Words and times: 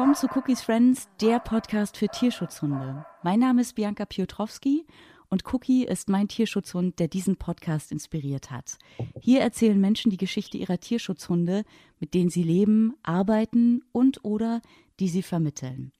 Willkommen 0.00 0.14
zu 0.14 0.28
Cookies 0.34 0.62
Friends, 0.62 1.10
der 1.20 1.40
Podcast 1.40 1.98
für 1.98 2.08
Tierschutzhunde. 2.08 3.04
Mein 3.22 3.38
Name 3.38 3.60
ist 3.60 3.74
Bianca 3.74 4.06
Piotrowski 4.06 4.86
und 5.28 5.44
Cookie 5.52 5.84
ist 5.84 6.08
mein 6.08 6.26
Tierschutzhund, 6.26 6.98
der 6.98 7.06
diesen 7.06 7.36
Podcast 7.36 7.92
inspiriert 7.92 8.50
hat. 8.50 8.78
Hier 9.20 9.42
erzählen 9.42 9.78
Menschen 9.78 10.10
die 10.10 10.16
Geschichte 10.16 10.56
ihrer 10.56 10.80
Tierschutzhunde, 10.80 11.64
mit 11.98 12.14
denen 12.14 12.30
sie 12.30 12.42
leben, 12.42 12.94
arbeiten 13.02 13.84
und 13.92 14.24
oder 14.24 14.62
die 15.00 15.08
sie 15.10 15.22
vermitteln. 15.22 15.92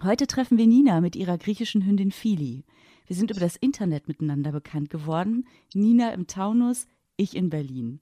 Heute 0.00 0.28
treffen 0.28 0.56
wir 0.56 0.68
Nina 0.68 1.00
mit 1.00 1.16
ihrer 1.16 1.36
griechischen 1.36 1.84
Hündin 1.84 2.12
Fili. 2.12 2.62
Wir 3.08 3.16
sind 3.16 3.32
über 3.32 3.40
das 3.40 3.56
Internet 3.56 4.06
miteinander 4.06 4.52
bekannt 4.52 4.90
geworden. 4.90 5.48
Nina 5.74 6.12
im 6.12 6.28
Taunus, 6.28 6.86
ich 7.16 7.34
in 7.34 7.50
Berlin. 7.50 7.98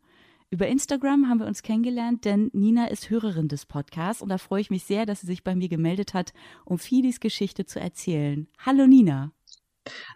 Über 0.52 0.66
Instagram 0.66 1.30
haben 1.30 1.40
wir 1.40 1.46
uns 1.46 1.62
kennengelernt, 1.62 2.26
denn 2.26 2.50
Nina 2.52 2.88
ist 2.88 3.08
Hörerin 3.08 3.48
des 3.48 3.64
Podcasts 3.64 4.20
und 4.20 4.28
da 4.28 4.36
freue 4.36 4.60
ich 4.60 4.68
mich 4.68 4.84
sehr, 4.84 5.06
dass 5.06 5.22
sie 5.22 5.26
sich 5.26 5.42
bei 5.42 5.54
mir 5.54 5.70
gemeldet 5.70 6.12
hat, 6.12 6.34
um 6.66 6.78
Filis 6.78 7.20
Geschichte 7.20 7.64
zu 7.64 7.80
erzählen. 7.80 8.46
Hallo 8.58 8.86
Nina. 8.86 9.32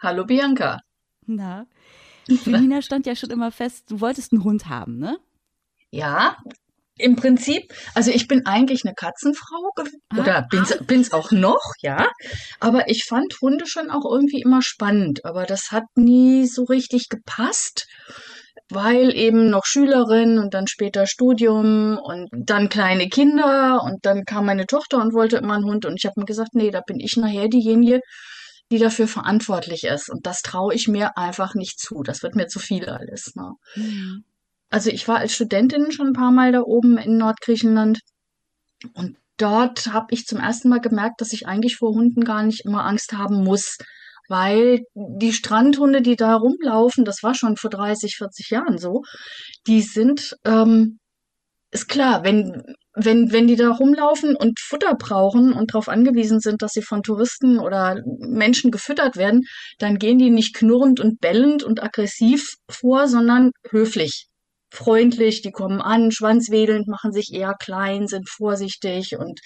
Hallo 0.03 0.27
Bianca. 0.27 0.83
Na, 1.25 1.67
für 2.29 2.51
Nina 2.61 2.83
stand 2.83 3.07
ja 3.07 3.17
schon 3.17 3.31
immer 3.31 3.51
fest, 3.51 3.91
du 3.91 4.03
wolltest 4.03 4.35
einen 4.35 4.45
Hund 4.45 4.69
haben, 4.69 4.99
ne? 4.99 5.19
Ja, 5.91 6.37
im 6.99 7.17
Prinzip, 7.17 7.73
also 7.95 8.11
ich 8.11 8.29
bin 8.29 8.45
eigentlich 8.45 8.85
eine 8.85 8.95
Katzenfrau 8.95 9.71
ah. 9.77 10.19
oder 10.19 10.47
bin's, 10.51 10.77
bin's 10.87 11.13
auch 11.15 11.31
noch, 11.31 11.73
ja. 11.81 12.11
Aber 12.61 12.91
ich 12.91 13.05
fand 13.05 13.41
Hunde 13.41 13.67
schon 13.67 13.91
auch 13.91 14.05
irgendwie 14.05 14.43
immer 14.43 14.61
spannend. 14.61 15.25
Aber 15.25 15.45
das 15.45 15.73
hat 15.73 15.85
nie 15.95 16.47
so 16.47 16.65
richtig 16.65 17.09
gepasst, 17.09 17.87
weil 18.69 19.15
eben 19.15 19.49
noch 19.49 19.65
Schülerin 19.65 20.39
und 20.39 20.55
dann 20.55 20.67
später 20.67 21.07
Studium 21.07 21.99
und 21.99 22.29
dann 22.33 22.69
kleine 22.69 23.09
Kinder 23.09 23.83
und 23.85 24.05
dann 24.05 24.25
kam 24.25 24.47
meine 24.47 24.67
Tochter 24.67 25.01
und 25.01 25.15
wollte 25.15 25.37
immer 25.37 25.55
einen 25.55 25.65
Hund 25.65 25.87
und 25.87 25.95
ich 25.97 26.05
habe 26.05 26.21
mir 26.21 26.27
gesagt, 26.27 26.55
nee, 26.55 26.71
da 26.71 26.81
bin 26.81 26.99
ich 26.99 27.17
nachher 27.17 27.49
diejenige, 27.49 28.01
die 28.73 28.79
dafür 28.79 29.07
verantwortlich 29.07 29.85
ist. 29.85 30.11
Und 30.11 30.27
das 30.27 30.43
traue 30.43 30.75
ich 30.75 30.89
mir 30.89 31.17
einfach 31.17 31.55
nicht 31.55 31.79
zu. 31.79 32.03
Das 32.03 32.23
wird 32.25 32.35
mir 32.35 32.49
zu 32.49 32.59
viel 32.59 32.89
alles. 32.89 33.35
Ne? 33.37 33.53
Mhm. 33.77 34.25
Also 34.69 34.91
ich 34.91 35.07
war 35.07 35.19
als 35.19 35.33
Studentin 35.33 35.93
schon 35.93 36.09
ein 36.09 36.13
paar 36.13 36.33
Mal 36.33 36.51
da 36.51 36.63
oben 36.63 36.99
in 36.99 37.19
Nordgriechenland 37.19 38.01
und 38.95 39.17
dort 39.37 39.87
habe 39.93 40.09
ich 40.11 40.27
zum 40.27 40.41
ersten 40.41 40.69
Mal 40.69 40.81
gemerkt, 40.81 41.21
dass 41.21 41.33
ich 41.33 41.47
eigentlich 41.47 41.77
vor 41.77 41.91
Hunden 41.91 42.25
gar 42.25 42.43
nicht 42.43 42.65
immer 42.65 42.85
Angst 42.85 43.13
haben 43.13 43.45
muss, 43.45 43.79
weil 44.29 44.81
die 44.95 45.33
Strandhunde, 45.33 46.03
die 46.03 46.17
da 46.17 46.37
rumlaufen, 46.37 47.05
das 47.05 47.23
war 47.23 47.35
schon 47.35 47.57
vor 47.57 47.71
30, 47.71 48.17
40 48.17 48.51
Jahren 48.51 48.79
so, 48.79 49.03
die 49.67 49.83
sind, 49.83 50.37
ähm, 50.45 50.99
ist 51.71 51.89
klar, 51.89 52.25
wenn, 52.25 52.63
wenn, 52.95 53.33
wenn 53.33 53.47
die 53.47 53.57
da 53.57 53.71
rumlaufen 53.71 54.37
und 54.37 54.59
Futter 54.61 54.95
brauchen 54.95 55.53
und 55.53 55.73
darauf 55.75 55.89
angewiesen 55.89 56.41
sind, 56.41 56.63
dass 56.63 56.73
sie 56.73 56.83
von 56.83 57.03
Touristen 57.03 57.59
oder 57.59 58.01
Menschen 58.21 58.71
gefüttert 58.71 59.17
werden, 59.17 59.43
dann 59.79 59.99
gehen 59.99 60.19
die 60.19 60.31
nicht 60.31 60.55
knurrend 60.55 61.01
und 61.01 61.21
bellend 61.21 61.65
und 61.65 61.83
aggressiv 61.83 62.55
vor, 62.71 63.09
sondern 63.09 63.51
höflich 63.71 64.29
freundlich, 64.77 65.43
die 65.43 65.53
kommen 65.53 65.81
an, 65.81 66.11
schwanzwedelnd, 66.13 66.87
machen 66.89 67.13
sich 67.13 67.33
eher 67.33 67.55
klein, 67.59 68.07
sind 68.07 68.29
vorsichtig 68.29 69.17
und, 69.17 69.41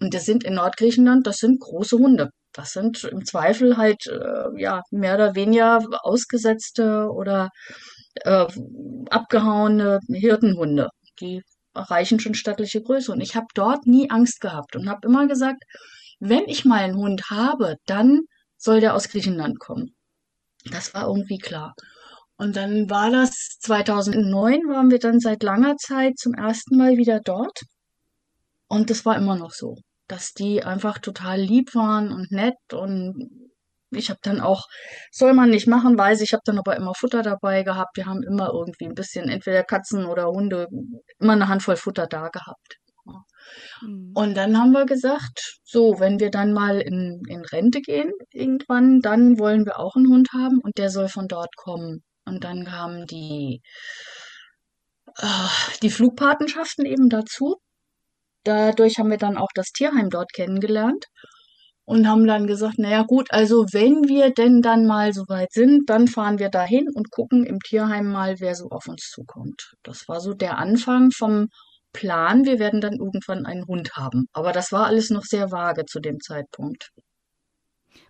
und 0.00 0.14
das 0.14 0.24
sind 0.24 0.44
in 0.44 0.54
Nordgriechenland, 0.54 1.26
das 1.26 1.36
sind 1.36 1.60
große 1.60 1.96
Hunde. 1.96 2.30
Das 2.54 2.72
sind 2.72 3.04
im 3.04 3.24
Zweifel 3.24 3.76
halt, 3.76 4.06
äh, 4.06 4.60
ja, 4.60 4.82
mehr 4.90 5.16
oder 5.16 5.34
weniger 5.34 5.80
ausgesetzte 6.02 7.10
oder 7.10 7.50
äh, 8.22 8.46
abgehauene 9.10 10.00
Hirtenhunde. 10.08 10.88
Die 11.20 11.42
erreichen 11.74 12.20
schon 12.20 12.34
stattliche 12.34 12.80
Größe. 12.80 13.12
Und 13.12 13.20
ich 13.20 13.34
habe 13.36 13.46
dort 13.54 13.86
nie 13.86 14.08
Angst 14.10 14.40
gehabt 14.40 14.76
und 14.76 14.88
habe 14.88 15.06
immer 15.06 15.26
gesagt, 15.26 15.62
wenn 16.20 16.44
ich 16.46 16.64
mal 16.64 16.84
einen 16.84 16.96
Hund 16.96 17.30
habe, 17.30 17.76
dann 17.86 18.20
soll 18.56 18.80
der 18.80 18.94
aus 18.94 19.08
Griechenland 19.08 19.58
kommen. 19.58 19.94
Das 20.70 20.94
war 20.94 21.08
irgendwie 21.08 21.38
klar. 21.38 21.74
Und 22.36 22.56
dann 22.56 22.88
war 22.88 23.10
das 23.10 23.58
2009, 23.60 24.68
waren 24.68 24.90
wir 24.90 24.98
dann 24.98 25.20
seit 25.20 25.42
langer 25.42 25.76
Zeit 25.76 26.18
zum 26.18 26.34
ersten 26.34 26.76
Mal 26.76 26.96
wieder 26.96 27.20
dort. 27.20 27.62
Und 28.68 28.90
das 28.90 29.04
war 29.04 29.16
immer 29.16 29.36
noch 29.36 29.52
so, 29.52 29.76
dass 30.08 30.32
die 30.32 30.62
einfach 30.64 30.98
total 30.98 31.40
lieb 31.40 31.74
waren 31.74 32.12
und 32.12 32.30
nett. 32.30 32.56
Und 32.72 33.50
ich 33.90 34.10
habe 34.10 34.20
dann 34.22 34.40
auch, 34.40 34.64
soll 35.10 35.34
man 35.34 35.50
nicht 35.50 35.66
machen, 35.66 35.96
weiß 35.98 36.20
ich, 36.20 36.32
habe 36.32 36.42
dann 36.44 36.58
aber 36.58 36.76
immer 36.76 36.94
Futter 36.94 37.22
dabei 37.22 37.62
gehabt. 37.62 37.96
Wir 37.96 38.06
haben 38.06 38.22
immer 38.22 38.50
irgendwie 38.52 38.86
ein 38.86 38.94
bisschen, 38.94 39.28
entweder 39.28 39.62
Katzen 39.62 40.06
oder 40.06 40.26
Hunde, 40.26 40.68
immer 41.18 41.34
eine 41.34 41.48
Handvoll 41.48 41.76
Futter 41.76 42.06
da 42.06 42.28
gehabt. 42.28 42.78
Mhm. 43.82 44.12
Und 44.14 44.34
dann 44.34 44.58
haben 44.58 44.72
wir 44.72 44.86
gesagt, 44.86 45.58
so, 45.64 46.00
wenn 46.00 46.20
wir 46.20 46.30
dann 46.30 46.52
mal 46.52 46.80
in, 46.80 47.22
in 47.28 47.44
Rente 47.44 47.80
gehen 47.80 48.12
irgendwann, 48.30 49.00
dann 49.00 49.38
wollen 49.38 49.64
wir 49.66 49.78
auch 49.78 49.96
einen 49.96 50.08
Hund 50.08 50.28
haben 50.32 50.60
und 50.62 50.78
der 50.78 50.90
soll 50.90 51.08
von 51.08 51.28
dort 51.28 51.54
kommen. 51.56 52.02
Und 52.24 52.44
dann 52.44 52.64
kamen 52.64 53.06
die, 53.06 53.60
äh, 55.18 55.78
die 55.82 55.90
Flugpatenschaften 55.90 56.86
eben 56.86 57.08
dazu. 57.08 57.56
Dadurch 58.44 58.98
haben 58.98 59.10
wir 59.10 59.18
dann 59.18 59.36
auch 59.36 59.50
das 59.54 59.72
Tierheim 59.72 60.10
dort 60.10 60.32
kennengelernt 60.32 61.06
und 61.84 62.08
haben 62.08 62.26
dann 62.26 62.46
gesagt, 62.46 62.78
naja 62.78 63.02
gut, 63.02 63.28
also 63.30 63.66
wenn 63.72 64.08
wir 64.08 64.30
denn 64.30 64.62
dann 64.62 64.86
mal 64.86 65.12
so 65.12 65.24
weit 65.28 65.52
sind, 65.52 65.88
dann 65.90 66.08
fahren 66.08 66.38
wir 66.38 66.48
dahin 66.48 66.88
und 66.94 67.10
gucken 67.10 67.44
im 67.44 67.60
Tierheim 67.60 68.06
mal, 68.06 68.36
wer 68.40 68.54
so 68.54 68.68
auf 68.70 68.86
uns 68.86 69.10
zukommt. 69.10 69.74
Das 69.82 70.08
war 70.08 70.20
so 70.20 70.32
der 70.32 70.58
Anfang 70.58 71.10
vom 71.10 71.48
Plan, 71.92 72.44
wir 72.44 72.58
werden 72.58 72.80
dann 72.80 72.94
irgendwann 72.94 73.46
einen 73.46 73.66
Hund 73.66 73.92
haben. 73.94 74.26
Aber 74.32 74.52
das 74.52 74.72
war 74.72 74.86
alles 74.86 75.10
noch 75.10 75.22
sehr 75.22 75.50
vage 75.52 75.84
zu 75.84 76.00
dem 76.00 76.20
Zeitpunkt. 76.20 76.90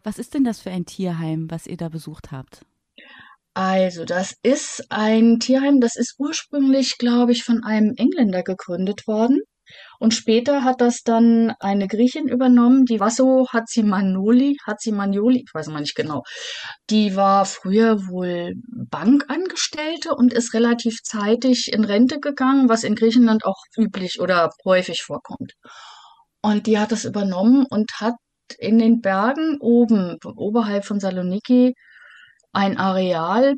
Was 0.02 0.18
ist 0.18 0.34
denn 0.34 0.44
das 0.44 0.60
für 0.60 0.70
ein 0.70 0.86
Tierheim, 0.86 1.50
was 1.50 1.66
ihr 1.66 1.76
da 1.76 1.88
besucht 1.88 2.32
habt? 2.32 2.64
Also, 3.52 4.04
das 4.04 4.34
ist 4.42 4.84
ein 4.88 5.38
Tierheim, 5.38 5.80
das 5.80 5.94
ist 5.96 6.16
ursprünglich, 6.18 6.98
glaube 6.98 7.32
ich, 7.32 7.44
von 7.44 7.62
einem 7.62 7.94
Engländer 7.96 8.42
gegründet 8.42 9.06
worden. 9.06 9.40
Und 9.98 10.14
später 10.14 10.64
hat 10.64 10.80
das 10.80 11.02
dann 11.02 11.54
eine 11.60 11.88
Griechin 11.88 12.28
übernommen, 12.28 12.84
die 12.84 13.00
Vasso 13.00 13.46
Hatzimanoli, 13.50 14.56
Hatzimanoli, 14.66 15.44
ich 15.46 15.54
weiß 15.54 15.68
mal 15.68 15.80
nicht 15.80 15.94
genau. 15.94 16.22
Die 16.90 17.16
war 17.16 17.44
früher 17.44 18.06
wohl 18.08 18.54
Bankangestellte 18.66 20.14
und 20.14 20.32
ist 20.32 20.54
relativ 20.54 20.98
zeitig 21.02 21.72
in 21.72 21.84
Rente 21.84 22.20
gegangen, 22.20 22.68
was 22.68 22.84
in 22.84 22.94
Griechenland 22.94 23.44
auch 23.44 23.62
üblich 23.76 24.20
oder 24.20 24.50
häufig 24.64 25.02
vorkommt. 25.02 25.52
Und 26.42 26.66
die 26.66 26.78
hat 26.78 26.92
das 26.92 27.04
übernommen 27.04 27.66
und 27.70 27.90
hat 28.00 28.14
in 28.58 28.78
den 28.78 29.00
Bergen 29.00 29.56
oben, 29.60 30.18
oberhalb 30.36 30.84
von 30.84 31.00
Saloniki, 31.00 31.74
ein 32.52 32.76
Areal, 32.76 33.54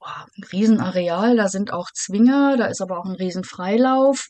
ein 0.00 0.44
Riesenareal, 0.52 1.36
da 1.36 1.48
sind 1.48 1.72
auch 1.72 1.88
Zwinger, 1.94 2.56
da 2.56 2.66
ist 2.66 2.80
aber 2.80 2.98
auch 2.98 3.04
ein 3.04 3.14
Riesenfreilauf, 3.14 4.26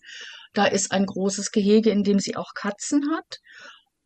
da 0.53 0.67
ist 0.67 0.93
ein 0.93 1.07
großes 1.07 1.53
Gehege, 1.53 1.91
in 1.91 2.03
dem 2.03 2.19
sie 2.19 2.37
auch 2.37 2.53
Katzen 2.55 3.11
hat. 3.15 3.39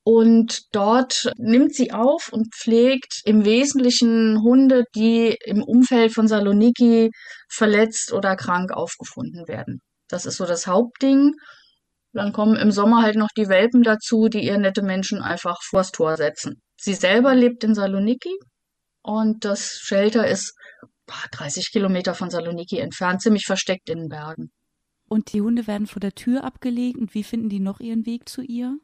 Und 0.06 0.74
dort 0.74 1.32
nimmt 1.38 1.74
sie 1.74 1.92
auf 1.92 2.28
und 2.30 2.54
pflegt 2.54 3.22
im 3.24 3.44
Wesentlichen 3.46 4.42
Hunde, 4.42 4.84
die 4.94 5.36
im 5.46 5.62
Umfeld 5.62 6.12
von 6.12 6.28
Saloniki 6.28 7.10
verletzt 7.48 8.12
oder 8.12 8.36
krank 8.36 8.70
aufgefunden 8.72 9.48
werden. 9.48 9.80
Das 10.08 10.26
ist 10.26 10.36
so 10.36 10.44
das 10.44 10.66
Hauptding. 10.66 11.32
Dann 12.12 12.32
kommen 12.32 12.56
im 12.56 12.70
Sommer 12.70 13.02
halt 13.02 13.16
noch 13.16 13.30
die 13.36 13.48
Welpen 13.48 13.82
dazu, 13.82 14.28
die 14.28 14.44
ihr 14.44 14.58
nette 14.58 14.82
Menschen 14.82 15.22
einfach 15.22 15.56
vors 15.62 15.90
Tor 15.90 16.16
setzen. 16.16 16.60
Sie 16.76 16.94
selber 16.94 17.34
lebt 17.34 17.64
in 17.64 17.74
Saloniki, 17.74 18.36
und 19.04 19.44
das 19.44 19.80
Shelter 19.82 20.26
ist 20.26 20.54
30 21.32 21.70
Kilometer 21.70 22.14
von 22.14 22.30
Saloniki 22.30 22.78
entfernt, 22.78 23.20
ziemlich 23.20 23.44
versteckt 23.44 23.90
in 23.90 23.98
den 23.98 24.08
Bergen. 24.08 24.50
Und 25.08 25.32
die 25.32 25.42
Hunde 25.42 25.66
werden 25.66 25.86
vor 25.86 26.00
der 26.00 26.14
Tür 26.14 26.44
abgelegt. 26.44 26.98
Und 26.98 27.14
wie 27.14 27.24
finden 27.24 27.48
die 27.48 27.60
noch 27.60 27.80
ihren 27.80 28.06
Weg 28.06 28.28
zu 28.28 28.42
ihr? 28.42 28.78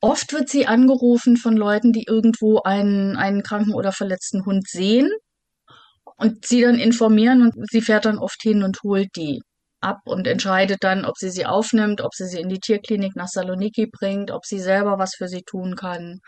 Oft 0.00 0.32
wird 0.32 0.48
sie 0.48 0.66
angerufen 0.66 1.36
von 1.36 1.56
Leuten, 1.56 1.92
die 1.92 2.04
irgendwo 2.06 2.62
einen, 2.62 3.16
einen 3.16 3.42
kranken 3.42 3.74
oder 3.74 3.92
verletzten 3.92 4.46
Hund 4.46 4.66
sehen 4.66 5.10
und 6.16 6.46
sie 6.46 6.62
dann 6.62 6.78
informieren 6.78 7.42
und 7.42 7.54
sie 7.70 7.82
fährt 7.82 8.06
dann 8.06 8.18
oft 8.18 8.40
hin 8.42 8.62
und 8.62 8.82
holt 8.82 9.08
die 9.16 9.40
ab 9.80 10.00
und 10.04 10.26
entscheidet 10.26 10.78
dann, 10.82 11.04
ob 11.04 11.16
sie 11.18 11.30
sie 11.30 11.46
aufnimmt, 11.46 12.00
ob 12.00 12.14
sie 12.14 12.26
sie 12.26 12.40
in 12.40 12.48
die 12.48 12.60
Tierklinik 12.60 13.16
nach 13.16 13.28
Saloniki 13.28 13.86
bringt, 13.86 14.30
ob 14.30 14.44
sie 14.46 14.58
selber 14.58 14.98
was 14.98 15.14
für 15.14 15.28
sie 15.28 15.42
tun 15.42 15.76
kann. 15.76 16.20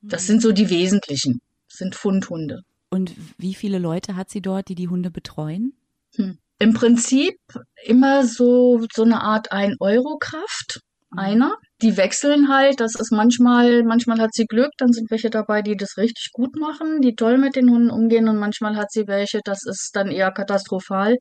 Das 0.00 0.26
sind 0.26 0.42
so 0.42 0.52
die 0.52 0.70
wesentlichen 0.70 1.40
sind 1.68 1.94
Fundhunde. 1.94 2.62
Und 2.90 3.12
wie 3.36 3.54
viele 3.54 3.78
Leute 3.78 4.16
hat 4.16 4.30
sie 4.30 4.40
dort, 4.40 4.68
die 4.68 4.74
die 4.74 4.88
Hunde 4.88 5.10
betreuen? 5.10 5.74
Hm. 6.14 6.38
Im 6.60 6.74
Prinzip 6.74 7.36
immer 7.84 8.24
so, 8.24 8.84
so 8.92 9.02
eine 9.04 9.20
Art 9.20 9.52
Ein-Euro-Kraft. 9.52 10.80
Mhm. 11.10 11.18
Einer. 11.18 11.56
Die 11.80 11.96
wechseln 11.96 12.48
halt. 12.48 12.80
Das 12.80 12.94
ist 12.96 13.12
manchmal, 13.12 13.84
manchmal 13.84 14.18
hat 14.20 14.34
sie 14.34 14.46
Glück, 14.46 14.72
dann 14.78 14.92
sind 14.92 15.10
welche 15.10 15.30
dabei, 15.30 15.62
die 15.62 15.76
das 15.76 15.96
richtig 15.96 16.30
gut 16.32 16.56
machen, 16.56 17.00
die 17.00 17.14
toll 17.14 17.38
mit 17.38 17.54
den 17.56 17.70
Hunden 17.70 17.90
umgehen 17.90 18.28
und 18.28 18.38
manchmal 18.38 18.76
hat 18.76 18.90
sie 18.90 19.06
welche, 19.06 19.40
das 19.44 19.64
ist 19.64 19.90
dann 19.94 20.10
eher 20.10 20.32
katastrophal. 20.32 21.16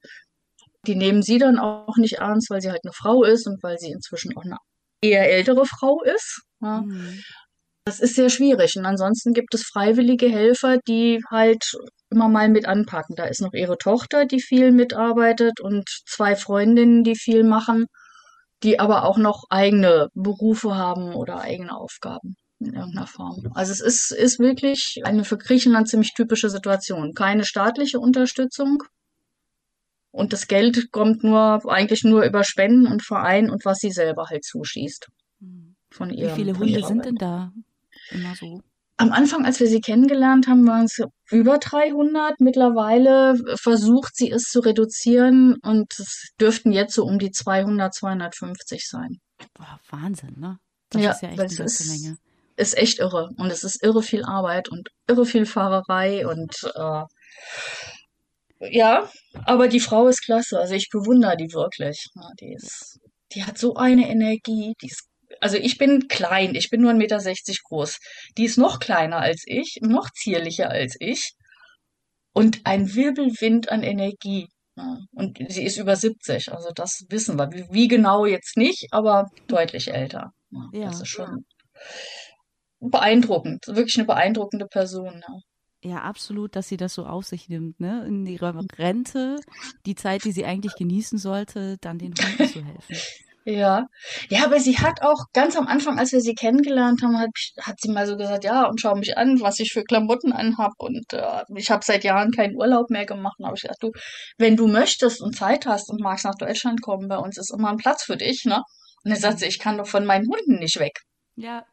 Die 0.88 0.96
nehmen 0.96 1.22
sie 1.22 1.38
dann 1.38 1.60
auch 1.60 1.98
nicht 1.98 2.16
ernst, 2.16 2.50
weil 2.50 2.62
sie 2.62 2.72
halt 2.72 2.82
eine 2.84 2.94
Frau 2.94 3.24
ist 3.24 3.48
und 3.48 3.62
weil 3.64 3.78
sie 3.78 3.92
inzwischen 3.92 4.36
auch 4.38 4.44
eine 4.44 4.58
eher 5.02 5.30
ältere 5.32 5.66
Frau 5.66 6.02
ist. 6.04 6.42
Ja. 6.62 6.82
Mhm. 6.82 7.22
Das 7.88 8.02
ist 8.02 8.16
sehr 8.16 8.30
schwierig. 8.30 8.76
Und 8.76 8.86
ansonsten 8.86 9.32
gibt 9.32 9.54
es 9.54 9.64
freiwillige 9.64 10.28
Helfer, 10.28 10.78
die 10.90 11.22
halt 11.32 11.64
immer 12.10 12.28
mal 12.28 12.50
mit 12.50 12.66
anpacken. 12.66 13.16
Da 13.16 13.24
ist 13.24 13.40
noch 13.40 13.54
ihre 13.54 13.78
Tochter, 13.78 14.26
die 14.26 14.42
viel 14.42 14.74
mitarbeitet 14.74 15.62
und 15.62 15.88
zwei 16.06 16.36
Freundinnen, 16.36 17.06
die 17.06 17.16
viel 17.16 17.46
machen, 17.46 17.86
die 18.62 18.82
aber 18.82 19.06
auch 19.06 19.18
noch 19.18 19.46
eigene 19.50 20.10
Berufe 20.14 20.76
haben 20.76 21.16
oder 21.16 21.40
eigene 21.40 21.78
Aufgaben 21.78 22.36
in 22.60 22.74
irgendeiner 22.74 23.08
Form. 23.08 23.50
Also 23.54 23.72
es 23.72 23.80
ist, 23.80 24.12
ist 24.12 24.38
wirklich 24.38 25.00
eine 25.06 25.24
für 25.24 25.38
Griechenland 25.38 25.88
ziemlich 25.88 26.14
typische 26.14 26.50
Situation. 26.50 27.14
Keine 27.14 27.46
staatliche 27.46 28.02
Unterstützung. 28.02 28.84
Und 30.12 30.34
das 30.34 30.48
Geld 30.48 30.92
kommt 30.92 31.24
nur, 31.24 31.62
eigentlich 31.72 32.04
nur 32.04 32.26
über 32.26 32.44
Spenden 32.44 32.86
und 32.86 33.02
Verein 33.02 33.50
und 33.50 33.64
was 33.64 33.78
sie 33.78 33.92
selber 33.92 34.26
halt 34.30 34.44
zuschießt. 34.44 35.08
Von 35.90 36.10
ihrem, 36.10 36.32
Wie 36.32 36.36
viele 36.36 36.60
Hunde 36.60 36.86
sind 36.86 37.06
denn 37.06 37.16
da 37.16 37.54
immer 38.12 38.36
so? 38.36 38.62
Am 39.00 39.12
Anfang, 39.12 39.46
als 39.46 39.60
wir 39.60 39.68
sie 39.68 39.80
kennengelernt 39.80 40.48
haben, 40.48 40.68
waren 40.68 40.86
es 40.86 41.00
über 41.30 41.60
300. 41.60 42.40
Mittlerweile 42.40 43.36
versucht 43.56 44.16
sie 44.16 44.32
es 44.32 44.46
zu 44.46 44.60
reduzieren 44.60 45.56
und 45.62 45.94
es 46.00 46.32
dürften 46.42 46.72
jetzt 46.72 46.96
so 46.96 47.04
um 47.06 47.20
die 47.20 47.32
200, 47.32 47.94
250 47.94 48.88
sein. 48.88 49.20
Boah, 49.54 49.80
Wahnsinn, 49.92 50.40
ne? 50.40 50.58
Das 50.90 51.02
ja, 51.02 51.12
ist 51.12 51.22
ja 51.22 51.30
echt 51.30 51.40
eine 51.40 51.56
ganze 51.56 51.88
Menge 51.88 52.18
ist 52.58 52.78
echt 52.78 53.00
irre. 53.00 53.30
Und 53.38 53.52
es 53.52 53.64
ist 53.64 53.82
irre 53.84 54.04
viel 54.04 54.26
Arbeit 54.26 54.68
und 54.68 54.90
irre 55.08 55.26
viel 55.26 55.46
Fahrerei 55.46 56.28
und 56.28 56.54
äh, 56.76 57.04
ja, 58.60 59.08
aber 59.46 59.68
die 59.68 59.80
Frau 59.80 60.08
ist 60.08 60.26
klasse. 60.26 60.60
Also 60.60 60.74
ich 60.74 60.90
bewundere 60.90 61.38
die 61.38 61.54
wirklich. 61.54 62.08
Ja, 62.16 62.30
die 62.42 62.54
ist, 62.54 63.00
die 63.34 63.44
hat 63.44 63.58
so 63.58 63.76
eine 63.76 64.10
Energie. 64.10 64.74
Die 64.82 64.88
ist, 64.88 65.08
also 65.42 65.58
ich 65.58 65.78
bin 65.78 66.08
klein, 66.08 66.56
ich 66.56 66.70
bin 66.70 66.82
nur 66.82 66.92
1,60 66.92 66.98
Meter 66.98 67.54
groß. 67.64 67.98
Die 68.38 68.46
ist 68.46 68.58
noch 68.58 68.80
kleiner 68.80 69.18
als 69.18 69.44
ich, 69.46 69.80
noch 69.82 70.10
zierlicher 70.12 70.70
als 70.70 70.96
ich. 71.00 71.34
Und 72.34 72.62
ein 72.66 72.94
Wirbelwind 72.94 73.70
an 73.72 73.84
Energie. 73.84 74.48
Und 75.12 75.40
sie 75.50 75.64
ist 75.64 75.78
über 75.78 75.96
70, 75.96 76.52
also 76.54 76.70
das 76.74 77.06
wissen 77.10 77.38
wir. 77.38 77.50
Wie, 77.72 77.88
genau 77.88 78.26
jetzt 78.26 78.58
nicht, 78.58 78.88
aber 78.92 79.28
deutlich 79.48 79.92
älter. 79.92 80.34
Ja. 80.72 80.86
Das 80.86 81.02
ist 81.02 81.08
schon 81.08 81.46
beeindruckend, 82.80 83.66
wirklich 83.68 83.98
eine 83.98 84.06
beeindruckende 84.06 84.68
Person. 84.68 85.24
Ja. 85.82 85.92
ja, 85.92 86.02
absolut, 86.02 86.56
dass 86.56 86.68
sie 86.68 86.78
das 86.78 86.94
so 86.94 87.08
auf 87.08 87.26
sich 87.26 87.50
nimmt, 87.50 87.80
ne? 87.80 88.06
In 88.06 88.26
ihrer 88.28 88.54
Rente, 88.78 89.40
die 89.88 89.96
Zeit, 89.96 90.24
die 90.26 90.32
sie 90.32 90.46
eigentlich 90.46 90.76
genießen 90.76 91.18
sollte, 91.18 91.78
dann 91.82 91.98
den 91.98 92.14
Hunden 92.14 92.48
zu 92.48 92.64
helfen. 92.64 92.96
Ja, 93.50 93.88
ja, 94.30 94.44
aber 94.44 94.60
sie 94.60 94.78
hat 94.78 95.02
auch 95.02 95.24
ganz 95.32 95.56
am 95.56 95.68
Anfang, 95.68 95.98
als 95.98 96.12
wir 96.12 96.20
sie 96.20 96.36
kennengelernt 96.36 97.02
haben, 97.02 97.18
hat, 97.18 97.30
hat 97.62 97.80
sie 97.80 97.90
mal 97.90 98.06
so 98.06 98.18
gesagt, 98.18 98.44
ja, 98.44 98.66
und 98.66 98.82
schau 98.82 98.94
mich 98.96 99.18
an, 99.18 99.40
was 99.40 99.62
ich 99.62 99.72
für 99.72 99.86
Klamotten 99.86 100.34
anhab 100.34 100.74
und 100.80 101.14
äh, 101.14 101.44
ich 101.56 101.72
habe 101.72 101.86
seit 101.86 102.04
Jahren 102.04 102.32
keinen 102.32 102.58
Urlaub 102.58 102.90
mehr 102.90 103.06
gemacht. 103.06 103.36
Und 103.40 103.46
habe 103.46 103.56
ich 103.56 103.62
gesagt, 103.62 103.82
du, 103.82 103.94
wenn 104.38 104.58
du 104.58 104.68
möchtest 104.68 105.22
und 105.22 105.34
Zeit 105.34 105.66
hast 105.66 105.90
und 105.90 106.02
magst 106.02 106.26
nach 106.26 106.36
Deutschland 106.36 106.82
kommen, 106.82 107.08
bei 107.08 107.18
uns 107.18 107.38
ist 107.38 107.54
immer 107.54 107.70
ein 107.70 107.78
Platz 107.78 108.04
für 108.04 108.18
dich, 108.18 108.44
ne? 108.44 108.64
Und 109.06 109.12
dann 109.12 109.20
sagt 109.20 109.40
sie, 109.40 109.46
ich 109.46 109.60
kann 109.60 109.78
doch 109.78 109.88
von 109.88 110.06
meinen 110.06 110.28
Hunden 110.28 110.60
nicht 110.60 110.78
weg. 110.80 111.00
Ja, 111.38 111.64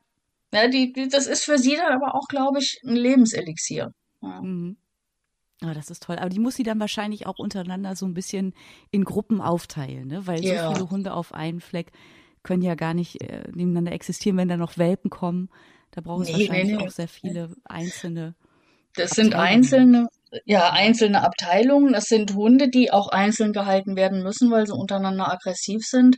ja, 0.53 0.69
die, 0.69 0.93
die, 0.93 1.09
das 1.09 1.27
ist 1.27 1.45
für 1.45 1.59
sie 1.59 1.75
dann 1.75 1.93
aber 1.93 2.15
auch, 2.15 2.29
glaube 2.29 2.61
ich, 2.61 2.79
ein 2.87 2.95
Lebenselixier. 2.95 3.89
Ja. 4.23 4.41
Mhm. 4.41 4.77
Oh, 5.65 5.73
das 5.73 5.91
ist 5.91 6.03
toll. 6.03 6.17
Aber 6.17 6.29
die 6.29 6.39
muss 6.39 6.57
sie 6.57 6.63
dann 6.63 6.81
wahrscheinlich 6.81 7.27
auch 7.27 7.39
untereinander 7.39 7.97
so 7.97 8.07
ein 8.07 8.15
bisschen 8.15 8.55
in 8.91 9.05
Gruppen 9.05 9.41
aufteilen, 9.41 10.09
ne? 10.09 10.27
Weil 10.27 10.45
ja. 10.45 10.69
so 10.69 10.75
viele 10.75 10.91
Hunde 10.91 11.15
auf 11.15 11.33
einen 11.33 11.61
Fleck 11.61 11.93
können 12.43 12.63
ja 12.63 12.75
gar 12.75 12.95
nicht 12.95 13.23
äh, 13.23 13.45
nebeneinander 13.53 13.93
existieren, 13.93 14.37
wenn 14.37 14.49
da 14.49 14.57
noch 14.57 14.77
Welpen 14.77 15.11
kommen. 15.11 15.49
Da 15.91 16.01
braucht 16.01 16.25
es 16.25 16.29
nee, 16.29 16.49
wahrscheinlich 16.49 16.77
nee, 16.77 16.77
nee. 16.77 16.87
auch 16.87 16.91
sehr 16.91 17.09
viele 17.09 17.55
einzelne. 17.65 18.35
Das 18.97 19.11
sind 19.11 19.35
einzelne, 19.35 20.09
ja, 20.45 20.71
einzelne 20.71 21.23
Abteilungen. 21.23 21.93
Das 21.93 22.05
sind 22.05 22.35
Hunde, 22.35 22.69
die 22.69 22.93
auch 22.93 23.09
einzeln 23.09 23.53
gehalten 23.53 23.97
werden 23.97 24.23
müssen, 24.23 24.51
weil 24.51 24.67
sie 24.67 24.75
untereinander 24.75 25.33
aggressiv 25.33 25.83
sind. 25.85 26.17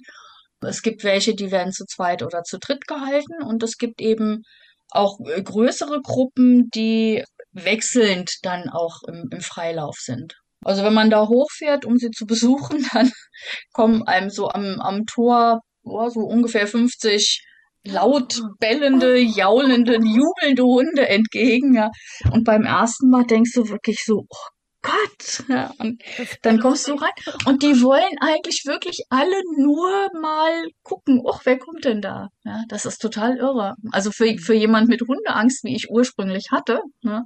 Es 0.61 0.83
gibt 0.83 1.05
welche, 1.05 1.35
die 1.35 1.51
werden 1.51 1.73
zu 1.73 1.85
zweit 1.87 2.23
oder 2.23 2.43
zu 2.43 2.59
dritt 2.59 2.87
gehalten 2.87 3.43
und 3.43 3.63
es 3.63 3.77
gibt 3.77 4.01
eben 4.01 4.43
auch 4.91 5.19
äh, 5.21 5.43
größere 5.43 6.01
Gruppen, 6.03 6.71
die 6.71 7.25
wechselnd 7.57 8.31
dann 8.43 8.69
auch 8.69 9.03
im, 9.09 9.29
im 9.31 9.41
Freilauf 9.41 9.97
sind. 9.99 10.35
Also 10.65 10.83
wenn 10.83 10.95
man 10.95 11.11
da 11.11 11.29
hochfährt, 11.29 11.85
um 11.85 11.97
sie 11.97 12.11
zu 12.11 12.27
besuchen, 12.27 12.87
dann 12.93 13.11
kommen 13.73 14.03
einem 14.03 14.31
so 14.31 14.49
am, 14.49 14.81
am 14.81 15.07
Tor 15.07 15.61
oh, 15.85 16.09
so 16.09 16.21
ungefähr 16.21 16.67
50 16.67 17.43
laut 17.85 18.41
bellende, 18.59 19.17
jaulende, 19.19 19.95
jubelnde 19.95 20.63
Hunde 20.65 21.09
entgegen. 21.09 21.75
Ja. 21.75 21.91
Und 22.33 22.45
beim 22.45 22.65
ersten 22.65 23.11
Mal 23.11 23.25
denkst 23.25 23.53
du 23.55 23.69
wirklich 23.69 24.03
so, 24.05 24.27
oh 24.29 24.47
Gott. 24.87 25.45
Ja, 25.49 25.73
und 25.79 26.01
dann 26.43 26.61
kommst 26.61 26.87
du 26.87 26.95
rein 26.95 27.11
und 27.47 27.63
die 27.63 27.83
wollen 27.83 28.17
eigentlich 28.21 28.65
wirklich 28.67 29.05
alle 29.11 29.37
nur 29.57 29.91
mal 30.21 30.69
gucken, 30.83 31.23
ach, 31.29 31.41
wer 31.45 31.59
kommt 31.59 31.85
denn 31.85 32.01
da? 32.01 32.29
Ja, 32.45 32.63
das 32.69 32.85
ist 32.85 32.99
total 32.99 33.37
irre. 33.37 33.75
Also 33.91 34.13
für, 34.13 34.39
für 34.39 34.55
jemand 34.55 34.89
mit 34.89 35.03
Hundeangst, 35.03 35.65
wie 35.65 35.75
ich 35.75 35.91
ursprünglich 35.91 36.53
hatte, 36.53 36.83
ne, 37.03 37.25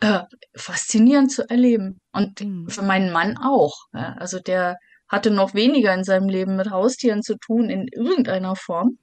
äh, 0.00 0.22
faszinierend 0.56 1.30
zu 1.30 1.48
erleben. 1.48 2.00
Und 2.12 2.40
mhm. 2.40 2.68
für 2.68 2.82
meinen 2.82 3.12
Mann 3.12 3.36
auch. 3.36 3.86
Ja, 3.92 4.14
also 4.18 4.40
der 4.40 4.76
hatte 5.08 5.30
noch 5.30 5.54
weniger 5.54 5.94
in 5.94 6.04
seinem 6.04 6.28
Leben 6.28 6.56
mit 6.56 6.70
Haustieren 6.70 7.22
zu 7.22 7.36
tun 7.36 7.70
in 7.70 7.86
irgendeiner 7.88 8.56
Form. 8.56 8.98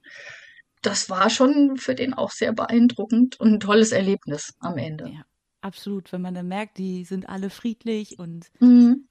Das 0.82 1.10
war 1.10 1.30
schon 1.30 1.76
für 1.76 1.94
den 1.94 2.14
auch 2.14 2.30
sehr 2.30 2.52
beeindruckend 2.52 3.40
und 3.40 3.54
ein 3.54 3.60
tolles 3.60 3.92
Erlebnis 3.92 4.54
am 4.60 4.76
Ende. 4.78 5.08
Ja. 5.08 5.22
Absolut, 5.60 6.12
wenn 6.12 6.22
man 6.22 6.34
dann 6.34 6.48
merkt, 6.48 6.78
die 6.78 7.04
sind 7.04 7.28
alle 7.28 7.50
friedlich 7.50 8.18
und 8.18 8.46
mhm. 8.60 9.08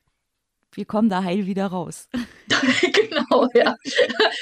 wir 0.74 0.86
kommen 0.86 1.10
da 1.10 1.24
heil 1.24 1.46
wieder 1.46 1.68
raus. 1.68 2.08
genau, 2.50 3.48
ja. 3.54 3.76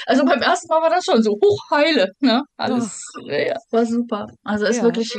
Also 0.06 0.24
beim 0.24 0.40
ersten 0.40 0.68
Mal 0.68 0.82
war 0.82 0.90
das 0.90 1.04
schon 1.04 1.22
so 1.22 1.32
hochheile, 1.32 2.12
ne? 2.20 2.42
Alles 2.56 3.02
oh. 3.18 3.28
ja, 3.28 3.56
war 3.70 3.84
super. 3.84 4.26
Also 4.44 4.64
es 4.66 4.78
ja. 4.78 4.82
wirklich 4.84 5.12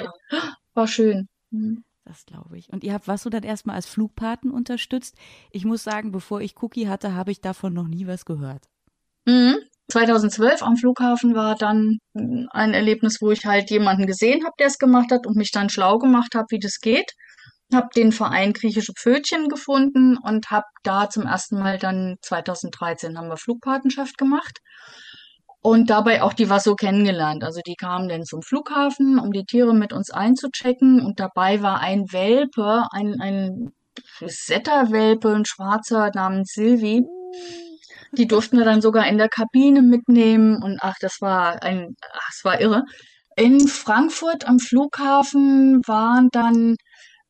war 0.74 0.88
schön. 0.88 1.28
Mhm. 1.52 1.84
Das 2.06 2.26
glaube 2.26 2.58
ich. 2.58 2.72
Und 2.72 2.86
ihr 2.86 2.94
habt 2.94 3.10
was 3.10 3.24
du 3.24 3.30
dann 3.30 3.44
erstmal 3.44 3.76
als 3.76 3.86
Flugpaten 3.86 4.50
unterstützt? 4.50 5.18
Ich 5.52 5.66
muss 5.66 5.84
sagen, 5.84 6.12
bevor 6.14 6.40
ich 6.40 6.56
Cookie 6.62 6.88
hatte, 6.88 7.14
habe 7.14 7.32
ich 7.32 7.42
davon 7.42 7.74
noch 7.74 7.88
nie 7.88 8.08
was 8.08 8.24
gehört. 8.24 8.64
Mhm. 9.26 9.58
2012 9.90 10.62
am 10.64 10.76
Flughafen 10.76 11.34
war 11.34 11.56
dann 11.56 12.00
ein 12.14 12.74
Erlebnis, 12.74 13.22
wo 13.22 13.32
ich 13.32 13.46
halt 13.46 13.70
jemanden 13.70 14.06
gesehen 14.06 14.44
habe, 14.44 14.54
der 14.60 14.68
es 14.68 14.78
gemacht 14.78 15.12
hat 15.12 15.26
und 15.26 15.38
mich 15.38 15.52
dann 15.52 15.70
schlau 15.70 15.98
gemacht 15.98 16.36
habe, 16.36 16.48
wie 16.50 16.60
das 16.60 16.80
geht. 16.80 17.12
Habe 17.74 17.88
den 17.96 18.12
Verein 18.12 18.54
Griechische 18.54 18.94
Pfötchen 18.94 19.48
gefunden 19.50 20.18
und 20.18 20.50
habe 20.52 20.66
da 20.84 21.10
zum 21.10 21.26
ersten 21.26 21.60
Mal 21.60 21.78
dann 21.78 22.16
2013 22.22 23.18
haben 23.18 23.30
wir 23.30 23.38
Flugpatenschaft 23.38 24.18
gemacht 24.18 24.60
und 25.62 25.90
dabei 25.90 26.22
auch 26.22 26.34
die 26.34 26.50
Vasso 26.50 26.76
kennengelernt. 26.76 27.44
Also 27.44 27.62
die 27.66 27.76
kamen 27.76 28.10
dann 28.10 28.24
zum 28.24 28.42
Flughafen, 28.42 29.20
um 29.20 29.32
die 29.32 29.46
Tiere 29.46 29.74
mit 29.74 29.92
uns 29.94 30.12
einzuchecken 30.12 31.02
und 31.06 31.20
dabei 31.20 31.62
war 31.62 31.80
ein 31.80 32.06
Welpe, 32.12 32.86
ein, 32.92 33.20
ein 33.20 33.72
Setterwelpe, 34.26 35.34
ein 35.34 35.46
Schwarzer 35.46 36.12
namens 36.14 36.52
Silvi 36.54 37.04
die 38.12 38.28
durften 38.28 38.58
wir 38.58 38.66
dann 38.66 38.82
sogar 38.82 39.08
in 39.08 39.18
der 39.18 39.30
Kabine 39.30 39.82
mitnehmen 39.82 40.62
und 40.64 40.80
ach, 40.82 40.96
das 41.00 41.18
war 41.22 41.62
ein, 41.64 41.96
ach, 42.14 42.30
das 42.30 42.44
war 42.44 42.62
irre. 42.62 42.84
In 43.36 43.68
Frankfurt 43.68 44.48
am 44.48 44.60
Flughafen 44.60 45.82
waren 45.88 46.30
dann 46.32 46.76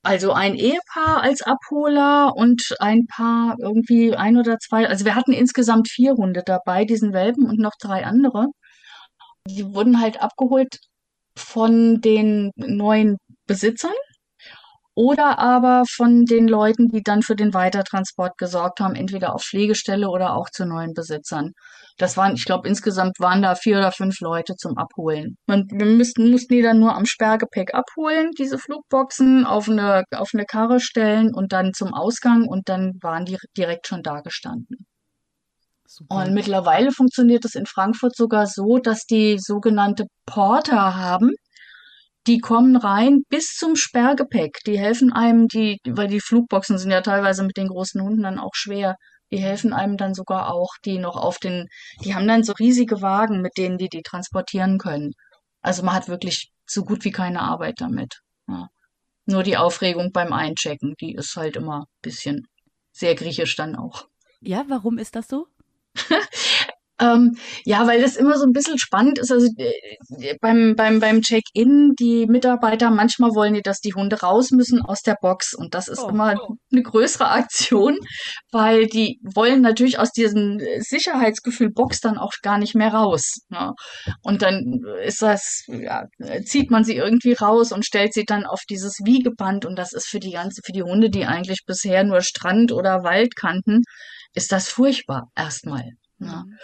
also 0.03 0.31
ein 0.31 0.55
Ehepaar 0.55 1.21
als 1.21 1.41
Abholer 1.41 2.33
und 2.35 2.63
ein 2.79 3.07
Paar 3.07 3.55
irgendwie 3.59 4.15
ein 4.15 4.37
oder 4.37 4.57
zwei. 4.57 4.87
Also 4.87 5.05
wir 5.05 5.15
hatten 5.15 5.33
insgesamt 5.33 5.89
vier 5.89 6.13
Hunde 6.13 6.43
dabei, 6.45 6.85
diesen 6.85 7.13
Welpen 7.13 7.45
und 7.45 7.59
noch 7.59 7.73
drei 7.79 8.05
andere. 8.05 8.47
Die 9.49 9.65
wurden 9.73 9.99
halt 10.01 10.21
abgeholt 10.21 10.79
von 11.35 12.01
den 12.01 12.51
neuen 12.55 13.17
Besitzern 13.47 13.91
oder 14.97 15.37
aber 15.37 15.83
von 15.87 16.25
den 16.25 16.47
Leuten, 16.47 16.87
die 16.89 17.03
dann 17.03 17.21
für 17.21 17.35
den 17.35 17.53
Weitertransport 17.53 18.35
gesorgt 18.39 18.79
haben, 18.79 18.95
entweder 18.95 19.35
auf 19.35 19.43
Pflegestelle 19.43 20.09
oder 20.09 20.33
auch 20.33 20.49
zu 20.49 20.65
neuen 20.65 20.95
Besitzern. 20.95 21.51
Das 21.99 22.17
waren, 22.17 22.33
ich 22.33 22.45
glaube, 22.45 22.67
insgesamt 22.67 23.19
waren 23.19 23.43
da 23.43 23.53
vier 23.53 23.77
oder 23.77 23.91
fünf 23.91 24.19
Leute 24.21 24.55
zum 24.55 24.75
Abholen. 24.75 25.37
Man, 25.45 25.67
wir 25.69 25.85
müssten, 25.85 26.31
mussten 26.31 26.55
die 26.55 26.63
dann 26.63 26.79
nur 26.79 26.95
am 26.95 27.05
Sperrgepäck 27.05 27.75
abholen, 27.75 28.31
diese 28.39 28.57
Flugboxen, 28.57 29.45
auf 29.45 29.69
eine, 29.69 30.03
auf 30.15 30.31
eine 30.33 30.45
Karre 30.45 30.79
stellen 30.79 31.31
und 31.31 31.53
dann 31.53 31.75
zum 31.75 31.93
Ausgang 31.93 32.47
und 32.47 32.67
dann 32.67 32.93
waren 32.99 33.25
die 33.25 33.37
direkt 33.55 33.85
schon 33.85 34.01
da 34.01 34.21
gestanden. 34.21 34.87
Super. 35.85 36.15
Und 36.15 36.33
mittlerweile 36.33 36.91
funktioniert 36.91 37.45
es 37.45 37.53
in 37.53 37.67
Frankfurt 37.67 38.15
sogar 38.15 38.47
so, 38.47 38.79
dass 38.79 39.05
die 39.05 39.37
sogenannte 39.37 40.07
Porter 40.25 40.95
haben 40.95 41.33
die 42.27 42.39
kommen 42.39 42.75
rein 42.75 43.23
bis 43.29 43.55
zum 43.55 43.75
Sperrgepäck. 43.75 44.59
Die 44.65 44.77
helfen 44.77 45.13
einem, 45.13 45.47
die, 45.47 45.79
weil 45.87 46.07
die 46.07 46.19
Flugboxen 46.19 46.77
sind 46.77 46.91
ja 46.91 47.01
teilweise 47.01 47.43
mit 47.43 47.57
den 47.57 47.67
großen 47.67 48.01
Hunden 48.01 48.23
dann 48.23 48.39
auch 48.39 48.53
schwer 48.53 48.95
Die 49.31 49.39
helfen 49.39 49.73
einem 49.73 49.97
dann 49.97 50.13
sogar 50.13 50.53
auch, 50.53 50.69
die 50.85 50.99
noch 50.99 51.15
auf 51.17 51.37
den, 51.37 51.67
die 52.03 52.15
haben 52.15 52.27
dann 52.27 52.43
so 52.43 52.53
riesige 52.53 53.01
Wagen, 53.01 53.41
mit 53.41 53.57
denen 53.57 53.77
die 53.77 53.89
die 53.89 54.01
transportieren 54.01 54.77
können. 54.77 55.13
Also 55.61 55.83
man 55.83 55.95
hat 55.95 56.07
wirklich 56.07 56.49
so 56.65 56.83
gut 56.83 57.03
wie 57.03 57.11
keine 57.11 57.41
Arbeit 57.41 57.75
damit. 57.79 58.21
Ja. 58.47 58.67
Nur 59.25 59.43
die 59.43 59.57
Aufregung 59.57 60.11
beim 60.13 60.31
Einchecken, 60.31 60.95
die 61.01 61.13
ist 61.13 61.35
halt 61.35 61.57
immer 61.57 61.81
ein 61.81 62.01
bisschen 62.01 62.47
sehr 62.93 63.15
griechisch 63.15 63.55
dann 63.55 63.75
auch. 63.75 64.07
Ja, 64.39 64.63
warum 64.69 64.97
ist 64.97 65.15
das 65.15 65.27
so? 65.27 65.47
Ähm, 66.99 67.37
ja, 67.63 67.85
weil 67.85 68.01
das 68.01 68.15
immer 68.15 68.37
so 68.37 68.45
ein 68.45 68.53
bisschen 68.53 68.79
spannend 68.79 69.19
ist. 69.19 69.31
Also 69.31 69.47
äh, 69.57 70.35
beim, 70.41 70.75
beim, 70.75 70.99
beim 70.99 71.21
Check-in, 71.21 71.93
die 71.99 72.25
Mitarbeiter, 72.25 72.89
manchmal 72.89 73.35
wollen 73.35 73.53
die, 73.53 73.61
dass 73.61 73.79
die 73.79 73.93
Hunde 73.93 74.19
raus 74.21 74.49
müssen 74.51 74.81
aus 74.81 75.01
der 75.01 75.15
Box. 75.21 75.53
Und 75.53 75.75
das 75.75 75.87
ist 75.87 76.03
oh, 76.03 76.09
immer 76.09 76.35
oh. 76.41 76.55
eine 76.71 76.81
größere 76.81 77.29
Aktion, 77.29 77.97
weil 78.51 78.87
die 78.87 79.19
wollen 79.23 79.61
natürlich 79.61 79.99
aus 79.99 80.11
diesem 80.11 80.59
Sicherheitsgefühl 80.79 81.69
Box 81.71 81.99
dann 81.99 82.17
auch 82.17 82.33
gar 82.41 82.57
nicht 82.57 82.73
mehr 82.73 82.93
raus. 82.93 83.41
Ne? 83.49 83.73
Und 84.23 84.41
dann 84.41 84.81
ist 85.05 85.21
das, 85.21 85.65
ja, 85.67 86.05
zieht 86.45 86.71
man 86.71 86.83
sie 86.83 86.95
irgendwie 86.95 87.33
raus 87.33 87.71
und 87.71 87.85
stellt 87.85 88.13
sie 88.13 88.25
dann 88.25 88.45
auf 88.45 88.61
dieses 88.69 88.99
Wiegeband. 89.03 89.65
Und 89.65 89.77
das 89.77 89.93
ist 89.93 90.07
für 90.07 90.19
die 90.19 90.31
ganze, 90.31 90.61
für 90.65 90.71
die 90.71 90.83
Hunde, 90.83 91.11
die 91.11 91.25
eigentlich 91.25 91.61
bisher 91.65 92.03
nur 92.03 92.21
Strand 92.21 92.71
oder 92.71 93.03
Wald 93.03 93.35
kannten, 93.35 93.83
ist 94.33 94.51
das 94.51 94.69
furchtbar 94.69 95.29
erstmal. 95.35 95.91
Ja. 96.19 96.43
Mhm. 96.45 96.57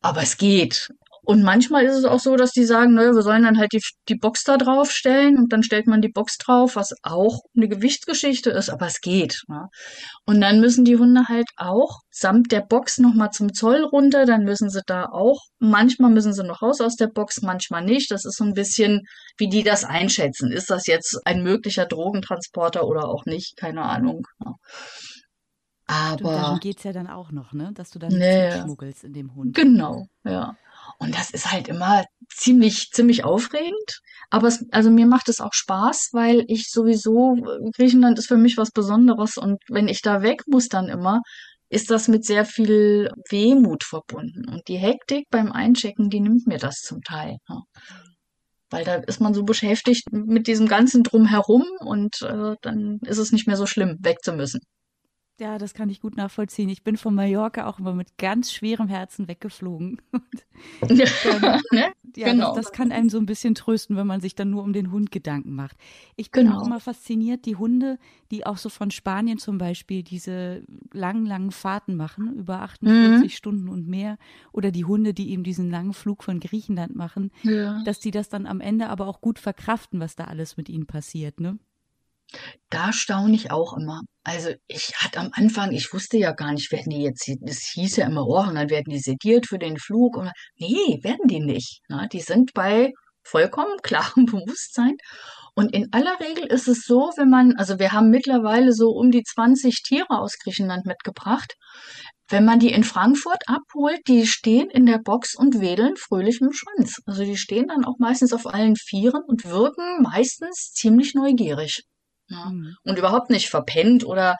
Aber 0.00 0.22
es 0.22 0.36
geht. 0.36 0.88
Und 1.26 1.42
manchmal 1.42 1.84
ist 1.84 1.96
es 1.96 2.04
auch 2.04 2.20
so, 2.20 2.36
dass 2.36 2.52
die 2.52 2.64
sagen, 2.64 2.94
naja, 2.94 3.12
wir 3.12 3.22
sollen 3.22 3.42
dann 3.42 3.58
halt 3.58 3.72
die, 3.72 3.82
die 4.08 4.14
Box 4.14 4.44
da 4.44 4.56
drauf 4.56 4.92
stellen 4.92 5.36
und 5.38 5.52
dann 5.52 5.64
stellt 5.64 5.88
man 5.88 6.00
die 6.00 6.08
Box 6.08 6.38
drauf, 6.38 6.76
was 6.76 6.94
auch 7.02 7.40
eine 7.56 7.66
Gewichtsgeschichte 7.68 8.50
ist, 8.50 8.70
aber 8.70 8.86
es 8.86 9.00
geht. 9.00 9.42
Ja. 9.48 9.66
Und 10.24 10.40
dann 10.40 10.60
müssen 10.60 10.84
die 10.84 10.96
Hunde 10.96 11.24
halt 11.28 11.48
auch 11.56 11.98
samt 12.16 12.50
der 12.50 12.62
Box 12.62 12.98
nochmal 12.98 13.30
zum 13.30 13.52
Zoll 13.52 13.84
runter, 13.84 14.24
dann 14.24 14.44
müssen 14.44 14.70
sie 14.70 14.80
da 14.86 15.06
auch, 15.06 15.40
manchmal 15.58 16.10
müssen 16.10 16.32
sie 16.32 16.44
noch 16.44 16.62
raus 16.62 16.80
aus 16.80 16.96
der 16.96 17.08
Box, 17.08 17.42
manchmal 17.42 17.84
nicht. 17.84 18.10
Das 18.10 18.24
ist 18.24 18.38
so 18.38 18.44
ein 18.44 18.54
bisschen, 18.54 19.02
wie 19.36 19.48
die 19.48 19.62
das 19.62 19.84
einschätzen. 19.84 20.50
Ist 20.50 20.70
das 20.70 20.86
jetzt 20.86 21.18
ein 21.26 21.42
möglicher 21.42 21.84
Drogentransporter 21.84 22.86
oder 22.86 23.08
auch 23.08 23.26
nicht? 23.26 23.56
Keine 23.56 23.82
Ahnung. 23.82 24.26
Ja. 24.44 24.54
Aber 25.86 26.14
Stimmt, 26.14 26.30
darum 26.30 26.58
geht 26.58 26.78
es 26.78 26.84
ja 26.84 26.92
dann 26.92 27.06
auch 27.06 27.30
noch, 27.30 27.52
ne? 27.52 27.70
Dass 27.74 27.90
du 27.90 27.98
dann 27.98 28.12
nee, 28.12 28.50
schmuggelst 28.60 29.04
in 29.04 29.12
dem 29.12 29.34
Hund. 29.34 29.54
Genau, 29.54 30.06
ja. 30.24 30.56
Und 30.98 31.14
das 31.14 31.30
ist 31.30 31.52
halt 31.52 31.68
immer 31.68 32.04
ziemlich, 32.28 32.90
ziemlich 32.92 33.24
aufregend. 33.24 34.00
Aber 34.30 34.48
es, 34.48 34.64
also 34.72 34.90
mir 34.90 35.06
macht 35.06 35.28
es 35.28 35.40
auch 35.40 35.52
Spaß, 35.52 36.10
weil 36.12 36.44
ich 36.48 36.70
sowieso, 36.70 37.36
Griechenland 37.76 38.18
ist 38.18 38.26
für 38.26 38.36
mich 38.36 38.56
was 38.56 38.70
Besonderes 38.70 39.36
und 39.36 39.62
wenn 39.68 39.88
ich 39.88 40.02
da 40.02 40.22
weg 40.22 40.42
muss 40.46 40.68
dann 40.68 40.88
immer, 40.88 41.20
ist 41.68 41.90
das 41.90 42.08
mit 42.08 42.24
sehr 42.24 42.44
viel 42.44 43.10
Wehmut 43.28 43.84
verbunden. 43.84 44.48
Und 44.48 44.68
die 44.68 44.76
Hektik 44.76 45.26
beim 45.30 45.52
Einchecken, 45.52 46.10
die 46.10 46.20
nimmt 46.20 46.46
mir 46.46 46.58
das 46.58 46.80
zum 46.80 47.02
Teil. 47.02 47.36
Ne? 47.48 47.62
Weil 48.70 48.84
da 48.84 48.94
ist 48.96 49.20
man 49.20 49.34
so 49.34 49.44
beschäftigt 49.44 50.04
mit 50.12 50.46
diesem 50.46 50.66
ganzen 50.66 51.02
Drumherum 51.02 51.64
und 51.80 52.22
äh, 52.22 52.54
dann 52.62 52.98
ist 53.02 53.18
es 53.18 53.32
nicht 53.32 53.46
mehr 53.46 53.56
so 53.56 53.66
schlimm, 53.66 53.98
weg 54.00 54.18
zu 54.22 54.32
müssen. 54.32 54.60
Ja, 55.38 55.58
das 55.58 55.74
kann 55.74 55.90
ich 55.90 56.00
gut 56.00 56.16
nachvollziehen. 56.16 56.70
Ich 56.70 56.82
bin 56.82 56.96
von 56.96 57.14
Mallorca 57.14 57.66
auch 57.66 57.78
immer 57.78 57.92
mit 57.92 58.16
ganz 58.16 58.52
schwerem 58.52 58.88
Herzen 58.88 59.28
weggeflogen. 59.28 60.00
ja, 60.88 61.90
ja 62.16 62.30
genau. 62.30 62.54
das, 62.54 62.66
das, 62.66 62.72
kann 62.72 62.90
einen 62.90 63.10
so 63.10 63.18
ein 63.18 63.26
bisschen 63.26 63.54
trösten, 63.54 63.96
wenn 63.96 64.06
man 64.06 64.22
sich 64.22 64.34
dann 64.34 64.48
nur 64.48 64.62
um 64.62 64.72
den 64.72 64.90
Hund 64.90 65.12
Gedanken 65.12 65.54
macht. 65.54 65.76
Ich 66.16 66.30
bin 66.30 66.46
genau. 66.46 66.58
auch 66.58 66.66
immer 66.66 66.80
fasziniert, 66.80 67.44
die 67.44 67.56
Hunde, 67.56 67.98
die 68.30 68.46
auch 68.46 68.56
so 68.56 68.70
von 68.70 68.90
Spanien 68.90 69.36
zum 69.36 69.58
Beispiel 69.58 70.02
diese 70.02 70.62
langen, 70.94 71.26
langen 71.26 71.50
Fahrten 71.50 71.96
machen, 71.96 72.34
über 72.34 72.62
48 72.62 73.22
mhm. 73.22 73.28
Stunden 73.28 73.68
und 73.68 73.86
mehr, 73.86 74.16
oder 74.52 74.70
die 74.70 74.86
Hunde, 74.86 75.12
die 75.12 75.30
eben 75.32 75.44
diesen 75.44 75.70
langen 75.70 75.92
Flug 75.92 76.24
von 76.24 76.40
Griechenland 76.40 76.96
machen, 76.96 77.30
ja. 77.42 77.82
dass 77.84 78.00
die 78.00 78.10
das 78.10 78.30
dann 78.30 78.46
am 78.46 78.62
Ende 78.62 78.88
aber 78.88 79.06
auch 79.06 79.20
gut 79.20 79.38
verkraften, 79.38 80.00
was 80.00 80.16
da 80.16 80.24
alles 80.24 80.56
mit 80.56 80.70
ihnen 80.70 80.86
passiert, 80.86 81.40
ne? 81.40 81.58
Da 82.70 82.92
staune 82.92 83.34
ich 83.34 83.50
auch 83.50 83.76
immer. 83.76 84.02
Also 84.24 84.50
ich 84.66 84.92
hatte 84.96 85.20
am 85.20 85.30
Anfang, 85.32 85.72
ich 85.72 85.92
wusste 85.92 86.18
ja 86.18 86.32
gar 86.32 86.52
nicht, 86.52 86.72
werden 86.72 86.90
die 86.90 87.02
jetzt, 87.02 87.28
es 87.28 87.70
hieß 87.74 87.96
ja 87.96 88.06
immer, 88.06 88.26
oh, 88.26 88.40
und 88.40 88.56
dann 88.56 88.70
werden 88.70 88.90
die 88.90 88.98
sediert 88.98 89.46
für 89.46 89.58
den 89.58 89.78
Flug. 89.78 90.16
Und, 90.16 90.30
nee, 90.56 90.98
werden 91.02 91.28
die 91.28 91.40
nicht. 91.40 91.80
Na, 91.88 92.06
die 92.08 92.20
sind 92.20 92.52
bei 92.54 92.92
vollkommen 93.22 93.78
klarem 93.82 94.26
Bewusstsein. 94.26 94.96
Und 95.54 95.72
in 95.72 95.88
aller 95.92 96.18
Regel 96.20 96.46
ist 96.46 96.68
es 96.68 96.82
so, 96.82 97.10
wenn 97.16 97.30
man, 97.30 97.54
also 97.56 97.78
wir 97.78 97.92
haben 97.92 98.10
mittlerweile 98.10 98.72
so 98.72 98.90
um 98.90 99.10
die 99.10 99.22
20 99.22 99.82
Tiere 99.82 100.18
aus 100.18 100.36
Griechenland 100.38 100.84
mitgebracht. 100.84 101.54
Wenn 102.28 102.44
man 102.44 102.58
die 102.58 102.72
in 102.72 102.84
Frankfurt 102.84 103.42
abholt, 103.46 104.00
die 104.08 104.26
stehen 104.26 104.68
in 104.68 104.84
der 104.84 104.98
Box 104.98 105.34
und 105.36 105.60
wedeln 105.60 105.96
fröhlich 105.96 106.40
dem 106.40 106.52
Schwanz. 106.52 107.00
Also 107.06 107.24
die 107.24 107.36
stehen 107.36 107.68
dann 107.68 107.84
auch 107.84 107.98
meistens 107.98 108.32
auf 108.32 108.46
allen 108.46 108.76
Vieren 108.76 109.22
und 109.26 109.44
wirken 109.44 110.02
meistens 110.02 110.72
ziemlich 110.72 111.14
neugierig. 111.14 111.84
Ja. 112.28 112.50
Mhm. 112.50 112.76
Und 112.84 112.98
überhaupt 112.98 113.30
nicht 113.30 113.48
verpennt 113.48 114.04
oder 114.04 114.36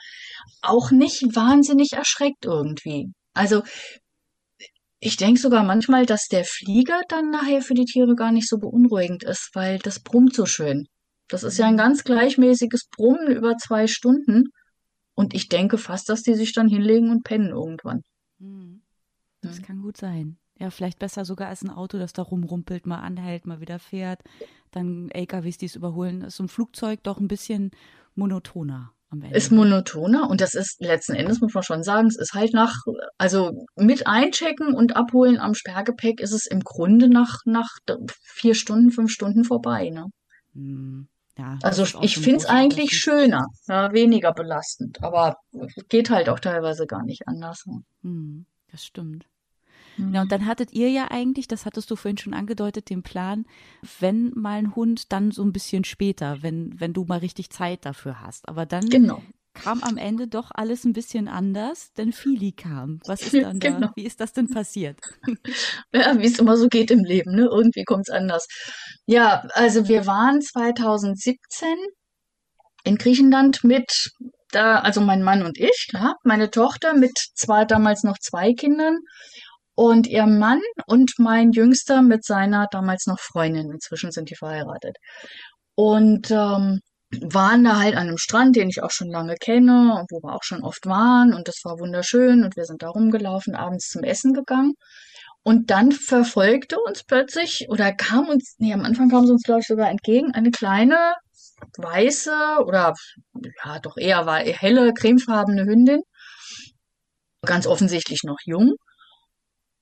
auch 0.63 0.91
nicht 0.91 1.23
wahnsinnig 1.35 1.93
erschreckt 1.93 2.45
irgendwie. 2.45 3.13
Also 3.33 3.63
ich 4.99 5.17
denke 5.17 5.41
sogar 5.41 5.63
manchmal, 5.63 6.07
dass 6.07 6.27
der 6.27 6.45
Flieger 6.45 7.03
dann 7.09 7.31
nachher 7.31 7.63
für 7.63 7.75
die 7.75 7.85
Tiere 7.85 8.15
gar 8.15 8.33
nicht 8.33 8.49
so 8.49 8.59
beunruhigend 8.59 9.23
ist, 9.23 9.51
weil 9.55 9.79
das 9.79 10.01
brummt 10.01 10.35
so 10.35 10.47
schön. 10.47 10.87
Das 11.29 11.43
ist 11.43 11.59
ja 11.59 11.67
ein 11.67 11.75
mhm. 11.75 11.79
ganz 11.79 12.05
gleichmäßiges 12.05 12.89
Brummen 12.97 13.31
über 13.31 13.57
zwei 13.57 13.87
Stunden. 13.87 14.45
Und 15.15 15.35
ich 15.35 15.49
denke 15.49 15.79
fast, 15.79 16.09
dass 16.09 16.23
die 16.23 16.35
sich 16.35 16.53
dann 16.53 16.69
hinlegen 16.69 17.11
und 17.11 17.25
pennen 17.25 17.51
irgendwann. 17.51 18.03
Mhm. 18.39 18.83
Das 19.43 19.63
kann 19.63 19.81
gut 19.81 19.97
sein. 19.97 20.39
Ja, 20.59 20.71
vielleicht 20.71 20.99
besser 20.99 21.25
sogar 21.25 21.49
als 21.49 21.63
ein 21.63 21.71
Auto, 21.71 21.99
das 21.99 22.13
da 22.13 22.23
rumrumpelt, 22.23 22.87
mal 22.87 23.01
anhält, 23.01 23.47
mal 23.47 23.61
wieder 23.61 23.79
fährt. 23.79 24.21
Dann 24.71 25.11
LKWs, 25.11 25.59
die 25.59 25.67
es 25.67 25.77
überholen. 25.77 26.23
Ist 26.23 26.37
so 26.37 26.45
ein 26.45 26.49
Flugzeug 26.49 27.03
doch 27.03 27.19
ein 27.19 27.29
bisschen 27.29 27.73
monotoner 28.15 28.93
am 29.11 29.23
Ende. 29.23 29.37
Ist 29.37 29.53
monotoner 29.53 30.29
und 30.29 30.41
das 30.41 30.55
ist 30.55 30.81
letzten 30.81 31.15
Endes, 31.15 31.41
muss 31.41 31.55
man 31.55 31.63
schon 31.63 31.83
sagen, 31.83 32.09
es 32.09 32.17
ist 32.17 32.35
halt 32.35 32.55
nach, 32.55 32.75
also 33.19 33.67
mit 33.77 34.07
Einchecken 34.07 34.75
und 34.75 34.97
Abholen 34.97 35.39
am 35.39 35.55
Sperrgepäck 35.55 36.21
ist 36.21 36.33
es 36.33 36.47
im 36.47 36.61
Grunde 36.61 37.09
nach, 37.09 37.41
nach 37.45 37.77
vier 38.23 38.55
Stunden, 38.55 38.91
fünf 38.91 39.11
Stunden 39.11 39.45
vorbei. 39.45 39.91
Ne? 39.91 40.07
Hm. 40.55 41.09
Ja, 41.39 41.59
also 41.63 41.85
ich 42.01 42.17
finde 42.17 42.39
es 42.39 42.47
eigentlich 42.47 42.99
schöner, 42.99 43.47
ja, 43.69 43.93
weniger 43.93 44.33
belastend, 44.33 45.03
aber 45.03 45.37
geht 45.91 46.09
halt 46.09 46.31
auch 46.31 46.41
teilweise 46.41 46.87
gar 46.87 47.05
nicht 47.05 47.29
anders. 47.29 47.67
Ne? 47.67 47.83
Hm, 48.03 48.47
das 48.73 48.87
stimmt. 48.87 49.27
Mhm. 49.97 50.15
Ja, 50.15 50.23
und 50.23 50.33
dann 50.33 50.47
hattet 50.47 50.73
ihr 50.73 50.91
ja 50.91 51.09
eigentlich, 51.11 51.49
das 51.49 51.67
hattest 51.67 51.91
du 51.91 51.97
vorhin 51.97 52.19
schon 52.19 52.35
angedeutet, 52.35 52.91
den 52.91 53.03
Plan, 53.03 53.47
wenn 54.01 54.33
mal 54.35 54.59
ein 54.59 54.75
Hund, 54.75 55.13
dann 55.13 55.31
so 55.31 55.43
ein 55.43 55.53
bisschen 55.53 55.85
später, 55.85 56.43
wenn, 56.43 56.79
wenn 56.79 56.93
du 56.93 57.05
mal 57.05 57.19
richtig 57.19 57.51
Zeit 57.51 57.85
dafür 57.85 58.21
hast. 58.21 58.49
Aber 58.49 58.67
dann 58.67 58.89
genau. 58.89 59.23
kam 59.55 59.83
am 59.83 59.97
Ende 59.97 60.29
doch 60.29 60.51
alles 60.55 60.85
ein 60.85 60.93
bisschen 60.93 61.29
anders, 61.29 61.93
denn 61.95 62.13
Fili 62.13 62.53
kam. 62.53 63.01
Was 63.07 63.23
ist 63.23 63.35
dann 63.35 63.61
da? 63.61 63.71
Genau. 63.71 63.91
Wie 63.95 64.05
ist 64.05 64.21
das 64.21 64.33
denn 64.33 64.49
passiert? 64.49 65.01
Ja, 65.93 66.19
wie 66.19 66.27
es 66.27 66.39
immer 66.39 66.57
so 66.57 66.69
geht 66.69 66.91
im 66.91 67.05
Leben, 67.05 67.35
ne? 67.35 67.49
Irgendwie 67.51 67.85
kommt 67.85 68.09
es 68.09 68.15
anders. 68.15 68.47
Ja, 69.07 69.47
also 69.53 69.89
wir 69.89 70.07
waren 70.07 70.43
2017 70.43 71.69
in 72.85 72.97
Griechenland 72.97 73.65
mit 73.65 74.11
da, 74.51 74.79
also 74.79 75.01
mein 75.01 75.23
Mann 75.23 75.43
und 75.43 75.59
ich, 75.59 75.87
klar, 75.91 76.17
meine 76.23 76.51
Tochter 76.51 76.95
mit 76.95 77.13
zwei, 77.35 77.65
damals 77.65 78.05
noch 78.05 78.19
zwei 78.19 78.53
Kindern 78.53 78.99
und 79.77 80.07
ihr 80.09 80.27
Mann 80.27 80.61
und 80.87 81.13
mein 81.19 81.53
Jüngster 81.53 82.03
mit 82.03 82.25
seiner 82.25 82.67
damals 82.71 83.07
noch 83.07 83.21
Freundin. 83.21 83.71
Inzwischen 83.71 84.11
sind 84.11 84.31
die 84.31 84.35
verheiratet. 84.35 84.97
Und 85.77 86.31
ähm, 86.31 86.81
waren 87.21 87.63
da 87.63 87.79
halt 87.79 87.95
an 87.95 88.09
einem 88.09 88.19
Strand, 88.19 88.57
den 88.57 88.71
ich 88.71 88.83
auch 88.83 88.91
schon 88.91 89.11
lange 89.11 89.37
kenne 89.37 89.97
und 90.01 90.11
wo 90.11 90.21
wir 90.27 90.35
auch 90.35 90.43
schon 90.43 90.63
oft 90.63 90.87
waren. 90.87 91.35
Und 91.35 91.47
das 91.47 91.61
war 91.65 91.79
wunderschön. 91.79 92.43
Und 92.43 92.57
wir 92.57 92.65
sind 92.65 92.83
da 92.83 92.89
rumgelaufen, 92.89 93.55
abends 93.55 93.89
zum 93.89 94.03
Essen 94.03 94.33
gegangen. 94.33 94.73
Und 95.43 95.71
dann 95.71 95.93
verfolgte 95.93 96.79
uns 96.81 97.05
plötzlich 97.05 97.67
oder 97.69 97.93
kam 97.93 98.29
uns, 98.29 98.57
nee, 98.59 98.73
am 98.73 98.85
Anfang 98.85 99.11
kam 99.11 99.27
sie 99.27 99.33
uns, 99.33 99.43
glaube 99.43 99.61
ich, 99.61 99.67
sogar 99.67 99.91
entgegen, 99.91 100.33
eine 100.33 100.51
kleine 100.51 101.15
weiße 101.79 102.65
oder 102.65 102.95
ja, 103.65 103.79
doch 103.81 103.97
eher 103.99 104.27
war 104.27 104.39
helle, 104.39 104.93
cremefarbene 104.95 105.65
Hündin. 105.67 106.01
Ganz 107.43 107.67
offensichtlich 107.67 108.23
noch 108.25 108.39
jung. 108.45 108.75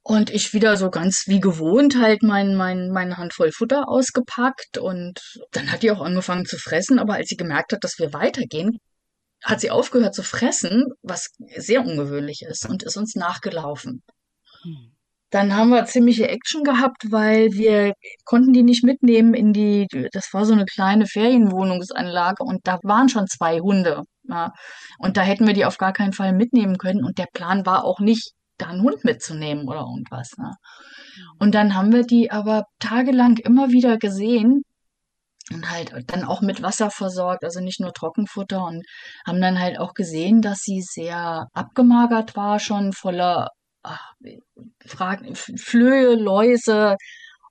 Und 0.06 0.28
ich 0.28 0.52
wieder 0.52 0.76
so 0.76 0.90
ganz 0.90 1.24
wie 1.28 1.40
gewohnt 1.40 1.98
halt 1.98 2.22
mein, 2.22 2.56
mein, 2.56 2.90
meine 2.90 3.16
Handvoll 3.16 3.50
Futter 3.52 3.88
ausgepackt 3.88 4.76
und 4.76 5.18
dann 5.52 5.72
hat 5.72 5.82
die 5.82 5.90
auch 5.90 6.02
angefangen 6.02 6.44
zu 6.44 6.58
fressen, 6.58 6.98
aber 6.98 7.14
als 7.14 7.30
sie 7.30 7.36
gemerkt 7.36 7.72
hat, 7.72 7.82
dass 7.84 7.98
wir 7.98 8.12
weitergehen, 8.12 8.78
hat 9.42 9.60
sie 9.60 9.70
aufgehört 9.70 10.14
zu 10.14 10.22
fressen, 10.22 10.84
was 11.02 11.30
sehr 11.56 11.80
ungewöhnlich 11.80 12.42
ist 12.46 12.68
und 12.68 12.82
ist 12.82 12.98
uns 12.98 13.14
nachgelaufen. 13.14 14.02
Hm. 14.62 14.94
Dann 15.30 15.56
haben 15.56 15.70
wir 15.70 15.86
ziemliche 15.86 16.28
Action 16.28 16.62
gehabt, 16.64 17.10
weil 17.10 17.52
wir 17.52 17.94
konnten 18.24 18.52
die 18.52 18.62
nicht 18.62 18.84
mitnehmen 18.84 19.34
in 19.34 19.52
die, 19.52 19.88
das 20.12 20.28
war 20.32 20.44
so 20.44 20.52
eine 20.52 20.64
kleine 20.66 21.06
Ferienwohnungsanlage 21.06 22.44
und 22.44 22.60
da 22.68 22.78
waren 22.84 23.08
schon 23.08 23.26
zwei 23.26 23.58
Hunde 23.58 24.02
Ja. 24.28 24.52
Und 24.98 25.16
da 25.16 25.22
hätten 25.22 25.46
wir 25.46 25.54
die 25.54 25.64
auf 25.64 25.78
gar 25.78 25.92
keinen 25.92 26.12
Fall 26.12 26.34
mitnehmen 26.34 26.78
können. 26.78 27.04
Und 27.04 27.18
der 27.18 27.26
Plan 27.32 27.66
war 27.66 27.84
auch 27.84 27.98
nicht, 28.00 28.32
da 28.64 28.70
einen 28.70 28.82
Hund 28.82 29.04
mitzunehmen 29.04 29.68
oder 29.68 29.80
irgendwas. 29.80 30.32
Ne? 30.38 30.52
Und 31.38 31.54
dann 31.54 31.74
haben 31.74 31.92
wir 31.92 32.02
die 32.02 32.30
aber 32.30 32.64
tagelang 32.78 33.36
immer 33.38 33.70
wieder 33.70 33.98
gesehen 33.98 34.62
und 35.52 35.70
halt 35.70 35.92
dann 36.06 36.24
auch 36.24 36.40
mit 36.40 36.62
Wasser 36.62 36.90
versorgt, 36.90 37.44
also 37.44 37.60
nicht 37.60 37.80
nur 37.80 37.92
Trockenfutter 37.92 38.64
und 38.64 38.82
haben 39.26 39.40
dann 39.40 39.58
halt 39.58 39.78
auch 39.78 39.92
gesehen, 39.92 40.40
dass 40.40 40.60
sie 40.60 40.80
sehr 40.80 41.46
abgemagert 41.52 42.34
war, 42.34 42.58
schon 42.58 42.92
voller 42.92 43.48
ach, 43.82 44.14
Fragen, 44.86 45.34
Flöhe, 45.34 46.14
Läuse, 46.14 46.96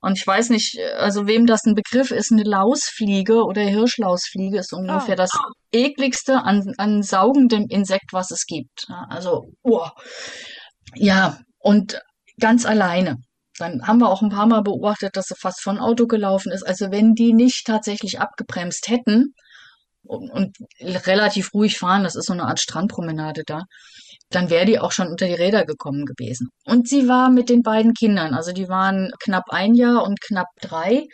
und 0.04 0.18
ich 0.18 0.26
weiß 0.26 0.50
nicht, 0.50 0.78
also 0.98 1.26
wem 1.26 1.46
das 1.46 1.64
ein 1.64 1.74
Begriff 1.74 2.10
ist, 2.10 2.30
eine 2.30 2.42
Lausfliege 2.42 3.42
oder 3.42 3.62
Hirschlausfliege 3.62 4.58
ist 4.58 4.74
ungefähr 4.74 5.14
oh. 5.14 5.16
das 5.16 5.30
ekligste 5.72 6.42
an, 6.42 6.74
an 6.76 7.02
saugendem 7.02 7.64
Insekt, 7.70 8.12
was 8.12 8.30
es 8.30 8.44
gibt. 8.44 8.86
Also, 9.08 9.46
oh. 9.62 9.88
Ja, 10.94 11.38
und 11.58 12.00
ganz 12.38 12.66
alleine. 12.66 13.16
Dann 13.58 13.86
haben 13.86 13.98
wir 13.98 14.08
auch 14.08 14.22
ein 14.22 14.30
paar 14.30 14.46
Mal 14.46 14.62
beobachtet, 14.62 15.16
dass 15.16 15.26
sie 15.28 15.36
fast 15.38 15.60
von 15.62 15.78
Auto 15.78 16.06
gelaufen 16.06 16.50
ist. 16.50 16.64
Also 16.64 16.90
wenn 16.90 17.14
die 17.14 17.32
nicht 17.32 17.66
tatsächlich 17.66 18.20
abgebremst 18.20 18.88
hätten 18.88 19.34
und, 20.02 20.30
und 20.30 20.56
relativ 21.06 21.54
ruhig 21.54 21.78
fahren, 21.78 22.02
das 22.02 22.16
ist 22.16 22.26
so 22.26 22.32
eine 22.32 22.44
Art 22.44 22.60
Strandpromenade 22.60 23.42
da, 23.46 23.62
dann 24.30 24.50
wäre 24.50 24.66
die 24.66 24.80
auch 24.80 24.90
schon 24.92 25.08
unter 25.08 25.26
die 25.26 25.34
Räder 25.34 25.64
gekommen 25.64 26.04
gewesen. 26.04 26.48
Und 26.64 26.88
sie 26.88 27.08
war 27.08 27.30
mit 27.30 27.48
den 27.48 27.62
beiden 27.62 27.94
Kindern, 27.94 28.34
also 28.34 28.52
die 28.52 28.68
waren 28.68 29.10
knapp 29.22 29.44
ein 29.50 29.74
Jahr 29.74 30.02
und 30.02 30.20
knapp 30.20 30.48
drei, 30.60 31.06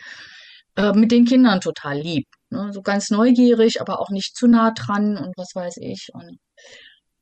äh, 0.75 0.93
mit 0.93 1.11
den 1.11 1.25
Kindern 1.25 1.61
total 1.61 1.99
lieb. 1.99 2.25
Ne? 2.49 2.71
So 2.73 2.81
ganz 2.81 3.09
neugierig, 3.09 3.81
aber 3.81 3.99
auch 3.99 4.09
nicht 4.09 4.35
zu 4.35 4.47
nah 4.47 4.71
dran 4.71 5.17
und 5.17 5.33
was 5.37 5.51
weiß 5.53 5.77
ich. 5.77 6.09
Und 6.13 6.37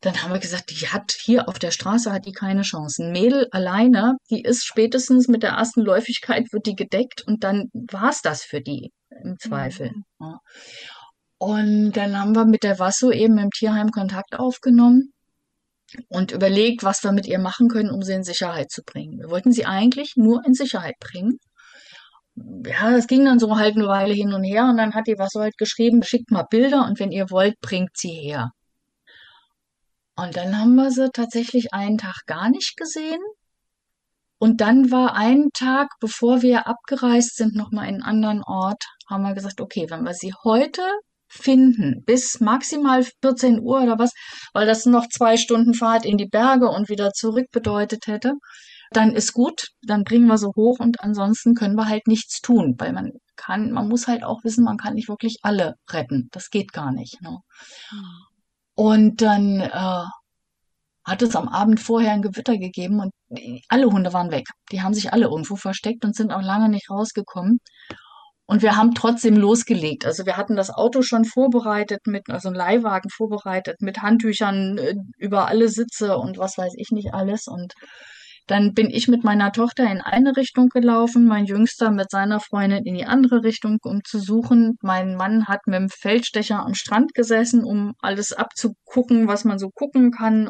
dann 0.02 0.22
haben 0.22 0.32
wir 0.32 0.40
gesagt, 0.40 0.72
die 0.72 0.88
hat 0.88 1.12
hier 1.12 1.50
auf 1.50 1.60
der 1.60 1.72
Straße 1.72 2.12
hat 2.12 2.26
die 2.26 2.32
keine 2.32 2.62
Chance. 2.62 3.04
Ein 3.04 3.12
Mädel 3.12 3.48
alleine, 3.52 4.16
die 4.30 4.42
ist 4.42 4.66
spätestens 4.66 5.28
mit 5.28 5.44
der 5.44 5.52
ersten 5.52 5.82
Läufigkeit 5.82 6.52
wird 6.52 6.66
die 6.68 6.76
gedeckt 6.76 7.24
und 7.28 7.44
dann 7.44 7.70
war's 7.74 8.22
das 8.22 8.44
für 8.44 8.62
die 8.62 8.92
im 9.24 9.38
Zweifel. 9.40 9.92
Mhm. 9.92 10.04
Ja. 10.22 10.40
Und 11.38 11.92
dann 11.94 12.20
haben 12.20 12.36
wir 12.36 12.46
mit 12.46 12.64
der 12.64 12.80
Wasso 12.80 13.12
eben 13.12 13.38
im 13.38 13.50
Tierheim 13.50 13.92
Kontakt 13.92 14.38
aufgenommen 14.38 15.14
und 16.08 16.32
überlegt, 16.32 16.84
was 16.84 17.04
wir 17.04 17.12
mit 17.12 17.28
ihr 17.28 17.40
machen 17.40 17.68
können, 17.70 17.92
um 17.92 18.02
sie 18.02 18.14
in 18.14 18.24
Sicherheit 18.24 18.72
zu 18.72 18.84
bringen. 18.84 19.20
Wir 19.20 19.30
wollten 19.30 19.52
sie 19.52 19.66
eigentlich 19.66 20.14
nur 20.16 20.46
in 20.46 20.54
Sicherheit 20.54 20.96
bringen. 21.00 21.40
Ja, 22.36 22.92
das 22.92 23.08
ging 23.08 23.26
dann 23.26 23.40
so 23.40 23.58
halt 23.58 23.76
eine 23.76 23.88
Weile 23.88 24.14
hin 24.14 24.34
und 24.34 24.44
her 24.44 24.68
und 24.70 24.78
dann 24.78 24.94
hat 24.94 25.08
die 25.08 25.18
Wasser 25.18 25.42
halt 25.42 25.58
geschrieben, 25.58 26.04
schickt 26.04 26.32
mal 26.32 26.46
Bilder 26.50 26.86
und 26.88 27.00
wenn 27.00 27.12
ihr 27.12 27.30
wollt, 27.32 27.60
bringt 27.60 27.98
sie 27.98 28.14
her. 28.14 28.52
Und 30.22 30.36
dann 30.36 30.58
haben 30.58 30.76
wir 30.76 30.92
sie 30.92 31.10
tatsächlich 31.12 31.74
einen 31.74 31.98
Tag 31.98 32.26
gar 32.26 32.50
nicht 32.50 32.76
gesehen. 32.76 33.22
Und 34.38 34.62
dann 34.62 34.92
war 34.92 35.16
ein 35.16 35.50
Tag, 35.54 35.90
bevor 36.00 36.42
wir 36.42 36.68
abgereist 36.68 37.36
sind, 37.36 37.56
nochmal 37.56 37.88
in 37.88 37.96
einen 37.96 38.04
anderen 38.04 38.44
Ort, 38.44 38.84
haben 39.10 39.24
wir 39.24 39.34
gesagt, 39.34 39.62
okay, 39.62 39.86
wenn 39.90 40.04
wir 40.04 40.14
sie 40.14 40.34
heute 40.44 40.82
finden, 41.28 42.04
bis 42.06 42.40
maximal 42.40 43.06
14 43.22 43.60
Uhr 43.62 43.82
oder 43.82 44.00
was, 44.00 44.12
weil 44.54 44.66
das 44.66 44.86
noch 44.86 45.08
zwei 45.08 45.38
Stunden 45.38 45.74
Fahrt 45.74 46.06
in 46.06 46.18
die 46.18 46.28
Berge 46.28 46.70
und 46.70 46.90
wieder 46.90 47.12
zurück 47.12 47.48
bedeutet 47.52 48.08
hätte, 48.08 48.34
dann 48.92 49.14
ist 49.14 49.34
gut, 49.34 49.68
dann 49.84 50.04
bringen 50.04 50.28
wir 50.28 50.38
so 50.38 50.52
hoch 50.56 50.80
und 50.80 51.02
ansonsten 51.02 51.54
können 51.54 51.76
wir 51.76 51.88
halt 51.88 52.08
nichts 52.08 52.42
tun, 52.42 52.76
weil 52.78 52.92
man 52.92 53.12
kann, 53.36 53.72
man 53.72 53.88
muss 53.88 54.08
halt 54.08 54.24
auch 54.24 54.44
wissen, 54.44 54.64
man 54.64 54.78
kann 54.78 54.96
nicht 54.96 55.10
wirklich 55.10 55.38
alle 55.44 55.76
retten. 55.92 56.28
Das 56.32 56.50
geht 56.50 56.74
gar 56.74 56.92
nicht. 56.92 57.22
Ne? 57.22 57.38
Und 58.80 59.22
dann 59.22 59.60
äh, 59.60 60.04
hat 61.04 61.22
es 61.22 61.36
am 61.36 61.50
Abend 61.50 61.82
vorher 61.82 62.14
ein 62.14 62.22
Gewitter 62.22 62.58
gegeben 62.58 63.02
und 63.02 63.12
alle 63.68 63.88
Hunde 63.88 64.14
waren 64.14 64.32
weg. 64.32 64.48
Die 64.72 64.82
haben 64.82 64.94
sich 64.94 65.12
alle 65.12 65.26
irgendwo 65.26 65.58
versteckt 65.58 66.06
und 66.06 66.16
sind 66.16 66.32
auch 66.32 66.42
lange 66.42 66.70
nicht 66.70 66.90
rausgekommen. 66.90 67.60
Und 68.46 68.62
wir 68.62 68.78
haben 68.78 68.96
trotzdem 68.96 69.36
losgelegt. 69.36 70.06
Also 70.06 70.26
wir 70.26 70.38
hatten 70.38 70.56
das 70.56 70.70
Auto 70.70 71.02
schon 71.02 71.26
vorbereitet 71.26 72.08
mit, 72.08 72.30
also 72.30 72.48
ein 72.48 72.56
Leihwagen 72.56 73.10
vorbereitet 73.10 73.82
mit 73.82 74.02
Handtüchern 74.02 74.78
äh, 74.78 74.96
über 75.18 75.50
alle 75.50 75.68
Sitze 75.68 76.18
und 76.18 76.38
was 76.38 76.58
weiß 76.58 76.72
ich 76.78 76.92
nicht 76.92 77.14
alles. 77.14 77.48
Und 77.48 77.74
dann 78.50 78.74
bin 78.74 78.90
ich 78.90 79.08
mit 79.08 79.24
meiner 79.24 79.52
Tochter 79.52 79.84
in 79.92 80.02
eine 80.02 80.36
Richtung 80.36 80.70
gelaufen, 80.70 81.28
mein 81.28 81.46
Jüngster 81.46 81.92
mit 81.92 82.10
seiner 82.10 82.40
Freundin 82.40 82.84
in 82.84 82.96
die 82.96 83.06
andere 83.06 83.44
Richtung, 83.44 83.78
um 83.84 84.04
zu 84.04 84.18
suchen. 84.18 84.76
Mein 84.82 85.16
Mann 85.16 85.48
hat 85.48 85.68
mit 85.68 85.76
dem 85.76 85.90
Feldstecher 85.90 86.66
am 86.66 86.74
Strand 86.74 87.14
gesessen, 87.14 87.64
um 87.64 87.94
alles 88.00 88.34
abzugucken, 88.34 89.28
was 89.28 89.46
man 89.46 89.60
so 89.60 89.70
gucken 89.70 90.10
kann. 90.10 90.50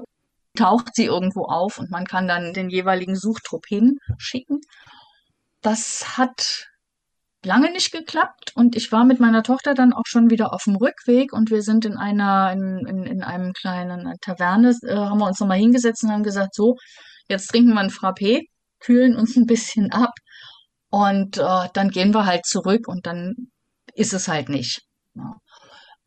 Taucht 0.55 0.95
sie 0.95 1.05
irgendwo 1.05 1.43
auf 1.43 1.77
und 1.77 1.91
man 1.91 2.05
kann 2.05 2.25
dann 2.25 2.53
den 2.53 2.69
jeweiligen 2.69 3.17
Suchtrupp 3.17 3.65
hinschicken. 3.67 4.61
Das 5.61 6.17
hat 6.17 6.69
lange 7.43 7.69
nicht 7.69 7.91
geklappt 7.91 8.53
und 8.55 8.77
ich 8.77 8.93
war 8.93 9.03
mit 9.03 9.19
meiner 9.19 9.43
Tochter 9.43 9.73
dann 9.73 9.91
auch 9.91 10.05
schon 10.05 10.29
wieder 10.29 10.53
auf 10.53 10.63
dem 10.63 10.77
Rückweg 10.77 11.33
und 11.33 11.51
wir 11.51 11.63
sind 11.63 11.83
in 11.83 11.97
einer, 11.97 12.53
in, 12.53 12.85
in, 12.87 13.03
in 13.03 13.23
einem 13.23 13.51
kleinen 13.51 14.13
Taverne, 14.21 14.73
äh, 14.83 14.95
haben 14.95 15.19
wir 15.19 15.27
uns 15.27 15.39
nochmal 15.41 15.57
hingesetzt 15.57 16.03
und 16.05 16.11
haben 16.11 16.23
gesagt, 16.23 16.55
so, 16.55 16.77
jetzt 17.29 17.47
trinken 17.47 17.73
wir 17.73 17.79
ein 17.79 17.89
Frappé, 17.89 18.41
kühlen 18.79 19.15
uns 19.15 19.35
ein 19.35 19.45
bisschen 19.45 19.91
ab 19.91 20.11
und 20.89 21.37
äh, 21.37 21.67
dann 21.73 21.89
gehen 21.89 22.13
wir 22.13 22.25
halt 22.25 22.45
zurück 22.45 22.87
und 22.87 23.05
dann 23.05 23.51
ist 23.93 24.13
es 24.13 24.27
halt 24.27 24.49
nicht. 24.49 24.81
Ja. 25.15 25.35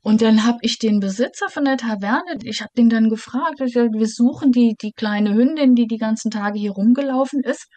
Und 0.04 0.20
dann 0.20 0.44
habe 0.44 0.58
ich 0.62 0.78
den 0.78 0.98
Besitzer 0.98 1.48
von 1.48 1.64
der 1.64 1.76
Taverne, 1.76 2.37
ich 2.42 2.61
habe 2.61 2.72
den 2.76 2.88
dann 2.88 3.08
gefragt, 3.08 3.61
wir 3.61 4.08
suchen 4.08 4.50
die, 4.50 4.74
die 4.82 4.90
kleine 4.90 5.32
Hündin, 5.32 5.76
die 5.76 5.87
die 5.87 5.96
ganzen 5.96 6.30
Tage 6.30 6.58
hier 6.58 6.72
rumgelaufen 6.72 7.44
ist. 7.44 7.68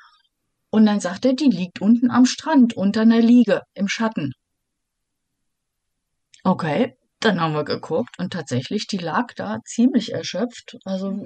Und 0.72 0.88
dann 0.88 1.00
sagt 1.00 1.26
er, 1.26 1.34
die 1.34 1.50
liegt 1.50 1.82
unten 1.82 2.10
am 2.10 2.26
Strand 2.26 2.74
unter 2.76 3.02
einer 3.02 3.22
Liege 3.22 3.62
im 3.76 3.88
Schatten. 3.88 4.34
Okay, 6.44 6.96
dann 7.26 7.42
haben 7.42 7.54
wir 7.54 7.64
geguckt 7.64 8.20
und 8.20 8.32
tatsächlich, 8.32 8.88
die 8.88 8.98
lag 8.98 9.34
da 9.36 9.60
ziemlich 9.66 10.14
erschöpft. 10.14 10.78
Also 10.86 11.24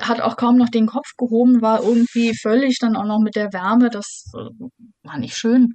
hat 0.00 0.20
auch 0.20 0.36
kaum 0.36 0.56
noch 0.56 0.68
den 0.68 0.86
Kopf 0.86 1.16
gehoben, 1.18 1.60
war 1.60 1.82
irgendwie 1.82 2.34
völlig 2.34 2.78
dann 2.78 2.96
auch 2.96 3.04
noch 3.04 3.18
mit 3.20 3.34
der 3.36 3.52
Wärme. 3.52 3.90
Das 3.90 4.30
äh, 4.34 4.64
war 5.02 5.18
nicht 5.18 5.36
schön. 5.36 5.74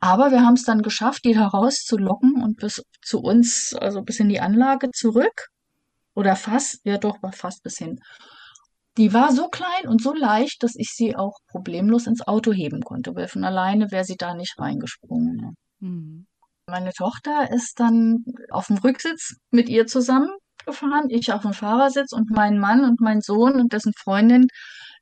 Aber 0.00 0.30
wir 0.30 0.42
haben 0.42 0.54
es 0.54 0.64
dann 0.64 0.82
geschafft, 0.82 1.24
die 1.24 1.34
da 1.34 1.46
rauszulocken 1.46 2.42
und 2.42 2.58
bis 2.58 2.82
zu 3.02 3.20
uns, 3.20 3.74
also 3.74 4.02
bis 4.02 4.20
in 4.20 4.28
die 4.28 4.40
Anlage 4.40 4.90
zurück. 4.92 5.48
Oder 6.14 6.36
fast, 6.36 6.80
ja 6.84 6.98
doch, 6.98 7.22
war 7.22 7.32
fast 7.32 7.62
bis 7.62 7.78
hin. 7.78 7.98
Die 8.96 9.12
war 9.12 9.32
so 9.32 9.48
klein 9.48 9.88
und 9.88 10.02
so 10.02 10.12
leicht, 10.12 10.62
dass 10.62 10.74
ich 10.76 10.90
sie 10.90 11.16
auch 11.16 11.38
problemlos 11.48 12.06
ins 12.06 12.26
Auto 12.26 12.52
heben 12.52 12.82
konnte, 12.82 13.14
weil 13.14 13.28
von 13.28 13.44
alleine 13.44 13.90
wäre 13.90 14.04
sie 14.04 14.16
da 14.16 14.34
nicht 14.34 14.58
reingesprungen. 14.58 15.36
Ne? 15.36 15.54
Mhm. 15.80 16.26
Meine 16.68 16.92
Tochter 16.92 17.50
ist 17.50 17.80
dann 17.80 18.24
auf 18.50 18.66
dem 18.66 18.76
Rücksitz 18.76 19.36
mit 19.50 19.70
ihr 19.70 19.86
zusammengefahren, 19.86 21.08
ich 21.08 21.32
auf 21.32 21.40
dem 21.40 21.54
Fahrersitz 21.54 22.12
und 22.12 22.30
mein 22.30 22.58
Mann 22.58 22.84
und 22.84 23.00
mein 23.00 23.22
Sohn 23.22 23.58
und 23.58 23.72
dessen 23.72 23.94
Freundin 23.96 24.48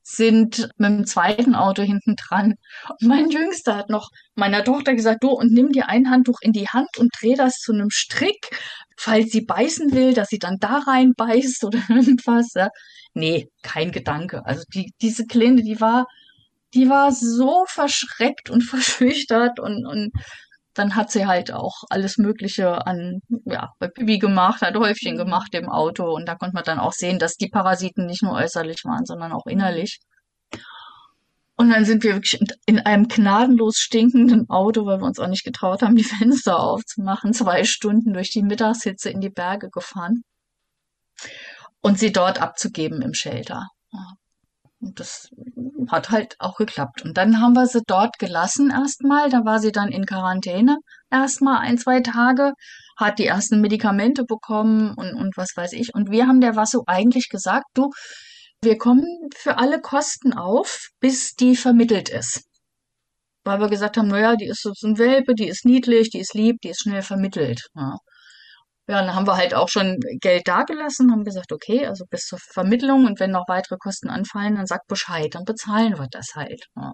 sind 0.01 0.69
mit 0.77 0.89
dem 0.89 1.05
zweiten 1.05 1.55
Auto 1.55 1.83
hinten 1.83 2.15
dran. 2.15 2.53
Und 2.87 3.01
mein 3.01 3.29
Jüngster 3.29 3.75
hat 3.75 3.89
noch 3.89 4.07
meiner 4.35 4.63
Tochter 4.63 4.95
gesagt, 4.95 5.21
du, 5.25 5.31
und 5.31 5.51
nimm 5.51 5.73
dir 5.73 5.89
ein 5.89 6.09
Handtuch 6.09 6.37
in 6.39 6.53
die 6.53 6.69
Hand 6.69 6.97
und 6.97 7.09
dreh 7.19 7.35
das 7.35 7.55
zu 7.55 7.73
einem 7.73 7.89
Strick, 7.89 8.47
falls 8.95 9.31
sie 9.31 9.41
beißen 9.41 9.91
will, 9.91 10.13
dass 10.13 10.29
sie 10.29 10.39
dann 10.39 10.59
da 10.61 10.77
rein 10.87 11.11
beißt 11.17 11.65
oder 11.65 11.79
irgendwas. 11.89 12.53
Ja. 12.55 12.69
Nee, 13.13 13.49
kein 13.61 13.91
Gedanke. 13.91 14.45
Also 14.45 14.63
die, 14.73 14.93
diese 15.01 15.25
Kleine, 15.25 15.63
die 15.63 15.81
war, 15.81 16.05
die 16.73 16.87
war 16.87 17.11
so 17.11 17.65
verschreckt 17.67 18.49
und 18.49 18.61
verschüchtert 18.63 19.59
und, 19.59 19.85
und 19.85 20.11
dann 20.77 20.95
hat 20.95 21.11
sie 21.11 21.25
halt 21.25 21.51
auch 21.51 21.83
alles 21.89 22.17
Mögliche 22.17 22.85
an, 22.85 23.21
ja, 23.45 23.73
bei 23.79 23.87
Bibi 23.87 24.19
gemacht, 24.19 24.61
hat 24.61 24.75
Häufchen 24.75 25.15
mhm. 25.15 25.19
gemacht 25.19 25.53
im 25.55 25.69
Auto 25.69 26.13
und 26.13 26.27
da 26.27 26.35
konnte 26.35 26.55
man 26.55 26.63
dann 26.63 26.79
auch 26.79 26.93
sehen, 26.93 27.19
dass 27.19 27.35
die 27.35 27.49
Parasiten 27.49 28.05
nicht 28.05 28.23
nur 28.23 28.33
äußerlich 28.33 28.83
waren, 28.85 29.05
sondern 29.05 29.31
auch 29.31 29.45
innerlich. 29.45 29.99
Und 31.59 31.71
dann 31.71 31.85
sind 31.85 32.03
wir 32.03 32.13
wirklich 32.13 32.39
in 32.67 32.79
einem 32.79 33.07
gnadenlos 33.07 33.77
stinkenden 33.77 34.47
Auto, 34.47 34.85
weil 34.85 34.99
wir 34.99 35.07
uns 35.07 35.19
auch 35.19 35.27
nicht 35.27 35.43
getraut 35.43 35.81
haben, 35.81 35.95
die 35.95 36.03
Fenster 36.03 36.59
aufzumachen, 36.59 37.33
zwei 37.33 37.63
Stunden 37.63 38.13
durch 38.13 38.29
die 38.29 38.43
Mittagshitze 38.43 39.09
in 39.09 39.21
die 39.21 39.31
Berge 39.31 39.69
gefahren 39.71 40.21
und 41.81 41.97
sie 41.97 42.11
dort 42.11 42.39
abzugeben 42.39 43.01
im 43.01 43.15
Shelter. 43.15 43.67
Und 44.79 44.99
das 44.99 45.29
hat 45.89 46.11
halt 46.11 46.35
auch 46.39 46.55
geklappt. 46.57 47.03
Und 47.03 47.17
dann 47.17 47.41
haben 47.41 47.53
wir 47.53 47.65
sie 47.65 47.81
dort 47.85 48.19
gelassen 48.19 48.69
erstmal. 48.69 49.29
Da 49.29 49.43
war 49.43 49.59
sie 49.59 49.71
dann 49.71 49.91
in 49.91 50.05
Quarantäne 50.05 50.77
erstmal 51.09 51.59
ein, 51.59 51.77
zwei 51.77 52.01
Tage, 52.01 52.53
hat 52.97 53.19
die 53.19 53.25
ersten 53.25 53.61
Medikamente 53.61 54.23
bekommen 54.23 54.93
und, 54.95 55.15
und 55.15 55.37
was 55.37 55.55
weiß 55.55 55.73
ich. 55.73 55.93
Und 55.95 56.11
wir 56.11 56.27
haben 56.27 56.41
der 56.41 56.55
Wasso 56.55 56.83
eigentlich 56.85 57.29
gesagt, 57.29 57.65
du, 57.73 57.89
wir 58.61 58.77
kommen 58.77 59.29
für 59.35 59.57
alle 59.57 59.81
Kosten 59.81 60.33
auf, 60.33 60.89
bis 60.99 61.33
die 61.35 61.55
vermittelt 61.55 62.09
ist. 62.09 62.43
Weil 63.43 63.59
wir 63.59 63.69
gesagt 63.69 63.97
haben, 63.97 64.09
naja, 64.09 64.35
die 64.35 64.47
ist 64.47 64.61
so 64.61 64.71
ein 64.87 64.97
Welpe, 64.97 65.33
die 65.33 65.47
ist 65.47 65.65
niedlich, 65.65 66.09
die 66.09 66.19
ist 66.19 66.33
lieb, 66.33 66.57
die 66.63 66.69
ist 66.69 66.81
schnell 66.81 67.01
vermittelt. 67.01 67.67
Ja. 67.75 67.97
Ja, 68.87 69.01
dann 69.01 69.15
haben 69.15 69.27
wir 69.27 69.35
halt 69.35 69.53
auch 69.53 69.67
schon 69.69 69.97
Geld 70.21 70.47
dagelassen, 70.47 71.11
haben 71.11 71.25
gesagt, 71.25 71.51
okay, 71.51 71.85
also 71.85 72.05
bis 72.09 72.25
zur 72.25 72.39
Vermittlung 72.39 73.05
und 73.05 73.19
wenn 73.19 73.31
noch 73.31 73.47
weitere 73.47 73.75
Kosten 73.77 74.09
anfallen, 74.09 74.55
dann 74.55 74.65
sagt 74.65 74.87
Bescheid, 74.87 75.35
dann 75.35 75.43
bezahlen 75.43 75.97
wir 75.99 76.07
das 76.09 76.35
halt. 76.35 76.65
Ja. 76.75 76.93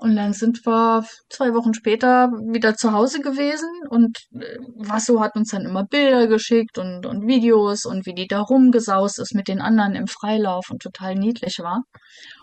Und 0.00 0.16
dann 0.16 0.32
sind 0.32 0.64
wir 0.64 1.04
zwei 1.28 1.52
Wochen 1.52 1.74
später 1.74 2.28
wieder 2.50 2.74
zu 2.74 2.92
Hause 2.92 3.20
gewesen 3.20 3.68
und 3.90 4.16
äh, 4.32 4.56
Vasso 4.76 5.20
hat 5.20 5.36
uns 5.36 5.50
dann 5.50 5.66
immer 5.66 5.84
Bilder 5.84 6.26
geschickt 6.26 6.78
und, 6.78 7.04
und 7.04 7.26
Videos 7.26 7.84
und 7.84 8.06
wie 8.06 8.14
die 8.14 8.26
da 8.26 8.40
rumgesaust 8.40 9.18
ist 9.18 9.34
mit 9.34 9.48
den 9.48 9.60
anderen 9.60 9.94
im 9.94 10.06
Freilauf 10.06 10.70
und 10.70 10.80
total 10.80 11.16
niedlich 11.16 11.58
war. 11.58 11.82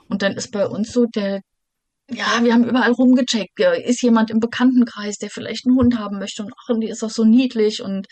Und 0.08 0.21
dann 0.21 0.34
ist 0.34 0.52
bei 0.52 0.67
uns 0.67 0.91
so 0.93 1.06
der, 1.06 1.41
ja, 2.09 2.43
wir 2.43 2.53
haben 2.53 2.63
überall 2.63 2.91
rumgecheckt. 2.91 3.59
Ist 3.83 4.01
jemand 4.01 4.31
im 4.31 4.39
Bekanntenkreis, 4.39 5.17
der 5.17 5.29
vielleicht 5.29 5.65
einen 5.65 5.77
Hund 5.77 5.99
haben 5.99 6.19
möchte 6.19 6.43
und 6.43 6.53
ach, 6.57 6.69
und 6.69 6.81
die 6.81 6.89
ist 6.89 7.03
auch 7.03 7.09
so 7.09 7.25
niedlich 7.25 7.81
und 7.81 8.07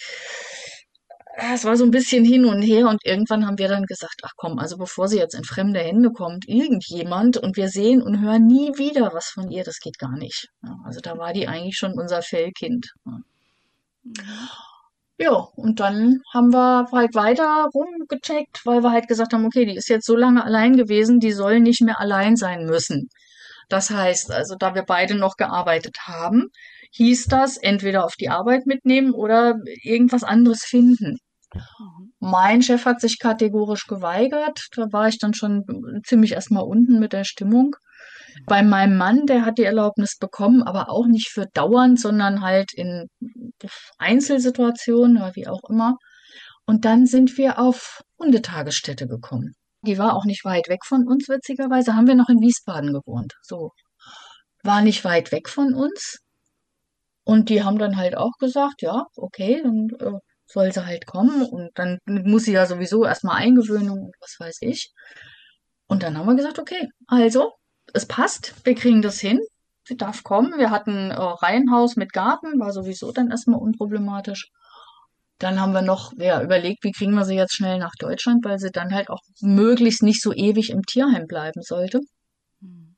es 1.37 1.65
war 1.65 1.75
so 1.75 1.83
ein 1.83 1.91
bisschen 1.91 2.23
hin 2.23 2.45
und 2.45 2.61
her 2.61 2.87
und 2.87 3.05
irgendwann 3.05 3.45
haben 3.45 3.57
wir 3.57 3.67
dann 3.67 3.85
gesagt, 3.85 4.21
ach 4.23 4.31
komm, 4.37 4.57
also 4.57 4.77
bevor 4.77 5.07
sie 5.07 5.17
jetzt 5.17 5.35
in 5.35 5.43
fremde 5.43 5.79
Hände 5.79 6.11
kommt, 6.11 6.47
irgendjemand 6.47 7.37
und 7.37 7.57
wir 7.57 7.67
sehen 7.67 8.01
und 8.01 8.21
hören 8.21 8.45
nie 8.45 8.71
wieder 8.77 9.11
was 9.13 9.27
von 9.27 9.49
ihr, 9.51 9.63
das 9.63 9.79
geht 9.79 9.97
gar 9.97 10.17
nicht. 10.17 10.47
Ja, 10.63 10.77
also 10.85 11.01
da 11.01 11.17
war 11.17 11.33
die 11.33 11.47
eigentlich 11.47 11.77
schon 11.77 11.93
unser 11.99 12.21
Fellkind. 12.21 12.87
Ja. 13.05 13.11
Mhm. 13.11 14.13
ja, 15.17 15.31
und 15.55 15.79
dann 15.79 16.21
haben 16.33 16.53
wir 16.53 16.87
halt 16.91 17.15
weiter 17.15 17.67
rumgecheckt, 17.73 18.61
weil 18.65 18.81
wir 18.81 18.91
halt 18.91 19.07
gesagt 19.07 19.33
haben, 19.33 19.45
okay, 19.45 19.65
die 19.65 19.75
ist 19.75 19.89
jetzt 19.89 20.05
so 20.05 20.15
lange 20.15 20.43
allein 20.43 20.77
gewesen, 20.77 21.19
die 21.19 21.33
soll 21.33 21.59
nicht 21.59 21.81
mehr 21.81 21.99
allein 21.99 22.37
sein 22.37 22.65
müssen. 22.65 23.09
Das 23.69 23.89
heißt, 23.89 24.31
also 24.31 24.55
da 24.55 24.75
wir 24.75 24.83
beide 24.83 25.15
noch 25.15 25.37
gearbeitet 25.37 25.97
haben, 26.07 26.49
hieß 26.91 27.25
das 27.25 27.57
entweder 27.57 28.05
auf 28.05 28.15
die 28.15 28.29
Arbeit 28.29 28.65
mitnehmen 28.65 29.13
oder 29.13 29.55
irgendwas 29.83 30.23
anderes 30.23 30.63
finden. 30.63 31.17
Mein 32.19 32.61
Chef 32.61 32.85
hat 32.85 33.01
sich 33.01 33.19
kategorisch 33.19 33.87
geweigert. 33.87 34.67
Da 34.75 34.91
war 34.91 35.07
ich 35.07 35.19
dann 35.19 35.33
schon 35.33 35.63
ziemlich 36.05 36.33
erstmal 36.33 36.63
unten 36.63 36.99
mit 36.99 37.13
der 37.13 37.23
Stimmung. 37.23 37.75
Bei 38.45 38.61
meinem 38.63 38.97
Mann, 38.97 39.25
der 39.25 39.45
hat 39.45 39.57
die 39.57 39.63
Erlaubnis 39.63 40.17
bekommen, 40.17 40.63
aber 40.63 40.89
auch 40.89 41.07
nicht 41.07 41.29
für 41.29 41.45
dauernd, 41.53 41.99
sondern 41.99 42.41
halt 42.41 42.73
in 42.73 43.07
Einzelsituationen 43.97 45.17
oder 45.17 45.35
wie 45.35 45.47
auch 45.47 45.61
immer. 45.69 45.95
Und 46.65 46.83
dann 46.83 47.05
sind 47.05 47.37
wir 47.37 47.59
auf 47.59 48.01
Hundetagesstätte 48.19 49.07
gekommen. 49.07 49.55
Die 49.85 49.97
war 49.97 50.15
auch 50.15 50.25
nicht 50.25 50.43
weit 50.45 50.67
weg 50.69 50.85
von 50.85 51.07
uns, 51.07 51.29
witzigerweise. 51.29 51.95
Haben 51.95 52.07
wir 52.07 52.15
noch 52.15 52.29
in 52.29 52.41
Wiesbaden 52.41 52.93
gewohnt. 52.93 53.33
So. 53.41 53.71
War 54.63 54.81
nicht 54.81 55.03
weit 55.05 55.31
weg 55.31 55.47
von 55.49 55.73
uns. 55.73 56.19
Und 57.23 57.49
die 57.49 57.63
haben 57.63 57.79
dann 57.79 57.97
halt 57.97 58.15
auch 58.17 58.33
gesagt, 58.39 58.81
ja, 58.81 59.05
okay, 59.15 59.61
dann 59.63 59.89
äh, 59.99 60.19
soll 60.45 60.71
sie 60.71 60.85
halt 60.85 61.07
kommen 61.07 61.43
und 61.43 61.71
dann 61.73 61.97
muss 62.05 62.43
sie 62.43 62.53
ja 62.53 62.65
sowieso 62.67 63.03
erstmal 63.03 63.37
Eingewöhnung 63.37 63.99
und 64.05 64.15
was 64.19 64.35
weiß 64.39 64.57
ich. 64.61 64.91
Und 65.87 66.03
dann 66.03 66.17
haben 66.17 66.27
wir 66.27 66.35
gesagt, 66.35 66.59
okay, 66.59 66.87
also, 67.07 67.53
es 67.93 68.05
passt, 68.05 68.53
wir 68.63 68.75
kriegen 68.75 69.01
das 69.01 69.19
hin, 69.19 69.39
sie 69.87 69.97
darf 69.97 70.23
kommen. 70.23 70.57
Wir 70.57 70.71
hatten 70.71 71.11
äh, 71.11 71.15
Reihenhaus 71.15 71.95
mit 71.95 72.13
Garten, 72.13 72.59
war 72.59 72.71
sowieso 72.71 73.11
dann 73.11 73.31
erstmal 73.31 73.59
unproblematisch. 73.59 74.49
Dann 75.39 75.59
haben 75.59 75.73
wir 75.73 75.81
noch 75.81 76.13
ja, 76.17 76.41
überlegt, 76.41 76.83
wie 76.83 76.91
kriegen 76.91 77.13
wir 77.13 77.25
sie 77.25 77.35
jetzt 77.35 77.55
schnell 77.55 77.77
nach 77.77 77.95
Deutschland, 77.99 78.45
weil 78.45 78.57
sie 78.57 78.71
dann 78.71 78.93
halt 78.93 79.09
auch 79.09 79.21
möglichst 79.41 80.01
nicht 80.01 80.21
so 80.21 80.33
ewig 80.33 80.69
im 80.69 80.83
Tierheim 80.83 81.27
bleiben 81.27 81.61
sollte. 81.61 81.99
Hm. 82.61 82.95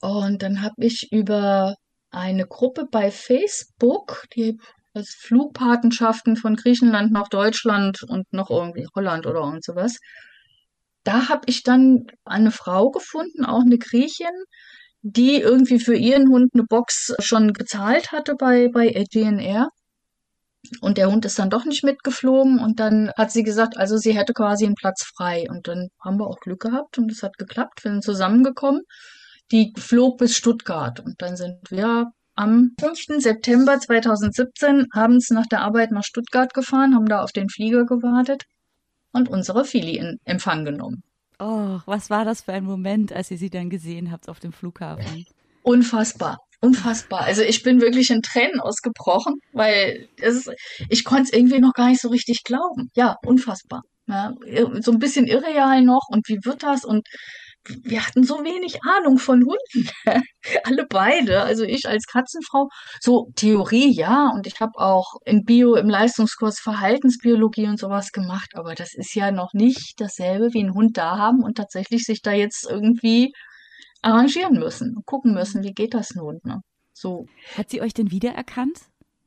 Und 0.00 0.42
dann 0.42 0.62
habe 0.62 0.84
ich 0.84 1.08
über 1.12 1.76
eine 2.10 2.46
Gruppe 2.46 2.86
bei 2.90 3.10
Facebook, 3.10 4.24
die 4.34 4.58
als 4.94 5.16
Flugpatenschaften 5.18 6.36
von 6.36 6.56
Griechenland 6.56 7.12
nach 7.12 7.28
Deutschland 7.28 8.02
und 8.04 8.32
noch 8.32 8.50
irgendwie 8.50 8.86
Holland 8.94 9.26
oder 9.26 9.40
irgend 9.40 9.64
sowas. 9.64 9.98
Da 11.02 11.28
habe 11.28 11.42
ich 11.46 11.62
dann 11.62 12.06
eine 12.24 12.50
Frau 12.50 12.90
gefunden, 12.90 13.44
auch 13.44 13.62
eine 13.62 13.78
Griechin, 13.78 14.44
die 15.02 15.40
irgendwie 15.40 15.80
für 15.80 15.96
ihren 15.96 16.28
Hund 16.30 16.54
eine 16.54 16.64
Box 16.64 17.14
schon 17.18 17.52
gezahlt 17.52 18.12
hatte 18.12 18.34
bei, 18.36 18.68
bei 18.68 18.88
DNR. 19.12 19.68
Und 20.80 20.98
der 20.98 21.10
Hund 21.10 21.24
ist 21.24 21.38
dann 21.38 21.50
doch 21.50 21.64
nicht 21.64 21.84
mitgeflogen 21.84 22.58
und 22.58 22.80
dann 22.80 23.10
hat 23.16 23.30
sie 23.30 23.42
gesagt, 23.42 23.76
also 23.76 23.96
sie 23.96 24.16
hätte 24.16 24.32
quasi 24.32 24.64
einen 24.64 24.74
Platz 24.74 25.04
frei. 25.04 25.46
Und 25.48 25.68
dann 25.68 25.88
haben 26.02 26.18
wir 26.18 26.26
auch 26.26 26.40
Glück 26.40 26.60
gehabt 26.60 26.98
und 26.98 27.10
es 27.10 27.22
hat 27.22 27.36
geklappt. 27.36 27.84
Wir 27.84 27.92
sind 27.92 28.04
zusammengekommen. 28.04 28.82
Die 29.52 29.72
flog 29.76 30.18
bis 30.18 30.36
Stuttgart 30.36 31.00
und 31.00 31.20
dann 31.20 31.36
sind 31.36 31.58
wir 31.70 32.10
am 32.34 32.72
5. 32.80 33.22
September 33.22 33.78
2017 33.78 34.86
abends 34.92 35.30
nach 35.30 35.46
der 35.46 35.60
Arbeit 35.60 35.92
nach 35.92 36.04
Stuttgart 36.04 36.52
gefahren, 36.54 36.94
haben 36.94 37.06
da 37.06 37.22
auf 37.22 37.32
den 37.32 37.48
Flieger 37.48 37.84
gewartet 37.84 38.44
und 39.12 39.28
unsere 39.28 39.64
Fili 39.64 39.96
in 39.96 40.18
Empfang 40.24 40.64
genommen. 40.64 41.02
Oh, 41.38 41.80
was 41.86 42.10
war 42.10 42.24
das 42.24 42.42
für 42.42 42.52
ein 42.52 42.64
Moment, 42.64 43.12
als 43.12 43.30
ihr 43.30 43.38
sie 43.38 43.50
dann 43.50 43.70
gesehen 43.70 44.10
habt 44.10 44.28
auf 44.28 44.40
dem 44.40 44.52
Flughafen? 44.52 45.26
Unfassbar. 45.62 46.38
Unfassbar. 46.60 47.22
Also 47.22 47.42
ich 47.42 47.62
bin 47.62 47.80
wirklich 47.80 48.10
in 48.10 48.22
Tränen 48.22 48.60
ausgebrochen, 48.60 49.34
weil 49.52 50.08
es, 50.20 50.50
ich 50.88 51.04
konnte 51.04 51.24
es 51.24 51.32
irgendwie 51.32 51.60
noch 51.60 51.72
gar 51.72 51.88
nicht 51.88 52.00
so 52.00 52.08
richtig 52.08 52.42
glauben. 52.44 52.90
Ja, 52.94 53.16
unfassbar. 53.24 53.82
Ja, 54.06 54.34
so 54.80 54.92
ein 54.92 54.98
bisschen 54.98 55.26
irreal 55.26 55.82
noch 55.82 56.06
und 56.10 56.28
wie 56.28 56.38
wird 56.44 56.62
das 56.62 56.84
und 56.84 57.06
wir 57.66 58.06
hatten 58.06 58.24
so 58.24 58.44
wenig 58.44 58.82
Ahnung 58.82 59.18
von 59.18 59.42
Hunden. 59.44 59.90
Alle 60.64 60.86
beide. 60.88 61.42
Also 61.42 61.64
ich 61.64 61.86
als 61.88 62.06
Katzenfrau. 62.06 62.68
So 63.00 63.30
Theorie, 63.36 63.90
ja. 63.92 64.30
Und 64.34 64.46
ich 64.46 64.60
habe 64.60 64.78
auch 64.78 65.14
in 65.24 65.44
Bio 65.44 65.74
im 65.74 65.88
Leistungskurs 65.88 66.60
Verhaltensbiologie 66.60 67.66
und 67.66 67.78
sowas 67.78 68.12
gemacht. 68.12 68.50
Aber 68.54 68.74
das 68.74 68.94
ist 68.94 69.14
ja 69.14 69.30
noch 69.30 69.52
nicht 69.54 69.94
dasselbe 69.98 70.52
wie 70.52 70.62
ein 70.62 70.74
Hund 70.74 70.98
da 70.98 71.16
haben 71.16 71.42
und 71.42 71.56
tatsächlich 71.56 72.04
sich 72.04 72.20
da 72.22 72.32
jetzt 72.32 72.66
irgendwie 72.68 73.32
arrangieren 74.04 74.58
müssen. 74.58 75.02
Gucken 75.04 75.34
müssen, 75.34 75.62
wie 75.62 75.72
geht 75.72 75.94
das 75.94 76.14
nun. 76.14 76.40
Ne? 76.44 76.60
So. 76.92 77.26
Hat 77.56 77.70
sie 77.70 77.82
euch 77.82 77.94
denn 77.94 78.10
wiedererkannt? 78.10 78.78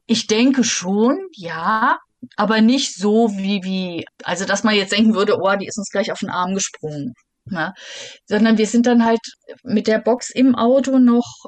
Ich 0.06 0.28
denke 0.28 0.63
schon, 0.63 1.20
ja. 1.34 1.98
Aber 2.36 2.62
nicht 2.62 2.96
so 2.96 3.30
wie, 3.38 3.63
wie, 3.63 4.06
also 4.24 4.46
dass 4.46 4.63
man 4.63 4.76
jetzt 4.76 4.92
denken 4.92 5.13
würde, 5.13 5.38
oh, 5.40 5.56
die 5.56 5.68
ist 5.68 5.78
uns 5.78 5.92
gleich 5.92 6.12
auf 6.12 6.20
den 6.20 6.30
Arm 6.30 6.54
gesprungen. 6.54 7.13
Ne? 7.46 7.74
Sondern 8.26 8.58
wir 8.58 8.68
sind 8.68 8.88
dann 8.88 9.06
halt 9.06 9.22
mit 9.63 9.88
der 9.88 10.00
Box 10.00 10.30
im 10.30 10.56
Auto 10.56 11.00
noch 11.00 11.46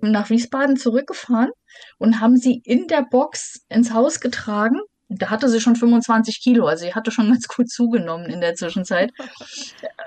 nach 0.00 0.30
Wiesbaden 0.30 0.76
zurückgefahren 0.76 1.50
und 1.98 2.20
haben 2.20 2.36
sie 2.36 2.60
in 2.64 2.88
der 2.88 3.06
Box 3.08 3.64
ins 3.68 3.92
Haus 3.92 4.20
getragen. 4.20 4.80
Da 5.08 5.30
hatte 5.30 5.48
sie 5.48 5.60
schon 5.60 5.76
25 5.76 6.40
Kilo, 6.42 6.66
also 6.66 6.84
sie 6.84 6.94
hatte 6.94 7.10
schon 7.10 7.28
ganz 7.30 7.46
gut 7.48 7.70
zugenommen 7.70 8.26
in 8.26 8.40
der 8.40 8.54
Zwischenzeit. 8.54 9.12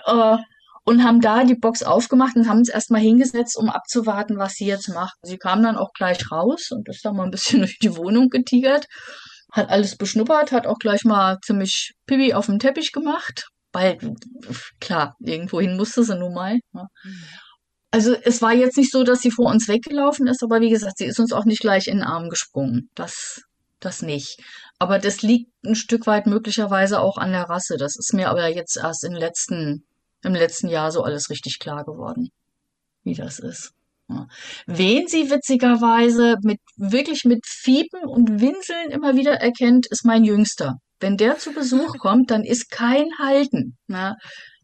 äh, 0.05 0.37
und 0.85 1.03
haben 1.03 1.19
da 1.19 1.43
die 1.43 1.55
Box 1.55 1.83
aufgemacht 1.83 2.35
und 2.35 2.47
haben 2.47 2.59
uns 2.59 2.69
erstmal 2.69 3.01
hingesetzt, 3.01 3.57
um 3.57 3.69
abzuwarten, 3.69 4.37
was 4.37 4.53
sie 4.53 4.65
jetzt 4.65 4.89
macht. 4.89 5.15
Sie 5.23 5.37
kam 5.37 5.63
dann 5.63 5.77
auch 5.77 5.91
gleich 5.93 6.31
raus 6.31 6.69
und 6.71 6.87
ist 6.87 7.03
dann 7.03 7.15
mal 7.15 7.25
ein 7.25 7.31
bisschen 7.31 7.59
durch 7.59 7.77
die 7.79 7.95
Wohnung 7.97 8.29
getigert, 8.29 8.85
hat 9.51 9.69
alles 9.69 9.97
beschnuppert, 9.97 10.51
hat 10.51 10.67
auch 10.67 10.79
gleich 10.79 11.03
mal 11.03 11.37
ziemlich 11.43 11.93
Pipi 12.05 12.33
auf 12.33 12.45
dem 12.45 12.59
Teppich 12.59 12.91
gemacht 12.91 13.45
weil 13.75 13.97
klar, 14.79 15.15
irgendwohin 15.19 15.75
musste 15.75 16.03
sie 16.03 16.17
nun 16.17 16.33
mal. 16.33 16.59
Ne? 16.71 16.87
Mhm. 17.03 17.23
Also 17.91 18.13
es 18.13 18.41
war 18.41 18.53
jetzt 18.53 18.77
nicht 18.77 18.91
so, 18.91 19.03
dass 19.03 19.19
sie 19.19 19.31
vor 19.31 19.51
uns 19.51 19.67
weggelaufen 19.67 20.27
ist, 20.27 20.43
aber 20.43 20.61
wie 20.61 20.69
gesagt, 20.69 20.97
sie 20.97 21.05
ist 21.05 21.19
uns 21.19 21.33
auch 21.33 21.45
nicht 21.45 21.61
gleich 21.61 21.87
in 21.87 21.97
den 21.97 22.07
Arm 22.07 22.29
gesprungen. 22.29 22.89
Das, 22.95 23.41
das 23.79 24.01
nicht. 24.01 24.41
Aber 24.79 24.97
das 24.97 25.21
liegt 25.21 25.51
ein 25.65 25.75
Stück 25.75 26.07
weit 26.07 26.25
möglicherweise 26.25 26.99
auch 26.99 27.17
an 27.17 27.31
der 27.31 27.43
Rasse. 27.43 27.75
Das 27.77 27.95
ist 27.97 28.13
mir 28.13 28.29
aber 28.29 28.47
jetzt 28.47 28.77
erst 28.77 29.03
im 29.03 29.13
letzten, 29.13 29.85
im 30.25 30.33
letzten 30.33 30.67
Jahr 30.67 30.91
so 30.91 31.03
alles 31.03 31.29
richtig 31.29 31.59
klar 31.59 31.85
geworden, 31.85 32.29
wie 33.03 33.13
das 33.13 33.39
ist. 33.39 33.73
Ja. 34.09 34.27
Wen 34.67 35.07
sie 35.07 35.31
witzigerweise 35.31 36.37
mit 36.43 36.59
wirklich 36.77 37.25
mit 37.25 37.45
Fiepen 37.45 38.05
und 38.05 38.39
Winseln 38.39 38.91
immer 38.91 39.15
wieder 39.15 39.33
erkennt, 39.33 39.87
ist 39.89 40.05
mein 40.05 40.23
Jüngster. 40.23 40.75
Wenn 40.99 41.17
der 41.17 41.37
zu 41.37 41.53
Besuch 41.53 41.97
kommt, 41.99 42.31
dann 42.31 42.43
ist 42.43 42.69
kein 42.69 43.07
Halten. 43.19 43.77
Ne? 43.87 44.15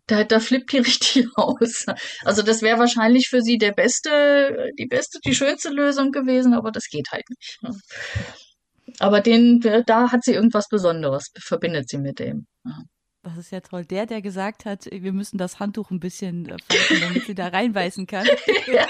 Da, 0.08 0.24
da 0.24 0.39
flippt 0.39 0.71
die 0.74 0.78
richtig 0.89 1.28
aus. 1.36 1.86
Also 2.24 2.41
das 2.43 2.62
wäre 2.62 2.80
wahrscheinlich 2.80 3.30
für 3.30 3.41
sie 3.41 3.58
der 3.58 3.71
beste, 3.71 4.69
die 4.78 4.88
beste, 4.88 5.19
die 5.26 5.36
schönste 5.36 5.69
Lösung 5.69 6.12
gewesen, 6.12 6.54
aber 6.54 6.71
das 6.71 6.86
geht 6.89 7.08
halt 7.12 7.28
nicht. 7.30 7.58
Ne? 7.62 7.76
Aber 9.00 9.21
den, 9.21 9.60
da 9.86 10.12
hat 10.12 10.24
sie 10.24 10.34
irgendwas 10.34 10.67
Besonderes, 10.67 11.32
verbindet 11.39 11.89
sie 11.89 11.97
mit 11.97 12.19
dem. 12.19 12.45
Ja. 12.65 12.84
Das 13.24 13.38
ist 13.38 13.52
ja 13.52 13.60
toll. 13.60 13.86
Der, 13.86 14.08
der 14.08 14.20
gesagt 14.24 14.66
hat, 14.66 14.88
wir 14.92 15.14
müssen 15.14 15.38
das 15.38 15.60
Handtuch 15.60 15.92
ein 15.92 16.00
bisschen 16.00 16.50
äh, 16.50 16.58
falten, 16.68 17.02
damit 17.02 17.26
sie 17.28 17.36
da 17.36 17.50
reinbeißen 17.50 18.08
kann. 18.08 18.26
ja, 18.66 18.88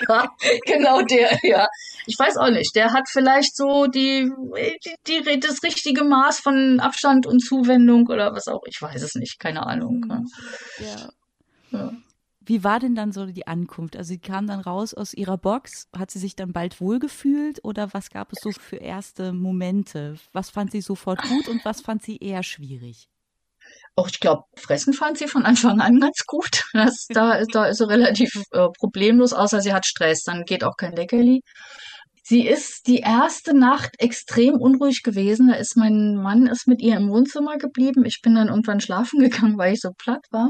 genau 0.66 1.02
der, 1.02 1.38
ja. 1.44 1.68
Ich 2.06 2.18
weiß 2.18 2.38
auch 2.38 2.50
nicht. 2.50 2.74
Der 2.76 2.94
hat 2.94 3.10
vielleicht 3.10 3.58
so 3.58 3.88
die, 3.88 4.32
die, 5.06 5.22
die, 5.22 5.40
das 5.40 5.62
richtige 5.64 6.06
Maß 6.06 6.40
von 6.40 6.80
Abstand 6.80 7.28
und 7.28 7.40
Zuwendung 7.40 8.08
oder 8.08 8.34
was 8.34 8.48
auch. 8.48 8.62
Ich 8.68 8.82
weiß 8.82 9.02
es 9.02 9.16
nicht. 9.16 9.38
Keine 9.38 9.66
Ahnung. 9.66 10.06
Hm, 10.08 10.28
ja. 10.80 11.10
ja. 11.72 11.94
wie 12.40 12.64
war 12.64 12.80
denn 12.80 12.96
dann 12.96 13.12
so 13.12 13.26
die 13.26 13.48
Ankunft? 13.48 13.98
Also 13.98 14.10
sie 14.14 14.20
kam 14.20 14.48
dann 14.48 14.62
raus 14.62 14.94
aus 14.94 15.14
ihrer 15.14 15.38
Box. 15.38 15.90
Hat 15.94 16.10
sie 16.10 16.20
sich 16.20 16.38
dann 16.38 16.54
bald 16.54 16.80
wohlgefühlt 16.80 17.60
oder 17.66 17.94
was 17.94 18.10
gab 18.10 18.32
es 18.32 18.40
so 18.42 18.52
für 18.52 18.78
erste 18.78 19.34
Momente? 19.34 20.16
Was 20.32 20.50
fand 20.50 20.72
sie 20.72 20.80
sofort 20.80 21.22
gut 21.24 21.50
und 21.50 21.66
was 21.66 21.82
fand 21.82 22.02
sie 22.02 22.16
eher 22.16 22.44
schwierig? 22.44 23.10
Auch 23.96 24.08
ich 24.08 24.20
glaube, 24.20 24.44
Fressen 24.56 24.94
fand 24.94 25.18
sie 25.18 25.28
von 25.28 25.46
Anfang 25.46 25.82
an 25.82 26.00
ganz 26.00 26.26
gut. 26.26 26.64
Das, 26.74 27.06
da, 27.10 27.34
ist, 27.34 27.54
da 27.54 27.66
ist 27.66 27.78
sie 27.80 27.88
relativ 27.88 28.44
äh, 28.52 28.68
problemlos, 28.80 29.34
außer 29.34 29.62
sie 29.62 29.74
hat 29.74 29.86
Stress. 29.86 30.24
Dann 30.24 30.46
geht 30.46 30.64
auch 30.64 30.78
kein 30.78 30.96
Leckerli. 30.96 31.42
Sie 32.24 32.48
ist 32.48 32.88
die 32.88 33.00
erste 33.00 33.54
Nacht 33.54 33.92
extrem 34.00 34.56
unruhig 34.56 35.04
gewesen. 35.04 35.50
Da 35.50 35.56
ist 35.56 35.76
mein 35.76 36.16
Mann 36.16 36.48
ist 36.48 36.68
mit 36.68 36.82
ihr 36.82 36.96
im 36.96 37.10
Wohnzimmer 37.10 37.58
geblieben. 37.58 38.06
Ich 38.06 38.22
bin 38.22 38.36
dann 38.36 38.48
irgendwann 38.48 38.80
schlafen 38.80 39.20
gegangen, 39.20 39.58
weil 39.58 39.74
ich 39.74 39.82
so 39.82 39.92
platt 39.98 40.26
war. 40.32 40.50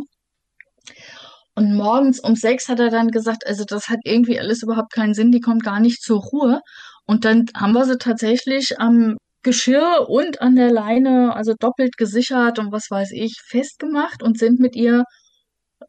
Und 1.55 1.75
morgens 1.75 2.19
um 2.19 2.35
sechs 2.35 2.69
hat 2.69 2.79
er 2.79 2.89
dann 2.89 3.09
gesagt, 3.09 3.45
also 3.45 3.65
das 3.65 3.89
hat 3.89 3.99
irgendwie 4.03 4.39
alles 4.39 4.63
überhaupt 4.63 4.93
keinen 4.93 5.13
Sinn, 5.13 5.31
die 5.31 5.41
kommt 5.41 5.63
gar 5.63 5.79
nicht 5.79 6.01
zur 6.01 6.21
Ruhe. 6.21 6.61
Und 7.05 7.25
dann 7.25 7.45
haben 7.55 7.73
wir 7.73 7.85
sie 7.85 7.97
tatsächlich 7.97 8.79
am 8.79 9.17
Geschirr 9.43 10.07
und 10.07 10.41
an 10.41 10.55
der 10.55 10.71
Leine, 10.71 11.35
also 11.35 11.53
doppelt 11.57 11.97
gesichert 11.97 12.59
und 12.59 12.71
was 12.71 12.89
weiß 12.89 13.11
ich, 13.13 13.39
festgemacht 13.47 14.21
und 14.23 14.37
sind 14.37 14.59
mit 14.59 14.75
ihr 14.75 15.03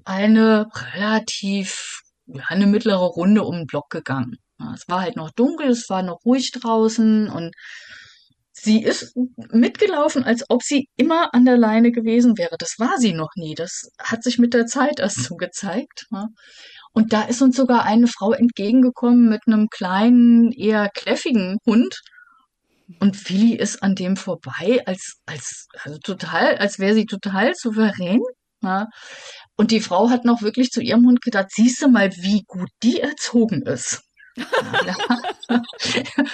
eine 0.05 0.67
relativ, 0.95 2.01
ja, 2.27 2.45
eine 2.49 2.67
mittlere 2.67 3.05
Runde 3.05 3.43
um 3.45 3.57
den 3.57 3.67
Block 3.67 3.91
gegangen. 3.91 4.37
Es 4.75 4.85
war 4.89 5.03
halt 5.03 5.17
noch 5.17 5.31
dunkel, 5.33 5.71
es 5.71 5.89
war 5.89 6.03
noch 6.03 6.21
ruhig 6.25 6.53
draußen 6.53 7.29
und 7.29 7.53
sie 8.53 8.83
ist 8.83 9.15
mitgelaufen, 9.51 10.25
als 10.25 10.45
ob 10.49 10.63
sie 10.63 10.89
immer 10.97 11.35
an 11.35 11.45
der 11.45 11.59
Leine 11.59 11.91
gewesen 11.91 12.39
wäre. 12.39 12.57
Das 12.59 12.77
war 12.79 12.99
sie 12.99 13.13
noch 13.13 13.31
nie. 13.35 13.55
Das 13.55 13.91
hat 13.99 14.23
sich 14.23 14.39
mit 14.39 14.55
der 14.55 14.67
Zeit 14.67 15.01
erst 15.01 15.25
so 15.25 15.35
gezeigt. 15.35 16.07
Und 16.93 17.13
da 17.13 17.23
ist 17.23 17.43
uns 17.43 17.57
sogar 17.57 17.85
eine 17.85 18.07
Frau 18.07 18.33
entgegengekommen 18.33 19.29
mit 19.29 19.41
einem 19.47 19.69
kleinen, 19.69 20.53
eher 20.53 20.91
kläffigen 20.95 21.59
Hund 21.67 22.01
und 23.01 23.17
Philly 23.17 23.55
ist 23.55 23.83
an 23.83 23.95
dem 23.95 24.17
vorbei, 24.17 24.83
als, 24.87 25.21
als, 25.27 25.67
also 25.83 25.99
total, 25.99 26.57
als 26.59 26.79
wäre 26.79 26.95
sie 26.95 27.07
total 27.07 27.55
souverän. 27.55 28.21
Ja. 28.63 28.89
Und 29.57 29.71
die 29.71 29.81
Frau 29.81 30.11
hat 30.11 30.25
noch 30.25 30.43
wirklich 30.43 30.71
zu 30.71 30.81
ihrem 30.81 31.07
Hund 31.07 31.21
gedacht, 31.21 31.49
siehst 31.51 31.83
du 31.83 31.89
mal, 31.89 32.11
wie 32.17 32.43
gut 32.47 32.71
die 32.83 33.01
erzogen 33.01 33.63
ist. 33.63 34.03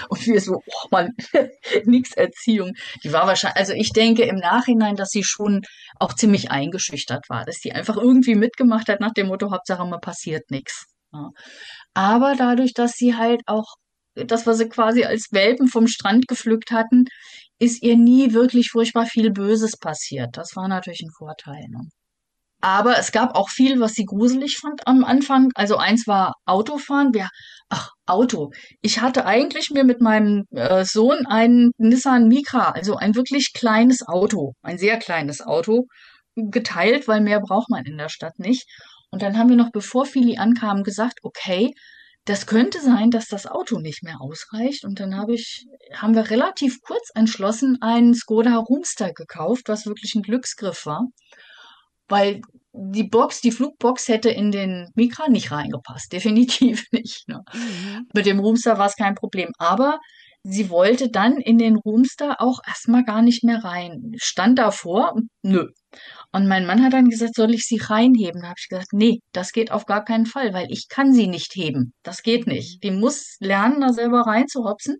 und 0.08 0.26
wir 0.26 0.40
so, 0.40 0.62
oh 0.64 0.88
Mann, 0.90 1.14
nix 1.84 2.12
Erziehung. 2.12 2.74
Die 3.02 3.12
war 3.12 3.26
wahrscheinlich, 3.26 3.56
also 3.56 3.72
ich 3.72 3.90
denke 3.90 4.22
im 4.22 4.36
Nachhinein, 4.36 4.94
dass 4.94 5.08
sie 5.08 5.24
schon 5.24 5.62
auch 5.98 6.14
ziemlich 6.14 6.50
eingeschüchtert 6.50 7.28
war, 7.28 7.44
dass 7.44 7.56
sie 7.56 7.72
einfach 7.72 7.96
irgendwie 7.96 8.36
mitgemacht 8.36 8.88
hat 8.88 9.00
nach 9.00 9.12
dem 9.12 9.26
Motto, 9.28 9.50
Hauptsache 9.50 9.84
mal 9.84 9.98
passiert 9.98 10.50
nichts. 10.50 10.86
Ja. 11.12 11.30
Aber 11.94 12.34
dadurch, 12.36 12.72
dass 12.72 12.92
sie 12.92 13.16
halt 13.16 13.40
auch 13.46 13.74
das, 14.26 14.46
was 14.46 14.58
sie 14.58 14.68
quasi 14.68 15.04
als 15.04 15.28
Welpen 15.32 15.68
vom 15.68 15.86
Strand 15.86 16.28
gepflückt 16.28 16.70
hatten, 16.70 17.04
ist 17.58 17.82
ihr 17.82 17.96
nie 17.96 18.32
wirklich 18.32 18.70
furchtbar 18.70 19.06
viel 19.06 19.30
Böses 19.30 19.76
passiert. 19.78 20.36
Das 20.36 20.54
war 20.54 20.68
natürlich 20.68 21.02
ein 21.02 21.10
Vorteil. 21.16 21.66
Ne? 21.68 21.88
Aber 22.60 22.98
es 22.98 23.12
gab 23.12 23.36
auch 23.36 23.48
viel, 23.50 23.80
was 23.80 23.92
sie 23.92 24.04
gruselig 24.04 24.58
fand 24.58 24.86
am 24.86 25.04
Anfang. 25.04 25.50
Also 25.54 25.76
eins 25.76 26.06
war 26.06 26.34
Autofahren. 26.44 27.14
Wir, 27.14 27.28
ach, 27.68 27.90
Auto. 28.06 28.50
Ich 28.80 29.00
hatte 29.00 29.26
eigentlich 29.26 29.70
mir 29.70 29.84
mit 29.84 30.00
meinem 30.00 30.44
äh, 30.50 30.84
Sohn 30.84 31.26
einen 31.26 31.70
Nissan 31.78 32.26
Micra, 32.26 32.70
also 32.70 32.96
ein 32.96 33.14
wirklich 33.14 33.52
kleines 33.54 34.06
Auto, 34.06 34.54
ein 34.62 34.78
sehr 34.78 34.98
kleines 34.98 35.40
Auto, 35.40 35.86
geteilt, 36.34 37.06
weil 37.06 37.20
mehr 37.20 37.40
braucht 37.40 37.70
man 37.70 37.84
in 37.84 37.98
der 37.98 38.08
Stadt 38.08 38.38
nicht. 38.38 38.64
Und 39.10 39.22
dann 39.22 39.38
haben 39.38 39.48
wir 39.48 39.56
noch, 39.56 39.70
bevor 39.72 40.04
Fili 40.04 40.36
ankam, 40.36 40.82
gesagt, 40.82 41.20
okay, 41.22 41.72
das 42.28 42.46
könnte 42.46 42.80
sein, 42.80 43.10
dass 43.10 43.28
das 43.28 43.46
Auto 43.46 43.78
nicht 43.78 44.02
mehr 44.02 44.20
ausreicht. 44.20 44.84
Und 44.84 45.00
dann 45.00 45.16
habe 45.16 45.34
ich, 45.34 45.66
haben 45.94 46.14
wir 46.14 46.30
relativ 46.30 46.82
kurz 46.82 47.10
entschlossen 47.14 47.78
einen 47.80 48.14
Skoda 48.14 48.56
Roomster 48.56 49.12
gekauft, 49.12 49.68
was 49.68 49.86
wirklich 49.86 50.14
ein 50.14 50.22
Glücksgriff 50.22 50.84
war. 50.84 51.06
Weil 52.06 52.42
die 52.72 53.04
Box, 53.04 53.40
die 53.40 53.50
Flugbox 53.50 54.08
hätte 54.08 54.28
in 54.28 54.50
den 54.50 54.90
Mikra 54.94 55.28
nicht 55.28 55.50
reingepasst. 55.50 56.12
Definitiv 56.12 56.84
nicht. 56.92 57.26
Ne? 57.28 57.42
Mhm. 57.54 58.08
Mit 58.12 58.26
dem 58.26 58.40
Roomster 58.40 58.78
war 58.78 58.86
es 58.86 58.96
kein 58.96 59.14
Problem. 59.14 59.50
Aber 59.56 59.98
sie 60.42 60.70
wollte 60.70 61.10
dann 61.10 61.36
in 61.36 61.58
den 61.58 61.76
Roomster 61.76 62.40
auch 62.40 62.60
erstmal 62.66 63.04
gar 63.04 63.22
nicht 63.22 63.44
mehr 63.44 63.62
rein. 63.64 64.12
Stand 64.16 64.58
davor 64.58 65.14
nö. 65.42 65.68
Und 66.32 66.46
mein 66.46 66.66
Mann 66.66 66.82
hat 66.84 66.92
dann 66.92 67.08
gesagt, 67.08 67.34
soll 67.34 67.54
ich 67.54 67.62
sie 67.66 67.78
reinheben? 67.78 68.42
Da 68.42 68.48
habe 68.48 68.58
ich 68.58 68.68
gesagt, 68.68 68.92
nee, 68.92 69.20
das 69.32 69.52
geht 69.52 69.70
auf 69.70 69.86
gar 69.86 70.04
keinen 70.04 70.26
Fall, 70.26 70.52
weil 70.52 70.70
ich 70.70 70.88
kann 70.88 71.12
sie 71.12 71.26
nicht 71.26 71.54
heben. 71.54 71.92
Das 72.02 72.22
geht 72.22 72.46
nicht. 72.46 72.82
Die 72.82 72.90
muss 72.90 73.36
lernen, 73.40 73.80
da 73.80 73.92
selber 73.92 74.22
reinzuhopsen. 74.22 74.96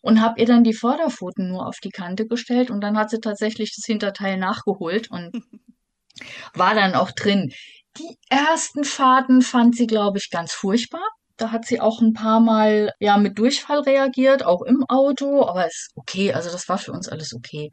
Und 0.00 0.20
habe 0.20 0.40
ihr 0.40 0.46
dann 0.46 0.62
die 0.62 0.74
Vorderpfoten 0.74 1.48
nur 1.48 1.66
auf 1.66 1.78
die 1.82 1.90
Kante 1.90 2.26
gestellt 2.26 2.70
und 2.70 2.80
dann 2.80 2.96
hat 2.96 3.10
sie 3.10 3.18
tatsächlich 3.18 3.74
das 3.74 3.84
Hinterteil 3.84 4.36
nachgeholt 4.36 5.10
und 5.10 5.32
war 6.54 6.74
dann 6.74 6.94
auch 6.94 7.10
drin. 7.10 7.52
Die 7.98 8.16
ersten 8.28 8.84
Fahrten 8.84 9.42
fand 9.42 9.76
sie, 9.76 9.88
glaube 9.88 10.18
ich, 10.18 10.30
ganz 10.30 10.52
furchtbar. 10.52 11.02
Da 11.38 11.52
hat 11.52 11.64
sie 11.64 11.80
auch 11.80 12.00
ein 12.00 12.12
paar 12.12 12.40
Mal 12.40 12.92
ja 13.00 13.16
mit 13.16 13.38
Durchfall 13.38 13.80
reagiert, 13.80 14.44
auch 14.44 14.62
im 14.62 14.84
Auto, 14.88 15.46
aber 15.46 15.66
ist 15.66 15.92
okay, 15.94 16.32
also 16.34 16.50
das 16.50 16.68
war 16.68 16.78
für 16.78 16.92
uns 16.92 17.08
alles 17.08 17.32
okay. 17.34 17.70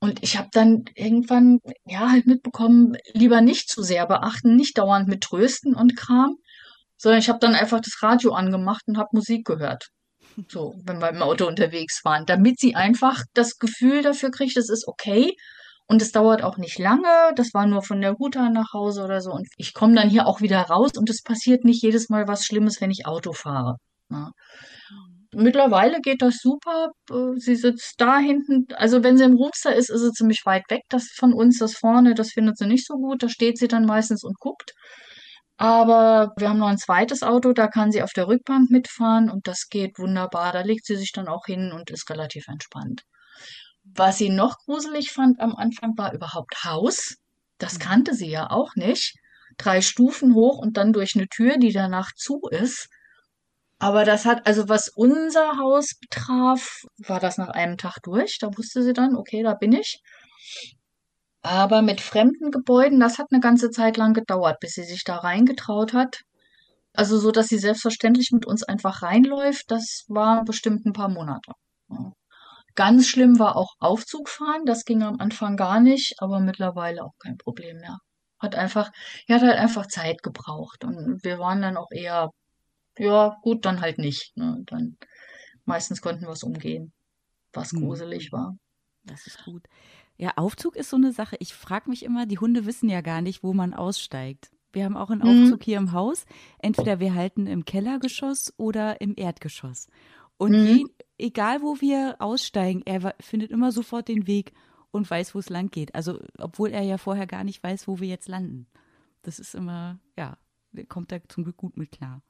Und 0.00 0.22
ich 0.22 0.36
habe 0.36 0.48
dann 0.52 0.84
irgendwann 0.94 1.60
ja 1.84 2.10
halt 2.10 2.26
mitbekommen, 2.26 2.96
lieber 3.12 3.40
nicht 3.40 3.68
zu 3.70 3.82
sehr 3.82 4.06
beachten, 4.06 4.56
nicht 4.56 4.78
dauernd 4.78 5.08
mit 5.08 5.22
Trösten 5.22 5.74
und 5.74 5.96
Kram, 5.96 6.36
sondern 6.98 7.20
ich 7.20 7.28
habe 7.28 7.38
dann 7.38 7.54
einfach 7.54 7.80
das 7.80 8.02
Radio 8.02 8.32
angemacht 8.32 8.82
und 8.86 8.98
habe 8.98 9.10
Musik 9.12 9.46
gehört. 9.46 9.88
So, 10.48 10.74
wenn 10.84 10.98
wir 10.98 11.10
im 11.10 11.22
Auto 11.22 11.46
unterwegs 11.46 12.04
waren, 12.04 12.26
damit 12.26 12.60
sie 12.60 12.74
einfach 12.74 13.22
das 13.34 13.58
Gefühl 13.58 14.02
dafür 14.02 14.30
kriegt, 14.30 14.56
es 14.56 14.68
ist 14.68 14.86
okay 14.86 15.34
und 15.88 16.02
es 16.02 16.12
dauert 16.12 16.42
auch 16.42 16.56
nicht 16.56 16.78
lange. 16.78 17.32
Das 17.36 17.54
war 17.54 17.66
nur 17.66 17.82
von 17.82 18.00
der 18.00 18.14
Huta 18.18 18.50
nach 18.50 18.72
Hause 18.72 19.04
oder 19.04 19.20
so. 19.20 19.30
Und 19.30 19.46
ich 19.56 19.72
komme 19.72 19.94
dann 19.94 20.10
hier 20.10 20.26
auch 20.26 20.40
wieder 20.40 20.60
raus 20.62 20.92
und 20.96 21.08
es 21.10 21.22
passiert 21.22 21.64
nicht 21.64 21.82
jedes 21.82 22.08
Mal 22.08 22.26
was 22.26 22.44
Schlimmes, 22.44 22.80
wenn 22.80 22.90
ich 22.90 23.06
Auto 23.06 23.32
fahre. 23.32 23.76
Ja. 24.10 24.30
Mittlerweile 25.32 26.00
geht 26.00 26.22
das 26.22 26.38
super. 26.40 26.90
Äh, 27.10 27.38
sie 27.38 27.56
sitzt 27.56 27.94
da 27.98 28.18
hinten. 28.18 28.66
Also 28.76 29.02
wenn 29.04 29.16
sie 29.18 29.24
im 29.24 29.34
Roomster 29.36 29.74
ist, 29.74 29.90
ist 29.90 30.00
sie 30.00 30.12
ziemlich 30.12 30.42
weit 30.44 30.64
weg. 30.70 30.82
Das 30.88 31.08
von 31.14 31.32
uns, 31.32 31.58
das 31.58 31.74
vorne, 31.76 32.14
das 32.14 32.30
findet 32.32 32.58
sie 32.58 32.66
nicht 32.66 32.86
so 32.86 32.94
gut. 32.94 33.22
Da 33.22 33.28
steht 33.28 33.58
sie 33.58 33.68
dann 33.68 33.84
meistens 33.86 34.24
und 34.24 34.38
guckt. 34.38 34.72
Aber 35.58 36.32
wir 36.38 36.50
haben 36.50 36.58
noch 36.58 36.68
ein 36.68 36.78
zweites 36.78 37.22
Auto, 37.22 37.52
da 37.52 37.66
kann 37.68 37.90
sie 37.90 38.02
auf 38.02 38.12
der 38.12 38.28
Rückbank 38.28 38.70
mitfahren 38.70 39.30
und 39.30 39.46
das 39.46 39.68
geht 39.70 39.98
wunderbar. 39.98 40.52
Da 40.52 40.60
legt 40.60 40.84
sie 40.84 40.96
sich 40.96 41.12
dann 41.12 41.28
auch 41.28 41.46
hin 41.46 41.72
und 41.72 41.90
ist 41.90 42.10
relativ 42.10 42.46
entspannt. 42.48 43.02
Was 43.96 44.18
sie 44.18 44.28
noch 44.28 44.58
gruselig 44.58 45.10
fand 45.12 45.40
am 45.40 45.56
Anfang 45.56 45.96
war 45.96 46.12
überhaupt 46.12 46.64
Haus. 46.64 47.16
Das 47.58 47.74
mhm. 47.74 47.78
kannte 47.78 48.14
sie 48.14 48.28
ja 48.28 48.50
auch 48.50 48.74
nicht. 48.74 49.14
Drei 49.56 49.80
Stufen 49.80 50.34
hoch 50.34 50.58
und 50.58 50.76
dann 50.76 50.92
durch 50.92 51.16
eine 51.16 51.28
Tür, 51.28 51.56
die 51.56 51.72
danach 51.72 52.12
zu 52.14 52.40
ist. 52.50 52.88
Aber 53.78 54.04
das 54.04 54.24
hat, 54.24 54.46
also 54.46 54.68
was 54.68 54.88
unser 54.94 55.58
Haus 55.58 55.92
betraf, 56.00 56.82
war 56.98 57.20
das 57.20 57.38
nach 57.38 57.48
einem 57.48 57.76
Tag 57.76 57.98
durch. 58.02 58.38
Da 58.38 58.48
wusste 58.56 58.82
sie 58.82 58.92
dann, 58.92 59.16
okay, 59.16 59.42
da 59.42 59.54
bin 59.54 59.72
ich. 59.72 60.00
Aber 61.42 61.82
mit 61.82 62.00
fremden 62.00 62.50
Gebäuden, 62.50 63.00
das 63.00 63.18
hat 63.18 63.28
eine 63.30 63.40
ganze 63.40 63.70
Zeit 63.70 63.96
lang 63.96 64.14
gedauert, 64.14 64.58
bis 64.60 64.72
sie 64.72 64.84
sich 64.84 65.04
da 65.04 65.16
reingetraut 65.16 65.92
hat. 65.92 66.22
Also 66.92 67.18
so, 67.18 67.30
dass 67.30 67.48
sie 67.48 67.58
selbstverständlich 67.58 68.30
mit 68.32 68.46
uns 68.46 68.62
einfach 68.62 69.02
reinläuft, 69.02 69.70
das 69.70 70.04
war 70.08 70.44
bestimmt 70.44 70.86
ein 70.86 70.92
paar 70.92 71.10
Monate. 71.10 71.52
Ja. 71.90 72.12
Ganz 72.76 73.08
schlimm 73.08 73.38
war 73.38 73.56
auch 73.56 73.74
Aufzugfahren. 73.80 74.64
Das 74.64 74.84
ging 74.84 75.02
am 75.02 75.18
Anfang 75.18 75.56
gar 75.56 75.80
nicht, 75.80 76.14
aber 76.18 76.38
mittlerweile 76.40 77.04
auch 77.04 77.14
kein 77.18 77.36
Problem 77.36 77.78
mehr. 77.78 77.98
Hat 78.38 78.54
einfach, 78.54 78.90
er 79.26 79.36
hat 79.36 79.42
halt 79.42 79.58
einfach 79.58 79.86
Zeit 79.86 80.22
gebraucht 80.22 80.84
und 80.84 81.24
wir 81.24 81.38
waren 81.38 81.62
dann 81.62 81.76
auch 81.76 81.90
eher 81.90 82.30
ja, 82.98 83.36
gut, 83.42 83.64
dann 83.64 83.80
halt 83.80 83.98
nicht. 83.98 84.36
Ne? 84.36 84.62
Dann 84.66 84.96
meistens 85.64 86.00
konnten 86.00 86.22
wir 86.22 86.30
es 86.30 86.42
umgehen, 86.42 86.92
was 87.52 87.72
hm. 87.72 87.80
gruselig 87.80 88.32
war. 88.32 88.56
Das 89.04 89.26
ist 89.26 89.44
gut. 89.44 89.64
Ja, 90.16 90.32
Aufzug 90.36 90.76
ist 90.76 90.90
so 90.90 90.96
eine 90.96 91.12
Sache. 91.12 91.36
Ich 91.40 91.54
frage 91.54 91.90
mich 91.90 92.02
immer, 92.02 92.26
die 92.26 92.38
Hunde 92.38 92.64
wissen 92.64 92.88
ja 92.88 93.02
gar 93.02 93.20
nicht, 93.20 93.42
wo 93.42 93.52
man 93.52 93.74
aussteigt. 93.74 94.50
Wir 94.72 94.84
haben 94.84 94.96
auch 94.96 95.10
einen 95.10 95.22
mhm. 95.22 95.44
Aufzug 95.44 95.62
hier 95.62 95.78
im 95.78 95.92
Haus. 95.92 96.24
Entweder 96.58 97.00
wir 97.00 97.14
halten 97.14 97.46
im 97.46 97.64
Kellergeschoss 97.64 98.52
oder 98.56 99.00
im 99.00 99.14
Erdgeschoss. 99.16 99.88
Und 100.38 100.52
mhm. 100.52 100.66
je, 100.66 100.84
egal, 101.18 101.62
wo 101.62 101.80
wir 101.80 102.16
aussteigen, 102.18 102.82
er 102.84 103.14
findet 103.20 103.50
immer 103.50 103.72
sofort 103.72 104.08
den 104.08 104.26
Weg 104.26 104.52
und 104.90 105.08
weiß, 105.08 105.34
wo 105.34 105.38
es 105.38 105.48
lang 105.48 105.70
geht. 105.70 105.94
Also, 105.94 106.20
obwohl 106.38 106.70
er 106.70 106.82
ja 106.82 106.98
vorher 106.98 107.26
gar 107.26 107.44
nicht 107.44 107.62
weiß, 107.62 107.88
wo 107.88 108.00
wir 108.00 108.08
jetzt 108.08 108.28
landen. 108.28 108.66
Das 109.22 109.38
ist 109.38 109.54
immer, 109.54 109.98
ja, 110.16 110.38
kommt 110.88 111.12
da 111.12 111.18
zum 111.28 111.44
Glück 111.44 111.56
gut 111.56 111.76
mit 111.76 111.92
klar. 111.92 112.22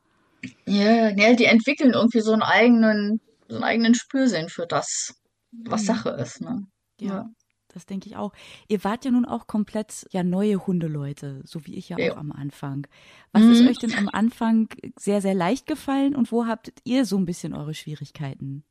Ja, 0.67 1.11
ja, 1.11 1.35
die 1.35 1.45
entwickeln 1.45 1.93
irgendwie 1.93 2.21
so 2.21 2.33
einen 2.33 2.43
eigenen, 2.43 3.21
so 3.49 3.57
einen 3.57 3.65
eigenen 3.65 3.95
Spürsinn 3.95 4.49
für 4.49 4.67
das, 4.67 5.21
was 5.51 5.83
mhm. 5.83 5.87
Sache 5.87 6.11
ist. 6.11 6.41
Ne? 6.41 6.67
Ja, 7.01 7.09
ja, 7.09 7.31
das 7.69 7.87
denke 7.87 8.09
ich 8.09 8.17
auch. 8.17 8.33
Ihr 8.69 8.85
wart 8.85 9.05
ja 9.05 9.11
nun 9.11 9.25
auch 9.25 9.47
komplett 9.47 10.07
ja 10.11 10.23
neue 10.23 10.67
Hundeleute, 10.67 11.43
so 11.45 11.67
wie 11.67 11.75
ich 11.75 11.89
ja, 11.89 11.99
ja. 11.99 12.13
auch 12.13 12.17
am 12.17 12.33
Anfang. 12.33 12.87
Was 13.33 13.43
mhm. 13.43 13.53
ist 13.53 13.69
euch 13.69 13.79
denn 13.79 13.95
am 13.95 14.09
Anfang 14.09 14.69
sehr, 14.99 15.21
sehr 15.21 15.35
leicht 15.35 15.67
gefallen 15.67 16.15
und 16.15 16.31
wo 16.33 16.47
habt 16.47 16.73
ihr 16.85 17.05
so 17.05 17.17
ein 17.17 17.27
bisschen 17.27 17.55
eure 17.55 17.75
Schwierigkeiten? 17.75 18.65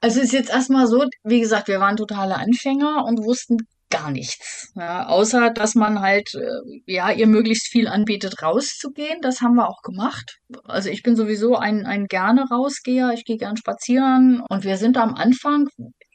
Also 0.00 0.20
ist 0.20 0.32
jetzt 0.32 0.50
erstmal 0.50 0.86
so, 0.86 1.04
wie 1.24 1.40
gesagt, 1.40 1.68
wir 1.68 1.80
waren 1.80 1.96
totale 1.96 2.36
Anfänger 2.36 3.04
und 3.06 3.24
wussten 3.24 3.58
gar 3.90 4.10
nichts. 4.10 4.72
Ja, 4.74 5.06
außer, 5.06 5.50
dass 5.50 5.74
man 5.74 6.00
halt, 6.00 6.34
äh, 6.34 6.80
ja, 6.86 7.10
ihr 7.10 7.26
möglichst 7.26 7.68
viel 7.68 7.88
anbietet, 7.88 8.42
rauszugehen. 8.42 9.20
Das 9.22 9.40
haben 9.40 9.54
wir 9.54 9.68
auch 9.68 9.82
gemacht. 9.82 10.38
Also 10.64 10.90
ich 10.90 11.02
bin 11.02 11.16
sowieso 11.16 11.56
ein, 11.56 11.86
ein 11.86 12.06
gerne 12.06 12.46
Rausgeher. 12.50 13.12
Ich 13.14 13.24
gehe 13.24 13.36
gern 13.36 13.56
spazieren. 13.56 14.42
Und 14.48 14.64
wir 14.64 14.76
sind 14.76 14.96
am 14.96 15.14
Anfang, 15.14 15.68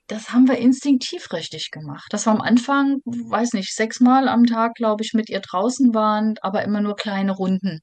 das 0.07 0.31
haben 0.31 0.47
wir 0.47 0.57
instinktiv 0.57 1.31
richtig 1.31 1.71
gemacht. 1.71 2.07
Dass 2.11 2.27
wir 2.27 2.31
am 2.31 2.41
Anfang, 2.41 2.97
weiß 3.05 3.53
nicht, 3.53 3.73
sechsmal 3.73 4.27
am 4.27 4.45
Tag, 4.45 4.73
glaube 4.75 5.03
ich, 5.03 5.13
mit 5.13 5.29
ihr 5.29 5.39
draußen 5.39 5.93
waren, 5.93 6.35
aber 6.41 6.63
immer 6.63 6.81
nur 6.81 6.95
kleine 6.95 7.31
Runden. 7.31 7.79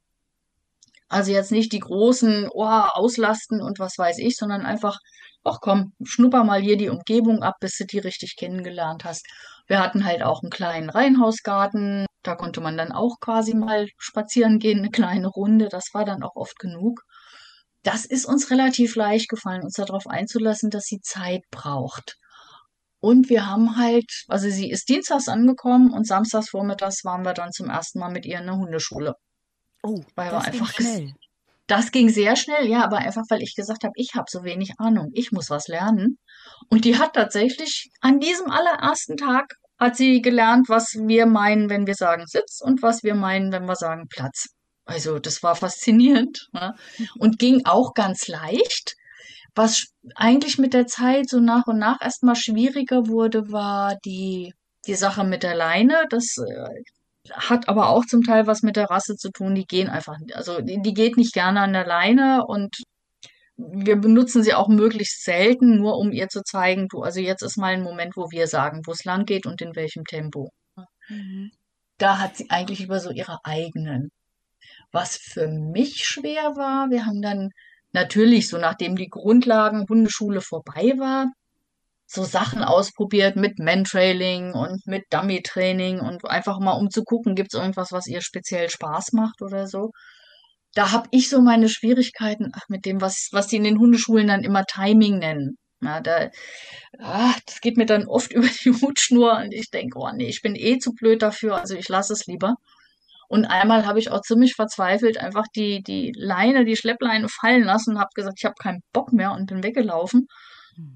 Also 1.09 1.33
jetzt 1.33 1.53
nicht 1.53 1.73
die 1.73 1.81
großen, 1.81 2.49
oh, 2.53 2.65
auslasten 2.65 3.63
und 3.63 3.79
was 3.79 3.97
weiß 3.97 4.19
ich, 4.19 4.37
sondern 4.37 4.67
einfach, 4.67 4.99
ach 5.45 5.59
komm, 5.61 5.93
schnupper 6.05 6.45
mal 6.45 6.61
hier 6.61 6.77
die 6.77 6.91
Umgebung 6.91 7.43
ab, 7.43 7.55
bis 7.61 7.77
du 7.79 7.87
die 7.87 7.99
richtig 7.99 8.37
kennengelernt 8.37 9.05
hast. 9.05 9.27
Wir 9.67 9.81
hatten 9.81 10.05
halt 10.05 10.23
auch 10.23 10.43
einen 10.43 10.51
kleinen 10.51 10.91
Reihenhausgarten. 10.91 12.07
Da 12.23 12.35
konnte 12.35 12.61
man 12.61 12.77
dann 12.77 12.93
auch 12.93 13.17
quasi 13.21 13.55
mal 13.55 13.89
spazieren 13.99 14.59
gehen, 14.59 14.79
eine 14.79 14.91
kleine 14.91 15.29
Runde. 15.29 15.69
Das 15.69 15.95
war 15.95 16.05
dann 16.05 16.23
auch 16.23 16.37
oft 16.37 16.59
genug. 16.59 17.01
Das 17.83 18.05
ist 18.05 18.27
uns 18.27 18.51
relativ 18.51 18.97
leicht 18.97 19.29
gefallen, 19.29 19.63
uns 19.63 19.75
darauf 19.75 20.07
einzulassen, 20.07 20.69
dass 20.71 20.85
sie 20.85 21.01
Zeit 21.01 21.43
braucht. 21.51 22.17
Und 23.01 23.29
wir 23.31 23.47
haben 23.47 23.77
halt, 23.77 24.11
also 24.29 24.51
sie 24.51 24.71
ist 24.71 24.89
dienstags 24.89 25.29
angekommen 25.29 25.93
und 25.93 26.07
samstags 26.07 26.51
vormittags 26.51 27.05
waren 27.05 27.25
wir 27.25 27.33
dann 27.35 27.53
zum 27.53 27.71
ersten 27.71 28.01
Mal 28.01 28.11
mit 28.11 28.27
ihr 28.27 28.41
in 28.41 28.47
der 28.47 28.57
Hundeschule. 28.57 29.15
Oh, 29.89 30.05
weil 30.17 30.31
das 30.31 30.47
einfach 30.47 30.73
schnell. 30.73 31.13
Das 31.67 31.93
ging 31.93 32.09
sehr 32.09 32.35
schnell, 32.35 32.67
ja, 32.67 32.83
aber 32.83 32.97
einfach, 32.97 33.25
weil 33.29 33.43
ich 33.43 33.55
gesagt 33.55 33.85
habe, 33.85 33.93
ich 33.97 34.15
habe 34.15 34.25
so 34.31 34.43
wenig 34.43 34.73
Ahnung, 34.79 35.11
ich 35.13 35.33
muss 35.33 35.51
was 35.51 35.69
lernen. 35.69 36.19
Und 36.71 36.87
die 36.87 36.97
hat 36.97 37.13
tatsächlich 37.13 37.91
an 38.01 38.21
diesem 38.21 38.51
allerersten 38.51 39.19
Tag 39.19 39.53
hat 39.79 39.95
sie 39.95 40.23
gelernt, 40.23 40.71
was 40.71 40.95
wir 40.95 41.27
meinen, 41.27 41.69
wenn 41.69 41.87
wir 41.87 41.95
sagen 41.95 42.27
Sitz 42.27 42.63
und 42.63 42.81
was 42.81 43.03
wir 43.03 43.15
meinen, 43.15 43.53
wenn 43.53 43.67
wir 43.67 43.77
sagen 43.77 44.07
Platz. 44.09 44.47
Also 44.87 45.19
das 45.19 45.43
war 45.43 45.57
faszinierend 45.57 46.49
ne? 46.53 46.75
und 47.19 47.39
ging 47.39 47.67
auch 47.67 47.93
ganz 47.93 48.29
leicht. 48.29 48.95
Was 49.55 49.89
eigentlich 50.15 50.57
mit 50.57 50.73
der 50.73 50.87
Zeit 50.87 51.29
so 51.29 51.39
nach 51.39 51.67
und 51.67 51.79
nach 51.79 52.01
erstmal 52.01 52.37
schwieriger 52.37 53.09
wurde, 53.09 53.53
war 53.53 53.97
die, 54.07 54.55
die 54.87 54.95
Sache 54.95 55.23
mit 55.25 55.43
der 55.43 55.55
Leine. 55.55 56.07
Das 56.09 56.37
äh, 56.39 56.83
hat 57.33 57.69
aber 57.69 57.89
auch 57.89 58.05
zum 58.07 58.23
Teil 58.23 58.47
was 58.47 58.63
mit 58.63 58.77
der 58.77 58.91
Rasse 58.91 59.17
zu 59.17 59.31
tun. 59.31 59.55
Die 59.55 59.67
gehen 59.67 59.89
einfach, 59.89 60.17
also 60.35 60.61
die, 60.61 60.81
die 60.83 60.95
geht 60.95 61.17
nicht 61.17 61.33
gerne 61.35 61.61
an 61.61 61.73
der 61.73 61.87
Leine 61.87 62.45
und 62.47 62.77
wir 63.57 63.97
benutzen 63.97 64.43
sie 64.43 64.55
auch 64.55 64.69
möglichst 64.69 65.25
selten, 65.25 65.79
nur 65.79 65.99
um 65.99 66.13
ihr 66.13 66.29
zu 66.29 66.43
zeigen, 66.43 66.87
du, 66.89 67.03
also 67.03 67.21
jetzt 67.21 67.43
ist 67.43 67.57
mal 67.57 67.75
ein 67.75 67.83
Moment, 67.83 68.17
wo 68.17 68.31
wir 68.31 68.47
sagen, 68.47 68.83
wo 68.87 68.93
es 68.93 69.05
lang 69.05 69.25
geht 69.25 69.47
und 69.47 69.61
in 69.61 69.75
welchem 69.75 70.05
Tempo. 70.05 70.51
Mhm. 71.09 71.51
Da 71.99 72.19
hat 72.19 72.37
sie 72.37 72.51
eigentlich 72.51 72.83
über 72.83 73.01
so 73.01 73.11
ihre 73.11 73.39
eigenen. 73.43 74.11
Was 74.93 75.17
für 75.17 75.49
mich 75.49 76.07
schwer 76.07 76.55
war, 76.57 76.91
wir 76.91 77.05
haben 77.05 77.21
dann 77.21 77.51
natürlich, 77.93 78.49
so 78.49 78.59
nachdem 78.59 78.95
die 78.95 79.09
Grundlagen 79.09 79.87
Hundeschule 79.89 80.41
vorbei 80.41 80.95
war, 80.99 81.27
so 82.11 82.25
Sachen 82.25 82.63
ausprobiert 82.65 83.37
mit 83.37 83.59
Mantrailing 83.59 84.55
und 84.55 84.87
mit 84.87 85.05
Dummy-Training 85.11 86.01
und 86.01 86.25
einfach 86.25 86.59
mal 86.59 86.73
um 86.73 86.91
zu 86.91 87.05
gucken, 87.05 87.35
gibt 87.35 87.53
es 87.53 87.61
irgendwas, 87.61 87.93
was 87.93 88.07
ihr 88.07 88.23
speziell 88.23 88.71
Spaß 88.71 89.13
macht 89.13 89.43
oder 89.43 89.67
so. 89.67 89.91
Da 90.73 90.93
habe 90.93 91.09
ich 91.13 91.29
so 91.29 91.43
meine 91.43 91.69
Schwierigkeiten 91.69 92.51
ach, 92.55 92.65
mit 92.69 92.87
dem, 92.87 93.03
was, 93.03 93.29
was 93.33 93.49
die 93.49 93.57
in 93.57 93.65
den 93.65 93.79
Hundeschulen 93.79 94.27
dann 94.27 94.43
immer 94.43 94.65
Timing 94.65 95.19
nennen. 95.19 95.59
Ja, 95.83 96.01
da, 96.01 96.31
ach, 96.99 97.39
das 97.47 97.61
geht 97.61 97.77
mir 97.77 97.87
dann 97.87 98.09
oft 98.09 98.33
über 98.33 98.49
die 98.49 98.73
Hutschnur 98.73 99.37
und 99.37 99.53
ich 99.53 99.71
denke, 99.71 99.99
oh 99.99 100.11
nee, 100.11 100.29
ich 100.29 100.41
bin 100.41 100.57
eh 100.57 100.79
zu 100.79 100.93
blöd 100.95 101.21
dafür, 101.23 101.61
also 101.61 101.75
ich 101.75 101.89
lasse 101.91 102.15
es 102.15 102.27
lieber. 102.27 102.55
Und 103.29 103.45
einmal 103.45 103.85
habe 103.87 103.99
ich 103.99 104.11
auch 104.11 104.23
ziemlich 104.23 104.55
verzweifelt 104.55 105.19
einfach 105.19 105.45
die, 105.55 105.83
die 105.83 106.13
Leine, 106.17 106.65
die 106.65 106.77
Schleppleine 106.77 107.29
fallen 107.29 107.65
lassen 107.65 107.97
und 107.97 107.99
habe 108.01 108.09
gesagt, 108.15 108.37
ich 108.39 108.47
habe 108.47 108.55
keinen 108.59 108.81
Bock 108.95 109.13
mehr 109.13 109.33
und 109.33 109.47
bin 109.47 109.63
weggelaufen 109.63 110.27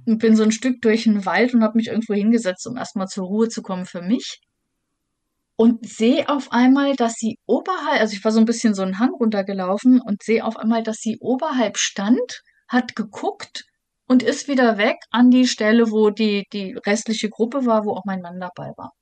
und 0.06 0.18
bin 0.18 0.36
so 0.36 0.42
ein 0.42 0.52
Stück 0.52 0.80
durch 0.82 1.04
den 1.04 1.24
Wald 1.26 1.54
und 1.54 1.62
habe 1.62 1.76
mich 1.76 1.88
irgendwo 1.88 2.14
hingesetzt, 2.14 2.66
um 2.66 2.76
erstmal 2.76 3.08
zur 3.08 3.26
Ruhe 3.26 3.48
zu 3.48 3.62
kommen 3.62 3.86
für 3.86 4.02
mich. 4.02 4.40
Und 5.56 5.86
sehe 5.88 6.28
auf 6.28 6.50
einmal, 6.50 6.96
dass 6.96 7.14
sie 7.14 7.38
oberhalb, 7.46 8.00
also 8.00 8.14
ich 8.14 8.24
war 8.24 8.32
so 8.32 8.40
ein 8.40 8.46
bisschen 8.46 8.74
so 8.74 8.82
einen 8.82 8.98
Hang 8.98 9.10
runtergelaufen 9.10 10.00
und 10.00 10.22
sehe 10.22 10.44
auf 10.44 10.56
einmal, 10.56 10.82
dass 10.82 10.96
sie 10.96 11.18
oberhalb 11.20 11.78
stand, 11.78 12.42
hat 12.68 12.96
geguckt 12.96 13.64
und 14.06 14.22
ist 14.22 14.48
wieder 14.48 14.78
weg 14.78 14.96
an 15.10 15.30
die 15.30 15.46
Stelle, 15.46 15.90
wo 15.90 16.10
die, 16.10 16.46
die 16.52 16.76
restliche 16.86 17.28
Gruppe 17.28 17.66
war, 17.66 17.84
wo 17.84 17.92
auch 17.92 18.04
mein 18.04 18.20
Mann 18.20 18.40
dabei 18.40 18.72
war. 18.76 18.92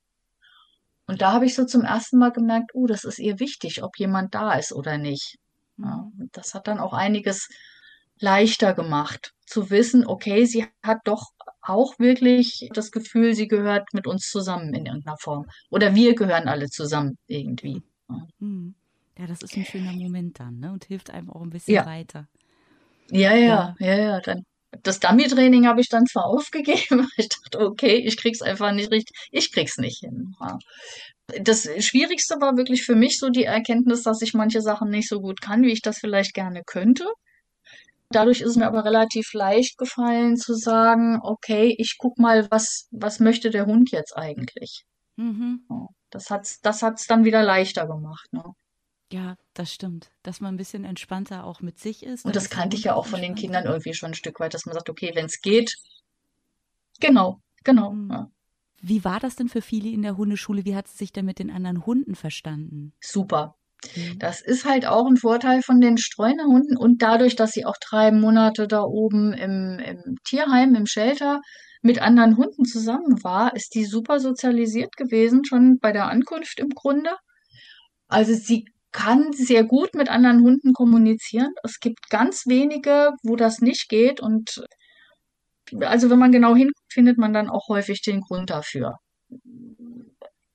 Und 1.07 1.21
da 1.21 1.33
habe 1.33 1.45
ich 1.45 1.55
so 1.55 1.65
zum 1.65 1.83
ersten 1.83 2.17
Mal 2.17 2.31
gemerkt, 2.31 2.71
oh, 2.73 2.85
das 2.85 3.03
ist 3.03 3.19
ihr 3.19 3.39
wichtig, 3.39 3.83
ob 3.83 3.97
jemand 3.97 4.33
da 4.35 4.53
ist 4.53 4.71
oder 4.71 4.97
nicht. 4.97 5.37
Ja, 5.77 6.05
das 6.31 6.53
hat 6.53 6.67
dann 6.67 6.79
auch 6.79 6.93
einiges 6.93 7.49
leichter 8.21 8.73
gemacht, 8.73 9.33
zu 9.45 9.69
wissen, 9.69 10.05
okay, 10.07 10.45
sie 10.45 10.65
hat 10.83 10.99
doch 11.05 11.31
auch 11.61 11.99
wirklich 11.99 12.69
das 12.73 12.91
Gefühl, 12.91 13.33
sie 13.33 13.47
gehört 13.47 13.93
mit 13.93 14.07
uns 14.07 14.29
zusammen 14.29 14.73
in 14.73 14.85
irgendeiner 14.85 15.17
Form. 15.19 15.45
Oder 15.69 15.93
wir 15.93 16.15
gehören 16.15 16.47
alle 16.47 16.69
zusammen 16.69 17.17
irgendwie. 17.27 17.83
Hm. 18.39 18.75
Ja, 19.17 19.27
das 19.27 19.41
ist 19.41 19.55
ein 19.55 19.65
schöner 19.65 19.91
Moment 19.91 20.39
dann, 20.39 20.59
ne? 20.59 20.71
Und 20.71 20.85
hilft 20.85 21.11
einem 21.11 21.29
auch 21.29 21.41
ein 21.41 21.49
bisschen 21.49 21.75
ja. 21.75 21.85
weiter. 21.85 22.27
Ja, 23.11 23.35
ja, 23.35 23.75
ja, 23.79 23.95
ja. 23.95 24.19
Dann 24.21 24.43
das 24.83 24.99
Dummy-Training 24.99 25.67
habe 25.67 25.81
ich 25.81 25.89
dann 25.89 26.05
zwar 26.05 26.25
aufgegeben, 26.27 27.07
ich 27.17 27.29
dachte, 27.29 27.59
okay, 27.59 27.95
ich 27.95 28.17
krieg's 28.17 28.41
einfach 28.41 28.71
nicht 28.71 28.91
richtig, 28.91 29.15
ich 29.31 29.51
krieg's 29.51 29.77
nicht 29.77 29.99
hin. 29.99 30.35
Ja. 30.39 30.57
Das 31.41 31.67
Schwierigste 31.79 32.35
war 32.41 32.57
wirklich 32.57 32.83
für 32.83 32.95
mich 32.95 33.19
so 33.19 33.29
die 33.29 33.45
Erkenntnis, 33.45 34.03
dass 34.03 34.21
ich 34.21 34.33
manche 34.33 34.61
Sachen 34.61 34.89
nicht 34.89 35.07
so 35.07 35.21
gut 35.21 35.41
kann, 35.41 35.61
wie 35.63 35.71
ich 35.71 35.81
das 35.81 35.99
vielleicht 35.99 36.33
gerne 36.33 36.63
könnte. 36.65 37.05
Dadurch 38.11 38.41
ist 38.41 38.49
es 38.49 38.55
mir 38.55 38.67
aber 38.67 38.85
relativ 38.85 39.33
leicht 39.33 39.77
gefallen 39.77 40.37
zu 40.37 40.53
sagen, 40.53 41.19
okay, 41.21 41.75
ich 41.77 41.95
guck 41.97 42.17
mal, 42.17 42.49
was, 42.51 42.87
was 42.91 43.19
möchte 43.19 43.49
der 43.49 43.65
Hund 43.65 43.91
jetzt 43.91 44.15
eigentlich? 44.15 44.83
Mhm. 45.15 45.61
Das 46.09 46.29
hat's, 46.29 46.59
das 46.61 46.81
hat's 46.81 47.07
dann 47.07 47.23
wieder 47.23 47.43
leichter 47.43 47.87
gemacht. 47.87 48.31
Ne? 48.31 48.43
Ja, 49.11 49.35
das 49.53 49.73
stimmt. 49.73 50.11
Dass 50.23 50.39
man 50.41 50.55
ein 50.55 50.57
bisschen 50.57 50.85
entspannter 50.85 51.45
auch 51.45 51.61
mit 51.61 51.79
sich 51.79 52.03
ist. 52.03 52.25
Und 52.25 52.35
das 52.35 52.49
kannte 52.49 52.77
ich 52.77 52.83
ja 52.83 52.95
auch 52.95 53.05
von 53.05 53.21
den 53.21 53.35
Kindern 53.35 53.65
irgendwie 53.65 53.93
schon 53.93 54.11
ein 54.11 54.15
Stück 54.15 54.39
weit, 54.39 54.53
dass 54.53 54.65
man 54.65 54.73
sagt, 54.73 54.89
okay, 54.89 55.11
wenn 55.13 55.25
es 55.25 55.41
geht, 55.41 55.75
genau, 56.99 57.41
genau. 57.63 57.91
Mhm. 57.91 58.11
Ja. 58.11 58.31
Wie 58.81 59.03
war 59.03 59.19
das 59.19 59.35
denn 59.35 59.47
für 59.47 59.61
viele 59.61 59.89
in 59.89 60.01
der 60.01 60.17
Hundeschule? 60.17 60.65
Wie 60.65 60.75
hat 60.75 60.87
sie 60.87 60.97
sich 60.97 61.13
denn 61.13 61.25
mit 61.25 61.39
den 61.39 61.51
anderen 61.51 61.85
Hunden 61.85 62.15
verstanden? 62.15 62.93
Super. 62.99 63.55
Mhm. 63.95 64.19
Das 64.19 64.41
ist 64.41 64.65
halt 64.65 64.85
auch 64.85 65.07
ein 65.07 65.17
Vorteil 65.17 65.61
von 65.61 65.79
den 65.81 65.97
Streunerhunden 65.97 66.77
und 66.77 67.01
dadurch, 67.01 67.35
dass 67.35 67.51
sie 67.51 67.65
auch 67.65 67.77
drei 67.89 68.11
Monate 68.11 68.67
da 68.67 68.83
oben 68.83 69.33
im, 69.33 69.79
im 69.79 70.15
Tierheim, 70.23 70.75
im 70.75 70.85
Shelter 70.85 71.41
mit 71.81 72.01
anderen 72.01 72.37
Hunden 72.37 72.65
zusammen 72.65 73.23
war, 73.23 73.55
ist 73.55 73.73
die 73.73 73.85
super 73.85 74.19
sozialisiert 74.19 74.95
gewesen, 74.97 75.45
schon 75.45 75.79
bei 75.79 75.91
der 75.91 76.07
Ankunft 76.09 76.59
im 76.59 76.69
Grunde. 76.69 77.11
Also 78.07 78.33
sie 78.33 78.65
kann 78.91 79.31
sehr 79.31 79.63
gut 79.63 79.95
mit 79.95 80.09
anderen 80.09 80.41
Hunden 80.41 80.73
kommunizieren. 80.73 81.53
Es 81.63 81.79
gibt 81.79 82.09
ganz 82.09 82.45
wenige, 82.45 83.11
wo 83.23 83.35
das 83.35 83.61
nicht 83.61 83.89
geht 83.89 84.19
und 84.19 84.63
also 85.79 86.09
wenn 86.09 86.19
man 86.19 86.33
genau 86.33 86.53
hinguckt, 86.55 86.91
findet 86.91 87.17
man 87.17 87.33
dann 87.33 87.49
auch 87.49 87.69
häufig 87.69 88.01
den 88.01 88.19
Grund 88.21 88.49
dafür 88.49 88.97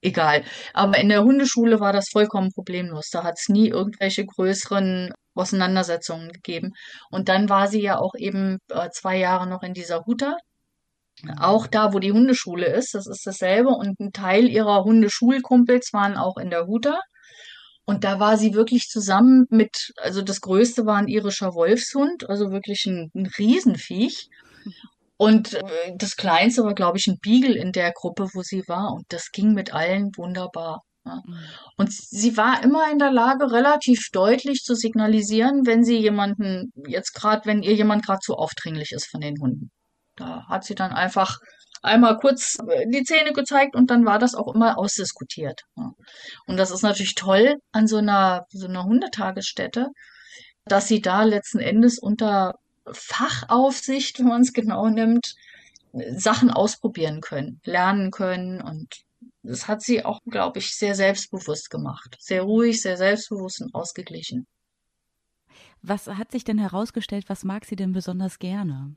egal. 0.07 0.45
Aber 0.73 0.99
in 0.99 1.09
der 1.09 1.23
Hundeschule 1.23 1.81
war 1.81 1.93
das 1.93 2.09
vollkommen 2.11 2.53
problemlos. 2.53 3.11
Da 3.11 3.25
hat 3.25 3.37
es 3.39 3.49
nie 3.49 3.69
irgendwelche 3.69 4.25
größeren 4.25 5.13
Auseinandersetzungen 5.35 6.31
gegeben. 6.33 6.73
Und 7.11 7.29
dann 7.29 7.49
war 7.49 7.69
sie 7.69 7.83
ja 7.83 7.99
auch 7.99 8.15
eben 8.17 8.59
äh, 8.71 8.89
zwei 8.91 9.19
Jahre 9.19 9.47
noch 9.47 9.63
in 9.63 9.75
dieser 9.75 10.05
Huta. 10.07 10.37
Auch 11.39 11.67
da, 11.67 11.93
wo 11.93 11.99
die 11.99 12.13
Hundeschule 12.13 12.67
ist, 12.67 12.95
das 12.95 13.07
ist 13.07 13.27
dasselbe. 13.27 13.71
Und 13.71 13.99
ein 14.01 14.13
Teil 14.13 14.49
ihrer 14.49 14.85
Hundeschulkumpels 14.85 15.93
waren 15.93 16.17
auch 16.17 16.37
in 16.37 16.51
der 16.51 16.67
Huta. 16.67 17.01
Und 17.87 18.05
da 18.05 18.19
war 18.19 18.37
sie 18.37 18.55
wirklich 18.55 18.89
zusammen 18.89 19.47
mit, 19.49 19.93
also 19.99 20.21
das 20.21 20.41
Größte 20.41 20.87
war 20.87 20.97
ein 20.97 21.07
irischer 21.07 21.55
Wolfshund, 21.55 22.29
also 22.29 22.51
wirklich 22.51 22.85
ein, 22.87 23.11
ein 23.15 23.27
Riesenviech. 23.27 24.29
Und 25.19 25.55
äh, 25.55 25.93
das 25.97 26.17
Kleinste 26.17 26.63
war, 26.63 26.75
glaube 26.75 26.99
ich, 26.99 27.07
ein 27.07 27.19
Beagle 27.21 27.57
in 27.57 27.73
der 27.73 27.93
Gruppe, 27.93 28.29
wo 28.35 28.43
sie 28.43 28.63
war. 28.67 28.93
Und 28.93 29.05
das 29.09 29.31
ging 29.33 29.53
mit 29.53 29.73
allen 29.73 30.11
wunderbar. 30.17 30.83
Ja. 31.05 31.23
Mhm. 31.25 31.39
Und 31.77 31.93
sie 31.93 32.37
war 32.37 32.63
immer 32.63 32.91
in 32.91 32.99
der 32.99 33.13
Lage, 33.13 33.51
relativ 33.51 34.09
deutlich 34.13 34.63
zu 34.63 34.75
signalisieren, 34.75 35.67
wenn 35.67 35.85
sie 35.85 35.97
jemanden, 35.99 36.73
jetzt 36.87 37.13
gerade, 37.15 37.47
wenn 37.47 37.63
ihr 37.63 37.75
jemand 37.75 38.05
gerade 38.05 38.21
zu 38.21 38.35
aufdringlich 38.35 38.93
ist 38.93 39.09
von 39.11 39.21
den 39.21 39.41
Hunden. 39.41 39.71
Da 40.17 40.47
hat 40.49 40.65
sie 40.65 40.75
dann 40.75 40.93
einfach 40.93 41.39
einmal 41.83 42.17
kurz 42.19 42.57
die 42.87 43.05
Zähne 43.05 43.33
gezeigt 43.33 43.77
und 43.77 43.91
dann 43.91 44.05
war 44.05 44.19
das 44.19 44.35
auch 44.35 44.53
immer 44.55 44.79
ausdiskutiert. 44.79 45.61
Und 46.47 46.57
das 46.57 46.71
ist 46.71 46.83
natürlich 46.83 47.15
toll 47.15 47.57
an 47.73 47.87
so 47.87 47.99
einer, 47.99 48.45
so 48.49 48.67
einer 48.67 48.85
Hundetagesstätte, 48.85 49.89
dass 50.65 50.89
sie 50.89 51.01
da 51.01 51.23
letzten 51.23 51.61
Endes 51.61 51.99
unter 51.99 52.55
Fachaufsicht, 52.93 54.19
wenn 54.19 54.27
man 54.27 54.43
es 54.43 54.53
genau 54.53 54.89
nimmt, 54.89 55.35
Sachen 56.17 56.51
ausprobieren 56.51 57.21
können, 57.21 57.61
lernen 57.65 58.11
können 58.11 58.61
und 58.61 59.07
das 59.43 59.69
hat 59.69 59.83
sie 59.83 60.05
auch, 60.05 60.21
glaube 60.27 60.59
ich, 60.59 60.77
sehr 60.77 60.95
selbstbewusst 60.95 61.71
gemacht. 61.71 62.17
Sehr 62.19 62.43
ruhig, 62.43 62.83
sehr 62.83 62.97
selbstbewusst 62.97 63.63
und 63.63 63.75
ausgeglichen. 63.75 64.47
Was 65.83 66.09
hat 66.09 66.33
sich 66.33 66.45
denn 66.45 66.59
herausgestellt, 66.59 67.29
was 67.29 67.45
mag 67.45 67.65
sie 67.65 67.77
denn 67.77 67.93
besonders 67.93 68.39
gerne? 68.39 68.97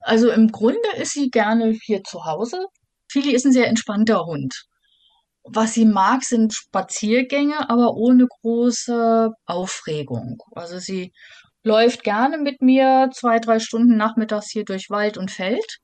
Also 0.00 0.30
im 0.30 0.48
Grunde 0.48 0.88
ist 0.96 1.12
sie 1.12 1.30
gerne 1.30 1.70
hier 1.70 2.02
zu 2.04 2.24
Hause. 2.24 2.66
Fili 3.10 3.34
ist 3.34 3.46
ein 3.46 3.52
sehr 3.52 3.68
entspannter 3.68 4.26
Hund. 4.26 4.66
Was 5.44 5.74
sie 5.74 5.86
mag, 5.86 6.22
sind 6.24 6.52
Spaziergänge, 6.54 7.68
aber 7.70 7.94
ohne 7.94 8.26
große 8.26 9.30
Aufregung. 9.46 10.42
Also 10.52 10.78
sie 10.78 11.12
läuft 11.62 12.04
gerne 12.04 12.38
mit 12.38 12.60
mir 12.62 13.10
zwei, 13.14 13.38
drei 13.38 13.58
Stunden 13.58 13.96
nachmittags 13.96 14.50
hier 14.50 14.64
durch 14.64 14.90
Wald 14.90 15.18
und 15.18 15.30
Feld. 15.30 15.78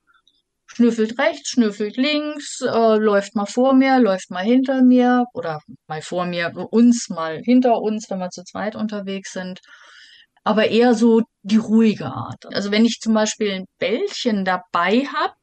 Schnüffelt 0.66 1.18
rechts, 1.18 1.50
schnüffelt 1.50 1.96
links, 1.96 2.60
äh, 2.60 2.96
läuft 2.96 3.34
mal 3.34 3.46
vor 3.46 3.72
mir, 3.74 3.98
läuft 3.98 4.30
mal 4.30 4.44
hinter 4.44 4.82
mir 4.82 5.24
oder 5.32 5.60
mal 5.86 6.02
vor 6.02 6.26
mir, 6.26 6.52
uns, 6.70 7.08
mal 7.08 7.40
hinter 7.42 7.80
uns, 7.80 8.10
wenn 8.10 8.18
wir 8.18 8.28
zu 8.30 8.44
zweit 8.44 8.76
unterwegs 8.76 9.32
sind 9.32 9.60
aber 10.48 10.68
eher 10.70 10.94
so 10.94 11.20
die 11.42 11.58
ruhige 11.58 12.06
Art. 12.06 12.46
Also 12.54 12.70
wenn 12.70 12.86
ich 12.86 13.00
zum 13.02 13.12
Beispiel 13.12 13.52
ein 13.52 13.64
Bällchen 13.78 14.46
dabei 14.46 15.06
habe, 15.14 15.34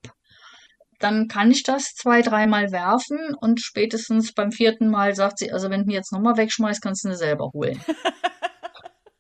dann 0.98 1.28
kann 1.28 1.52
ich 1.52 1.62
das 1.62 1.94
zwei, 1.94 2.24
dreimal 2.24 2.72
werfen 2.72 3.36
und 3.40 3.62
spätestens 3.62 4.34
beim 4.34 4.52
vierten 4.52 4.88
Mal 4.88 5.14
sagt 5.14 5.38
sie, 5.38 5.52
also 5.52 5.70
wenn 5.70 5.82
du 5.82 5.88
mir 5.88 5.94
jetzt 5.94 6.12
nochmal 6.12 6.38
wegschmeißt, 6.38 6.82
kannst 6.82 7.04
du 7.04 7.10
ihn 7.10 7.16
selber 7.16 7.52
holen. 7.54 7.80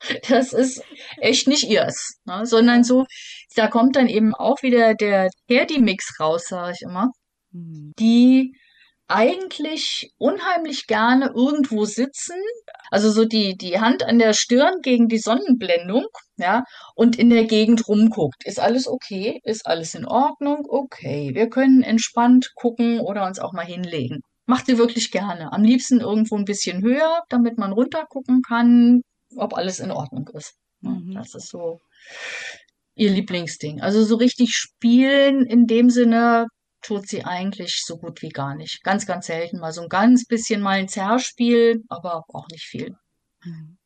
das 0.29 0.53
ist 0.53 0.81
echt 1.17 1.47
nicht 1.47 1.63
ihrs, 1.69 2.19
ne? 2.25 2.45
sondern 2.45 2.83
so, 2.83 3.05
da 3.55 3.67
kommt 3.67 3.95
dann 3.95 4.07
eben 4.07 4.33
auch 4.33 4.61
wieder 4.61 4.93
der 4.93 5.29
Herdi-Mix 5.47 6.19
raus, 6.19 6.45
sage 6.47 6.73
ich 6.75 6.81
immer, 6.81 7.09
mhm. 7.51 7.93
die 7.99 8.53
eigentlich 9.07 10.11
unheimlich 10.17 10.87
gerne 10.87 11.31
irgendwo 11.35 11.85
sitzen, 11.85 12.37
also 12.89 13.11
so 13.11 13.25
die, 13.25 13.55
die 13.55 13.79
Hand 13.79 14.03
an 14.03 14.17
der 14.17 14.33
Stirn 14.33 14.81
gegen 14.81 15.07
die 15.07 15.19
Sonnenblendung, 15.19 16.05
ja, 16.37 16.63
und 16.95 17.17
in 17.17 17.29
der 17.29 17.45
Gegend 17.45 17.87
rumguckt. 17.87 18.45
Ist 18.45 18.59
alles 18.59 18.87
okay? 18.87 19.39
Ist 19.43 19.67
alles 19.67 19.93
in 19.93 20.05
Ordnung? 20.05 20.65
Okay. 20.67 21.31
Wir 21.33 21.49
können 21.49 21.83
entspannt 21.83 22.51
gucken 22.55 22.99
oder 22.99 23.25
uns 23.25 23.39
auch 23.39 23.53
mal 23.53 23.65
hinlegen. 23.65 24.21
Macht 24.47 24.65
sie 24.67 24.77
wirklich 24.77 25.11
gerne. 25.11 25.51
Am 25.53 25.63
liebsten 25.63 26.01
irgendwo 26.01 26.35
ein 26.35 26.45
bisschen 26.45 26.81
höher, 26.83 27.23
damit 27.29 27.57
man 27.57 27.73
runtergucken 27.73 28.41
kann, 28.41 29.01
ob 29.37 29.55
alles 29.55 29.79
in 29.79 29.91
Ordnung 29.91 30.27
ist. 30.33 30.53
Mhm. 30.81 31.13
Das 31.13 31.33
ist 31.35 31.49
so 31.49 31.79
ihr 32.95 33.11
Lieblingsding. 33.11 33.81
Also 33.81 34.03
so 34.03 34.15
richtig 34.15 34.51
spielen 34.53 35.45
in 35.45 35.67
dem 35.67 35.89
Sinne 35.89 36.47
tut 36.81 37.07
sie 37.07 37.23
eigentlich 37.23 37.81
so 37.83 37.97
gut 37.97 38.21
wie 38.21 38.29
gar 38.29 38.55
nicht. 38.55 38.83
Ganz, 38.83 39.05
ganz 39.05 39.25
selten 39.27 39.59
mal 39.59 39.71
so 39.71 39.81
ein 39.81 39.89
ganz 39.89 40.25
bisschen 40.25 40.61
mal 40.61 40.77
ein 40.77 40.87
Zerrspiel, 40.87 41.83
aber 41.89 42.23
auch 42.29 42.47
nicht 42.51 42.65
viel. 42.65 42.95
Mhm. 43.43 43.77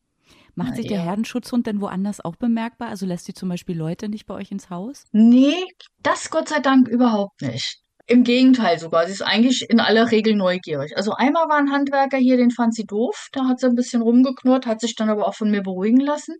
Macht 0.54 0.76
sich 0.76 0.88
der 0.88 1.02
Herdenschutzhund 1.02 1.66
denn 1.66 1.80
woanders 1.80 2.20
auch 2.20 2.36
bemerkbar? 2.36 2.88
Also 2.88 3.06
lässt 3.06 3.24
sie 3.24 3.34
zum 3.34 3.48
Beispiel 3.48 3.78
Leute 3.78 4.08
nicht 4.08 4.26
bei 4.26 4.34
euch 4.34 4.50
ins 4.50 4.68
Haus? 4.68 5.04
Nee, 5.12 5.64
das 6.02 6.30
Gott 6.30 6.48
sei 6.48 6.60
Dank 6.60 6.88
überhaupt 6.88 7.40
nicht. 7.40 7.80
Im 8.10 8.24
Gegenteil 8.24 8.76
sogar. 8.80 9.06
Sie 9.06 9.12
ist 9.12 9.22
eigentlich 9.22 9.70
in 9.70 9.78
aller 9.78 10.10
Regel 10.10 10.34
neugierig. 10.34 10.96
Also 10.96 11.12
einmal 11.12 11.48
war 11.48 11.58
ein 11.58 11.70
Handwerker 11.70 12.16
hier, 12.16 12.36
den 12.36 12.50
fand 12.50 12.74
sie 12.74 12.84
doof. 12.84 13.28
Da 13.30 13.46
hat 13.46 13.60
sie 13.60 13.68
ein 13.68 13.76
bisschen 13.76 14.02
rumgeknurrt, 14.02 14.66
hat 14.66 14.80
sich 14.80 14.96
dann 14.96 15.08
aber 15.08 15.28
auch 15.28 15.36
von 15.36 15.48
mir 15.48 15.62
beruhigen 15.62 16.00
lassen. 16.00 16.34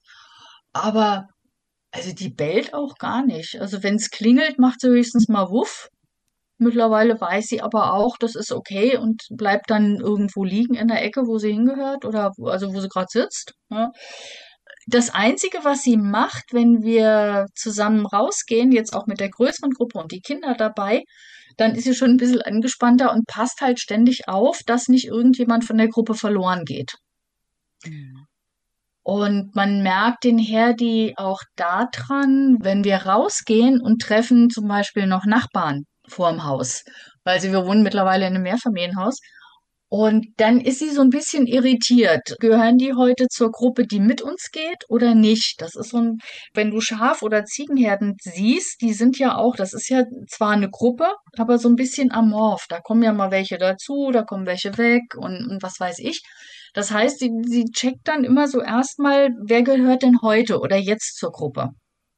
Aber 0.73 1.29
also 1.93 2.13
die 2.13 2.29
bellt 2.29 2.75
auch 2.75 2.97
gar 2.99 3.25
nicht. 3.25 3.61
Also 3.61 3.85
wenn 3.85 3.95
es 3.95 4.11
klingelt, 4.11 4.59
macht 4.59 4.81
sie 4.81 4.89
höchstens 4.89 5.29
mal 5.29 5.49
Wuff. 5.49 5.91
Mittlerweile 6.59 7.21
weiß 7.21 7.47
sie 7.47 7.63
aber 7.63 7.93
auch, 7.93 8.17
das 8.19 8.35
ist 8.35 8.51
okay 8.51 8.97
und 8.97 9.23
bleibt 9.31 9.71
dann 9.71 10.01
irgendwo 10.01 10.43
liegen 10.43 10.75
in 10.75 10.89
der 10.89 11.05
Ecke, 11.05 11.29
wo 11.29 11.39
sie 11.39 11.53
hingehört 11.53 12.05
oder 12.05 12.33
also 12.47 12.75
wo 12.75 12.81
sie 12.81 12.89
gerade 12.89 13.07
sitzt. 13.11 13.55
Ja. 13.71 13.93
Das 14.89 15.11
Einzige, 15.11 15.59
was 15.63 15.83
sie 15.83 15.97
macht, 15.97 16.53
wenn 16.53 16.83
wir 16.83 17.47
zusammen 17.55 18.07
rausgehen, 18.07 18.73
jetzt 18.73 18.93
auch 18.93 19.07
mit 19.07 19.21
der 19.21 19.31
größeren 19.31 19.71
Gruppe 19.71 20.01
und 20.01 20.11
die 20.11 20.21
Kinder 20.21 20.57
dabei, 20.59 21.05
dann 21.61 21.75
ist 21.75 21.85
sie 21.85 21.95
schon 21.95 22.13
ein 22.13 22.17
bisschen 22.17 22.41
angespannter 22.41 23.13
und 23.13 23.27
passt 23.27 23.61
halt 23.61 23.81
ständig 23.81 24.29
auf, 24.29 24.61
dass 24.65 24.89
nicht 24.89 25.07
irgendjemand 25.07 25.65
von 25.65 25.77
der 25.77 25.89
Gruppe 25.89 26.15
verloren 26.15 26.65
geht. 26.65 26.95
Mhm. 27.85 28.27
Und 29.03 29.55
man 29.55 29.83
merkt 29.83 30.25
den 30.25 30.39
Herdi 30.39 31.15
auch 31.17 31.41
daran, 31.57 32.59
wenn 32.61 32.85
wir 32.85 32.97
rausgehen 32.97 33.81
und 33.81 34.01
treffen 34.01 34.49
zum 34.51 34.69
Beispiel 34.69 35.07
noch 35.07 35.25
Nachbarn 35.27 35.85
vorm 36.07 36.45
Haus, 36.45 36.83
weil 37.25 37.41
sie, 37.41 37.53
wir 37.53 37.67
wohnen 37.67 37.83
mittlerweile 37.83 38.27
in 38.27 38.35
einem 38.35 38.43
Mehrfamilienhaus. 38.43 39.19
Und 39.93 40.29
dann 40.37 40.61
ist 40.61 40.79
sie 40.79 40.91
so 40.91 41.01
ein 41.01 41.11
bisschen 41.11 41.49
irritiert. 41.49 42.37
Gehören 42.39 42.79
die 42.79 42.95
heute 42.95 43.27
zur 43.29 43.51
Gruppe, 43.51 43.89
die 43.89 43.99
mit 43.99 44.23
uns 44.23 44.51
geht 44.53 44.85
oder 44.89 45.17
nicht? 45.17 45.61
Das 45.61 45.75
ist 45.75 45.91
so 45.91 45.99
ein, 45.99 46.19
wenn 46.55 46.71
du 46.71 46.81
Schaf- 46.81 47.23
oder 47.23 47.45
Ziegenherden 47.45 48.15
siehst, 48.23 48.81
die 48.83 48.93
sind 48.93 49.19
ja 49.19 49.37
auch, 49.37 49.57
das 49.57 49.73
ist 49.73 49.89
ja 49.89 50.05
zwar 50.29 50.51
eine 50.53 50.71
Gruppe, 50.71 51.09
aber 51.37 51.59
so 51.59 51.69
ein 51.69 51.75
bisschen 51.75 52.13
amorph. 52.13 52.67
Da 52.69 52.79
kommen 52.79 53.03
ja 53.03 53.13
mal 53.13 53.33
welche 53.33 53.59
dazu, 53.59 54.11
da 54.13 54.23
kommen 54.23 54.47
welche 54.47 54.79
weg 54.79 55.03
und, 55.17 55.49
und 55.51 55.61
was 55.61 55.81
weiß 55.81 55.99
ich. 55.99 56.23
Das 56.73 56.93
heißt, 56.93 57.19
sie, 57.19 57.33
sie 57.43 57.65
checkt 57.65 58.07
dann 58.07 58.23
immer 58.23 58.47
so 58.47 58.61
erstmal, 58.61 59.31
wer 59.45 59.65
gehört 59.65 60.05
denn 60.05 60.23
heute 60.23 60.61
oder 60.61 60.77
jetzt 60.77 61.17
zur 61.17 61.33
Gruppe? 61.33 61.71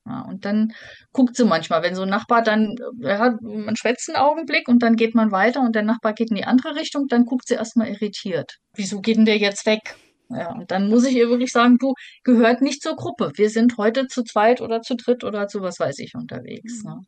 Ja, 0.04 0.22
und 0.22 0.44
dann 0.44 0.72
guckt 1.12 1.36
sie 1.36 1.44
manchmal, 1.44 1.82
wenn 1.82 1.94
so 1.94 2.02
ein 2.02 2.08
Nachbar 2.08 2.42
dann, 2.42 2.74
ja, 2.98 3.36
man 3.40 3.76
schwätzt 3.76 4.08
einen 4.08 4.16
Augenblick 4.16 4.66
und 4.66 4.82
dann 4.82 4.96
geht 4.96 5.14
man 5.14 5.30
weiter 5.30 5.60
und 5.60 5.76
der 5.76 5.84
Nachbar 5.84 6.12
geht 6.12 6.30
in 6.30 6.36
die 6.36 6.44
andere 6.44 6.74
Richtung, 6.74 7.06
dann 7.08 7.24
guckt 7.24 7.46
sie 7.46 7.54
erstmal 7.54 7.88
irritiert. 7.88 8.56
Wieso 8.74 9.00
geht 9.00 9.16
denn 9.16 9.26
der 9.26 9.38
jetzt 9.38 9.64
weg? 9.64 9.96
Ja, 10.28 10.50
und 10.52 10.70
dann 10.70 10.88
muss 10.88 11.04
ich 11.04 11.14
ihr 11.14 11.28
wirklich 11.28 11.52
sagen, 11.52 11.78
du 11.78 11.94
gehört 12.24 12.62
nicht 12.62 12.82
zur 12.82 12.96
Gruppe. 12.96 13.32
Wir 13.36 13.50
sind 13.50 13.76
heute 13.76 14.06
zu 14.06 14.24
zweit 14.24 14.60
oder 14.60 14.80
zu 14.80 14.96
dritt 14.96 15.24
oder 15.24 15.46
zu 15.46 15.60
was 15.60 15.78
weiß 15.78 15.98
ich 15.98 16.14
unterwegs. 16.14 16.82
Mhm. 16.82 16.90
Ne? 16.90 17.00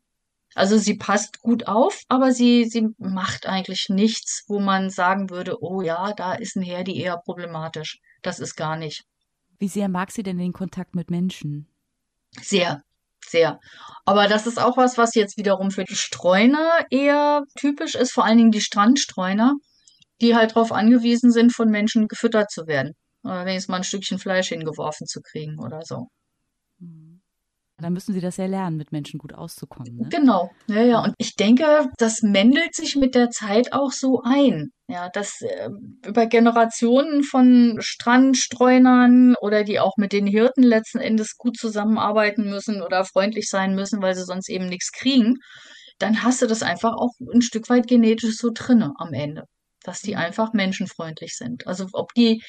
Also 0.53 0.77
sie 0.77 0.95
passt 0.95 1.39
gut 1.41 1.67
auf, 1.67 2.01
aber 2.07 2.31
sie, 2.31 2.63
sie 2.65 2.87
macht 2.97 3.45
eigentlich 3.45 3.87
nichts, 3.89 4.45
wo 4.47 4.59
man 4.59 4.89
sagen 4.89 5.29
würde, 5.29 5.61
oh 5.61 5.81
ja, 5.81 6.13
da 6.13 6.33
ist 6.33 6.55
ein 6.55 6.63
Herdi 6.63 6.97
eher 6.97 7.17
problematisch. 7.17 7.99
Das 8.21 8.39
ist 8.39 8.55
gar 8.55 8.77
nicht. 8.77 9.03
Wie 9.59 9.67
sehr 9.67 9.89
mag 9.89 10.11
sie 10.11 10.23
denn 10.23 10.37
den 10.37 10.53
Kontakt 10.53 10.95
mit 10.95 11.11
Menschen? 11.11 11.67
Sehr, 12.41 12.81
sehr. 13.25 13.59
Aber 14.05 14.27
das 14.27 14.47
ist 14.47 14.59
auch 14.59 14.77
was, 14.77 14.97
was 14.97 15.15
jetzt 15.15 15.37
wiederum 15.37 15.71
für 15.71 15.83
die 15.83 15.95
Streuner 15.95 16.85
eher 16.91 17.43
typisch 17.57 17.95
ist, 17.95 18.13
vor 18.13 18.25
allen 18.25 18.37
Dingen 18.37 18.51
die 18.51 18.61
Strandstreuner, 18.61 19.53
die 20.21 20.35
halt 20.35 20.51
darauf 20.51 20.71
angewiesen 20.71 21.31
sind, 21.31 21.53
von 21.55 21.69
Menschen 21.69 22.07
gefüttert 22.07 22.51
zu 22.51 22.67
werden. 22.67 22.93
Oder 23.23 23.45
wenigstens 23.45 23.69
mal 23.69 23.77
ein 23.77 23.83
Stückchen 23.83 24.19
Fleisch 24.19 24.49
hingeworfen 24.49 25.07
zu 25.07 25.21
kriegen 25.21 25.59
oder 25.59 25.81
so. 25.83 26.07
Dann 27.77 27.91
müssen 27.91 28.13
sie 28.13 28.21
das 28.21 28.37
ja 28.37 28.45
lernen, 28.45 28.77
mit 28.77 28.93
Menschen 28.93 29.17
gut 29.17 29.33
auszukommen. 29.33 29.97
Ne? 29.97 30.07
Genau, 30.09 30.49
ja, 30.67 30.83
ja. 30.83 31.03
Und 31.03 31.13
ich 31.17 31.35
denke, 31.35 31.89
das 31.97 32.21
mendelt 32.21 32.73
sich 32.73 32.95
mit 32.95 33.15
der 33.15 33.29
Zeit 33.31 33.73
auch 33.73 33.91
so 33.91 34.21
ein. 34.23 34.69
Ja, 34.87 35.09
dass 35.09 35.41
äh, 35.41 35.69
über 36.05 36.27
Generationen 36.27 37.23
von 37.23 37.77
Strandstreunern 37.79 39.35
oder 39.41 39.63
die 39.63 39.79
auch 39.79 39.97
mit 39.97 40.13
den 40.13 40.27
Hirten 40.27 40.61
letzten 40.61 40.99
Endes 40.99 41.37
gut 41.37 41.57
zusammenarbeiten 41.57 42.49
müssen 42.49 42.83
oder 42.83 43.03
freundlich 43.03 43.49
sein 43.49 43.73
müssen, 43.73 44.01
weil 44.01 44.13
sie 44.13 44.25
sonst 44.25 44.47
eben 44.47 44.67
nichts 44.67 44.91
kriegen, 44.91 45.37
dann 45.97 46.23
hast 46.23 46.41
du 46.41 46.47
das 46.47 46.61
einfach 46.61 46.93
auch 46.93 47.11
ein 47.33 47.41
Stück 47.41 47.69
weit 47.69 47.87
genetisch 47.87 48.37
so 48.37 48.51
drinne 48.53 48.93
am 48.97 49.13
Ende, 49.13 49.43
dass 49.83 50.01
die 50.01 50.11
mhm. 50.11 50.19
einfach 50.19 50.53
menschenfreundlich 50.53 51.35
sind. 51.35 51.65
Also 51.67 51.87
ob 51.93 52.13
die 52.13 52.41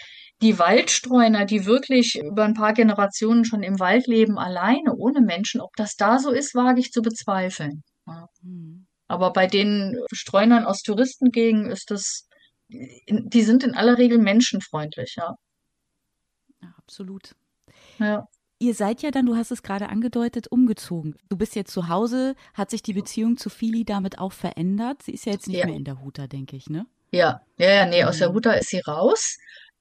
die 0.42 0.58
Waldstreuner, 0.58 1.46
die 1.46 1.64
wirklich 1.64 2.20
über 2.22 2.44
ein 2.44 2.54
paar 2.54 2.74
Generationen 2.74 3.44
schon 3.44 3.62
im 3.62 3.80
Wald 3.80 4.06
leben, 4.06 4.38
alleine, 4.38 4.94
ohne 4.94 5.20
Menschen, 5.20 5.60
ob 5.60 5.74
das 5.76 5.96
da 5.96 6.18
so 6.18 6.30
ist, 6.30 6.54
wage 6.54 6.80
ich 6.80 6.92
zu 6.92 7.02
bezweifeln. 7.02 7.82
Ja. 8.06 8.28
Mhm. 8.42 8.86
Aber 9.08 9.32
bei 9.32 9.46
den 9.46 9.96
Streunern 10.12 10.64
aus 10.64 10.82
Touristengegenden 10.82 11.70
ist 11.70 11.90
das, 11.90 12.28
die 12.68 13.42
sind 13.42 13.62
in 13.62 13.74
aller 13.74 13.98
Regel 13.98 14.18
menschenfreundlich, 14.18 15.14
ja. 15.16 15.36
Ja, 16.60 16.74
absolut. 16.76 17.34
Ja. 17.98 18.26
Ihr 18.58 18.74
seid 18.74 19.02
ja 19.02 19.10
dann, 19.10 19.26
du 19.26 19.36
hast 19.36 19.50
es 19.50 19.62
gerade 19.62 19.90
angedeutet, 19.90 20.50
umgezogen. 20.50 21.14
Du 21.28 21.36
bist 21.36 21.54
jetzt 21.54 21.72
zu 21.72 21.88
Hause. 21.88 22.34
Hat 22.54 22.70
sich 22.70 22.82
die 22.82 22.94
Beziehung 22.94 23.36
zu 23.36 23.50
Fili 23.50 23.84
damit 23.84 24.18
auch 24.18 24.32
verändert? 24.32 25.02
Sie 25.02 25.12
ist 25.12 25.26
ja 25.26 25.32
jetzt 25.32 25.46
nicht 25.46 25.58
ja. 25.58 25.66
mehr 25.66 25.76
in 25.76 25.84
der 25.84 26.00
Huta, 26.00 26.26
denke 26.26 26.56
ich, 26.56 26.68
ne? 26.70 26.86
Ja, 27.12 27.42
ja, 27.58 27.70
ja, 27.70 27.86
nee, 27.86 28.02
aus 28.02 28.18
der 28.18 28.30
mhm. 28.30 28.34
Huta 28.34 28.52
ist 28.52 28.70
sie 28.70 28.80
raus. 28.80 29.36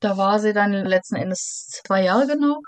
Da 0.05 0.17
war 0.17 0.39
sie 0.39 0.53
dann 0.53 0.71
letzten 0.71 1.15
Endes 1.15 1.67
zwei 1.83 2.03
Jahre 2.03 2.27
genau. 2.27 2.59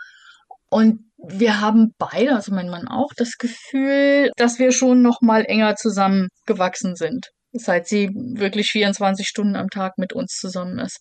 Und 0.71 1.01
wir 1.17 1.61
haben 1.61 1.93
beide, 1.99 2.33
also 2.33 2.51
mein 2.51 2.67
Mann 2.67 2.87
auch, 2.87 3.11
das 3.15 3.37
Gefühl, 3.37 4.31
dass 4.37 4.57
wir 4.57 4.71
schon 4.71 5.03
noch 5.03 5.21
mal 5.21 5.45
enger 5.45 5.75
zusammengewachsen 5.75 6.95
sind, 6.95 7.27
seit 7.51 7.87
sie 7.87 8.09
wirklich 8.09 8.71
24 8.71 9.27
Stunden 9.27 9.55
am 9.55 9.69
Tag 9.69 9.99
mit 9.99 10.13
uns 10.13 10.33
zusammen 10.33 10.79
ist. 10.79 10.97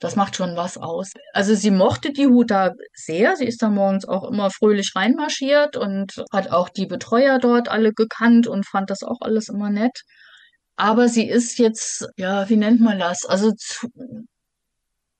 Das 0.00 0.16
macht 0.16 0.34
schon 0.34 0.56
was 0.56 0.76
aus. 0.76 1.12
Also 1.32 1.54
sie 1.54 1.70
mochte 1.70 2.12
die 2.12 2.26
Huta 2.26 2.72
sehr. 2.92 3.36
Sie 3.36 3.46
ist 3.46 3.62
da 3.62 3.68
morgens 3.68 4.08
auch 4.08 4.28
immer 4.28 4.50
fröhlich 4.50 4.90
reinmarschiert 4.96 5.76
und 5.76 6.14
hat 6.32 6.50
auch 6.50 6.68
die 6.68 6.86
Betreuer 6.86 7.38
dort 7.38 7.68
alle 7.68 7.92
gekannt 7.92 8.48
und 8.48 8.66
fand 8.66 8.90
das 8.90 9.04
auch 9.04 9.20
alles 9.20 9.50
immer 9.50 9.70
nett. 9.70 10.00
Aber 10.74 11.08
sie 11.08 11.28
ist 11.28 11.60
jetzt, 11.60 12.08
ja, 12.16 12.48
wie 12.48 12.56
nennt 12.56 12.80
man 12.80 12.98
das? 12.98 13.24
Also 13.24 13.52
zu, 13.56 13.86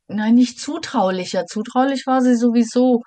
nein, 0.09 0.35
nicht 0.35 0.61
zutraulicher. 0.61 1.47
Zutraulich 1.47 2.07
war 2.07 2.23
sie 2.23 2.37
sowieso. 2.37 3.03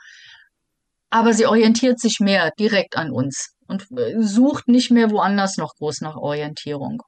Aber 1.09 1.33
sie 1.33 1.47
orientiert 1.47 1.99
sich 1.99 2.19
mehr 2.19 2.51
direkt 2.59 2.95
an 2.95 3.11
uns 3.11 3.55
und 3.67 3.89
äh, 3.97 4.21
sucht 4.21 4.67
nicht 4.67 4.91
mehr 4.91 5.09
woanders 5.11 5.57
noch 5.57 5.73
groß 5.75 6.01
nach 6.01 6.15
Orientierung. 6.15 7.01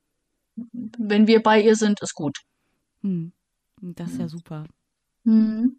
Wenn 0.74 1.28
wir 1.28 1.42
bei 1.44 1.62
ihr 1.62 1.76
sind, 1.76 2.02
ist 2.02 2.16
gut. 2.16 2.38
Hm. 3.02 3.32
Das 3.82 4.12
ist 4.12 4.20
ja 4.20 4.28
super. 4.28 4.66
Mhm. 5.24 5.78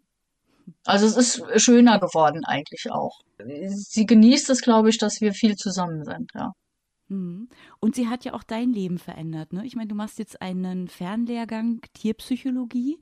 Also 0.85 1.05
es 1.05 1.17
ist 1.17 1.61
schöner 1.61 1.99
geworden 1.99 2.45
eigentlich 2.45 2.91
auch. 2.91 3.19
Sie 3.67 4.05
genießt 4.05 4.49
es, 4.49 4.61
glaube 4.61 4.89
ich, 4.89 4.97
dass 4.97 5.21
wir 5.21 5.33
viel 5.33 5.55
zusammen 5.55 6.03
sind, 6.05 6.31
ja. 6.33 6.53
Mhm. 7.09 7.49
Und 7.79 7.95
sie 7.95 8.07
hat 8.07 8.23
ja 8.25 8.33
auch 8.33 8.43
dein 8.43 8.71
Leben 8.71 8.97
verändert, 8.97 9.53
ne? 9.53 9.65
Ich 9.65 9.75
meine, 9.75 9.87
du 9.87 9.95
machst 9.95 10.19
jetzt 10.19 10.41
einen 10.41 10.87
Fernlehrgang 10.87 11.81
Tierpsychologie, 11.93 12.97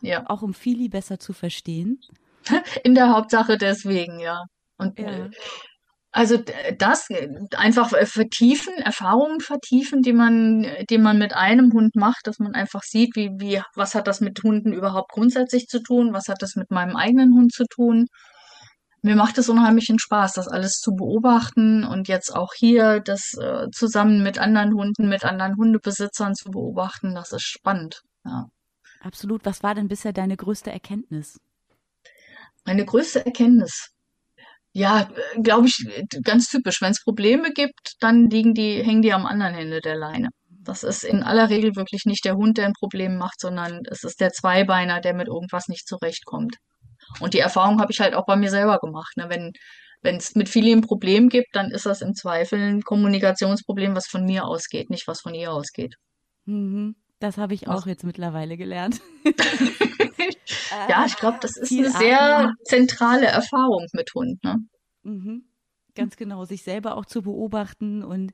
Ja. 0.00 0.28
auch 0.28 0.42
um 0.42 0.54
Fili 0.54 0.88
besser 0.88 1.18
zu 1.18 1.32
verstehen. 1.32 2.00
In 2.84 2.94
der 2.94 3.10
Hauptsache 3.10 3.56
deswegen, 3.58 4.20
ja. 4.20 4.44
Und 4.78 4.98
Ja. 4.98 5.08
äh, 5.08 5.30
also 6.12 6.38
das 6.78 7.10
äh, 7.10 7.28
einfach 7.56 7.92
äh, 7.92 8.06
vertiefen, 8.06 8.72
Erfahrungen 8.78 9.40
vertiefen, 9.40 10.00
die 10.00 10.14
man, 10.14 10.66
die 10.88 10.96
man 10.96 11.18
mit 11.18 11.34
einem 11.34 11.72
Hund 11.74 11.94
macht, 11.94 12.26
dass 12.26 12.38
man 12.38 12.54
einfach 12.54 12.82
sieht, 12.82 13.16
wie, 13.16 13.30
wie, 13.38 13.60
was 13.74 13.94
hat 13.94 14.06
das 14.06 14.22
mit 14.22 14.42
Hunden 14.42 14.72
überhaupt 14.72 15.10
grundsätzlich 15.12 15.66
zu 15.66 15.82
tun, 15.82 16.14
was 16.14 16.28
hat 16.28 16.40
das 16.40 16.56
mit 16.56 16.70
meinem 16.70 16.96
eigenen 16.96 17.34
Hund 17.34 17.52
zu 17.52 17.64
tun. 17.66 18.06
Mir 19.02 19.14
macht 19.14 19.36
es 19.36 19.50
unheimlichen 19.50 19.98
Spaß, 19.98 20.32
das 20.32 20.48
alles 20.48 20.80
zu 20.80 20.92
beobachten 20.92 21.84
und 21.84 22.08
jetzt 22.08 22.34
auch 22.34 22.54
hier 22.56 23.00
das 23.00 23.34
äh, 23.34 23.66
zusammen 23.70 24.22
mit 24.22 24.38
anderen 24.38 24.72
Hunden, 24.72 25.08
mit 25.08 25.24
anderen 25.24 25.56
Hundebesitzern 25.56 26.34
zu 26.34 26.50
beobachten, 26.50 27.14
das 27.14 27.32
ist 27.32 27.44
spannend. 27.46 28.00
Ja. 28.24 28.46
Absolut. 29.06 29.44
Was 29.44 29.62
war 29.62 29.74
denn 29.74 29.88
bisher 29.88 30.12
deine 30.12 30.36
größte 30.36 30.70
Erkenntnis? 30.70 31.38
Meine 32.64 32.84
größte 32.84 33.24
Erkenntnis. 33.24 33.90
Ja, 34.72 35.08
glaube 35.42 35.68
ich, 35.68 35.76
ganz 36.22 36.48
typisch. 36.48 36.82
Wenn 36.82 36.90
es 36.90 37.02
Probleme 37.02 37.52
gibt, 37.52 37.94
dann 38.00 38.28
liegen 38.28 38.52
die, 38.52 38.82
hängen 38.82 39.02
die 39.02 39.12
am 39.12 39.24
anderen 39.24 39.54
Ende 39.54 39.80
der 39.80 39.96
Leine. 39.96 40.28
Das 40.48 40.82
ist 40.82 41.04
in 41.04 41.22
aller 41.22 41.48
Regel 41.48 41.76
wirklich 41.76 42.04
nicht 42.04 42.24
der 42.24 42.34
Hund, 42.34 42.58
der 42.58 42.66
ein 42.66 42.72
Problem 42.72 43.16
macht, 43.16 43.40
sondern 43.40 43.82
es 43.88 44.02
ist 44.02 44.20
der 44.20 44.32
Zweibeiner, 44.32 45.00
der 45.00 45.14
mit 45.14 45.28
irgendwas 45.28 45.68
nicht 45.68 45.86
zurechtkommt. 45.86 46.56
Und 47.20 47.34
die 47.34 47.38
Erfahrung 47.38 47.80
habe 47.80 47.92
ich 47.92 48.00
halt 48.00 48.14
auch 48.14 48.26
bei 48.26 48.34
mir 48.34 48.50
selber 48.50 48.78
gemacht. 48.78 49.16
Ne? 49.16 49.26
Wenn 49.28 49.52
wenn 50.02 50.16
es 50.16 50.34
mit 50.34 50.48
vielen 50.48 50.78
ein 50.78 50.82
Problem 50.82 51.28
gibt, 51.28 51.54
dann 51.54 51.70
ist 51.70 51.86
das 51.86 52.00
im 52.02 52.14
Zweifel 52.14 52.60
ein 52.60 52.82
Kommunikationsproblem, 52.82 53.94
was 53.96 54.06
von 54.06 54.24
mir 54.24 54.44
ausgeht, 54.44 54.90
nicht 54.90 55.08
was 55.08 55.20
von 55.20 55.34
ihr 55.34 55.52
ausgeht. 55.52 55.94
Mhm. 56.44 56.94
Das 57.18 57.38
habe 57.38 57.54
ich 57.54 57.68
auch 57.68 57.86
jetzt 57.86 58.04
mittlerweile 58.04 58.56
gelernt. 58.56 59.00
Ja, 60.88 61.04
ich 61.06 61.16
glaube, 61.16 61.38
das 61.40 61.56
ist 61.56 61.68
Viel 61.68 61.86
eine 61.86 61.96
sehr 61.96 62.52
zentrale 62.64 63.26
Erfahrung 63.26 63.86
mit 63.92 64.12
Hund. 64.14 64.42
Ne? 64.42 64.56
Mhm. 65.02 65.44
Ganz 65.96 66.16
genau, 66.16 66.44
sich 66.44 66.62
selber 66.62 66.96
auch 66.96 67.06
zu 67.06 67.22
beobachten 67.22 68.02
und 68.04 68.32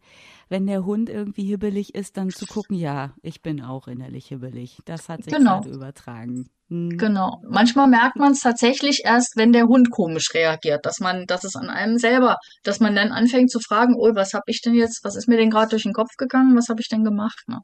wenn 0.48 0.66
der 0.66 0.84
Hund 0.84 1.08
irgendwie 1.08 1.44
hibbelig 1.44 1.94
ist, 1.94 2.16
dann 2.16 2.30
zu 2.30 2.46
gucken, 2.46 2.76
ja, 2.76 3.14
ich 3.22 3.42
bin 3.42 3.62
auch 3.62 3.88
innerlich 3.88 4.26
hibbelig. 4.26 4.78
Das 4.84 5.08
hat 5.08 5.24
sich 5.24 5.32
Genau. 5.32 5.60
gerade 5.60 5.70
übertragen. 5.70 6.48
Mhm. 6.68 6.96
Genau. 6.98 7.42
Manchmal 7.48 7.88
merkt 7.88 8.16
man 8.16 8.32
es 8.32 8.40
tatsächlich 8.40 9.02
erst, 9.04 9.36
wenn 9.36 9.52
der 9.52 9.64
Hund 9.66 9.90
komisch 9.90 10.34
reagiert, 10.34 10.84
dass 10.86 11.00
man, 11.00 11.26
dass 11.26 11.44
es 11.44 11.54
an 11.56 11.68
einem 11.70 11.98
selber, 11.98 12.36
dass 12.64 12.80
man 12.80 12.94
dann 12.94 13.12
anfängt 13.12 13.50
zu 13.50 13.60
fragen, 13.60 13.94
oh, 13.96 14.14
was 14.14 14.32
habe 14.34 14.44
ich 14.46 14.60
denn 14.62 14.74
jetzt, 14.74 15.00
was 15.04 15.16
ist 15.16 15.28
mir 15.28 15.36
denn 15.36 15.50
gerade 15.50 15.70
durch 15.70 15.82
den 15.84 15.92
Kopf 15.92 16.16
gegangen, 16.18 16.56
was 16.56 16.68
habe 16.68 16.80
ich 16.80 16.88
denn 16.88 17.04
gemacht? 17.04 17.42
Ne? 17.46 17.60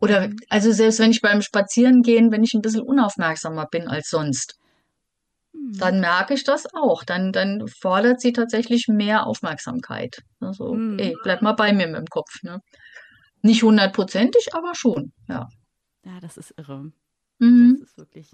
Oder 0.00 0.30
also 0.48 0.72
selbst 0.72 0.98
wenn 1.00 1.10
ich 1.10 1.20
beim 1.20 1.42
Spazierengehen, 1.42 2.30
wenn 2.32 2.42
ich 2.42 2.52
ein 2.54 2.62
bisschen 2.62 2.82
unaufmerksamer 2.82 3.66
bin 3.70 3.88
als 3.88 4.08
sonst, 4.08 4.54
Mhm. 4.58 4.65
Dann 5.78 6.00
merke 6.00 6.34
ich 6.34 6.44
das 6.44 6.66
auch. 6.74 7.04
Dann, 7.04 7.32
dann 7.32 7.66
fordert 7.68 8.20
sie 8.20 8.32
tatsächlich 8.32 8.88
mehr 8.88 9.26
Aufmerksamkeit. 9.26 10.16
Also, 10.40 10.74
Mhm. 10.74 10.98
ey, 10.98 11.16
bleib 11.22 11.42
mal 11.42 11.52
bei 11.52 11.72
mir 11.72 11.86
mit 11.86 11.96
dem 11.96 12.06
Kopf. 12.06 12.42
Ne? 12.42 12.60
Nicht 13.42 13.62
hundertprozentig, 13.62 14.54
aber 14.54 14.74
schon. 14.74 15.12
Ja. 15.28 15.48
Ja, 16.04 16.20
das 16.20 16.36
ist 16.36 16.54
irre. 16.56 16.92
Mhm. 17.38 17.76
Das 17.80 17.90
ist 17.90 17.98
wirklich 17.98 18.30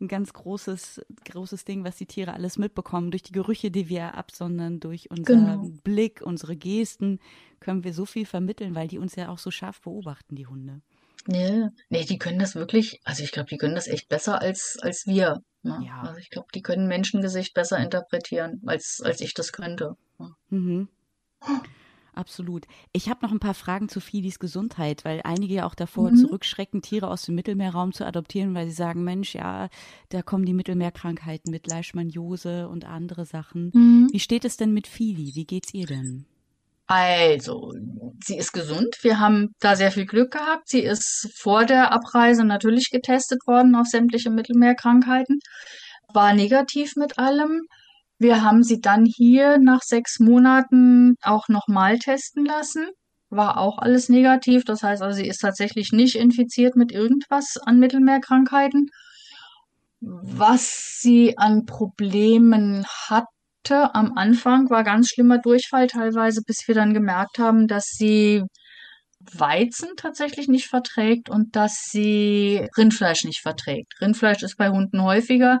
ein 0.00 0.08
ganz 0.08 0.32
großes, 0.32 1.02
großes 1.26 1.64
Ding, 1.66 1.84
was 1.84 1.96
die 1.96 2.06
Tiere 2.06 2.32
alles 2.32 2.56
mitbekommen. 2.56 3.10
Durch 3.10 3.22
die 3.22 3.32
Gerüche, 3.32 3.70
die 3.70 3.88
wir 3.90 4.14
absondern, 4.14 4.80
durch 4.80 5.10
unseren 5.10 5.44
Genau. 5.44 5.68
Blick, 5.84 6.22
unsere 6.24 6.56
Gesten, 6.56 7.18
können 7.58 7.84
wir 7.84 7.92
so 7.92 8.06
viel 8.06 8.24
vermitteln, 8.24 8.74
weil 8.74 8.88
die 8.88 8.98
uns 8.98 9.14
ja 9.16 9.28
auch 9.28 9.38
so 9.38 9.50
scharf 9.50 9.80
beobachten, 9.82 10.36
die 10.36 10.46
Hunde. 10.46 10.80
Nee, 11.26 11.66
nee, 11.90 12.04
die 12.06 12.16
können 12.18 12.38
das 12.38 12.54
wirklich, 12.54 12.98
also 13.04 13.22
ich 13.22 13.30
glaube, 13.30 13.50
die 13.50 13.58
können 13.58 13.74
das 13.74 13.88
echt 13.88 14.08
besser 14.08 14.40
als, 14.40 14.78
als 14.80 15.04
wir. 15.06 15.42
Ne? 15.62 15.82
Ja. 15.86 16.02
Also 16.02 16.18
ich 16.18 16.30
glaube, 16.30 16.48
die 16.54 16.62
können 16.62 16.88
Menschengesicht 16.88 17.54
besser 17.54 17.78
interpretieren, 17.78 18.62
als, 18.66 19.00
als 19.04 19.20
ich 19.20 19.34
das 19.34 19.52
könnte. 19.52 19.96
Ne? 20.18 20.34
Mhm. 20.50 20.88
Absolut. 22.12 22.66
Ich 22.92 23.08
habe 23.08 23.24
noch 23.24 23.30
ein 23.32 23.38
paar 23.40 23.54
Fragen 23.54 23.88
zu 23.88 24.00
Filis 24.00 24.38
Gesundheit, 24.40 25.04
weil 25.04 25.20
einige 25.24 25.54
ja 25.54 25.66
auch 25.66 25.74
davor 25.76 26.10
Mhm. 26.10 26.16
zurückschrecken, 26.16 26.82
Tiere 26.82 27.08
aus 27.08 27.22
dem 27.22 27.34
Mittelmeerraum 27.36 27.92
zu 27.92 28.04
adoptieren, 28.04 28.54
weil 28.54 28.66
sie 28.66 28.74
sagen, 28.74 29.04
Mensch, 29.04 29.34
ja, 29.34 29.68
da 30.08 30.20
kommen 30.22 30.44
die 30.44 30.52
Mittelmeerkrankheiten 30.52 31.50
mit 31.50 31.66
Leishmaniose 31.66 32.68
und 32.68 32.84
andere 32.84 33.24
Sachen. 33.24 33.70
Mhm. 33.72 34.08
Wie 34.10 34.20
steht 34.20 34.44
es 34.44 34.56
denn 34.56 34.74
mit 34.74 34.86
Fili? 34.86 35.34
Wie 35.34 35.46
geht's 35.46 35.72
ihr 35.72 35.86
denn? 35.86 36.26
Also, 36.90 37.72
sie 38.20 38.36
ist 38.36 38.50
gesund. 38.50 38.96
Wir 39.02 39.20
haben 39.20 39.54
da 39.60 39.76
sehr 39.76 39.92
viel 39.92 40.06
Glück 40.06 40.32
gehabt. 40.32 40.68
Sie 40.68 40.80
ist 40.80 41.30
vor 41.36 41.64
der 41.64 41.92
Abreise 41.92 42.42
natürlich 42.42 42.90
getestet 42.90 43.46
worden 43.46 43.76
auf 43.76 43.86
sämtliche 43.86 44.28
Mittelmeerkrankheiten, 44.28 45.38
war 46.12 46.34
negativ 46.34 46.96
mit 46.96 47.16
allem. 47.16 47.60
Wir 48.18 48.42
haben 48.42 48.64
sie 48.64 48.80
dann 48.80 49.04
hier 49.04 49.58
nach 49.58 49.82
sechs 49.82 50.18
Monaten 50.18 51.14
auch 51.22 51.46
nochmal 51.46 52.00
testen 52.00 52.44
lassen. 52.44 52.88
War 53.28 53.58
auch 53.58 53.78
alles 53.78 54.08
negativ. 54.08 54.64
Das 54.64 54.82
heißt 54.82 55.00
also, 55.00 55.16
sie 55.16 55.28
ist 55.28 55.38
tatsächlich 55.38 55.92
nicht 55.92 56.16
infiziert 56.16 56.74
mit 56.74 56.90
irgendwas 56.90 57.56
an 57.64 57.78
Mittelmeerkrankheiten. 57.78 58.88
Was 60.00 60.98
sie 60.98 61.38
an 61.38 61.66
Problemen 61.66 62.84
hatte 63.08 63.28
am 63.68 64.12
Anfang, 64.16 64.70
war 64.70 64.84
ganz 64.84 65.08
schlimmer 65.08 65.38
Durchfall 65.38 65.86
teilweise, 65.86 66.42
bis 66.46 66.66
wir 66.66 66.74
dann 66.74 66.94
gemerkt 66.94 67.38
haben, 67.38 67.66
dass 67.66 67.84
sie 67.86 68.42
Weizen 69.32 69.90
tatsächlich 69.96 70.48
nicht 70.48 70.66
verträgt 70.66 71.28
und 71.28 71.54
dass 71.56 71.74
sie 71.90 72.66
Rindfleisch 72.76 73.24
nicht 73.24 73.40
verträgt. 73.42 73.92
Rindfleisch 74.00 74.42
ist 74.42 74.56
bei 74.56 74.70
Hunden 74.70 75.02
häufiger, 75.02 75.60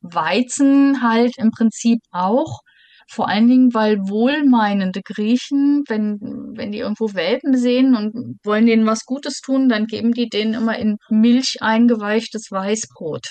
Weizen 0.00 1.02
halt 1.02 1.32
im 1.38 1.50
Prinzip 1.50 2.00
auch. 2.10 2.60
Vor 3.08 3.28
allen 3.28 3.46
Dingen, 3.46 3.72
weil 3.72 3.98
wohlmeinende 4.08 5.00
Griechen, 5.02 5.84
wenn, 5.86 6.18
wenn 6.56 6.72
die 6.72 6.78
irgendwo 6.78 7.14
Welpen 7.14 7.56
sehen 7.56 7.94
und 7.94 8.38
wollen 8.44 8.66
denen 8.66 8.86
was 8.86 9.04
Gutes 9.04 9.40
tun, 9.40 9.68
dann 9.68 9.86
geben 9.86 10.12
die 10.12 10.28
denen 10.28 10.54
immer 10.54 10.76
in 10.76 10.96
Milch 11.08 11.58
eingeweichtes 11.60 12.50
Weißbrot. 12.50 13.28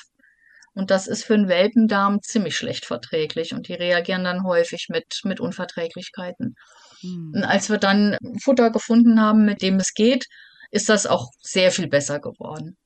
Und 0.76 0.92
das 0.92 1.08
ist 1.08 1.24
für 1.24 1.34
einen 1.34 1.48
Welpendarm 1.48 2.22
ziemlich 2.22 2.56
schlecht 2.56 2.86
verträglich 2.86 3.54
und 3.54 3.68
die 3.70 3.74
reagieren 3.74 4.26
dann 4.26 4.44
häufig 4.44 4.88
mit, 4.90 5.22
mit 5.24 5.40
Unverträglichkeiten. 5.40 6.56
Hm. 7.00 7.32
Und 7.34 7.44
als 7.44 7.70
wir 7.70 7.78
dann 7.78 8.18
Futter 8.44 8.72
gefunden 8.72 9.20
haben, 9.22 9.46
mit 9.46 9.62
dem 9.62 9.78
es 9.78 9.94
geht, 9.94 10.26
ist 10.72 10.90
das 10.90 11.06
auch 11.08 11.30
sehr 11.42 11.72
viel 11.72 11.88
besser 11.88 12.20
geworden. 12.20 12.78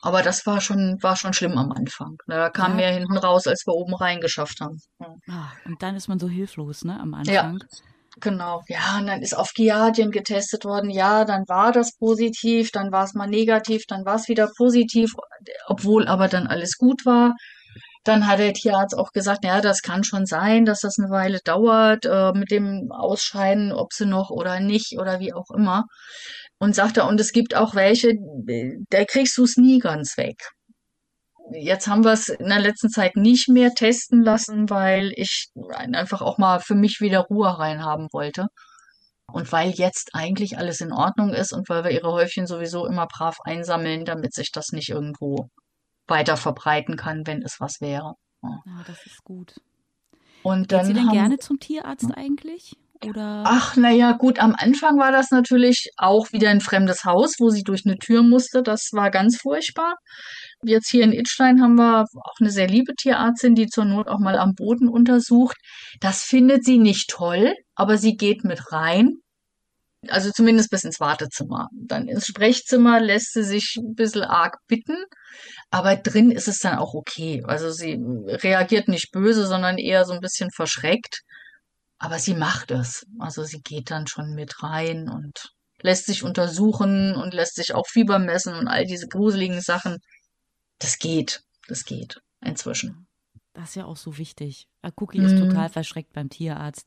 Aber 0.00 0.22
das 0.22 0.46
war 0.46 0.60
schon, 0.60 0.96
war 1.02 1.16
schon 1.16 1.32
schlimm 1.32 1.58
am 1.58 1.72
Anfang. 1.72 2.16
Da 2.26 2.50
kam 2.50 2.72
Ja. 2.72 2.76
mehr 2.76 2.92
hinten 2.92 3.18
raus, 3.18 3.46
als 3.46 3.64
wir 3.66 3.74
oben 3.74 3.94
reingeschafft 3.94 4.60
haben. 4.60 4.78
Ja. 5.00 5.14
Ah, 5.28 5.52
und 5.64 5.82
dann 5.82 5.96
ist 5.96 6.08
man 6.08 6.18
so 6.18 6.28
hilflos, 6.28 6.84
ne, 6.84 6.98
am 7.00 7.20
Ja. 7.24 7.54
Genau, 8.20 8.62
ja, 8.68 8.98
und 8.98 9.06
dann 9.06 9.22
ist 9.22 9.36
auf 9.36 9.52
Giardien 9.54 10.10
getestet 10.10 10.64
worden. 10.64 10.90
Ja, 10.90 11.24
dann 11.24 11.44
war 11.46 11.72
das 11.72 11.96
positiv, 11.96 12.70
dann 12.72 12.90
war 12.90 13.04
es 13.04 13.14
mal 13.14 13.26
negativ, 13.28 13.84
dann 13.86 14.04
war 14.04 14.16
es 14.16 14.28
wieder 14.28 14.50
positiv, 14.56 15.12
obwohl 15.66 16.08
aber 16.08 16.28
dann 16.28 16.46
alles 16.46 16.76
gut 16.78 17.04
war. 17.06 17.34
Dann 18.04 18.26
hat 18.26 18.38
der 18.38 18.54
Tierarzt 18.54 18.96
auch 18.96 19.12
gesagt, 19.12 19.44
ja, 19.44 19.60
das 19.60 19.82
kann 19.82 20.02
schon 20.04 20.26
sein, 20.26 20.64
dass 20.64 20.80
das 20.80 20.96
eine 20.98 21.10
Weile 21.10 21.40
dauert 21.44 22.06
äh, 22.06 22.32
mit 22.32 22.50
dem 22.50 22.90
Ausscheiden, 22.90 23.72
ob 23.72 23.92
sie 23.92 24.06
noch 24.06 24.30
oder 24.30 24.60
nicht 24.60 24.98
oder 24.98 25.20
wie 25.20 25.34
auch 25.34 25.50
immer. 25.54 25.84
Und 26.58 26.74
sagte, 26.74 27.04
und 27.04 27.20
es 27.20 27.32
gibt 27.32 27.54
auch 27.54 27.74
welche, 27.74 28.14
da 28.90 29.04
kriegst 29.04 29.36
du 29.38 29.44
es 29.44 29.56
nie 29.56 29.78
ganz 29.78 30.16
weg. 30.16 30.36
Jetzt 31.52 31.86
haben 31.86 32.04
wir 32.04 32.12
es 32.12 32.28
in 32.28 32.48
der 32.48 32.60
letzten 32.60 32.88
Zeit 32.90 33.16
nicht 33.16 33.48
mehr 33.48 33.74
testen 33.74 34.22
lassen, 34.22 34.70
weil 34.70 35.12
ich 35.16 35.48
einfach 35.92 36.22
auch 36.22 36.38
mal 36.38 36.60
für 36.60 36.74
mich 36.74 37.00
wieder 37.00 37.20
Ruhe 37.20 37.58
reinhaben 37.58 38.08
wollte. 38.12 38.48
Und 39.30 39.52
weil 39.52 39.70
jetzt 39.70 40.10
eigentlich 40.14 40.56
alles 40.56 40.80
in 40.80 40.92
Ordnung 40.92 41.34
ist 41.34 41.52
und 41.52 41.68
weil 41.68 41.84
wir 41.84 41.90
ihre 41.90 42.12
Häufchen 42.12 42.46
sowieso 42.46 42.86
immer 42.86 43.06
brav 43.06 43.36
einsammeln, 43.44 44.06
damit 44.06 44.32
sich 44.32 44.50
das 44.52 44.72
nicht 44.72 44.88
irgendwo 44.88 45.50
weiter 46.06 46.38
verbreiten 46.38 46.96
kann, 46.96 47.26
wenn 47.26 47.42
es 47.42 47.60
was 47.60 47.80
wäre. 47.80 48.14
Ja, 48.42 48.62
ja 48.64 48.84
das 48.86 49.04
ist 49.04 49.22
gut. 49.24 49.54
Und 50.42 50.68
Geht 50.68 50.72
dann 50.72 50.86
sie 50.86 50.94
denn 50.94 51.06
haben, 51.08 51.12
gerne 51.12 51.38
zum 51.38 51.60
Tierarzt 51.60 52.10
eigentlich? 52.14 52.76
Oder? 53.04 53.44
Ach, 53.46 53.76
naja, 53.76 54.12
gut, 54.12 54.38
am 54.38 54.54
Anfang 54.56 54.98
war 54.98 55.12
das 55.12 55.30
natürlich 55.30 55.90
auch 55.96 56.32
wieder 56.32 56.50
ein 56.50 56.60
fremdes 56.60 57.04
Haus, 57.04 57.34
wo 57.38 57.50
sie 57.50 57.62
durch 57.62 57.82
eine 57.86 57.96
Tür 57.96 58.22
musste. 58.22 58.62
Das 58.62 58.90
war 58.92 59.10
ganz 59.10 59.38
furchtbar. 59.40 59.96
Jetzt 60.62 60.90
hier 60.90 61.04
in 61.04 61.12
Idstein 61.12 61.62
haben 61.62 61.76
wir 61.76 62.02
auch 62.02 62.40
eine 62.40 62.50
sehr 62.50 62.66
liebe 62.66 62.94
Tierärztin, 62.94 63.54
die 63.54 63.66
zur 63.66 63.84
Not 63.84 64.08
auch 64.08 64.18
mal 64.18 64.38
am 64.38 64.54
Boden 64.54 64.88
untersucht. 64.88 65.56
Das 66.00 66.22
findet 66.22 66.64
sie 66.64 66.78
nicht 66.78 67.10
toll, 67.10 67.54
aber 67.74 67.98
sie 67.98 68.16
geht 68.16 68.44
mit 68.44 68.72
rein. 68.72 69.18
Also 70.08 70.30
zumindest 70.30 70.70
bis 70.70 70.84
ins 70.84 71.00
Wartezimmer. 71.00 71.68
Dann 71.72 72.06
ins 72.06 72.26
Sprechzimmer 72.26 73.00
lässt 73.00 73.32
sie 73.32 73.42
sich 73.42 73.76
ein 73.78 73.94
bisschen 73.94 74.22
arg 74.22 74.56
bitten, 74.68 74.96
aber 75.70 75.96
drin 75.96 76.30
ist 76.30 76.46
es 76.46 76.58
dann 76.58 76.78
auch 76.78 76.94
okay. 76.94 77.42
Also 77.46 77.70
sie 77.70 77.98
reagiert 78.28 78.88
nicht 78.88 79.10
böse, 79.10 79.46
sondern 79.46 79.76
eher 79.76 80.04
so 80.04 80.12
ein 80.12 80.20
bisschen 80.20 80.50
verschreckt. 80.50 81.22
Aber 81.98 82.18
sie 82.18 82.34
macht 82.34 82.70
es. 82.70 83.06
Also 83.18 83.42
sie 83.44 83.60
geht 83.60 83.90
dann 83.90 84.06
schon 84.06 84.34
mit 84.34 84.62
rein 84.62 85.08
und 85.08 85.52
lässt 85.82 86.06
sich 86.06 86.22
untersuchen 86.22 87.14
und 87.16 87.34
lässt 87.34 87.56
sich 87.56 87.74
auch 87.74 87.86
Fieber 87.86 88.18
messen 88.18 88.54
und 88.54 88.68
all 88.68 88.84
diese 88.84 89.08
gruseligen 89.08 89.60
Sachen. 89.60 89.98
Das 90.78 90.98
geht. 90.98 91.42
Das 91.66 91.84
geht 91.84 92.20
inzwischen. 92.40 93.06
Das 93.52 93.70
ist 93.70 93.74
ja 93.76 93.84
auch 93.84 93.96
so 93.96 94.16
wichtig. 94.18 94.68
Äh, 94.82 94.92
Cookie 94.96 95.18
ist 95.18 95.32
Mhm. 95.34 95.48
total 95.48 95.68
verschreckt 95.68 96.12
beim 96.12 96.30
Tierarzt. 96.30 96.86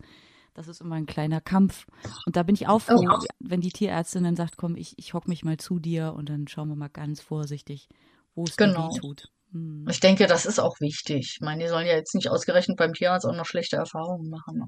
Das 0.53 0.68
ist 0.68 0.82
immer 0.82 0.95
ein 0.95 1.05
kleiner 1.05 1.39
Kampf. 1.41 1.86
Und 2.26 2.36
da 2.36 2.43
bin 2.43 2.55
ich 2.55 2.68
auch 2.68 2.80
froh, 2.82 3.05
Oh. 3.09 3.26
wenn 3.39 3.62
die 3.62 3.72
Tierärztin 3.72 4.24
dann 4.24 4.36
sagt, 4.36 4.57
komm, 4.57 4.76
ich, 4.76 4.97
ich 4.97 5.14
hock 5.14 5.28
mich 5.28 5.43
mal 5.43 5.57
zu 5.57 5.80
dir 5.80 6.14
und 6.14 6.30
dann 6.30 6.47
schauen 6.47 6.70
wir 6.70 6.76
mal 6.76 6.89
ganz 6.89 7.22
vorsichtig, 7.22 7.88
wo 8.36 8.45
es 8.45 8.55
Genau. 8.57 8.89
tut. 8.97 9.30
Hm. 9.54 9.86
Ich 9.89 9.99
denke, 9.99 10.28
das 10.28 10.45
ist 10.45 10.60
auch 10.60 10.80
wichtig. 10.80 11.34
Ich 11.36 11.41
meine, 11.41 11.64
die 11.64 11.70
sollen 11.70 11.86
ja 11.86 11.93
jetzt 11.93 12.16
nicht 12.16 12.30
ausgerechnet 12.30 12.78
beim 12.78 12.93
Tierarzt 12.93 13.26
auch 13.26 13.36
noch 13.36 13.45
schlechte 13.45 13.76
Erfahrungen 13.76 14.30
machen. 14.30 14.58
ne? 14.60 14.66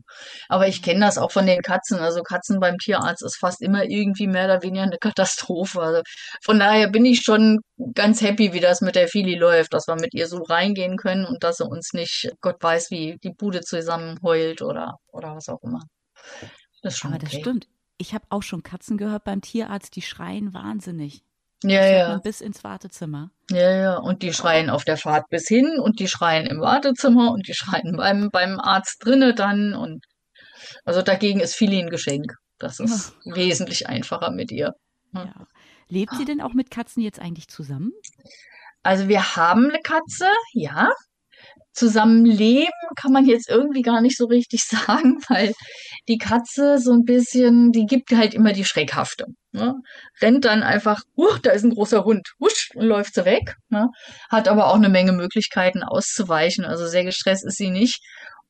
Aber 0.50 0.68
ich 0.68 0.82
kenne 0.82 1.02
das 1.02 1.18
auch 1.18 1.32
von 1.32 1.46
den 1.46 1.62
Katzen. 1.62 2.00
Also 2.00 2.22
Katzen 2.22 2.60
beim 2.60 2.78
Tierarzt 2.78 3.24
ist 3.24 3.38
fast 3.38 3.62
immer 3.62 3.84
irgendwie 3.86 4.28
mehr 4.28 4.46
oder 4.46 4.62
weniger 4.62 4.84
eine 4.84 4.98
Katastrophe. 5.02 5.82
Also 5.82 6.02
von 6.44 6.60
daher 6.60 6.90
bin 6.90 7.06
ich 7.06 7.22
schon 7.22 7.60
ganz 7.94 8.22
happy, 8.22 8.54
wie 8.54 8.60
das 8.60 8.82
mit 8.82 8.96
der 8.96 9.08
Fili 9.08 9.36
läuft, 9.36 9.74
dass 9.74 9.88
wir 9.88 9.96
mit 9.96 10.14
ihr 10.14 10.28
so 10.28 10.44
reingehen 10.44 10.98
können 10.98 11.26
und 11.26 11.44
dass 11.44 11.58
sie 11.58 11.66
uns 11.66 11.94
nicht, 11.94 12.30
Gott 12.42 12.62
weiß, 12.62 12.92
wie 12.92 13.18
die 13.24 13.32
Bude 13.32 13.62
zusammenheult 13.62 14.62
oder, 14.62 14.98
oder 15.12 15.36
was 15.36 15.48
auch 15.50 15.62
immer. 15.62 15.82
Das 16.82 17.04
Aber 17.06 17.18
das 17.18 17.30
okay. 17.30 17.42
stimmt. 17.42 17.68
Ich 17.98 18.14
habe 18.14 18.26
auch 18.30 18.44
schon 18.44 18.64
Katzen 18.64 18.98
gehört 18.98 19.24
beim 19.24 19.42
Tierarzt, 19.42 19.96
die 19.96 20.02
schreien 20.02 20.54
wahnsinnig. 20.54 21.24
Ja, 21.64 21.86
ja. 21.86 22.18
bis 22.18 22.41
ins 22.41 22.64
Wartezimmer. 22.64 23.32
Ja, 23.49 23.76
ja, 23.76 23.97
und 23.97 24.22
die 24.22 24.34
schreien 24.34 24.70
auf 24.70 24.84
der 24.84 24.97
Fahrt 24.97 25.30
bis 25.30 25.47
hin 25.47 25.80
und 25.80 25.99
die 25.99 26.07
schreien 26.07 26.45
im 26.45 26.61
Wartezimmer 26.61 27.32
und 27.32 27.47
die 27.47 27.53
schreien 27.53 27.95
beim, 27.97 28.30
beim 28.32 28.59
Arzt 28.59 29.05
drinne 29.05 29.34
dann 29.34 29.74
und 29.74 30.05
also 30.86 31.01
dagegen 31.01 31.39
ist 31.39 31.55
Fili 31.55 31.80
ein 31.80 31.89
Geschenk. 31.89 32.34
Das 32.59 32.80
ist 32.80 33.16
wesentlich 33.26 33.88
einfacher 33.88 34.32
mit 34.32 34.51
ihr. 34.51 34.74
Ja. 35.14 35.26
Ja. 35.26 35.47
Lebt 35.89 36.16
sie 36.16 36.26
denn 36.26 36.41
auch 36.41 36.53
mit 36.53 36.72
Katzen 36.72 37.03
jetzt 37.03 37.20
eigentlich 37.20 37.47
zusammen? 37.47 37.91
Also 38.82 39.07
wir 39.07 39.36
haben 39.36 39.70
eine 39.70 39.80
Katze, 39.80 40.28
ja. 40.53 40.91
Zusammenleben 41.74 42.72
kann 42.96 43.12
man 43.12 43.26
jetzt 43.26 43.50
irgendwie 43.50 43.82
gar 43.82 44.02
nicht 44.02 44.18
so 44.18 44.26
richtig 44.26 44.64
sagen, 44.70 45.18
weil 45.28 45.54
die 46.08 46.18
Katze 46.18 46.78
so 46.80 46.92
ein 46.92 47.04
bisschen, 47.04 47.72
die 47.72 47.86
gibt 47.86 48.12
halt 48.12 48.34
immer 48.34 48.54
die 48.54 48.66
Schreckhafte. 48.66 49.26
Ne? 49.52 49.76
Rennt 50.22 50.46
dann 50.46 50.64
einfach, 50.64 51.02
huch, 51.16 51.38
da 51.40 51.52
ist 51.52 51.64
ein 51.64 51.74
großer 51.74 52.04
Hund, 52.06 52.28
husch, 52.40 52.70
und 52.76 52.86
läuft 52.86 53.14
sie 53.14 53.26
weg. 53.26 53.56
Ne? 53.70 53.90
Hat 54.30 54.48
aber 54.48 54.68
auch 54.68 54.76
eine 54.76 54.90
Menge 54.90 55.12
Möglichkeiten 55.12 55.84
auszuweichen. 55.84 56.66
Also 56.66 56.88
sehr 56.88 57.04
gestresst 57.04 57.46
ist 57.46 57.58
sie 57.58 57.70
nicht. 57.70 58.00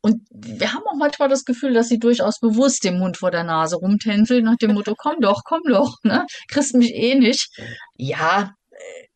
Und 0.01 0.21
wir 0.31 0.73
haben 0.73 0.83
auch 0.85 0.97
manchmal 0.97 1.29
das 1.29 1.45
Gefühl, 1.45 1.73
dass 1.73 1.87
sie 1.87 1.97
durchaus 1.97 2.39
bewusst 2.39 2.83
dem 2.83 2.99
Hund 2.99 3.15
vor 3.17 3.31
der 3.31 3.45
Nase 3.45 3.77
rumtänzelt, 3.77 4.43
nach 4.43 4.57
dem 4.57 4.73
Motto, 4.73 4.95
komm 4.97 5.21
doch, 5.21 5.43
komm 5.45 5.61
doch, 5.65 5.95
ne? 6.03 6.25
Kriegst 6.49 6.75
mich 6.75 6.93
eh 6.93 7.15
nicht. 7.15 7.47
Ja, 7.95 8.51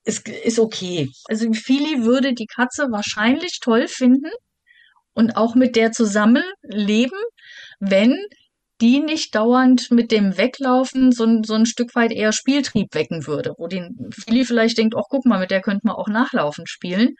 ist, 0.07 0.27
ist 0.29 0.59
okay. 0.59 1.09
Also 1.25 1.51
Fili 1.53 2.03
würde 2.03 2.33
die 2.33 2.47
Katze 2.47 2.87
wahrscheinlich 2.91 3.59
toll 3.61 3.87
finden 3.87 4.31
und 5.13 5.35
auch 5.37 5.55
mit 5.55 5.75
der 5.75 5.91
zusammenleben, 5.91 7.19
wenn 7.79 8.15
die 8.79 8.99
nicht 8.99 9.33
dauernd 9.35 9.89
mit 9.91 10.11
dem 10.11 10.37
Weglaufen 10.37 11.11
so, 11.11 11.23
ein- 11.25 11.43
so 11.43 11.55
ein 11.55 11.65
Stück 11.65 11.95
weit 11.95 12.11
eher 12.11 12.31
Spieltrieb 12.31 12.93
wecken 12.93 13.25
würde, 13.25 13.53
wo 13.57 13.67
den 13.67 13.95
Fili 14.13 14.45
vielleicht 14.45 14.77
denkt, 14.77 14.93
ach 14.95 15.05
guck 15.09 15.25
mal, 15.25 15.39
mit 15.39 15.49
der 15.51 15.61
könnte 15.61 15.81
man 15.87 15.95
auch 15.95 16.07
nachlaufen 16.07 16.65
spielen. 16.67 17.15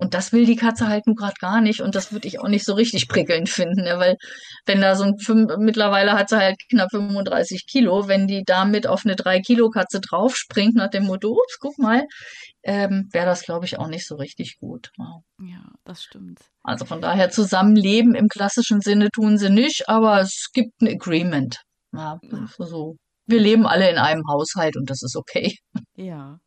Und 0.00 0.14
das 0.14 0.32
will 0.32 0.46
die 0.46 0.56
Katze 0.56 0.88
halt 0.88 1.06
nun 1.06 1.14
gerade 1.14 1.34
gar 1.38 1.60
nicht 1.60 1.82
und 1.82 1.94
das 1.94 2.10
würde 2.10 2.26
ich 2.26 2.40
auch 2.40 2.48
nicht 2.48 2.64
so 2.64 2.72
richtig 2.72 3.06
prickelnd 3.06 3.50
finden, 3.50 3.82
ne? 3.84 3.98
weil 3.98 4.16
wenn 4.64 4.80
da 4.80 4.96
so 4.96 5.04
ein, 5.04 5.18
fünf- 5.18 5.52
mittlerweile 5.58 6.14
hat 6.14 6.30
sie 6.30 6.38
halt 6.38 6.56
knapp 6.70 6.90
35 6.90 7.66
Kilo, 7.70 8.08
wenn 8.08 8.26
die 8.26 8.42
damit 8.46 8.86
auf 8.86 9.04
eine 9.04 9.14
3-Kilo-Katze 9.14 10.00
draufspringt 10.00 10.74
nach 10.74 10.88
dem 10.88 11.04
Motto, 11.04 11.28
ups, 11.32 11.58
guck 11.60 11.78
mal, 11.78 12.04
ähm, 12.62 13.08
wäre 13.12 13.26
das, 13.26 13.42
glaube 13.42 13.66
ich, 13.66 13.78
auch 13.78 13.88
nicht 13.88 14.06
so 14.06 14.16
richtig 14.16 14.56
gut. 14.58 14.90
Ja. 14.98 15.18
Ja, 15.42 15.64
das 15.84 16.02
stimmt. 16.02 16.38
Also 16.62 16.86
von 16.86 17.02
daher 17.02 17.30
zusammenleben 17.30 18.14
im 18.14 18.28
klassischen 18.28 18.80
Sinne 18.80 19.10
tun 19.10 19.36
sie 19.36 19.50
nicht, 19.50 19.88
aber 19.88 20.20
es 20.20 20.48
gibt 20.54 20.80
ein 20.80 20.88
Agreement. 20.88 21.58
Ja, 21.92 22.18
so. 22.58 22.96
Wir 23.26 23.40
leben 23.40 23.66
alle 23.66 23.90
in 23.90 23.98
einem 23.98 24.22
Haushalt 24.28 24.76
und 24.76 24.88
das 24.88 25.02
ist 25.02 25.14
okay. 25.16 25.56
Ja. 25.94 26.38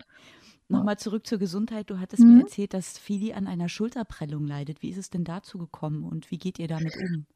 Nochmal 0.73 0.97
zurück 0.97 1.25
zur 1.27 1.37
Gesundheit. 1.39 1.89
Du 1.89 1.99
hattest 1.99 2.27
Mhm. 2.27 2.33
mir 2.35 2.39
erzählt, 2.41 2.73
dass 2.73 2.97
Fili 2.97 3.33
an 3.33 3.47
einer 3.47 3.69
Schulterprellung 3.69 4.45
leidet. 4.47 4.81
Wie 4.81 4.89
ist 4.89 4.97
es 4.97 5.09
denn 5.09 5.23
dazu 5.23 5.57
gekommen 5.57 6.03
und 6.03 6.31
wie 6.31 6.37
geht 6.39 6.59
ihr 6.59 6.67
damit 6.67 6.97
um? 6.97 7.27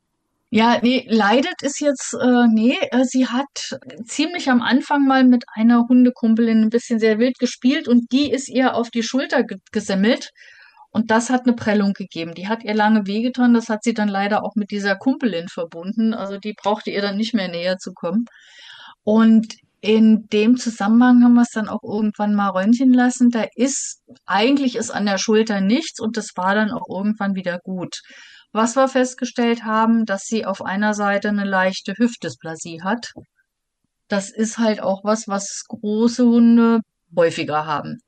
Ja, 0.49 0.79
nee, 0.81 1.05
leidet 1.09 1.61
ist 1.61 1.81
jetzt, 1.81 2.13
äh, 2.13 2.47
nee, 2.47 2.77
äh, 2.91 3.03
sie 3.03 3.27
hat 3.27 3.77
ziemlich 4.05 4.49
am 4.49 4.61
Anfang 4.61 5.05
mal 5.05 5.25
mit 5.25 5.43
einer 5.53 5.85
Hundekumpelin 5.89 6.61
ein 6.63 6.69
bisschen 6.69 6.99
sehr 6.99 7.19
wild 7.19 7.37
gespielt 7.37 7.87
und 7.89 8.11
die 8.13 8.31
ist 8.31 8.47
ihr 8.49 8.73
auf 8.75 8.89
die 8.89 9.03
Schulter 9.03 9.43
ge 9.43 9.57
gesemmelt 9.73 10.31
und 10.91 11.11
das 11.11 11.29
hat 11.29 11.41
eine 11.45 11.53
Prellung 11.55 11.91
gegeben. 11.93 12.33
Die 12.33 12.47
hat 12.47 12.63
ihr 12.63 12.73
lange 12.73 13.07
wehgetan, 13.07 13.53
das 13.53 13.67
hat 13.69 13.83
sie 13.83 13.93
dann 13.93 14.07
leider 14.07 14.43
auch 14.43 14.55
mit 14.55 14.71
dieser 14.71 14.95
Kumpelin 14.95 15.49
verbunden, 15.49 16.13
also 16.13 16.37
die 16.37 16.53
brauchte 16.53 16.91
ihr 16.91 17.01
dann 17.01 17.17
nicht 17.17 17.33
mehr 17.33 17.49
näher 17.49 17.77
zu 17.77 17.91
kommen. 17.93 18.25
Und 19.03 19.53
in 19.81 20.27
dem 20.29 20.57
Zusammenhang 20.57 21.23
haben 21.23 21.35
wir 21.35 21.43
es 21.43 21.51
dann 21.53 21.69
auch 21.69 21.83
irgendwann 21.83 22.33
mal 22.33 22.49
röntgen 22.49 22.93
lassen. 22.93 23.29
Da 23.29 23.45
ist, 23.55 24.01
eigentlich 24.25 24.75
ist 24.75 24.89
an 24.89 25.05
der 25.05 25.17
Schulter 25.17 25.61
nichts 25.61 25.99
und 25.99 26.17
das 26.17 26.31
war 26.35 26.55
dann 26.55 26.71
auch 26.71 26.89
irgendwann 26.89 27.35
wieder 27.35 27.59
gut. 27.59 28.01
Was 28.51 28.75
wir 28.75 28.87
festgestellt 28.87 29.63
haben, 29.63 30.05
dass 30.05 30.23
sie 30.23 30.45
auf 30.45 30.63
einer 30.63 30.93
Seite 30.93 31.29
eine 31.29 31.45
leichte 31.45 31.93
Hüftdysplasie 31.97 32.81
hat. 32.81 33.11
Das 34.07 34.29
ist 34.29 34.57
halt 34.57 34.81
auch 34.81 35.03
was, 35.03 35.27
was 35.27 35.63
große 35.67 36.25
Hunde 36.25 36.79
häufiger 37.15 37.65
haben. 37.65 37.99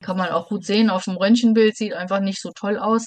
Kann 0.00 0.16
man 0.16 0.30
auch 0.30 0.48
gut 0.48 0.64
sehen. 0.64 0.88
Auf 0.88 1.04
dem 1.04 1.16
Röntgenbild 1.16 1.76
sieht 1.76 1.94
einfach 1.94 2.20
nicht 2.20 2.40
so 2.40 2.50
toll 2.54 2.78
aus, 2.78 3.06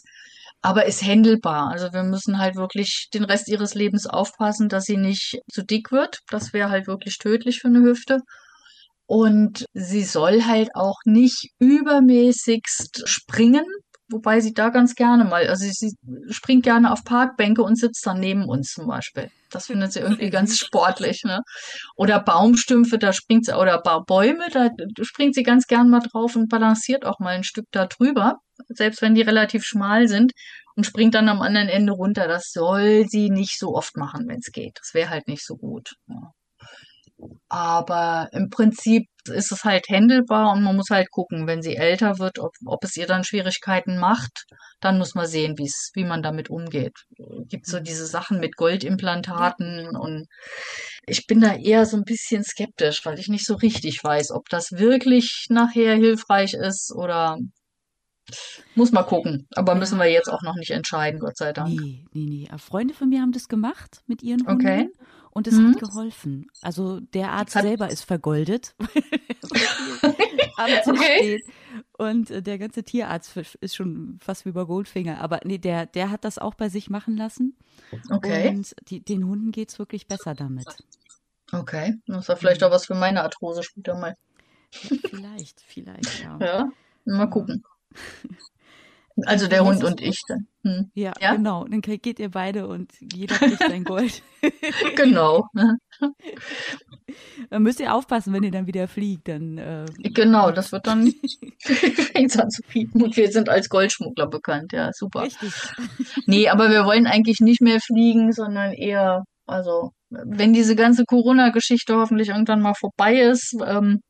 aber 0.66 0.86
ist 0.88 1.06
händelbar. 1.06 1.70
Also 1.70 1.94
wir 1.94 2.02
müssen 2.04 2.40
halt 2.40 2.56
wirklich 2.56 3.10
den 3.14 3.24
Rest 3.24 3.48
ihres 3.50 3.76
Lebens 3.76 4.08
aufpassen, 4.08 4.68
dass 4.68 4.86
sie 4.86 4.98
nicht 4.98 5.38
zu 5.52 5.64
dick 5.64 5.92
wird. 5.92 6.20
Das 6.30 6.54
wäre 6.54 6.72
halt 6.72 6.88
wirklich 6.88 7.20
tödlich 7.20 7.60
für 7.60 7.68
eine 7.68 7.82
Hüfte. 7.82 8.22
Und 9.06 9.66
sie 9.74 10.04
soll 10.04 10.46
halt 10.46 10.70
auch 10.74 10.98
nicht 11.06 11.50
übermäßigst 11.60 13.08
springen, 13.08 13.66
wobei 14.10 14.40
sie 14.40 14.54
da 14.54 14.70
ganz 14.70 14.96
gerne 14.96 15.26
mal, 15.26 15.48
also 15.48 15.66
sie, 15.70 15.94
springt 16.30 16.64
gerne 16.64 16.92
auf 16.92 17.04
Parkbänke 17.04 17.64
und 17.64 17.78
sitzt 17.78 18.06
dann 18.06 18.20
neben 18.20 18.48
uns 18.48 18.74
zum 18.74 18.88
Beispiel. 18.88 19.30
Das 19.50 19.68
findet 19.68 19.94
sie 19.94 20.00
irgendwie 20.00 20.30
ganz 20.30 20.52
süß. 20.52 20.68
sportlich, 20.68 21.24
ne? 21.24 21.42
Oder 21.96 22.20
Baumstümpfe, 22.20 22.98
da 22.98 23.14
springt 23.14 23.46
sie, 23.46 23.58
oder 23.58 23.82
Bäume, 24.08 24.48
da 24.52 24.70
springt 25.02 25.36
sie 25.36 25.44
ganz 25.44 25.68
gern 25.68 25.90
mal 25.90 26.02
drauf 26.02 26.36
und 26.36 26.50
balanciert 26.50 27.06
auch 27.06 27.20
mal 27.20 27.36
ein 27.36 27.44
Stück 27.44 27.66
da 27.72 27.86
drüber, 27.86 28.38
selbst 28.70 29.02
wenn 29.02 29.16
die 29.16 29.22
relativ 29.22 29.64
schmal 29.64 30.08
sind 30.08 30.34
und 30.76 30.86
springt 30.86 31.16
dann 31.16 31.30
am 31.30 31.42
anderen 31.42 31.70
Ende 31.70 31.94
runter. 31.94 32.28
Das 32.28 32.52
soll 32.52 33.06
sie 33.08 33.30
nicht 33.30 33.58
so 33.60 33.76
oft 33.76 33.98
machen, 33.98 34.28
wenn 34.28 34.40
es 34.40 34.52
geht. 34.52 34.78
Das 34.80 34.94
wäre 34.94 35.10
halt 35.10 35.28
nicht 35.28 35.46
so 35.46 35.56
gut. 35.56 35.96
Ja. 36.08 36.32
Aber 37.50 38.30
im 38.32 38.50
Prinzip 38.50 39.08
ist 39.30 39.52
es 39.52 39.64
halt 39.64 39.88
händelbar 39.90 40.54
und 40.54 40.64
man 40.64 40.76
muss 40.76 40.90
halt 40.92 41.10
gucken, 41.12 41.48
wenn 41.48 41.62
sie 41.62 41.76
älter 41.76 42.20
wird, 42.20 42.40
ob, 42.40 42.52
ob 42.66 42.84
es 42.84 42.96
ihr 42.96 43.08
dann 43.08 43.24
Schwierigkeiten 43.24 43.98
macht, 43.98 44.46
dann 44.82 44.98
muss 44.98 45.16
man 45.16 45.26
sehen, 45.26 45.58
wie 45.58 45.66
es, 45.66 45.92
wie 45.96 46.04
man 46.04 46.22
damit 46.22 46.50
umgeht. 46.50 46.94
Gibt 47.48 47.66
so 47.66 47.80
diese 47.80 48.06
Sachen 48.06 48.40
mit 48.40 48.56
Goldimplantaten 48.56 49.96
und 49.96 50.28
ich 51.08 51.26
bin 51.26 51.42
da 51.42 51.56
eher 51.56 51.86
so 51.86 51.98
ein 51.98 52.04
bisschen 52.04 52.44
skeptisch, 52.44 53.06
weil 53.06 53.20
ich 53.20 53.28
nicht 53.28 53.46
so 53.46 53.56
richtig 53.56 54.04
weiß, 54.04 54.32
ob 54.32 54.50
das 54.50 54.74
wirklich 54.74 55.48
nachher 55.50 55.96
hilfreich 55.96 56.54
ist 56.54 56.94
oder 56.96 57.38
Muss 58.76 58.92
mal 58.92 59.04
gucken. 59.04 59.48
Aber 59.56 59.76
müssen 59.76 60.00
wir 60.00 60.08
jetzt 60.08 60.30
auch 60.30 60.42
noch 60.42 60.56
nicht 60.56 60.72
entscheiden, 60.72 61.20
Gott 61.20 61.38
sei 61.38 61.54
Dank. 61.54 61.70
Nee, 61.70 62.06
nee, 62.14 62.48
nee. 62.50 62.58
Freunde 62.58 62.94
von 62.94 63.10
mir 63.10 63.22
haben 63.22 63.32
das 63.32 63.48
gemacht 63.48 64.02
mit 64.08 64.24
ihren 64.24 64.46
Hunden. 64.46 64.62
Okay. 64.62 64.90
Und 65.36 65.48
es 65.48 65.54
Mhm. 65.56 65.72
hat 65.74 65.80
geholfen. 65.80 66.48
Also 66.62 67.00
der 67.02 67.32
Arzt 67.34 67.56
Hat- 67.56 67.64
selber 67.64 67.90
ist 67.92 68.04
vergoldet. 68.04 68.74
Okay. 70.58 71.44
Und 71.98 72.32
äh, 72.32 72.42
der 72.42 72.58
ganze 72.58 72.84
Tierarzt 72.84 73.36
ist 73.60 73.76
schon 73.76 74.18
fast 74.22 74.46
wie 74.46 74.52
bei 74.54 74.64
Goldfinger. 74.64 75.20
Aber 75.20 75.42
nee, 75.44 75.58
der, 75.58 75.86
der 75.86 76.10
hat 76.12 76.24
das 76.24 76.38
auch 76.38 76.56
bei 76.56 76.70
sich 76.70 76.90
machen 76.90 77.18
lassen. 77.18 77.58
Okay. 78.10 78.50
Und 78.50 78.74
die, 78.88 79.02
den 79.04 79.26
Hunden 79.28 79.52
geht's 79.52 79.80
wirklich 79.80 80.08
besser 80.08 80.34
damit. 80.34 80.66
Okay. 81.52 81.96
Das 82.08 82.20
ist 82.24 82.28
ja 82.30 82.36
vielleicht 82.38 82.64
auch 82.64 82.72
was 82.72 82.86
für 82.86 82.96
meine 82.96 83.24
Arthrose 83.24 83.64
später 83.64 83.96
mal. 83.96 84.16
Vielleicht, 84.72 85.60
vielleicht, 85.62 86.24
ja. 86.24 86.38
Ja. 86.42 86.70
Mal 87.04 87.30
gucken. 87.30 87.64
Also 89.26 89.48
der 89.48 89.64
Hund 89.64 89.84
und 89.84 90.02
ich 90.02 90.20
dann. 90.28 90.48
Hm. 90.64 90.92
Ja, 90.94 91.14
Ja? 91.22 91.36
genau. 91.36 91.64
Dann 91.66 91.82
geht 91.82 92.20
ihr 92.20 92.30
beide 92.32 92.68
und 92.68 92.92
jeder 93.00 93.36
kriegt 93.36 93.60
sein 93.60 93.84
Gold. 93.86 94.22
Genau. 94.96 95.46
Dann 97.50 97.64
müsst 97.64 97.80
ihr 97.80 97.94
aufpassen, 97.94 98.34
wenn 98.34 98.44
ihr 98.44 98.52
dann 98.52 98.68
wieder 98.68 98.88
fliegt. 98.88 99.28
Dann 99.28 99.58
äh, 99.58 99.86
Genau, 100.04 100.52
das 100.52 100.72
wird 100.72 100.88
dann 100.88 101.14
fängt 101.62 102.38
an 102.40 102.50
zu 102.50 102.62
piepen. 102.64 103.02
Und 103.04 103.16
wir 103.16 103.32
sind 103.32 103.48
als 103.50 103.70
Goldschmuggler 103.70 104.28
bekannt. 104.28 104.74
Ja, 104.74 104.90
super. 104.94 105.22
richtig. 105.24 105.54
Nee, 106.26 106.50
aber 106.50 106.70
wir 106.70 106.86
wollen 106.86 107.08
eigentlich 107.08 107.40
nicht 107.40 107.62
mehr 107.62 107.80
fliegen, 107.80 108.34
sondern 108.34 108.74
eher, 108.74 109.24
also, 109.46 109.92
wenn 110.10 110.54
diese 110.54 110.76
ganze 110.76 111.06
Corona-Geschichte 111.06 111.96
hoffentlich 111.96 112.30
irgendwann 112.30 112.62
mal 112.62 112.74
vorbei 112.78 113.20
ist, 113.22 113.56
ähm, 113.66 114.02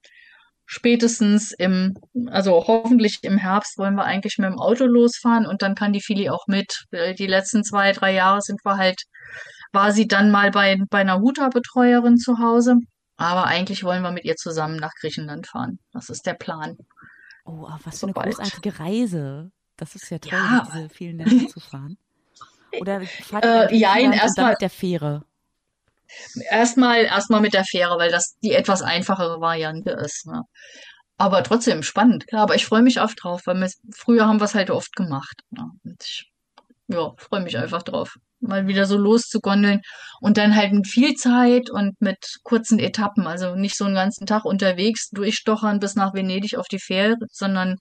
spätestens 0.66 1.52
im, 1.52 1.94
also 2.28 2.52
hoffentlich 2.68 3.20
im 3.24 3.38
Herbst 3.38 3.78
wollen 3.78 3.96
wir 3.96 4.06
eigentlich 4.06 4.38
mit 4.38 4.50
dem 4.50 4.60
Auto 4.60 4.86
losfahren 4.86 5.46
und 5.46 5.62
dann 5.62 5.76
kann 5.76 5.94
die 5.94 6.02
Fili 6.02 6.30
auch 6.30 6.48
mit. 6.48 6.86
Weil 6.92 7.14
Die 7.16 7.28
letzten 7.28 7.64
zwei, 7.64 7.92
drei 7.92 8.14
Jahre 8.14 8.42
sind 8.42 8.60
wir 8.66 8.78
halt, 8.78 9.04
war 9.74 9.92
sie 9.92 10.08
dann 10.08 10.32
mal 10.32 10.52
bei, 10.52 10.78
bei 10.90 11.00
einer 11.00 11.20
Huta-Betreuerin 11.20 12.18
zu 12.18 12.40
Hause. 12.40 12.76
Aber 13.18 13.46
eigentlich 13.46 13.84
wollen 13.84 14.02
wir 14.04 14.12
mit 14.12 14.26
ihr 14.26 14.36
zusammen 14.36 14.76
nach 14.78 14.92
Griechenland 15.00 15.48
fahren. 15.48 15.80
Das 15.94 16.10
ist 16.10 16.26
der 16.26 16.34
Plan. 16.34 16.76
Oh, 17.46 17.66
ah, 17.68 17.80
was 17.84 18.00
für 18.00 18.08
eine 18.08 18.14
Sobald. 18.14 18.36
großartige 18.36 18.80
Reise. 18.80 19.52
Das 19.78 19.96
ist 19.96 20.10
ja 20.10 20.18
toll, 20.20 20.32
Ja. 20.34 20.68
diese 20.74 20.90
vielen 20.90 21.18
Länder 21.20 21.48
zu 21.48 21.60
fahren. 21.60 21.98
Oder 22.80 23.02
fahrt 23.02 23.46
Äh, 23.46 23.48
nach 23.66 23.72
jein, 23.72 23.72
Griechenland 23.72 24.14
und 24.14 24.20
erst 24.22 24.38
dann 24.38 24.46
mal- 24.46 24.52
mit 24.52 24.62
der 24.62 24.70
Fähre? 24.70 25.24
Erstmal, 26.50 27.06
erstmal 27.06 27.42
mit 27.42 27.54
der 27.54 27.64
Fähre, 27.64 27.98
weil 27.98 28.12
das 28.12 28.36
die 28.44 28.54
etwas 28.54 28.82
einfachere 28.82 29.40
Variante 29.42 29.92
ist. 29.92 30.26
Ne? 30.28 30.42
Aber 31.18 31.44
trotzdem 31.44 31.84
spannend, 31.84 32.28
klar. 32.28 32.44
Aber 32.44 32.56
ich 32.56 32.66
freue 32.66 32.82
mich 32.82 33.02
oft 33.02 33.24
drauf, 33.24 33.42
weil 33.46 33.56
wir, 33.58 33.70
früher 33.96 34.28
haben 34.28 34.40
wir 34.40 34.46
es 34.46 34.56
halt 34.56 34.70
oft 34.70 34.96
gemacht. 34.96 35.42
Ne? 35.52 35.64
Ich, 36.00 36.30
ja, 36.88 37.14
freue 37.18 37.42
mich 37.42 37.58
einfach 37.58 37.84
drauf, 37.84 38.16
mal 38.40 38.68
wieder 38.68 38.86
so 38.86 38.98
loszugondeln 38.98 39.82
und 40.22 40.38
dann 40.38 40.56
halt 40.56 40.74
mit 40.74 40.88
viel 40.88 41.14
Zeit 41.16 41.70
und 41.72 42.00
mit 42.00 42.18
kurzen 42.44 42.80
Etappen. 42.80 43.28
Also 43.28 43.56
nicht 43.56 43.78
so 43.78 43.86
einen 43.86 43.96
ganzen 43.96 44.26
Tag 44.26 44.46
unterwegs 44.46 45.10
durchstochern 45.10 45.80
bis 45.80 45.96
nach 45.96 46.14
Venedig 46.14 46.58
auf 46.58 46.68
die 46.68 46.80
Fähre, 46.80 47.16
sondern 47.32 47.78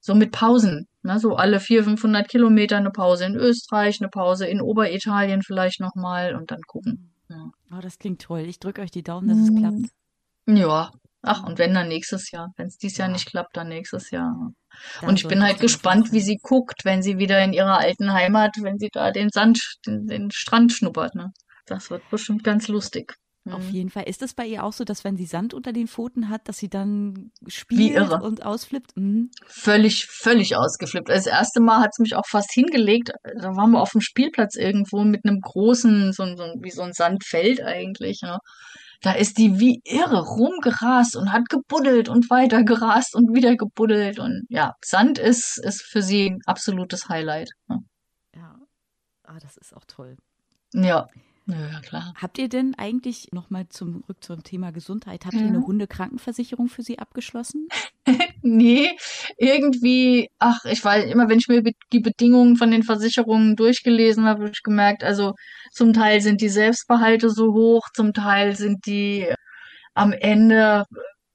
so 0.00 0.14
mit 0.14 0.32
Pausen. 0.32 0.86
Ne? 1.02 1.18
So 1.18 1.36
alle 1.36 1.60
400, 1.60 1.98
500 1.98 2.28
Kilometer 2.28 2.76
eine 2.76 2.90
Pause 2.90 3.24
in 3.26 3.36
Österreich, 3.36 4.00
eine 4.00 4.08
Pause 4.08 4.46
in 4.46 4.60
Oberitalien 4.60 5.42
vielleicht 5.42 5.80
nochmal 5.80 6.34
und 6.34 6.50
dann 6.50 6.60
gucken. 6.66 7.12
Ja. 7.28 7.50
Oh, 7.72 7.80
das 7.80 7.98
klingt 7.98 8.22
toll. 8.22 8.40
Ich 8.42 8.60
drücke 8.60 8.82
euch 8.82 8.90
die 8.90 9.02
Daumen, 9.02 9.28
dass 9.28 9.38
es 9.38 9.50
Mm. 9.50 9.56
klappt. 9.58 9.90
Ja, 10.48 10.92
ach, 11.22 11.42
und 11.44 11.58
wenn 11.58 11.74
dann 11.74 11.88
nächstes 11.88 12.30
Jahr. 12.30 12.52
Wenn 12.56 12.68
es 12.68 12.78
dieses 12.78 12.98
Jahr 12.98 13.08
Ja. 13.08 13.12
nicht 13.14 13.26
klappt, 13.28 13.56
dann 13.56 13.68
nächstes 13.68 14.10
Jahr. 14.10 14.52
Da 15.00 15.08
Und 15.08 15.18
ich 15.20 15.26
bin 15.26 15.42
halt 15.42 15.58
gespannt, 15.58 16.12
wie 16.12 16.20
sie 16.20 16.38
guckt, 16.40 16.84
wenn 16.84 17.02
sie 17.02 17.18
wieder 17.18 17.42
in 17.42 17.52
ihrer 17.52 17.78
alten 17.78 18.12
Heimat, 18.12 18.54
wenn 18.60 18.78
sie 18.78 18.90
da 18.92 19.10
den 19.10 19.30
Sand, 19.30 19.76
den, 19.86 20.06
den 20.06 20.30
Strand 20.30 20.72
schnuppert, 20.72 21.14
ne? 21.14 21.32
Das 21.66 21.90
wird 21.90 22.08
bestimmt 22.10 22.44
ganz 22.44 22.68
lustig. 22.68 23.16
Auf 23.50 23.62
Mhm. 23.64 23.70
jeden 23.70 23.90
Fall. 23.90 24.04
Ist 24.04 24.22
es 24.22 24.34
bei 24.34 24.44
ihr 24.46 24.64
auch 24.64 24.72
so, 24.72 24.84
dass 24.84 25.04
wenn 25.04 25.16
sie 25.16 25.26
Sand 25.26 25.54
unter 25.54 25.72
den 25.72 25.86
Pfoten 25.88 26.28
hat, 26.28 26.48
dass 26.48 26.58
sie 26.58 26.68
dann 26.68 27.30
spielt 27.46 28.10
und 28.22 28.44
ausflippt? 28.44 28.96
Mhm. 28.96 29.30
Völlig, 29.46 30.06
völlig 30.06 30.56
ausgeflippt. 30.56 31.08
Das 31.08 31.26
erste 31.26 31.60
Mal 31.60 31.80
hat 31.80 31.90
es 31.92 31.98
mich 31.98 32.16
auch 32.16 32.26
fast 32.26 32.50
hingelegt. 32.52 33.12
Da 33.40 33.54
waren 33.56 33.70
wir 33.70 33.80
auf 33.80 33.92
dem 33.92 34.00
Spielplatz 34.00 34.56
irgendwo 34.56 35.04
mit 35.04 35.24
einem 35.24 35.40
großen, 35.40 36.12
so, 36.12 36.22
ein- 36.24 36.36
so, 36.36 36.44
wie 36.60 36.70
so 36.70 36.82
ein 36.82 36.92
Sandfeld 36.92 37.62
eigentlich, 37.62 38.20
ne? 38.22 38.38
Da 39.02 39.12
ist 39.12 39.36
die 39.38 39.60
wie 39.60 39.80
irre 39.84 40.22
rumgerast 40.22 41.16
und 41.16 41.30
hat 41.30 41.48
gebuddelt 41.50 42.08
und 42.08 42.30
weiter 42.30 42.64
gerast 42.64 43.14
und 43.14 43.34
wieder 43.34 43.54
gebuddelt. 43.54 44.18
Und 44.18 44.46
ja, 44.48 44.72
Sand 44.82 45.18
ist, 45.18 45.58
ist 45.62 45.82
für 45.82 46.00
sie 46.02 46.30
ein 46.30 46.38
absolutes 46.46 47.08
Highlight. 47.08 47.50
Ne? 47.68 47.80
Ja. 48.34 48.54
Ah, 49.24 49.38
das 49.38 49.56
ist 49.58 49.76
auch 49.76 49.84
toll. 49.86 50.16
Ja, 50.72 51.06
ja, 51.46 51.80
klar. 51.80 52.12
Habt 52.20 52.38
ihr 52.38 52.48
denn 52.48 52.74
eigentlich 52.76 53.28
nochmal 53.32 53.68
zurück 53.68 54.16
zum 54.20 54.42
Thema 54.42 54.72
Gesundheit, 54.72 55.24
habt 55.24 55.34
ihr 55.34 55.42
Ja. 55.42 55.46
eine 55.46 55.66
Hundekrankenversicherung 55.66 56.68
für 56.68 56.82
sie 56.82 56.98
abgeschlossen? 56.98 57.68
Nee, 58.42 58.96
irgendwie, 59.38 60.30
ach, 60.38 60.64
ich 60.66 60.84
weiß, 60.84 61.10
immer 61.10 61.28
wenn 61.28 61.38
ich 61.40 61.48
mir 61.48 61.62
die 61.92 61.98
Bedingungen 61.98 62.56
von 62.56 62.70
den 62.70 62.84
Versicherungen 62.84 63.56
durchgelesen 63.56 64.24
habe, 64.24 64.42
habe 64.44 64.52
ich 64.52 64.62
gemerkt, 64.62 65.02
also 65.02 65.32
zum 65.72 65.92
Teil 65.92 66.20
sind 66.20 66.40
die 66.40 66.48
Selbstbehalte 66.48 67.28
so 67.30 67.52
hoch, 67.52 67.82
zum 67.92 68.12
Teil 68.12 68.54
sind 68.54 68.86
die 68.86 69.26
am 69.94 70.12
Ende 70.12 70.84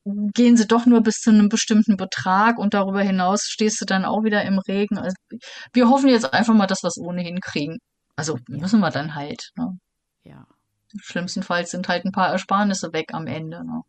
gehen 0.05 0.57
sie 0.57 0.67
doch 0.67 0.85
nur 0.85 1.01
bis 1.01 1.17
zu 1.19 1.29
einem 1.29 1.49
bestimmten 1.49 1.97
Betrag 1.97 2.57
und 2.57 2.73
darüber 2.73 3.01
hinaus 3.01 3.43
stehst 3.43 3.79
du 3.81 3.85
dann 3.85 4.05
auch 4.05 4.23
wieder 4.23 4.43
im 4.43 4.59
Regen. 4.59 4.97
Also 4.97 5.15
wir 5.73 5.89
hoffen 5.89 6.09
jetzt 6.09 6.33
einfach 6.33 6.53
mal, 6.55 6.67
dass 6.67 6.83
wir 6.83 6.87
es 6.87 6.97
ohnehin 6.97 7.39
kriegen. 7.39 7.77
Also 8.15 8.37
müssen 8.47 8.79
wir 8.79 8.89
dann 8.91 9.15
halt. 9.15 9.49
Ne? 9.57 9.77
Ja. 10.23 10.45
Schlimmstenfalls 11.01 11.71
sind 11.71 11.87
halt 11.87 12.05
ein 12.05 12.11
paar 12.11 12.29
Ersparnisse 12.29 12.91
weg 12.93 13.13
am 13.13 13.27
Ende. 13.27 13.63
Ne? 13.65 13.81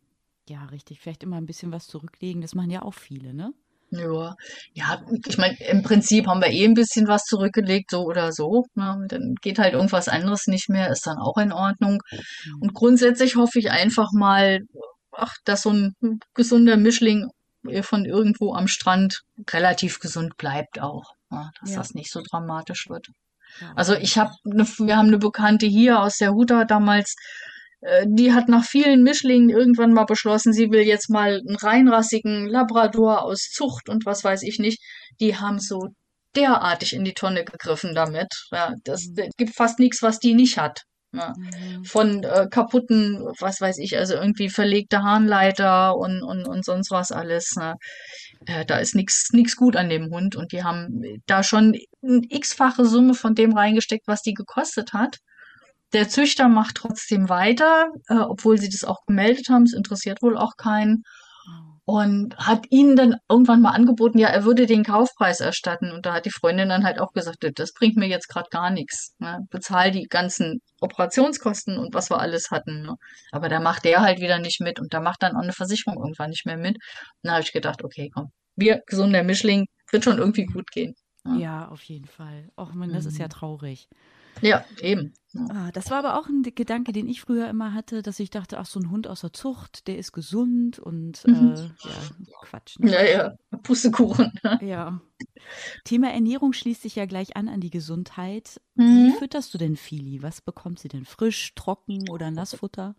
Ja, 0.47 0.65
richtig. 0.65 0.99
Vielleicht 0.99 1.23
immer 1.23 1.37
ein 1.37 1.45
bisschen 1.45 1.71
was 1.71 1.85
zurücklegen. 1.87 2.41
Das 2.41 2.55
machen 2.55 2.69
ja 2.71 2.81
auch 2.81 2.93
viele, 2.93 3.33
ne? 3.33 3.51
Ja, 3.91 4.33
ja, 4.73 5.05
ich 5.27 5.37
meine, 5.37 5.55
im 5.69 5.83
Prinzip 5.83 6.25
haben 6.25 6.41
wir 6.41 6.49
eh 6.49 6.65
ein 6.65 6.73
bisschen 6.73 7.07
was 7.07 7.25
zurückgelegt, 7.25 7.91
so 7.91 8.01
oder 8.05 8.31
so. 8.31 8.65
Ne? 8.73 9.05
Dann 9.07 9.35
geht 9.41 9.59
halt 9.59 9.73
irgendwas 9.73 10.07
anderes 10.07 10.47
nicht 10.47 10.67
mehr, 10.67 10.89
ist 10.89 11.05
dann 11.05 11.19
auch 11.19 11.37
in 11.37 11.51
Ordnung. 11.51 11.99
Mhm. 12.11 12.61
Und 12.61 12.73
grundsätzlich 12.73 13.35
hoffe 13.35 13.59
ich 13.59 13.69
einfach 13.69 14.07
mal, 14.11 14.61
ach, 15.11 15.33
dass 15.45 15.61
so 15.61 15.69
ein 15.71 15.93
gesunder 16.33 16.75
Mischling 16.75 17.29
von 17.83 18.05
irgendwo 18.05 18.55
am 18.55 18.67
Strand 18.67 19.21
relativ 19.51 19.99
gesund 19.99 20.37
bleibt 20.37 20.81
auch. 20.81 21.11
Ne? 21.29 21.51
Dass 21.61 21.71
Ja. 21.71 21.77
das 21.77 21.93
nicht 21.93 22.11
so 22.11 22.21
dramatisch 22.27 22.89
wird. 22.89 23.07
Also 23.75 23.93
ich 23.95 24.17
habe, 24.17 24.31
ne, 24.43 24.65
wir 24.79 24.97
haben 24.97 25.07
eine 25.07 25.17
Bekannte 25.19 25.65
hier 25.65 25.99
aus 26.01 26.17
der 26.17 26.33
Huta 26.33 26.65
damals, 26.65 27.15
äh, 27.81 28.05
die 28.07 28.33
hat 28.33 28.49
nach 28.49 28.65
vielen 28.65 29.03
Mischlingen 29.03 29.49
irgendwann 29.49 29.93
mal 29.93 30.05
beschlossen, 30.05 30.53
sie 30.53 30.71
will 30.71 30.81
jetzt 30.83 31.09
mal 31.09 31.41
einen 31.47 31.55
reinrassigen 31.55 32.47
Labrador 32.47 33.23
aus 33.23 33.49
Zucht 33.51 33.89
und 33.89 34.05
was 34.05 34.23
weiß 34.23 34.43
ich 34.43 34.59
nicht. 34.59 34.81
Die 35.19 35.37
haben 35.37 35.59
so 35.59 35.89
derartig 36.35 36.93
in 36.93 37.03
die 37.03 37.13
Tonne 37.13 37.43
gegriffen 37.45 37.93
damit. 37.95 38.27
Ja, 38.51 38.73
das 38.83 39.05
Mhm. 39.07 39.23
es 39.29 39.35
gibt 39.37 39.55
fast 39.55 39.79
nichts, 39.79 40.01
was 40.01 40.19
die 40.19 40.33
nicht 40.33 40.57
hat. 40.57 40.81
Ja. 41.13 41.33
Mhm. 41.37 41.85
Von 41.85 42.23
äh, 42.23 42.47
kaputten, 42.49 43.23
was 43.39 43.61
weiß 43.61 43.77
ich, 43.77 43.97
also 43.97 44.15
irgendwie 44.15 44.49
verlegte 44.49 45.03
Harnleiter 45.03 45.95
und, 45.95 46.23
und, 46.23 46.47
und 46.47 46.65
sonst 46.65 46.89
was 46.89 47.11
alles. 47.11 47.55
Ne? 47.55 47.75
Äh, 48.47 48.65
da 48.65 48.77
ist 48.77 48.95
nichts 48.95 49.29
nix 49.31 49.55
gut 49.55 49.75
an 49.75 49.89
dem 49.89 50.09
Hund 50.09 50.35
und 50.35 50.51
die 50.51 50.63
haben 50.63 51.21
da 51.27 51.43
schon 51.43 51.77
eine 52.01 52.21
x-fache 52.29 52.85
Summe 52.85 53.13
von 53.13 53.35
dem 53.35 53.53
reingesteckt, 53.53 54.07
was 54.07 54.21
die 54.21 54.33
gekostet 54.33 54.93
hat. 54.93 55.17
Der 55.93 56.09
Züchter 56.09 56.49
macht 56.49 56.75
trotzdem 56.75 57.29
weiter, 57.29 57.89
äh, 58.09 58.15
obwohl 58.15 58.57
sie 58.57 58.69
das 58.69 58.83
auch 58.83 59.05
gemeldet 59.05 59.49
haben. 59.49 59.63
Es 59.63 59.73
interessiert 59.73 60.23
wohl 60.23 60.37
auch 60.37 60.57
keinen. 60.57 61.03
Und 61.85 62.37
hat 62.37 62.65
ihnen 62.69 62.95
dann 62.95 63.17
irgendwann 63.29 63.61
mal 63.61 63.71
angeboten, 63.71 64.17
ja, 64.17 64.29
er 64.29 64.45
würde 64.45 64.65
den 64.65 64.85
Kaufpreis 64.85 65.41
erstatten. 65.41 65.91
Und 65.91 66.05
da 66.05 66.13
hat 66.13 66.25
die 66.25 66.31
Freundin 66.31 66.69
dann 66.69 66.85
halt 66.85 66.97
auch 66.99 67.11
gesagt, 67.11 67.45
das 67.55 67.73
bringt 67.73 67.97
mir 67.97 68.07
jetzt 68.07 68.29
gerade 68.29 68.47
gar 68.51 68.69
nichts. 68.69 69.13
Ne? 69.19 69.39
Bezahl 69.49 69.91
die 69.91 70.03
ganzen 70.03 70.61
Operationskosten 70.79 71.77
und 71.77 71.93
was 71.93 72.09
wir 72.09 72.19
alles 72.19 72.51
hatten. 72.51 72.83
Ne? 72.83 72.95
Aber 73.31 73.49
da 73.49 73.59
macht 73.59 73.83
der 73.83 74.01
halt 74.01 74.19
wieder 74.21 74.39
nicht 74.39 74.61
mit 74.61 74.79
und 74.79 74.93
da 74.93 75.01
macht 75.01 75.23
dann 75.23 75.35
auch 75.35 75.41
eine 75.43 75.51
Versicherung 75.51 75.97
irgendwann 76.01 76.29
nicht 76.29 76.45
mehr 76.45 76.57
mit. 76.57 76.75
Und 76.77 77.27
da 77.27 77.31
habe 77.33 77.41
ich 77.43 77.51
gedacht, 77.51 77.83
okay, 77.83 78.09
komm, 78.13 78.31
wir, 78.55 78.81
gesunder 78.87 79.23
Mischling, 79.23 79.65
wird 79.91 80.05
schon 80.05 80.17
irgendwie 80.19 80.45
gut 80.45 80.71
gehen. 80.71 80.93
Ja, 81.25 81.35
Ja, 81.35 81.67
auf 81.67 81.83
jeden 81.83 82.07
Fall. 82.07 82.49
Och 82.57 82.73
man, 82.73 82.93
das 82.93 83.05
ist 83.05 83.17
ja 83.17 83.25
Mhm. 83.25 83.31
traurig. 83.31 83.87
Ja 84.41 84.65
eben. 84.81 85.13
Ah, 85.49 85.71
das 85.71 85.89
war 85.89 85.97
aber 85.97 86.19
auch 86.19 86.27
ein 86.27 86.43
Gedanke, 86.43 86.91
den 86.91 87.07
ich 87.07 87.21
früher 87.21 87.49
immer 87.49 87.73
hatte, 87.73 88.03
dass 88.03 88.19
ich 88.19 88.29
dachte, 88.29 88.59
ach, 88.59 88.67
so 88.67 88.79
ein 88.79 88.91
Hund 88.91 89.07
aus 89.07 89.21
der 89.21 89.33
Zucht, 89.33 89.87
der 89.87 89.97
ist 89.97 90.11
gesund 90.11 90.77
und 90.77 91.25
Mhm. 91.25 91.55
äh, 91.83 91.87
ja, 91.87 92.09
Quatsch. 92.41 92.77
Ne? 92.79 92.91
Ja, 92.91 93.03
ja, 93.03 93.35
Pustekuchen. 93.63 94.31
ne? 94.43 94.59
Ja. 94.61 95.01
Thema 95.85 96.11
Ernährung 96.11 96.53
schließt 96.53 96.83
sich 96.83 96.95
ja 96.95 97.05
gleich 97.05 97.35
an 97.35 97.49
an 97.49 97.61
die 97.61 97.71
Gesundheit. 97.71 98.61
Wie 98.75 98.83
Mhm. 98.83 99.13
fütterst 99.17 99.53
du 99.53 99.57
denn 99.57 99.75
Fili? 99.75 100.21
Was 100.21 100.41
bekommt 100.41 100.79
sie 100.79 100.87
denn? 100.87 101.05
Frisch, 101.05 101.53
trocken 101.55 102.09
oder 102.09 102.29
Nassfutter? 102.29 102.95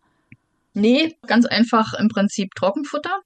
Nee, 0.73 1.17
ganz 1.29 1.47
einfach 1.47 1.95
im 1.95 2.09
Prinzip 2.09 2.51
Trockenfutter. 2.57 3.21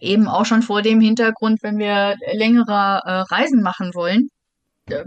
Eben 0.00 0.28
auch 0.28 0.46
schon 0.46 0.62
vor 0.62 0.82
dem 0.82 1.00
Hintergrund, 1.00 1.62
wenn 1.62 1.78
wir 1.78 2.16
längere 2.32 3.02
äh, 3.04 3.12
Reisen 3.34 3.60
machen 3.62 3.92
wollen, 3.94 4.28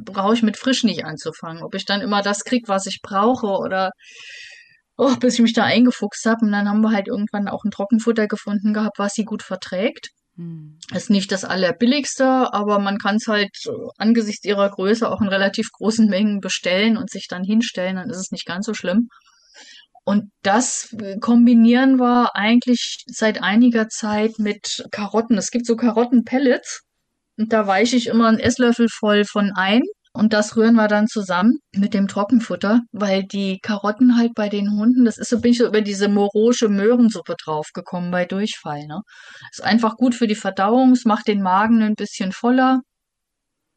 brauche 0.03 0.33
ich 0.33 0.43
mit 0.43 0.57
frisch 0.57 0.83
nicht 0.83 1.05
anzufangen. 1.05 1.63
Ob 1.63 1.75
ich 1.75 1.85
dann 1.85 2.01
immer 2.01 2.21
das 2.21 2.43
kriege, 2.43 2.67
was 2.67 2.85
ich 2.85 2.99
brauche 3.01 3.47
oder 3.47 3.91
oh, 4.97 5.15
bis 5.17 5.35
ich 5.35 5.41
mich 5.41 5.53
da 5.53 5.63
eingefuchst 5.63 6.25
habe. 6.25 6.45
Und 6.45 6.51
dann 6.51 6.67
haben 6.67 6.81
wir 6.81 6.91
halt 6.91 7.07
irgendwann 7.07 7.47
auch 7.47 7.63
ein 7.63 7.71
Trockenfutter 7.71 8.27
gefunden 8.27 8.73
gehabt, 8.73 8.99
was 8.99 9.13
sie 9.13 9.25
gut 9.25 9.43
verträgt. 9.43 10.09
Hm. 10.35 10.77
Ist 10.93 11.09
nicht 11.09 11.31
das 11.31 11.45
allerbilligste, 11.45 12.53
aber 12.53 12.79
man 12.79 12.97
kann 12.97 13.15
es 13.15 13.27
halt 13.27 13.51
angesichts 13.97 14.45
ihrer 14.45 14.69
Größe 14.69 15.09
auch 15.09 15.21
in 15.21 15.27
relativ 15.27 15.69
großen 15.71 16.07
Mengen 16.07 16.39
bestellen 16.39 16.97
und 16.97 17.09
sich 17.09 17.27
dann 17.27 17.43
hinstellen, 17.43 17.95
dann 17.95 18.09
ist 18.09 18.17
es 18.17 18.31
nicht 18.31 18.45
ganz 18.45 18.65
so 18.65 18.73
schlimm. 18.73 19.09
Und 20.03 20.31
das 20.41 20.95
kombinieren 21.19 21.99
wir 21.99 22.33
eigentlich 22.33 23.03
seit 23.07 23.43
einiger 23.43 23.89
Zeit 23.89 24.39
mit 24.39 24.85
Karotten. 24.91 25.37
Es 25.37 25.51
gibt 25.51 25.65
so 25.65 25.75
Karottenpellets 25.75 26.86
und 27.37 27.53
da 27.53 27.67
weiche 27.67 27.95
ich 27.95 28.07
immer 28.07 28.27
einen 28.27 28.39
Esslöffel 28.39 28.87
voll 28.89 29.25
von 29.25 29.51
ein 29.55 29.81
und 30.13 30.33
das 30.33 30.57
rühren 30.57 30.75
wir 30.75 30.87
dann 30.87 31.07
zusammen 31.07 31.59
mit 31.75 31.93
dem 31.93 32.07
Trockenfutter, 32.07 32.81
weil 32.91 33.23
die 33.23 33.59
Karotten 33.61 34.17
halt 34.17 34.33
bei 34.33 34.49
den 34.49 34.71
Hunden, 34.71 35.05
das 35.05 35.19
ist 35.19 35.29
so, 35.29 35.39
bin 35.39 35.51
ich 35.51 35.59
so 35.59 35.67
über 35.67 35.81
diese 35.81 36.09
morosche 36.09 36.69
Möhrensuppe 36.69 37.35
draufgekommen 37.43 38.09
bei 38.09 38.25
Durchfall. 38.25 38.87
Ne? 38.87 39.01
Ist 39.51 39.63
einfach 39.63 39.95
gut 39.95 40.15
für 40.15 40.25
die 40.25 40.35
Verdauung, 40.35 40.93
es 40.93 41.05
macht 41.05 41.27
den 41.27 41.43
Magen 41.43 41.83
ein 41.83 41.93
bisschen 41.93 42.31
voller 42.31 42.81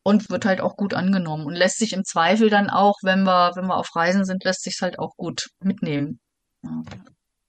und 0.02 0.30
wird 0.30 0.46
halt 0.46 0.62
auch 0.62 0.76
gut 0.76 0.94
angenommen 0.94 1.44
und 1.44 1.54
lässt 1.54 1.78
sich 1.78 1.92
im 1.92 2.04
Zweifel 2.04 2.48
dann 2.48 2.70
auch, 2.70 2.94
wenn 3.02 3.24
wir, 3.24 3.52
wenn 3.54 3.66
wir 3.66 3.76
auf 3.76 3.94
Reisen 3.94 4.24
sind, 4.24 4.42
lässt 4.44 4.62
sich 4.62 4.78
halt 4.80 4.98
auch 4.98 5.14
gut 5.16 5.48
mitnehmen. 5.62 6.20
Ja. 6.64 6.82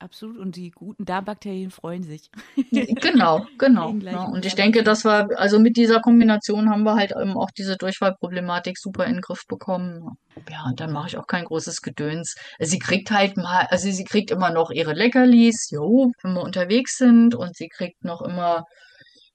Absolut. 0.02 0.38
Und 0.38 0.56
die 0.56 0.72
guten 0.72 1.06
Darmbakterien 1.06 1.70
freuen 1.70 2.04
sich. 2.04 2.30
Genau, 3.02 3.46
genau. 3.58 3.94
Ja. 3.94 4.24
Und 4.24 4.46
ich 4.46 4.56
denke, 4.56 4.84
dass 4.84 5.04
wir, 5.06 5.28
also 5.38 5.60
mit 5.60 5.78
dieser 5.78 6.00
Kombination 6.00 6.70
haben 6.70 6.84
wir 6.84 6.96
halt 6.96 7.12
eben 7.12 7.38
auch 7.38 7.52
diese 7.52 7.78
Durchfallproblematik 7.78 8.78
super 8.78 9.06
in 9.06 9.14
den 9.14 9.22
Griff 9.22 9.46
bekommen. 9.48 10.18
Ja, 10.50 10.66
und 10.68 10.80
dann 10.80 10.92
mache 10.92 11.08
ich 11.08 11.18
auch 11.18 11.28
kein 11.28 11.46
großes 11.46 11.82
Gedöns. 11.82 12.36
Sie 12.60 12.80
kriegt 12.80 13.12
halt 13.12 13.38
mal, 13.38 13.68
also 13.70 13.92
sie 13.92 14.04
kriegt 14.04 14.32
immer 14.32 14.52
noch 14.52 14.72
ihre 14.72 14.94
Leckerlis, 14.94 15.70
jo, 15.72 16.12
wenn 16.24 16.34
wir 16.34 16.42
unterwegs 16.42 16.98
sind 16.98 17.36
und 17.36 17.56
sie 17.56 17.68
kriegt 17.68 18.04
noch 18.04 18.22
immer 18.22 18.66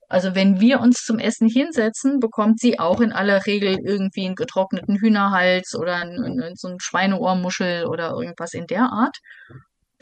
also 0.09 0.37
wenn 0.37 0.61
wir 0.61 0.81
uns 0.81 1.05
zum 1.05 1.19
Essen 1.19 1.49
hinsetzen, 1.49 2.21
bekommt 2.21 2.61
sie 2.61 2.79
auch 2.79 3.01
in 3.01 3.13
aller 3.13 3.45
Regel 3.47 3.77
irgendwie 3.85 4.25
einen 4.25 4.37
getrockneten 4.37 4.97
Hühnerhals 5.01 5.75
oder 5.75 5.97
einen, 5.97 6.55
so 6.55 6.69
ein 6.69 6.79
Schweineohrmuschel 6.81 7.87
oder 7.87 8.11
irgendwas 8.11 8.55
in 8.55 8.69
der 8.69 8.93
Art 8.93 9.19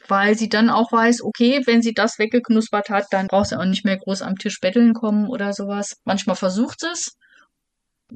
weil 0.09 0.37
sie 0.37 0.49
dann 0.49 0.71
auch 0.71 0.93
weiß, 0.93 1.23
okay, 1.23 1.63
wenn 1.67 1.83
sie 1.83 1.95
das 1.95 2.19
weggeknuspert 2.19 2.91
hat, 2.91 3.07
dann 3.11 3.27
braucht 3.27 3.49
sie 3.49 3.59
auch 3.59 3.65
nicht 3.65 3.85
mehr 3.85 3.97
groß 3.97 4.23
am 4.23 4.37
Tisch 4.37 4.61
betteln 4.61 4.95
kommen 4.95 5.29
oder 5.29 5.53
sowas. 5.53 5.97
Manchmal 6.05 6.37
versucht 6.37 6.81
sie 6.81 6.91
es, 6.93 7.17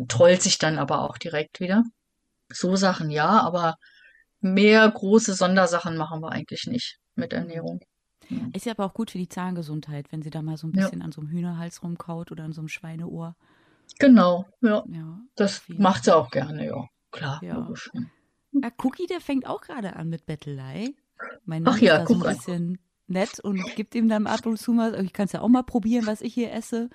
trollt 0.09 0.43
sich 0.43 0.59
dann 0.59 0.79
aber 0.79 1.03
auch 1.03 1.19
direkt 1.19 1.61
wieder. 1.61 1.83
So 2.51 2.77
Sachen 2.77 3.11
ja, 3.11 3.41
aber 3.41 3.75
mehr 4.41 4.91
große 4.91 5.35
Sondersachen 5.35 5.97
machen 5.97 6.21
wir 6.21 6.33
eigentlich 6.33 6.67
nicht 6.67 6.99
mit 7.15 7.33
Ernährung. 7.33 7.81
Ja. 8.29 8.47
Ist 8.53 8.67
ja 8.67 8.73
aber 8.73 8.85
auch 8.85 8.95
gut 8.95 9.11
für 9.11 9.19
die 9.19 9.29
Zahngesundheit, 9.29 10.13
wenn 10.13 10.23
sie 10.23 10.31
da 10.31 10.43
mal 10.43 10.57
so 10.57 10.67
ein 10.67 10.73
bisschen 10.73 11.01
ja. 11.01 11.05
an 11.05 11.13
so 11.13 11.21
einem 11.21 11.31
Hühnerhals 11.31 11.83
rumkaut 11.83 12.31
oder 12.31 12.45
an 12.45 12.53
so 12.53 12.61
einem 12.61 12.69
Schweineohr. 12.69 13.37
Genau, 13.99 14.47
ja. 14.61 14.85
ja 14.89 15.19
das 15.35 15.63
macht 15.69 16.05
sie 16.05 16.15
auch 16.15 16.31
gerne, 16.31 16.67
ja. 16.67 16.87
Klar, 17.11 17.41
ja. 17.43 17.55
logisch. 17.55 17.91
Ja, 18.53 18.71
Cookie, 18.83 19.07
der 19.07 19.21
fängt 19.21 19.47
auch 19.47 19.63
gerade 19.63 19.97
an 19.97 20.09
mit 20.09 20.27
Bettelei. 20.27 20.91
Mein 21.49 21.63
Mann 21.63 21.75
Ach 21.77 21.81
ja, 21.81 21.97
ist 21.97 22.11
da 22.11 22.15
so 22.15 22.25
ein 22.25 22.37
bisschen 22.37 22.79
nett 23.07 23.41
und 23.41 23.65
gibt 23.75 23.95
ihm 23.95 24.07
dann 24.09 24.27
ab 24.27 24.45
und 24.45 24.59
zu 24.59 24.73
mal, 24.73 25.03
ich 25.03 25.15
kann 25.15 25.27
es 25.27 25.33
ja 25.33 25.41
auch 25.41 25.49
mal 25.49 25.63
probieren, 25.63 26.07
was 26.07 26.21
ich 26.21 26.35
hier 26.35 26.53
esse. 26.53 26.91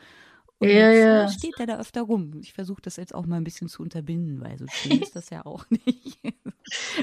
Und 0.60 0.70
ja, 0.70 0.92
ja. 0.92 1.28
steht 1.28 1.60
er 1.60 1.66
da 1.66 1.80
öfter 1.80 2.04
rum. 2.04 2.40
Ich 2.40 2.54
versuche 2.54 2.82
das 2.84 2.98
jetzt 2.98 3.16
auch 3.16 3.26
mal 3.26 3.38
ein 3.38 3.44
bisschen 3.44 3.68
zu 3.68 3.82
unterbinden, 3.82 4.40
weil 4.42 4.60
so 4.60 4.68
schön 4.70 5.02
ist 5.02 5.16
das 5.16 5.32
ja 5.32 5.44
auch 5.46 5.66
nicht. 5.70 6.20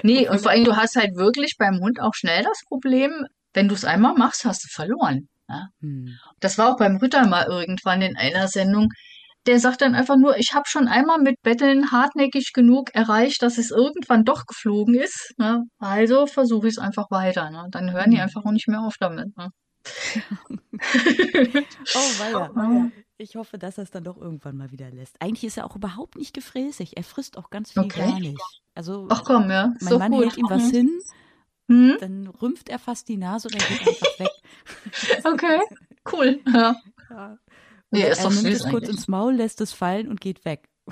nee, 0.05 0.28
und 0.28 0.40
vor 0.40 0.53
allem, 0.53 0.64
du 0.64 0.76
hast 0.76 0.94
halt 0.94 1.16
wirklich 1.16 1.57
beim 1.59 1.80
Hund 1.80 2.01
auch 2.01 2.14
schnell 2.14 2.44
das 2.44 2.62
Problem, 2.68 3.26
wenn 3.53 3.66
du 3.66 3.74
es 3.74 3.84
einmal 3.84 4.14
machst, 4.14 4.44
hast 4.44 4.64
du 4.64 4.68
verloren. 4.68 5.28
Ja? 5.48 5.66
Hm. 5.80 6.16
Das 6.38 6.57
war 6.57 6.72
auch 6.72 6.76
beim 6.76 6.96
Ritter 6.98 7.26
mal 7.26 7.46
irgendwann 7.46 8.01
in 8.01 8.16
einer 8.16 8.46
Sendung 8.46 8.90
der 9.47 9.59
sagt 9.59 9.80
dann 9.80 9.95
einfach 9.95 10.16
nur, 10.16 10.36
ich 10.36 10.53
habe 10.55 10.64
schon 10.66 10.88
einmal 10.88 11.18
mit 11.18 11.41
Betteln 11.43 11.91
hartnäckig 11.91 12.53
genug 12.53 12.95
erreicht, 12.95 13.43
dass 13.43 13.59
es 13.59 13.70
irgendwann 13.70 14.24
doch 14.24 14.47
geflogen 14.47 14.95
ist. 14.95 15.32
Ne? 15.38 15.62
Also 15.78 16.26
versuche 16.26 16.68
ich 16.68 16.74
es 16.74 16.78
einfach 16.78 17.11
weiter. 17.11 17.51
Ne? 17.51 17.66
Dann 17.70 17.93
hören 17.93 18.11
die 18.11 18.18
mhm. 18.18 18.24
einfach 18.24 18.45
auch 18.45 18.53
nicht 18.53 18.68
mehr 18.68 18.80
auf 18.80 18.97
damit. 18.99 19.36
Ne? 19.36 19.49
oh, 21.95 22.11
weia. 22.18 22.91
Ich 23.20 23.36
hoffe, 23.36 23.59
dass 23.59 23.76
er 23.76 23.84
es 23.84 23.91
dann 23.91 24.05
doch 24.05 24.16
irgendwann 24.16 24.57
mal 24.57 24.70
wieder 24.70 24.91
lässt. 24.91 25.20
Eigentlich 25.20 25.45
ist 25.45 25.59
er 25.59 25.66
auch 25.66 25.76
überhaupt 25.76 26.16
nicht 26.16 26.32
gefräßig. 26.32 26.97
Er 26.97 27.05
frisst 27.05 27.36
auch 27.36 27.51
ganz 27.51 27.72
viel 27.72 27.82
okay. 27.82 28.01
gar 28.01 28.18
nicht. 28.18 28.41
Also, 28.74 29.09
Ach 29.11 29.24
komm, 29.24 29.51
ja. 29.51 29.74
Mein 29.80 29.99
Mann 29.99 30.12
gut. 30.12 30.22
hält 30.22 30.38
ihm 30.38 30.47
was 30.49 30.68
mhm. 30.68 30.70
hin, 30.70 31.01
hm? 31.68 31.97
dann 32.01 32.26
rümpft 32.28 32.70
er 32.70 32.78
fast 32.78 33.09
die 33.09 33.18
Nase 33.18 33.49
und 33.49 33.57
er 33.57 33.68
geht 33.68 33.86
einfach 33.86 34.18
weg. 34.20 34.30
okay, 35.24 35.61
cool. 36.11 36.41
Ja. 36.51 36.74
ja. 37.11 37.38
Nee, 37.91 38.09
ist 38.09 38.18
er 38.18 38.24
doch 38.24 38.30
nimmt 38.30 38.47
süß 38.47 38.64
es 38.64 38.70
kurz 38.70 38.88
ins 38.88 39.09
Maul, 39.09 39.34
lässt 39.34 39.61
es 39.61 39.72
fallen 39.72 40.09
und 40.09 40.20
geht 40.20 40.45
weg. 40.45 40.68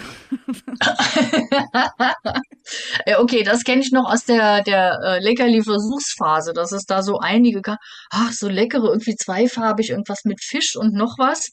okay, 3.19 3.43
das 3.43 3.65
kenne 3.65 3.83
ich 3.83 3.91
noch 3.93 4.11
aus 4.11 4.25
der, 4.25 4.63
der 4.63 4.99
äh, 5.03 5.19
Leckerli-Versuchsphase, 5.21 6.53
dass 6.53 6.73
es 6.73 6.85
da 6.85 7.03
so 7.03 7.19
einige 7.19 7.63
gab, 7.63 7.79
ach, 8.11 8.33
so 8.33 8.49
leckere, 8.49 8.89
irgendwie 8.89 9.17
zweifarbig, 9.17 9.91
irgendwas 9.91 10.21
mit 10.25 10.43
Fisch 10.43 10.77
und 10.77 10.95
noch 10.95 11.19
was. 11.19 11.49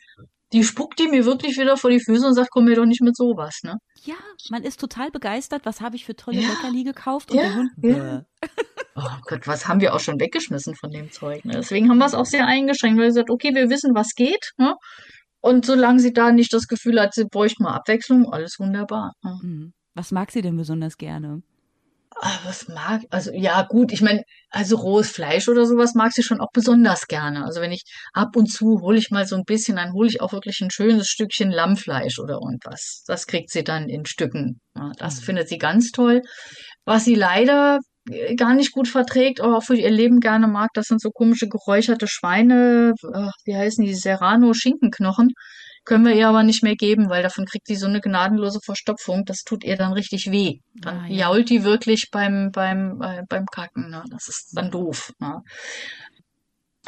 Die 0.53 0.63
spuckt 0.63 0.99
die 0.99 1.07
mir 1.07 1.25
wirklich 1.25 1.57
wieder 1.57 1.75
vor 1.75 1.89
die 1.89 1.99
Füße 1.99 2.23
und 2.25 2.35
sagt, 2.35 2.49
komm 2.51 2.65
mir 2.65 2.75
doch 2.75 2.85
nicht 2.85 3.01
mit 3.01 3.17
sowas, 3.17 3.61
ne? 3.63 3.77
Ja, 4.03 4.13
man 4.51 4.63
ist 4.63 4.79
total 4.79 5.09
begeistert, 5.09 5.65
was 5.65 5.81
habe 5.81 5.95
ich 5.95 6.05
für 6.05 6.15
tolle 6.15 6.39
ja. 6.39 6.49
Leckerli 6.49 6.83
gekauft 6.83 7.31
und 7.31 7.37
ja, 7.37 7.43
der 7.43 7.55
Hund, 7.55 7.71
ja. 7.81 8.21
Oh 8.95 9.17
Gott, 9.23 9.47
was 9.47 9.67
haben 9.67 9.81
wir 9.81 9.95
auch 9.95 9.99
schon 9.99 10.19
weggeschmissen 10.19 10.75
von 10.75 10.91
dem 10.91 11.11
Zeug, 11.11 11.43
ne? 11.43 11.53
Deswegen 11.55 11.89
haben 11.89 11.97
wir 11.97 12.05
es 12.05 12.13
auch 12.13 12.25
sehr 12.25 12.45
eingeschränkt, 12.45 12.97
weil 12.97 13.05
wir 13.05 13.09
gesagt, 13.09 13.31
okay, 13.31 13.53
wir 13.53 13.69
wissen, 13.69 13.95
was 13.95 14.13
geht, 14.15 14.51
ne? 14.57 14.75
Und 15.45 15.63
solange 15.63 15.99
sie 15.99 16.11
da 16.11 16.31
nicht 16.31 16.51
das 16.53 16.65
Gefühl 16.65 16.99
hat, 16.99 17.13
sie 17.13 17.25
bräuchte 17.25 17.61
mal 17.61 17.75
Abwechslung, 17.75 18.33
alles 18.33 18.55
wunderbar. 18.57 19.13
Mhm. 19.21 19.73
Was 19.93 20.11
mag 20.11 20.31
sie 20.31 20.41
denn 20.41 20.57
besonders 20.57 20.97
gerne? 20.97 21.43
Ach, 22.19 22.43
was 22.47 22.67
mag, 22.67 23.03
also 23.11 23.31
ja 23.31 23.61
gut, 23.61 23.91
ich 23.91 24.01
meine, 24.01 24.23
also 24.49 24.77
rohes 24.77 25.11
Fleisch 25.11 25.47
oder 25.47 25.67
sowas 25.67 25.93
mag 25.93 26.13
sie 26.13 26.23
schon 26.23 26.41
auch 26.41 26.49
besonders 26.51 27.05
gerne. 27.05 27.45
Also 27.45 27.61
wenn 27.61 27.71
ich 27.71 27.83
ab 28.11 28.35
und 28.35 28.47
zu 28.47 28.79
hole 28.81 28.97
ich 28.97 29.11
mal 29.11 29.27
so 29.27 29.35
ein 29.35 29.43
bisschen, 29.43 29.75
dann 29.75 29.93
hole 29.93 30.09
ich 30.09 30.19
auch 30.19 30.33
wirklich 30.33 30.61
ein 30.61 30.71
schönes 30.71 31.09
Stückchen 31.09 31.51
Lammfleisch 31.51 32.17
oder 32.17 32.39
irgendwas. 32.41 33.03
Das 33.05 33.27
kriegt 33.27 33.51
sie 33.51 33.63
dann 33.63 33.87
in 33.87 34.07
Stücken. 34.07 34.61
Ja, 34.75 34.93
das 34.97 35.21
mhm. 35.21 35.25
findet 35.25 35.49
sie 35.49 35.59
ganz 35.59 35.91
toll. 35.91 36.23
Was 36.85 37.05
sie 37.05 37.13
leider 37.13 37.77
gar 38.35 38.53
nicht 38.53 38.71
gut 38.71 38.87
verträgt, 38.87 39.41
aber 39.41 39.57
auch 39.57 39.63
für 39.63 39.75
ihr 39.75 39.89
Leben 39.89 40.19
gerne 40.19 40.47
mag. 40.47 40.69
Das 40.73 40.87
sind 40.87 41.01
so 41.01 41.09
komische 41.09 41.47
geräucherte 41.47 42.07
Schweine, 42.07 42.93
äh, 43.01 43.29
wie 43.45 43.55
heißen 43.55 43.83
die, 43.83 43.95
Serrano-Schinkenknochen. 43.95 45.33
Können 45.85 46.05
wir 46.05 46.15
ihr 46.15 46.27
aber 46.27 46.43
nicht 46.43 46.63
mehr 46.63 46.75
geben, 46.75 47.09
weil 47.09 47.21
davon 47.21 47.45
kriegt 47.45 47.67
sie 47.67 47.75
so 47.75 47.85
eine 47.85 48.01
gnadenlose 48.01 48.59
Verstopfung. 48.63 49.23
Das 49.25 49.43
tut 49.43 49.63
ihr 49.63 49.75
dann 49.75 49.93
richtig 49.93 50.31
weh. 50.31 50.59
Dann 50.73 50.97
ah, 50.97 51.07
ja. 51.07 51.29
jault 51.29 51.49
die 51.49 51.63
wirklich 51.63 52.09
beim, 52.11 52.51
beim, 52.51 53.01
äh, 53.01 53.23
beim 53.29 53.45
Kacken. 53.45 53.89
Ne? 53.89 54.03
Das 54.09 54.27
ist 54.27 54.51
dann 54.53 54.71
doof. 54.71 55.11
Ne? 55.19 55.41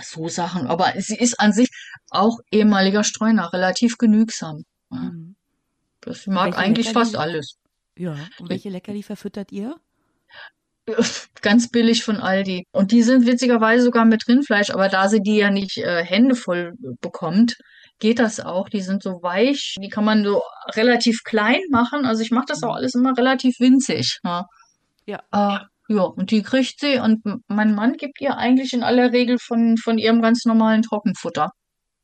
So 0.01 0.27
Sachen. 0.29 0.67
Aber 0.67 0.93
sie 0.97 1.15
ist 1.15 1.39
an 1.39 1.53
sich 1.53 1.69
auch 2.09 2.39
ehemaliger 2.51 3.03
Streuner, 3.03 3.53
relativ 3.53 3.97
genügsam. 3.97 4.63
Ne? 4.89 4.99
Mhm. 4.99 5.35
Das 6.01 6.25
mag 6.25 6.57
eigentlich 6.57 6.87
Leckerli? 6.87 7.05
fast 7.05 7.15
alles. 7.17 7.57
Ja, 7.95 8.15
und 8.39 8.49
welche 8.49 8.69
Leckerli 8.69 9.03
verfüttert 9.03 9.51
ihr? 9.51 9.75
ganz 11.41 11.69
billig 11.69 12.03
von 12.03 12.17
Aldi. 12.17 12.65
Und 12.71 12.91
die 12.91 13.03
sind 13.03 13.25
witzigerweise 13.25 13.83
sogar 13.83 14.05
mit 14.05 14.27
Rindfleisch, 14.27 14.69
aber 14.69 14.89
da 14.89 15.09
sie 15.09 15.21
die 15.21 15.37
ja 15.37 15.51
nicht 15.51 15.77
äh, 15.77 16.03
Hände 16.03 16.35
voll 16.35 16.73
bekommt, 17.01 17.57
geht 17.99 18.19
das 18.19 18.39
auch. 18.39 18.69
Die 18.69 18.81
sind 18.81 19.03
so 19.03 19.21
weich, 19.21 19.75
die 19.81 19.89
kann 19.89 20.05
man 20.05 20.23
so 20.23 20.41
relativ 20.75 21.23
klein 21.23 21.61
machen. 21.69 22.05
Also 22.05 22.21
ich 22.21 22.31
mache 22.31 22.45
das 22.47 22.63
auch 22.63 22.75
alles 22.75 22.95
immer 22.95 23.17
relativ 23.17 23.59
winzig. 23.59 24.19
Ja. 24.23 24.45
Ja. 25.05 25.21
Äh, 25.31 25.59
ja, 25.89 26.01
und 26.01 26.31
die 26.31 26.43
kriegt 26.43 26.81
sie 26.81 26.99
und 26.99 27.23
mein 27.47 27.73
Mann 27.73 27.93
gibt 27.93 28.19
ihr 28.19 28.37
eigentlich 28.37 28.73
in 28.73 28.83
aller 28.83 29.13
Regel 29.13 29.39
von, 29.39 29.77
von 29.77 29.97
ihrem 29.97 30.21
ganz 30.21 30.43
normalen 30.43 30.81
Trockenfutter, 30.81 31.51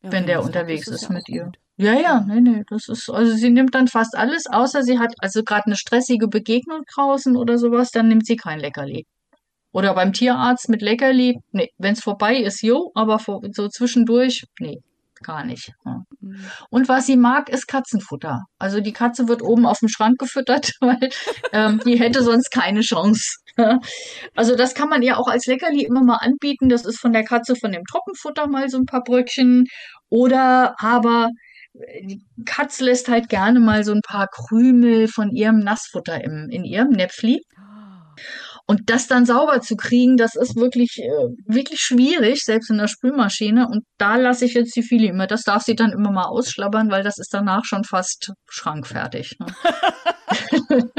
ja, 0.01 0.11
wenn 0.11 0.25
der 0.25 0.41
unterwegs 0.41 0.87
ist, 0.87 1.03
ist 1.03 1.09
mit 1.09 1.27
ihr. 1.27 1.45
Gut. 1.45 1.57
Ja, 1.83 1.93
ja, 1.99 2.25
nee, 2.27 2.39
nee, 2.39 2.63
das 2.69 2.87
ist, 2.87 3.09
also 3.09 3.33
sie 3.35 3.49
nimmt 3.49 3.75
dann 3.75 3.87
fast 3.87 4.15
alles, 4.15 4.45
außer 4.47 4.83
sie 4.83 4.99
hat 4.99 5.13
also 5.19 5.43
gerade 5.43 5.65
eine 5.65 5.75
stressige 5.75 6.27
Begegnung 6.27 6.81
draußen 6.93 7.35
oder 7.35 7.57
sowas, 7.57 7.91
dann 7.91 8.07
nimmt 8.07 8.25
sie 8.25 8.37
kein 8.37 8.59
Leckerli. 8.59 9.05
Oder 9.73 9.93
beim 9.95 10.13
Tierarzt 10.13 10.69
mit 10.69 10.81
Leckerli, 10.81 11.39
nee, 11.51 11.69
wenn 11.77 11.93
es 11.93 12.01
vorbei 12.01 12.37
ist, 12.37 12.61
jo, 12.63 12.91
aber 12.95 13.19
vor, 13.19 13.41
so 13.51 13.67
zwischendurch, 13.67 14.45
nee, 14.59 14.79
gar 15.23 15.43
nicht. 15.43 15.71
Ja. 15.85 16.03
Mhm. 16.21 16.45
Und 16.69 16.89
was 16.89 17.07
sie 17.07 17.17
mag, 17.17 17.49
ist 17.49 17.67
Katzenfutter. 17.67 18.43
Also 18.59 18.81
die 18.81 18.93
Katze 18.93 19.27
wird 19.27 19.41
oben 19.41 19.65
auf 19.65 19.79
dem 19.79 19.89
Schrank 19.89 20.19
gefüttert, 20.19 20.71
weil 20.79 21.09
ähm, 21.51 21.81
die 21.85 21.99
hätte 21.99 22.23
sonst 22.23 22.51
keine 22.51 22.81
Chance. 22.81 23.39
also 24.35 24.55
das 24.55 24.75
kann 24.75 24.89
man 24.89 25.01
ihr 25.01 25.17
auch 25.17 25.27
als 25.27 25.47
Leckerli 25.47 25.83
immer 25.83 26.03
mal 26.03 26.17
anbieten. 26.17 26.69
Das 26.69 26.85
ist 26.85 26.99
von 26.99 27.13
der 27.13 27.23
Katze 27.23 27.55
von 27.55 27.71
dem 27.71 27.83
Trockenfutter 27.85 28.47
mal 28.47 28.69
so 28.69 28.77
ein 28.77 28.85
paar 28.85 29.03
Bröckchen. 29.03 29.65
Oder 30.09 30.75
aber 30.79 31.29
die 31.73 32.23
Katze 32.45 32.85
lässt 32.85 33.07
halt 33.07 33.29
gerne 33.29 33.59
mal 33.59 33.83
so 33.83 33.93
ein 33.93 34.01
paar 34.01 34.27
Krümel 34.27 35.07
von 35.07 35.31
ihrem 35.31 35.59
Nassfutter 35.59 36.23
im, 36.23 36.49
in 36.49 36.63
ihrem 36.63 36.89
Näpfli. 36.89 37.41
Und 38.65 38.89
das 38.89 39.07
dann 39.07 39.25
sauber 39.25 39.59
zu 39.59 39.75
kriegen, 39.75 40.15
das 40.15 40.35
ist 40.35 40.55
wirklich, 40.55 40.97
äh, 40.99 41.53
wirklich 41.53 41.81
schwierig, 41.81 42.43
selbst 42.43 42.69
in 42.69 42.77
der 42.77 42.87
Spülmaschine. 42.87 43.67
Und 43.67 43.83
da 43.97 44.15
lasse 44.15 44.45
ich 44.45 44.53
jetzt 44.53 44.75
die 44.75 44.83
Fili 44.83 45.07
immer. 45.07 45.27
Das 45.27 45.41
darf 45.41 45.63
sie 45.63 45.75
dann 45.75 45.91
immer 45.91 46.11
mal 46.11 46.27
ausschlabbern, 46.27 46.89
weil 46.89 47.03
das 47.03 47.17
ist 47.17 47.33
danach 47.33 47.65
schon 47.65 47.83
fast 47.83 48.31
schrankfertig. 48.49 49.35
Ne? 49.39 49.47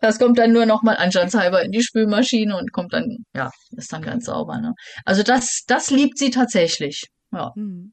das 0.00 0.18
kommt 0.18 0.38
dann 0.38 0.52
nur 0.52 0.64
noch 0.64 0.82
mal 0.82 0.96
anstandshalber 0.96 1.62
in 1.62 1.70
die 1.70 1.82
Spülmaschine 1.82 2.56
und 2.56 2.72
kommt 2.72 2.94
dann, 2.94 3.18
ja, 3.34 3.50
ist 3.76 3.92
dann 3.92 4.02
ganz 4.02 4.24
sauber. 4.24 4.58
Ne? 4.58 4.72
Also 5.04 5.22
das, 5.22 5.64
das 5.66 5.90
liebt 5.90 6.16
sie 6.16 6.30
tatsächlich. 6.30 7.08
Ja. 7.30 7.52
Mhm. 7.56 7.92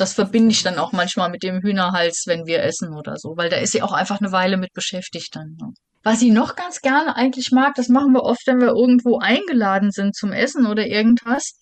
Das 0.00 0.14
verbinde 0.14 0.52
ich 0.52 0.62
dann 0.62 0.78
auch 0.78 0.92
manchmal 0.92 1.30
mit 1.30 1.42
dem 1.42 1.60
Hühnerhals, 1.60 2.24
wenn 2.26 2.46
wir 2.46 2.62
essen 2.62 2.94
oder 2.94 3.16
so, 3.16 3.36
weil 3.36 3.50
da 3.50 3.56
ist 3.56 3.72
sie 3.72 3.82
auch 3.82 3.92
einfach 3.92 4.20
eine 4.20 4.32
Weile 4.32 4.56
mit 4.56 4.72
beschäftigt 4.72 5.36
dann. 5.36 5.56
Ne? 5.60 5.72
Was 6.02 6.20
sie 6.20 6.30
noch 6.30 6.56
ganz 6.56 6.80
gerne 6.80 7.14
eigentlich 7.16 7.50
mag, 7.52 7.74
das 7.74 7.88
machen 7.88 8.12
wir 8.12 8.22
oft, 8.22 8.46
wenn 8.46 8.60
wir 8.60 8.68
irgendwo 8.68 9.18
eingeladen 9.18 9.90
sind 9.90 10.14
zum 10.14 10.32
Essen 10.32 10.66
oder 10.66 10.86
irgendwas, 10.86 11.52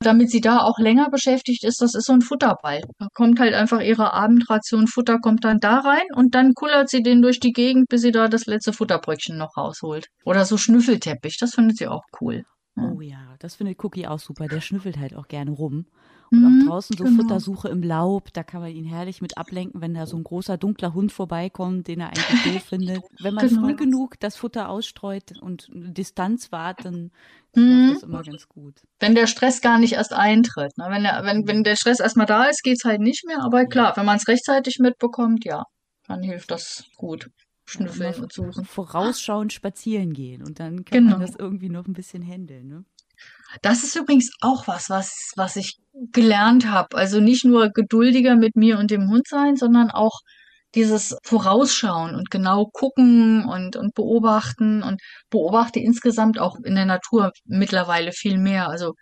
damit 0.00 0.30
sie 0.30 0.42
da 0.42 0.58
auch 0.58 0.78
länger 0.78 1.08
beschäftigt 1.08 1.64
ist, 1.64 1.80
das 1.80 1.94
ist 1.94 2.04
so 2.04 2.12
ein 2.12 2.20
Futterball. 2.20 2.82
Da 2.98 3.08
kommt 3.14 3.40
halt 3.40 3.54
einfach 3.54 3.80
ihre 3.80 4.12
Abendration 4.12 4.86
Futter 4.86 5.18
kommt 5.18 5.44
dann 5.44 5.58
da 5.58 5.78
rein 5.78 6.04
und 6.14 6.34
dann 6.34 6.52
kullert 6.52 6.90
sie 6.90 7.02
den 7.02 7.22
durch 7.22 7.40
die 7.40 7.52
Gegend, 7.52 7.88
bis 7.88 8.02
sie 8.02 8.12
da 8.12 8.28
das 8.28 8.44
letzte 8.44 8.74
Futterbröckchen 8.74 9.38
noch 9.38 9.56
rausholt. 9.56 10.08
Oder 10.26 10.44
so 10.44 10.58
Schnüffelteppich, 10.58 11.38
das 11.38 11.54
findet 11.54 11.78
sie 11.78 11.88
auch 11.88 12.02
cool. 12.20 12.44
Oh 12.76 13.00
ja, 13.00 13.36
das 13.38 13.54
findet 13.54 13.82
Cookie 13.82 14.06
auch 14.06 14.18
super. 14.18 14.48
Der 14.48 14.60
schnüffelt 14.60 14.98
halt 14.98 15.14
auch 15.14 15.28
gerne 15.28 15.52
rum. 15.52 15.86
Und 16.30 16.40
mhm, 16.40 16.62
auch 16.62 16.70
draußen 16.70 16.96
so 16.96 17.04
genau. 17.04 17.22
Futtersuche 17.22 17.68
im 17.68 17.82
Laub, 17.82 18.32
da 18.32 18.42
kann 18.42 18.60
man 18.60 18.70
ihn 18.70 18.84
herrlich 18.84 19.22
mit 19.22 19.38
ablenken, 19.38 19.80
wenn 19.80 19.94
da 19.94 20.06
so 20.06 20.16
ein 20.16 20.24
großer 20.24 20.56
dunkler 20.56 20.94
Hund 20.94 21.12
vorbeikommt, 21.12 21.86
den 21.88 22.00
er 22.00 22.08
eigentlich 22.08 22.54
doof 22.54 22.62
findet. 22.68 23.02
Wenn 23.20 23.34
man 23.34 23.48
genau. 23.48 23.62
früh 23.62 23.76
genug 23.76 24.18
das 24.20 24.36
Futter 24.36 24.68
ausstreut 24.68 25.32
und 25.40 25.68
Distanz 25.72 26.50
wahrt, 26.50 26.84
dann 26.84 27.12
mhm. 27.54 27.92
das 27.94 28.02
immer 28.02 28.22
ganz 28.22 28.48
gut. 28.48 28.74
Wenn 28.98 29.14
der 29.14 29.26
Stress 29.26 29.60
gar 29.60 29.78
nicht 29.78 29.94
erst 29.94 30.12
eintritt. 30.12 30.76
Ne? 30.78 30.86
Wenn, 30.88 31.02
der, 31.02 31.22
wenn, 31.24 31.46
wenn 31.46 31.62
der 31.62 31.76
Stress 31.76 32.00
erstmal 32.00 32.26
da 32.26 32.44
ist, 32.44 32.62
geht's 32.62 32.84
halt 32.84 33.00
nicht 33.00 33.24
mehr. 33.26 33.42
Aber 33.42 33.66
klar, 33.66 33.96
wenn 33.96 34.06
man 34.06 34.16
es 34.16 34.28
rechtzeitig 34.28 34.78
mitbekommt, 34.80 35.44
ja, 35.44 35.64
dann 36.08 36.22
hilft 36.22 36.50
das 36.50 36.84
gut. 36.96 37.30
Schnüffeln 37.68 38.14
ja, 38.14 38.22
und 38.22 38.32
suchen. 38.32 38.64
Vorausschauend 38.64 39.52
spazieren 39.52 40.12
gehen 40.12 40.42
und 40.42 40.60
dann 40.60 40.84
kann 40.84 40.98
genau. 41.00 41.18
man 41.18 41.20
das 41.20 41.34
irgendwie 41.36 41.68
noch 41.68 41.86
ein 41.86 41.94
bisschen 41.94 42.22
handeln. 42.22 42.68
Ne? 42.68 42.84
Das 43.62 43.82
ist 43.84 43.96
übrigens 43.96 44.30
auch 44.40 44.66
was, 44.66 44.90
was, 44.90 45.32
was 45.36 45.56
ich 45.56 45.78
gelernt 46.12 46.70
habe. 46.70 46.96
Also 46.96 47.20
nicht 47.20 47.44
nur 47.44 47.70
geduldiger 47.70 48.36
mit 48.36 48.56
mir 48.56 48.78
und 48.78 48.90
dem 48.90 49.08
Hund 49.08 49.26
sein, 49.28 49.56
sondern 49.56 49.90
auch 49.90 50.20
dieses 50.74 51.16
Vorausschauen 51.24 52.14
und 52.14 52.30
genau 52.30 52.66
gucken 52.66 53.46
und, 53.46 53.76
und 53.76 53.94
beobachten 53.94 54.82
und 54.82 55.00
beobachte 55.30 55.80
insgesamt 55.80 56.38
auch 56.38 56.56
in 56.62 56.74
der 56.74 56.84
Natur 56.84 57.32
mittlerweile 57.46 58.12
viel 58.12 58.36
mehr. 58.38 58.68
Also 58.68 58.92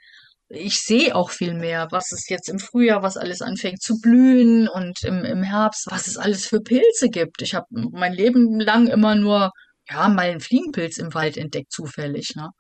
ich 0.49 0.81
sehe 0.83 1.15
auch 1.17 1.31
viel 1.31 1.55
mehr, 1.55 1.89
was 1.91 2.13
es 2.13 2.29
jetzt 2.29 2.49
im 2.49 2.61
Frühjahr, 2.61 3.03
was 3.03 3.17
alles 3.17 3.43
anfängt 3.43 3.83
zu 3.83 3.99
blühen 4.01 4.69
und 4.69 5.03
im, 5.03 5.25
im 5.25 5.43
Herbst, 5.43 5.87
was 5.91 6.07
es 6.07 6.17
alles 6.17 6.47
für 6.47 6.61
Pilze 6.61 7.09
gibt. 7.09 7.43
Ich 7.43 7.55
habe 7.55 7.67
mein 7.71 8.13
Leben 8.13 8.61
lang 8.61 8.87
immer 8.87 9.15
nur, 9.17 9.51
ja, 9.91 10.09
mal 10.09 10.31
einen 10.31 10.41
Fliegenpilz 10.41 10.99
im 10.99 11.13
Wald 11.15 11.37
entdeckt, 11.37 11.73
zufällig. 11.73 12.35
Ne? 12.37 12.51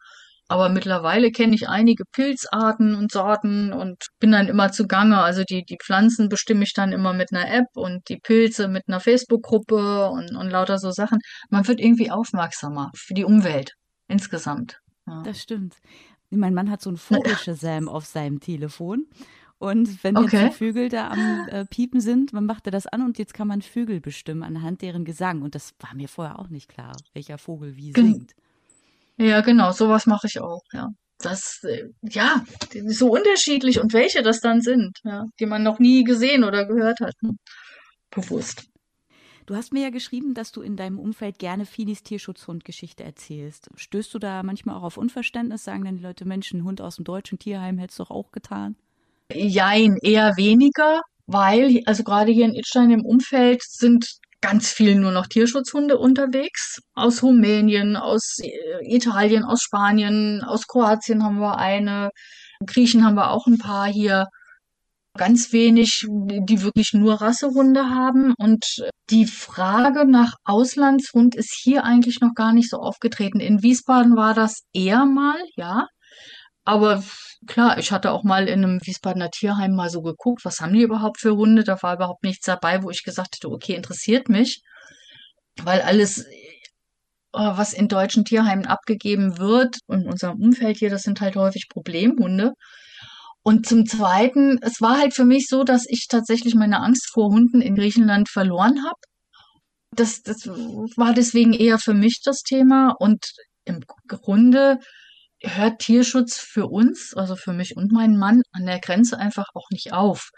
Aber 0.49 0.68
mittlerweile 0.68 1.30
kenne 1.30 1.55
ich 1.55 1.68
einige 1.68 2.05
Pilzarten 2.05 2.95
und 2.95 3.11
Sorten 3.11 3.72
und 3.72 4.05
bin 4.20 4.32
dann 4.32 4.49
immer 4.49 4.72
zugange. 4.72 5.18
Also 5.18 5.42
die, 5.42 5.64
die 5.64 5.78
Pflanzen 5.82 6.28
bestimme 6.28 6.64
ich 6.64 6.74
dann 6.74 6.92
immer 6.92 7.14
mit 7.14 7.32
einer 7.32 7.51
App 7.51 7.68
und 7.74 8.09
die 8.09 8.18
Pilze 8.18 8.68
mit 8.68 8.82
einer 8.86 9.01
Facebook-Gruppe 9.01 10.11
und, 10.11 10.36
und 10.36 10.51
lauter 10.51 10.78
so 10.78 10.90
Sachen. 10.90 11.18
Man 11.49 11.66
wird 11.66 11.80
irgendwie 11.80 12.11
aufmerksamer 12.11 12.90
für 12.95 13.14
die 13.14 13.24
Umwelt 13.24 13.72
insgesamt. 14.07 14.80
Ja. 15.07 15.22
Das 15.22 15.40
stimmt. 15.40 15.76
Mein 16.30 16.53
Mann 16.55 16.70
hat 16.70 16.82
so 16.82 16.90
ein 16.90 16.97
Vogelshazam 16.97 17.88
auf 17.88 18.05
seinem 18.05 18.40
Telefon. 18.40 19.07
Und 19.59 20.05
wenn 20.05 20.16
okay. 20.16 20.45
jetzt 20.45 20.55
die 20.55 20.59
Vögel 20.59 20.88
da 20.90 21.09
am 21.09 21.49
äh, 21.49 21.64
Piepen 21.64 22.01
sind, 22.01 22.34
man 22.34 22.45
macht 22.45 22.66
er 22.66 22.70
das 22.70 22.86
an 22.86 23.03
und 23.03 23.18
jetzt 23.18 23.32
kann 23.32 23.49
man 23.49 23.62
Vögel 23.62 24.01
bestimmen 24.01 24.42
anhand 24.42 24.82
deren 24.82 25.07
Gesang. 25.07 25.40
Und 25.40 25.55
das 25.55 25.72
war 25.78 25.95
mir 25.95 26.09
vorher 26.09 26.38
auch 26.38 26.51
nicht 26.51 26.68
klar, 26.68 26.95
welcher 27.14 27.38
Vogel 27.38 27.76
wie 27.76 27.92
singt. 27.92 28.34
Ja, 29.16 29.40
genau, 29.40 29.72
sowas 29.72 30.06
mache 30.06 30.26
ich 30.26 30.40
auch, 30.40 30.62
ja. 30.72 30.88
Das, 31.18 31.60
äh, 31.62 31.84
ja, 32.02 32.44
so 32.88 33.10
unterschiedlich 33.12 33.80
und 33.80 33.92
welche 33.92 34.22
das 34.22 34.40
dann 34.40 34.60
sind, 34.60 34.98
ja, 35.04 35.24
die 35.38 35.46
man 35.46 35.62
noch 35.62 35.78
nie 35.78 36.04
gesehen 36.04 36.44
oder 36.44 36.66
gehört 36.66 37.00
hat, 37.00 37.14
ne? 37.22 37.30
bewusst. 38.10 38.68
Du 39.46 39.54
hast 39.54 39.74
mir 39.74 39.82
ja 39.82 39.90
geschrieben, 39.90 40.32
dass 40.32 40.52
du 40.52 40.62
in 40.62 40.76
deinem 40.76 40.98
Umfeld 40.98 41.38
gerne 41.38 41.66
Filis 41.66 42.02
Tierschutzhundgeschichte 42.02 43.04
erzählst. 43.04 43.68
Stößt 43.74 44.14
du 44.14 44.18
da 44.18 44.42
manchmal 44.42 44.76
auch 44.76 44.84
auf 44.84 44.96
Unverständnis? 44.96 45.64
Sagen 45.64 45.84
dann 45.84 45.96
die 45.96 46.02
Leute, 46.02 46.24
Mensch, 46.24 46.52
ein 46.52 46.64
Hund 46.64 46.80
aus 46.80 46.96
dem 46.96 47.04
deutschen 47.04 47.38
Tierheim 47.38 47.76
hättest 47.76 47.98
du 47.98 48.04
doch 48.04 48.10
auch 48.10 48.32
getan? 48.32 48.76
Jein, 49.30 49.98
eher 50.00 50.32
weniger, 50.36 51.02
weil, 51.26 51.82
also 51.84 52.04
gerade 52.04 52.32
hier 52.32 52.46
in 52.46 52.54
Itstein 52.54 52.90
im 52.90 53.04
Umfeld 53.04 53.62
sind 53.62 54.18
ganz 54.45 54.70
viel 54.70 54.95
nur 54.95 55.11
noch 55.11 55.26
Tierschutzhunde 55.26 55.97
unterwegs. 55.99 56.80
Aus 56.95 57.22
Rumänien, 57.22 57.97
aus 57.97 58.38
äh, 58.42 58.51
Italien, 58.82 59.42
aus 59.42 59.62
Spanien, 59.62 60.42
aus 60.45 60.66
Kroatien 60.66 61.24
haben 61.24 61.38
wir 61.38 61.59
eine. 61.59 62.11
Griechen 62.66 63.05
haben 63.05 63.16
wir 63.16 63.30
auch 63.30 63.47
ein 63.47 63.59
paar 63.59 63.86
hier. 63.86 64.26
Ganz 65.16 65.53
wenig, 65.53 66.07
die 66.09 66.62
wirklich 66.62 66.92
nur 66.92 67.20
Rassehunde 67.20 67.88
haben. 67.88 68.34
Und 68.36 68.64
die 69.11 69.26
Frage 69.26 70.05
nach 70.07 70.34
Auslandshund 70.45 71.36
ist 71.36 71.57
hier 71.62 71.84
eigentlich 71.84 72.20
noch 72.20 72.34
gar 72.34 72.53
nicht 72.53 72.68
so 72.68 72.78
aufgetreten. 72.78 73.40
In 73.40 73.62
Wiesbaden 73.62 74.16
war 74.16 74.34
das 74.34 74.62
eher 74.74 75.07
mal, 75.07 75.38
ja. 75.57 75.86
Aber 76.64 77.02
klar, 77.46 77.78
ich 77.78 77.92
hatte 77.92 78.10
auch 78.10 78.24
mal 78.24 78.48
in 78.48 78.64
einem 78.64 78.80
Wiesbadener 78.82 79.30
Tierheim 79.30 79.74
mal 79.74 79.90
so 79.90 80.00
geguckt, 80.02 80.44
was 80.44 80.60
haben 80.60 80.72
die 80.72 80.82
überhaupt 80.82 81.20
für 81.20 81.36
Hunde? 81.36 81.62
Da 81.64 81.82
war 81.82 81.94
überhaupt 81.94 82.24
nichts 82.24 82.46
dabei, 82.46 82.82
wo 82.82 82.90
ich 82.90 83.02
gesagt 83.02 83.36
hätte, 83.36 83.50
okay, 83.50 83.74
interessiert 83.74 84.28
mich. 84.28 84.62
Weil 85.62 85.82
alles, 85.82 86.24
äh, 86.24 86.30
was 87.32 87.74
in 87.74 87.88
deutschen 87.88 88.24
Tierheimen 88.24 88.66
abgegeben 88.66 89.38
wird, 89.38 89.76
in 89.88 90.06
unserem 90.06 90.40
Umfeld 90.40 90.78
hier, 90.78 90.90
das 90.90 91.02
sind 91.02 91.20
halt 91.20 91.36
häufig 91.36 91.68
Problemhunde. 91.68 92.52
Und 93.42 93.66
zum 93.66 93.84
Zweiten, 93.84 94.58
es 94.62 94.80
war 94.80 94.98
halt 94.98 95.14
für 95.14 95.26
mich 95.26 95.48
so, 95.48 95.64
dass 95.64 95.84
ich 95.86 96.06
tatsächlich 96.08 96.54
meine 96.54 96.80
Angst 96.80 97.10
vor 97.12 97.26
Hunden 97.26 97.60
in 97.60 97.76
Griechenland 97.76 98.30
verloren 98.30 98.82
habe. 98.84 98.98
Das, 99.90 100.22
das 100.22 100.46
war 100.46 101.12
deswegen 101.12 101.52
eher 101.52 101.78
für 101.78 101.92
mich 101.92 102.22
das 102.24 102.42
Thema. 102.42 102.94
Und 102.98 103.22
im 103.66 103.80
Grunde 104.08 104.78
hört 105.47 105.80
Tierschutz 105.80 106.38
für 106.38 106.66
uns, 106.66 107.14
also 107.14 107.36
für 107.36 107.53
mich 107.53 107.76
und 107.76 107.92
meinen 107.92 108.18
Mann, 108.18 108.42
an 108.53 108.66
der 108.66 108.80
Grenze 108.80 109.18
einfach 109.18 109.47
auch 109.55 109.68
nicht 109.70 109.92
auf. 109.92 110.30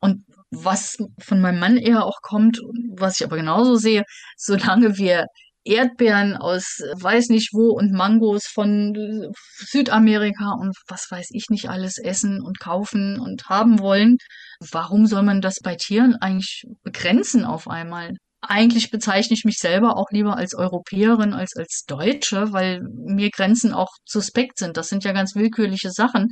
Und 0.00 0.24
was 0.50 0.96
von 1.18 1.40
meinem 1.40 1.60
Mann 1.60 1.76
eher 1.76 2.04
auch 2.04 2.20
kommt, 2.22 2.60
was 2.96 3.20
ich 3.20 3.26
aber 3.26 3.36
genauso 3.36 3.76
sehe, 3.76 4.04
solange 4.36 4.98
wir 4.98 5.26
Erdbeeren 5.64 6.36
aus 6.36 6.80
weiß 7.00 7.30
nicht 7.30 7.54
wo 7.54 7.70
und 7.72 7.92
Mangos 7.92 8.44
von 8.46 9.32
Südamerika 9.56 10.52
und 10.60 10.76
was 10.88 11.06
weiß 11.10 11.28
ich 11.30 11.46
nicht 11.48 11.70
alles 11.70 11.96
essen 11.98 12.42
und 12.42 12.60
kaufen 12.60 13.18
und 13.18 13.48
haben 13.48 13.78
wollen, 13.78 14.18
warum 14.60 15.06
soll 15.06 15.22
man 15.22 15.40
das 15.40 15.60
bei 15.62 15.74
Tieren 15.76 16.16
eigentlich 16.16 16.64
begrenzen 16.82 17.44
auf 17.44 17.66
einmal? 17.66 18.12
Eigentlich 18.50 18.90
bezeichne 18.90 19.34
ich 19.34 19.44
mich 19.44 19.58
selber 19.58 19.96
auch 19.96 20.10
lieber 20.10 20.36
als 20.36 20.54
Europäerin 20.54 21.32
als 21.32 21.56
als 21.56 21.84
Deutsche, 21.86 22.52
weil 22.52 22.80
mir 22.82 23.30
Grenzen 23.30 23.72
auch 23.72 23.90
suspekt 24.04 24.58
sind. 24.58 24.76
Das 24.76 24.88
sind 24.88 25.04
ja 25.04 25.12
ganz 25.12 25.34
willkürliche 25.34 25.90
Sachen. 25.90 26.30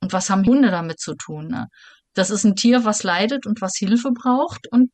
Und 0.00 0.12
was 0.12 0.30
haben 0.30 0.46
Hunde 0.46 0.70
damit 0.70 1.00
zu 1.00 1.14
tun? 1.14 1.48
Ne? 1.48 1.68
Das 2.14 2.30
ist 2.30 2.44
ein 2.44 2.56
Tier, 2.56 2.84
was 2.84 3.02
leidet 3.02 3.46
und 3.46 3.60
was 3.60 3.76
Hilfe 3.76 4.10
braucht 4.12 4.66
und 4.70 4.90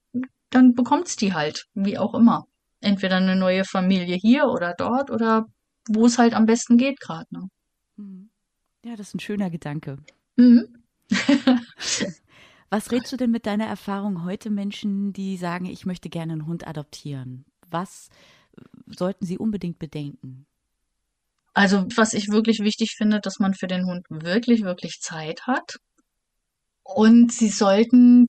dann 0.50 0.74
bekommt's 0.74 1.16
die 1.16 1.34
halt, 1.34 1.64
wie 1.74 1.98
auch 1.98 2.14
immer. 2.14 2.44
Entweder 2.80 3.16
eine 3.16 3.36
neue 3.36 3.64
Familie 3.64 4.16
hier 4.16 4.46
oder 4.46 4.74
dort 4.76 5.10
oder 5.10 5.46
wo 5.88 6.06
es 6.06 6.18
halt 6.18 6.34
am 6.34 6.46
besten 6.46 6.76
geht 6.76 7.00
gerade. 7.00 7.26
Ne? 7.30 7.48
Mhm. 7.96 8.30
Ja, 8.84 8.96
das 8.96 9.08
ist 9.08 9.14
ein 9.14 9.20
schöner 9.20 9.50
Gedanke. 9.50 9.98
Mhm. 10.36 10.82
Was 12.70 12.92
rätst 12.92 13.12
du 13.12 13.16
denn 13.16 13.32
mit 13.32 13.46
deiner 13.46 13.66
Erfahrung 13.66 14.24
heute 14.24 14.48
Menschen, 14.48 15.12
die 15.12 15.36
sagen, 15.36 15.66
ich 15.66 15.86
möchte 15.86 16.08
gerne 16.08 16.34
einen 16.34 16.46
Hund 16.46 16.68
adoptieren? 16.68 17.44
Was 17.68 18.08
äh, 18.56 18.62
sollten 18.86 19.26
sie 19.26 19.38
unbedingt 19.38 19.80
bedenken? 19.80 20.46
Also, 21.52 21.84
was 21.96 22.14
ich 22.14 22.28
wirklich 22.28 22.60
wichtig 22.60 22.94
finde, 22.96 23.18
dass 23.20 23.40
man 23.40 23.54
für 23.54 23.66
den 23.66 23.86
Hund 23.86 24.06
wirklich, 24.08 24.62
wirklich 24.62 25.00
Zeit 25.00 25.48
hat. 25.48 25.78
Und 26.84 27.32
sie 27.32 27.48
sollten 27.48 28.26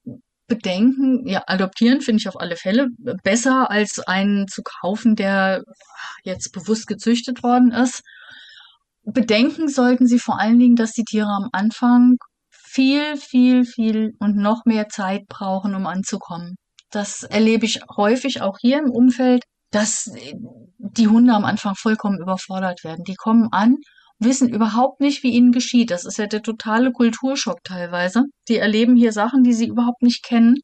bedenken, 0.48 1.28
ja, 1.28 1.44
adoptieren 1.46 2.02
finde 2.02 2.22
ich 2.22 2.28
auf 2.28 2.40
alle 2.40 2.56
Fälle 2.56 2.88
besser 3.24 3.70
als 3.70 4.00
einen 4.00 4.48
zu 4.48 4.64
kaufen, 4.64 5.16
der 5.16 5.64
jetzt 6.24 6.52
bewusst 6.52 6.88
gezüchtet 6.88 7.44
worden 7.44 7.72
ist. 7.72 8.02
Bedenken 9.04 9.70
sollten 9.70 10.08
Sie 10.08 10.20
vor 10.20 10.40
allen 10.40 10.60
Dingen, 10.60 10.76
dass 10.76 10.92
die 10.92 11.06
Tiere 11.06 11.30
am 11.30 11.50
Anfang 11.54 12.18
viel, 12.72 13.18
viel, 13.18 13.66
viel 13.66 14.14
und 14.20 14.38
noch 14.38 14.66
mehr 14.66 14.88
Zeit 14.88 15.28
brauchen, 15.28 15.76
um 15.76 15.88
anzukommen. 15.88 16.56
Das 16.90 17.24
erlebe 17.24 17.66
ich 17.66 17.82
häufig 17.98 18.42
auch 18.42 18.58
hier 18.60 18.80
im 18.80 18.90
Umfeld, 18.90 19.44
dass 19.72 20.12
die 20.78 21.08
Hunde 21.08 21.34
am 21.34 21.46
Anfang 21.46 21.76
vollkommen 21.76 22.20
überfordert 22.20 22.84
werden. 22.84 23.04
Die 23.06 23.16
kommen 23.16 23.50
an, 23.52 23.78
wissen 24.20 24.50
überhaupt 24.50 25.00
nicht, 25.02 25.24
wie 25.24 25.32
ihnen 25.32 25.52
geschieht. 25.52 25.92
Das 25.92 26.06
ist 26.06 26.18
ja 26.18 26.28
der 26.28 26.42
totale 26.42 26.92
Kulturschock 26.92 27.64
teilweise. 27.64 28.24
Die 28.48 28.58
erleben 28.58 28.96
hier 28.96 29.12
Sachen, 29.12 29.44
die 29.44 29.54
sie 29.54 29.68
überhaupt 29.68 30.02
nicht 30.02 30.24
kennen. 30.24 30.56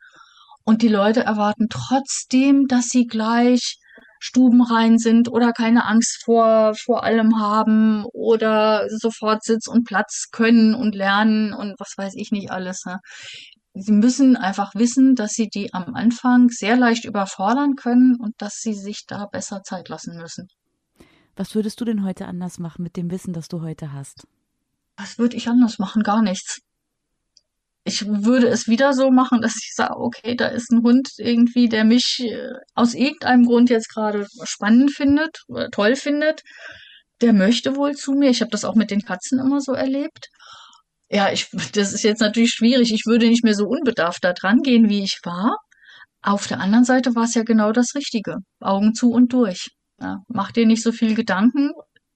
Und 0.63 0.81
die 0.81 0.89
Leute 0.89 1.21
erwarten 1.21 1.67
trotzdem, 1.69 2.67
dass 2.67 2.87
sie 2.87 3.05
gleich 3.05 3.77
stubenrein 4.19 4.97
sind 4.97 5.29
oder 5.29 5.53
keine 5.53 5.85
Angst 5.85 6.21
vor, 6.23 6.73
vor 6.75 7.03
allem 7.03 7.39
haben 7.39 8.05
oder 8.13 8.87
sofort 8.89 9.43
Sitz 9.43 9.67
und 9.67 9.85
Platz 9.85 10.25
können 10.31 10.75
und 10.75 10.95
lernen 10.95 11.53
und 11.53 11.75
was 11.79 11.93
weiß 11.97 12.13
ich 12.15 12.31
nicht 12.31 12.51
alles. 12.51 12.83
Ne? 12.85 12.99
Sie 13.73 13.91
müssen 13.91 14.35
einfach 14.35 14.73
wissen, 14.75 15.15
dass 15.15 15.33
sie 15.33 15.47
die 15.47 15.73
am 15.73 15.93
Anfang 15.93 16.49
sehr 16.49 16.77
leicht 16.77 17.05
überfordern 17.05 17.75
können 17.75 18.15
und 18.19 18.33
dass 18.39 18.55
sie 18.55 18.73
sich 18.73 19.03
da 19.07 19.27
besser 19.31 19.61
Zeit 19.63 19.89
lassen 19.89 20.17
müssen. 20.17 20.47
Was 21.35 21.53
würdest 21.53 21.79
du 21.79 21.85
denn 21.85 22.03
heute 22.03 22.25
anders 22.25 22.57
machen 22.57 22.81
mit 22.81 22.97
dem 22.97 23.11
Wissen, 23.11 23.33
das 23.33 23.47
du 23.47 23.61
heute 23.61 23.93
hast? 23.93 24.27
Was 24.97 25.19
würde 25.19 25.37
ich 25.37 25.47
anders 25.47 25.77
machen? 25.77 26.01
Gar 26.01 26.23
nichts. 26.23 26.61
Ich 27.87 28.05
würde 28.05 28.47
es 28.47 28.67
wieder 28.67 28.91
so 28.91 29.11
machen, 29.11 29.41
dass 29.41 29.55
ich 29.55 29.71
sage, 29.73 29.95
okay, 29.95 30.35
da 30.35 30.47
ist 30.47 30.71
ein 30.71 30.83
Hund 30.83 31.07
irgendwie, 31.17 31.69
der 31.69 31.85
mich 31.85 32.19
äh, 32.19 32.49
aus 32.75 32.93
irgendeinem 32.93 33.45
Grund 33.45 33.69
jetzt 33.69 33.87
gerade 33.87 34.27
spannend 34.43 34.91
findet, 34.91 35.43
oder 35.47 35.69
toll 35.69 35.95
findet. 35.95 36.41
Der 37.21 37.31
möchte 37.31 37.77
wohl 37.77 37.95
zu 37.95 38.11
mir. 38.11 38.29
Ich 38.29 38.41
habe 38.41 38.51
das 38.51 38.65
auch 38.65 38.75
mit 38.75 38.91
den 38.91 39.03
Katzen 39.03 39.39
immer 39.39 39.61
so 39.61 39.71
erlebt. 39.71 40.27
Ja, 41.09 41.31
ich, 41.31 41.47
das 41.73 41.93
ist 41.93 42.03
jetzt 42.03 42.19
natürlich 42.19 42.51
schwierig. 42.51 42.91
Ich 42.93 43.05
würde 43.05 43.27
nicht 43.29 43.45
mehr 43.45 43.55
so 43.55 43.65
unbedarft 43.65 44.21
da 44.21 44.33
dran 44.33 44.57
gehen, 44.63 44.89
wie 44.89 45.03
ich 45.03 45.19
war. 45.23 45.55
Auf 46.21 46.45
der 46.47 46.59
anderen 46.59 46.83
Seite 46.83 47.15
war 47.15 47.23
es 47.23 47.35
ja 47.35 47.43
genau 47.43 47.71
das 47.71 47.95
Richtige. 47.95 48.35
Augen 48.59 48.95
zu 48.95 49.11
und 49.11 49.31
durch. 49.31 49.69
Ja, 50.01 50.17
mach 50.27 50.51
dir 50.51 50.65
nicht 50.65 50.83
so 50.83 50.91
viel 50.91 51.15
Gedanken. 51.15 51.71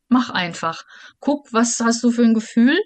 Mach 0.09 0.32
einfach. 0.32 0.84
Guck, 1.22 1.53
was 1.53 1.80
hast 1.80 2.03
du 2.03 2.11
für 2.11 2.24
ein 2.24 2.34
Gefühl? 2.34 2.78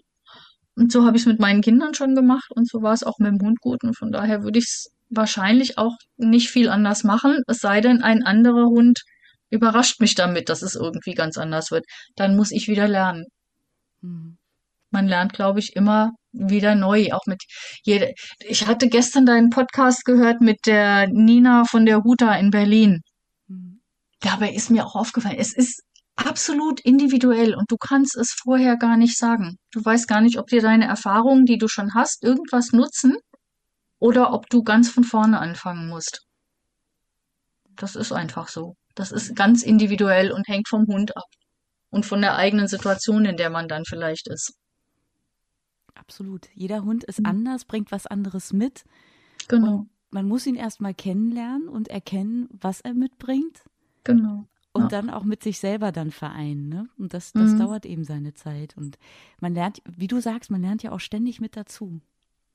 Und 0.76 0.92
so 0.92 1.06
habe 1.06 1.18
ich 1.18 1.24
es 1.24 1.28
mit 1.28 1.40
meinen 1.40 1.62
Kindern 1.62 1.94
schon 1.94 2.16
gemacht 2.16 2.52
und 2.52 2.68
so 2.68 2.82
war 2.82 2.94
es 2.94 3.04
auch 3.04 3.18
mit 3.20 3.32
dem 3.32 3.40
Hund 3.40 3.60
gut. 3.62 3.84
Und 3.84 3.98
von 3.98 4.12
daher 4.12 4.44
würde 4.44 4.60
ich 4.60 4.66
es 4.66 4.92
wahrscheinlich 5.10 5.78
auch 5.78 5.96
nicht 6.18 6.50
viel 6.50 6.70
anders 6.70 7.04
machen, 7.04 7.42
es 7.48 7.60
sei 7.60 7.82
denn, 7.82 8.02
ein 8.02 8.24
anderer 8.24 8.66
Hund 8.66 9.02
überrascht 9.50 10.02
mich 10.02 10.16
damit, 10.16 10.50
dass 10.50 10.62
es 10.62 10.76
irgendwie 10.76 11.14
ganz 11.14 11.38
anders 11.38 11.72
wird. 11.72 11.86
Dann 12.16 12.36
muss 12.36 12.52
ich 12.52 12.68
wieder 12.68 12.88
lernen. 12.88 13.26
Mhm 14.02 14.38
man 14.96 15.08
lernt, 15.08 15.34
glaube 15.34 15.60
ich, 15.60 15.76
immer 15.76 16.12
wieder 16.32 16.74
neu, 16.74 17.12
auch 17.12 17.26
mit 17.28 17.44
jeder. 17.84 18.08
Ich 18.40 18.66
hatte 18.66 18.88
gestern 18.88 19.26
deinen 19.26 19.50
Podcast 19.50 20.06
gehört 20.06 20.40
mit 20.40 20.66
der 20.66 21.08
Nina 21.08 21.66
von 21.66 21.86
der 21.86 22.04
Huta 22.04 22.34
in 22.36 22.50
Berlin. 22.50 23.02
Mhm. 23.48 23.82
Dabei 24.22 24.52
ist 24.52 24.72
mir 24.72 24.86
auch 24.86 24.96
aufgefallen, 24.96 25.38
es 25.38 25.54
ist 25.54 25.82
absolut 26.16 26.80
individuell 26.82 27.56
und 27.56 27.70
du 27.72 27.78
kannst 27.78 28.16
es 28.16 28.32
vorher 28.32 28.78
gar 28.78 28.98
nicht 28.98 29.18
sagen. 29.18 29.58
Du 29.72 29.84
weißt 29.84 30.08
gar 30.08 30.22
nicht, 30.22 30.40
ob 30.40 30.48
dir 30.48 30.62
deine 30.62 30.86
Erfahrungen, 30.86 31.46
die 31.46 31.58
du 31.58 31.68
schon 31.68 31.94
hast, 31.94 32.24
irgendwas 32.24 32.72
nutzen 32.72 33.18
oder 34.00 34.34
ob 34.34 34.50
du 34.50 34.64
ganz 34.64 34.90
von 34.90 35.04
vorne 35.04 35.40
anfangen 35.40 35.88
musst. 35.88 36.26
Das 37.76 37.96
ist 37.96 38.12
einfach 38.12 38.48
so. 38.48 38.76
Das 38.96 39.12
ist 39.12 39.36
ganz 39.36 39.62
individuell 39.62 40.32
und 40.32 40.48
hängt 40.48 40.70
vom 40.70 40.86
Hund 40.88 41.16
ab 41.18 41.26
und 41.90 42.06
von 42.06 42.22
der 42.22 42.36
eigenen 42.36 42.68
Situation, 42.68 43.26
in 43.26 43.36
der 43.36 43.50
man 43.50 43.68
dann 43.68 43.84
vielleicht 43.86 44.28
ist. 44.28 44.54
Absolut. 45.94 46.48
Jeder 46.54 46.84
Hund 46.84 47.04
ist 47.04 47.20
mhm. 47.20 47.26
anders, 47.26 47.66
bringt 47.66 47.92
was 47.92 48.08
anderes 48.08 48.54
mit. 48.54 48.84
Genau. 49.48 49.68
Und 49.68 49.90
man 50.12 50.28
muss 50.28 50.46
ihn 50.46 50.56
erstmal 50.56 50.94
kennenlernen 50.94 51.68
und 51.68 51.90
erkennen, 51.90 52.48
was 52.52 52.80
er 52.82 52.94
mitbringt. 52.94 53.64
Genau. 54.04 54.48
Und 54.76 54.92
ja. 54.92 55.02
dann 55.02 55.10
auch 55.10 55.24
mit 55.24 55.42
sich 55.42 55.58
selber 55.58 55.94
dann 55.94 56.12
vereinen. 56.12 56.68
Ne? 56.68 56.90
Und 56.98 57.14
das, 57.14 57.32
das 57.32 57.52
mhm. 57.52 57.60
dauert 57.60 57.86
eben 57.86 58.04
seine 58.04 58.34
Zeit. 58.34 58.76
Und 58.76 58.98
man 59.40 59.54
lernt, 59.54 59.82
wie 59.86 60.08
du 60.08 60.20
sagst, 60.20 60.52
man 60.52 60.62
lernt 60.62 60.84
ja 60.84 60.92
auch 60.92 61.00
ständig 61.00 61.40
mit 61.40 61.56
dazu. 61.56 62.02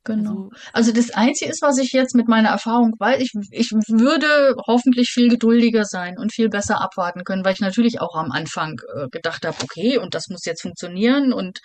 Genau. 0.04 0.50
Also, 0.72 0.90
also 0.90 0.92
das 0.92 1.10
Einzige 1.10 1.50
ist, 1.50 1.62
was 1.62 1.78
ich 1.78 1.92
jetzt 1.92 2.14
mit 2.14 2.28
meiner 2.28 2.50
Erfahrung 2.50 2.94
weiß, 2.98 3.20
ich, 3.22 3.32
ich 3.50 3.70
würde 3.70 4.54
hoffentlich 4.66 5.10
viel 5.10 5.30
geduldiger 5.30 5.84
sein 5.86 6.18
und 6.18 6.32
viel 6.32 6.50
besser 6.50 6.82
abwarten 6.82 7.24
können, 7.24 7.44
weil 7.44 7.54
ich 7.54 7.60
natürlich 7.60 8.00
auch 8.02 8.14
am 8.14 8.32
Anfang 8.32 8.80
äh, 8.94 9.08
gedacht 9.10 9.46
habe, 9.46 9.56
okay, 9.62 9.98
und 9.98 10.14
das 10.14 10.28
muss 10.28 10.44
jetzt 10.44 10.62
funktionieren 10.62 11.32
und 11.32 11.60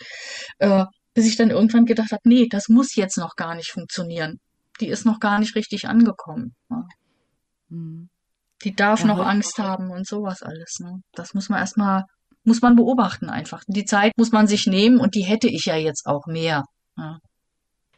äh, 0.60 0.86
bis 1.14 1.28
ich 1.28 1.36
dann 1.36 1.50
irgendwann 1.50 1.86
gedacht 1.86 2.12
habe, 2.12 2.22
nee, 2.26 2.48
das 2.50 2.70
muss 2.70 2.96
jetzt 2.96 3.18
noch 3.18 3.36
gar 3.36 3.56
nicht 3.56 3.72
funktionieren. 3.72 4.40
Die 4.82 4.88
ist 4.88 5.06
noch 5.06 5.20
gar 5.20 5.40
nicht 5.40 5.56
richtig 5.56 5.88
angekommen. 5.88 6.56
Ne? 6.70 6.84
Mhm. 7.70 8.10
Die 8.66 8.76
darf 8.76 9.02
ja, 9.02 9.08
noch 9.08 9.20
Angst 9.20 9.60
haben 9.60 9.92
und 9.92 10.08
sowas 10.08 10.42
alles. 10.42 10.80
Ne? 10.80 11.02
Das 11.14 11.36
muss 11.36 11.50
man 11.50 11.60
erstmal, 11.60 12.04
muss 12.44 12.62
man 12.62 12.76
beobachten 12.76 13.30
einfach. 13.30 13.64
Die 13.68 13.86
Zeit 13.86 14.12
muss 14.18 14.32
man 14.32 14.48
sich 14.48 14.66
nehmen 14.66 15.00
und 15.00 15.14
die 15.14 15.24
hätte 15.24 15.48
ich 15.48 15.66
ja 15.66 15.76
jetzt 15.76 16.08
auch 16.08 16.26
mehr. 16.26 16.64
Ne? 16.96 17.20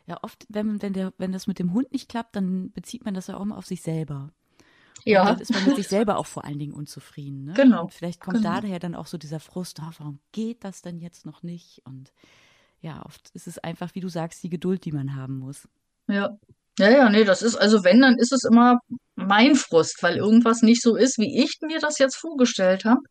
Ja, 0.08 0.20
oft, 0.22 0.46
wenn, 0.50 0.82
wenn, 0.82 0.92
der, 0.92 1.14
wenn 1.18 1.32
das 1.32 1.48
mit 1.48 1.58
dem 1.58 1.74
Hund 1.74 1.92
nicht 1.94 2.10
klappt, 2.10 2.36
dann 2.36 2.72
bezieht 2.72 3.06
man 3.06 3.14
das 3.14 3.28
ja 3.28 3.38
auch 3.38 3.42
immer 3.42 3.58
auf 3.58 3.66
sich 3.66 3.82
selber. 3.82 4.30
Ja. 5.06 5.22
Und 5.22 5.28
dann 5.30 5.40
ist 5.40 5.54
man 5.54 5.66
mit 5.66 5.78
sich 5.78 5.88
selber 5.90 6.18
auch 6.18 6.26
vor 6.26 6.44
allen 6.44 6.60
Dingen 6.60 6.74
unzufrieden. 6.74 7.46
Ne? 7.46 7.54
Genau. 7.54 7.84
Und 7.84 7.94
vielleicht 7.94 8.20
kommt 8.20 8.38
genau. 8.38 8.60
daher 8.60 8.80
dann 8.80 8.94
auch 8.94 9.08
so 9.08 9.18
dieser 9.18 9.40
Frust, 9.40 9.80
oh, 9.82 9.92
warum 10.00 10.20
geht 10.34 10.66
das 10.66 10.82
denn 10.82 11.00
jetzt 11.00 11.26
noch 11.26 11.44
nicht? 11.44 11.82
Und 11.86 12.12
ja, 12.82 13.06
oft 13.06 13.30
ist 13.34 13.48
es 13.48 13.58
einfach, 13.58 13.96
wie 13.96 14.02
du 14.02 14.10
sagst, 14.10 14.44
die 14.44 14.50
Geduld, 14.50 14.84
die 14.84 14.92
man 14.92 15.16
haben 15.16 15.40
muss. 15.40 15.68
Ja. 16.08 16.38
Ja, 16.80 16.90
ja, 16.92 17.10
nee, 17.10 17.24
das 17.24 17.42
ist, 17.42 17.56
also 17.56 17.84
wenn, 17.84 18.02
dann 18.02 18.18
ist 18.18 18.32
es 18.32 18.44
immer 18.44 18.80
mein 19.16 19.56
Frust, 19.56 20.04
weil 20.04 20.18
irgendwas 20.18 20.62
nicht 20.62 20.82
so 20.82 20.96
ist, 20.96 21.18
wie 21.18 21.44
ich 21.44 21.58
mir 21.62 21.80
das 21.80 21.98
jetzt 21.98 22.16
vorgestellt 22.16 22.86
habe. 22.86 23.02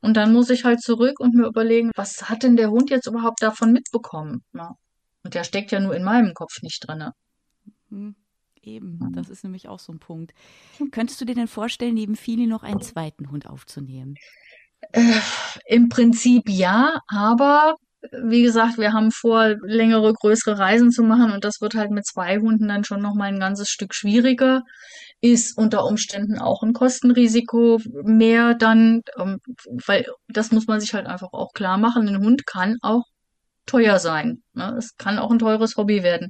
Und 0.00 0.16
dann 0.16 0.32
muss 0.32 0.50
ich 0.50 0.64
halt 0.64 0.80
zurück 0.80 1.20
und 1.20 1.34
mir 1.34 1.46
überlegen, 1.46 1.92
was 1.94 2.28
hat 2.28 2.42
denn 2.42 2.56
der 2.56 2.70
Hund 2.70 2.90
jetzt 2.90 3.06
überhaupt 3.06 3.42
davon 3.42 3.72
mitbekommen? 3.72 4.42
Ja. 4.54 4.72
Und 5.22 5.34
der 5.34 5.44
steckt 5.44 5.70
ja 5.70 5.78
nur 5.78 5.94
in 5.94 6.02
meinem 6.02 6.34
Kopf 6.34 6.62
nicht 6.62 6.86
drin. 6.86 7.10
Mhm. 7.90 8.16
Eben, 8.62 8.98
mhm. 8.98 9.12
das 9.12 9.28
ist 9.28 9.44
nämlich 9.44 9.68
auch 9.68 9.78
so 9.78 9.92
ein 9.92 9.98
Punkt. 9.98 10.32
Könntest 10.90 11.20
du 11.20 11.24
dir 11.24 11.34
denn 11.34 11.48
vorstellen, 11.48 11.94
neben 11.94 12.16
Fili 12.16 12.46
noch 12.46 12.62
einen 12.62 12.80
zweiten 12.80 13.30
Hund 13.30 13.46
aufzunehmen? 13.46 14.16
Äh, 14.92 15.20
Im 15.66 15.88
Prinzip 15.88 16.48
ja, 16.48 17.00
aber 17.08 17.76
wie 18.10 18.42
gesagt, 18.42 18.78
wir 18.78 18.92
haben 18.92 19.10
vor, 19.12 19.54
längere, 19.62 20.12
größere 20.12 20.58
Reisen 20.58 20.90
zu 20.90 21.02
machen 21.02 21.32
und 21.32 21.44
das 21.44 21.60
wird 21.60 21.74
halt 21.74 21.90
mit 21.90 22.06
zwei 22.06 22.38
Hunden 22.38 22.68
dann 22.68 22.84
schon 22.84 23.00
nochmal 23.00 23.28
ein 23.28 23.40
ganzes 23.40 23.68
Stück 23.68 23.94
schwieriger. 23.94 24.62
Ist 25.20 25.56
unter 25.56 25.86
Umständen 25.86 26.38
auch 26.38 26.62
ein 26.62 26.72
Kostenrisiko 26.72 27.80
mehr 28.02 28.54
dann, 28.54 29.02
ähm, 29.18 29.38
weil 29.86 30.06
das 30.28 30.50
muss 30.50 30.66
man 30.66 30.80
sich 30.80 30.94
halt 30.94 31.06
einfach 31.06 31.32
auch 31.32 31.52
klar 31.52 31.78
machen. 31.78 32.08
Ein 32.08 32.22
Hund 32.24 32.46
kann 32.46 32.76
auch 32.82 33.04
teuer 33.66 33.98
sein. 34.00 34.42
Ne? 34.54 34.74
Es 34.76 34.96
kann 34.96 35.18
auch 35.18 35.30
ein 35.30 35.38
teures 35.38 35.76
Hobby 35.76 36.02
werden. 36.02 36.28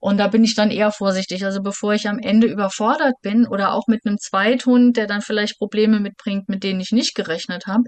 Und 0.00 0.18
da 0.18 0.28
bin 0.28 0.44
ich 0.44 0.54
dann 0.54 0.70
eher 0.70 0.92
vorsichtig. 0.92 1.44
Also 1.44 1.60
bevor 1.60 1.92
ich 1.94 2.08
am 2.08 2.18
Ende 2.18 2.46
überfordert 2.46 3.14
bin 3.22 3.46
oder 3.46 3.72
auch 3.72 3.88
mit 3.88 4.06
einem 4.06 4.18
Zweithund, 4.18 4.96
der 4.96 5.06
dann 5.06 5.22
vielleicht 5.22 5.58
Probleme 5.58 5.98
mitbringt, 5.98 6.48
mit 6.48 6.62
denen 6.62 6.80
ich 6.80 6.92
nicht 6.92 7.14
gerechnet 7.14 7.66
habe, 7.66 7.84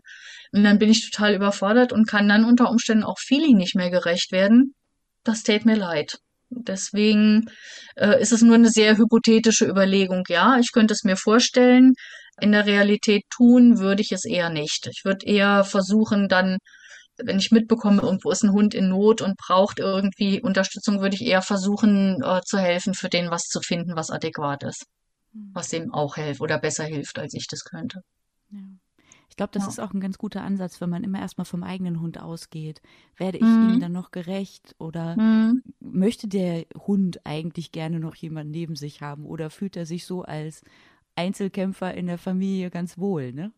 dann 0.52 0.78
bin 0.78 0.90
ich 0.90 1.08
total 1.10 1.34
überfordert 1.34 1.92
und 1.92 2.08
kann 2.08 2.28
dann 2.28 2.44
unter 2.44 2.68
Umständen 2.70 3.04
auch 3.04 3.18
Feeling 3.18 3.56
nicht 3.56 3.76
mehr 3.76 3.90
gerecht 3.90 4.32
werden. 4.32 4.74
Das 5.22 5.42
täte 5.44 5.68
mir 5.68 5.76
leid. 5.76 6.18
Deswegen 6.50 7.44
äh, 7.96 8.20
ist 8.20 8.32
es 8.32 8.42
nur 8.42 8.56
eine 8.56 8.70
sehr 8.70 8.96
hypothetische 8.96 9.66
Überlegung. 9.66 10.24
Ja, 10.28 10.58
ich 10.58 10.72
könnte 10.72 10.94
es 10.94 11.04
mir 11.04 11.16
vorstellen. 11.16 11.92
In 12.40 12.52
der 12.52 12.66
Realität 12.66 13.22
tun 13.30 13.78
würde 13.78 14.02
ich 14.02 14.10
es 14.10 14.24
eher 14.24 14.50
nicht. 14.50 14.88
Ich 14.90 15.02
würde 15.04 15.26
eher 15.26 15.62
versuchen, 15.62 16.26
dann 16.28 16.58
wenn 17.24 17.38
ich 17.38 17.50
mitbekomme, 17.50 18.02
irgendwo 18.02 18.30
ist 18.30 18.42
ein 18.42 18.52
Hund 18.52 18.74
in 18.74 18.88
Not 18.88 19.22
und 19.22 19.36
braucht 19.36 19.78
irgendwie 19.78 20.40
Unterstützung, 20.40 21.00
würde 21.00 21.16
ich 21.16 21.24
eher 21.24 21.42
versuchen 21.42 22.22
äh, 22.22 22.40
zu 22.44 22.58
helfen, 22.58 22.94
für 22.94 23.08
den 23.08 23.30
was 23.30 23.42
zu 23.42 23.60
finden, 23.60 23.96
was 23.96 24.10
adäquat 24.10 24.62
ist. 24.62 24.86
Mhm. 25.32 25.50
Was 25.52 25.68
dem 25.68 25.92
auch 25.92 26.16
hilft 26.16 26.40
oder 26.40 26.58
besser 26.58 26.84
hilft, 26.84 27.18
als 27.18 27.34
ich 27.34 27.46
das 27.46 27.64
könnte. 27.64 28.02
Ja. 28.50 28.58
Ich 29.28 29.36
glaube, 29.36 29.52
das 29.52 29.62
ja. 29.62 29.68
ist 29.68 29.80
auch 29.80 29.94
ein 29.94 30.00
ganz 30.00 30.18
guter 30.18 30.42
Ansatz, 30.42 30.80
wenn 30.80 30.90
man 30.90 31.04
immer 31.04 31.20
erstmal 31.20 31.44
vom 31.44 31.62
eigenen 31.62 32.00
Hund 32.00 32.20
ausgeht. 32.20 32.82
Werde 33.16 33.38
ich 33.38 33.44
mhm. 33.44 33.74
ihm 33.74 33.80
dann 33.80 33.92
noch 33.92 34.10
gerecht 34.10 34.74
oder 34.78 35.16
mhm. 35.16 35.62
möchte 35.78 36.28
der 36.28 36.66
Hund 36.76 37.20
eigentlich 37.24 37.70
gerne 37.72 38.00
noch 38.00 38.16
jemanden 38.16 38.50
neben 38.50 38.74
sich 38.74 39.00
haben 39.00 39.24
oder 39.24 39.48
fühlt 39.48 39.76
er 39.76 39.86
sich 39.86 40.04
so 40.04 40.22
als 40.22 40.62
Einzelkämpfer 41.14 41.94
in 41.94 42.06
der 42.06 42.18
Familie 42.18 42.70
ganz 42.70 42.98
wohl, 42.98 43.32
ne? 43.32 43.52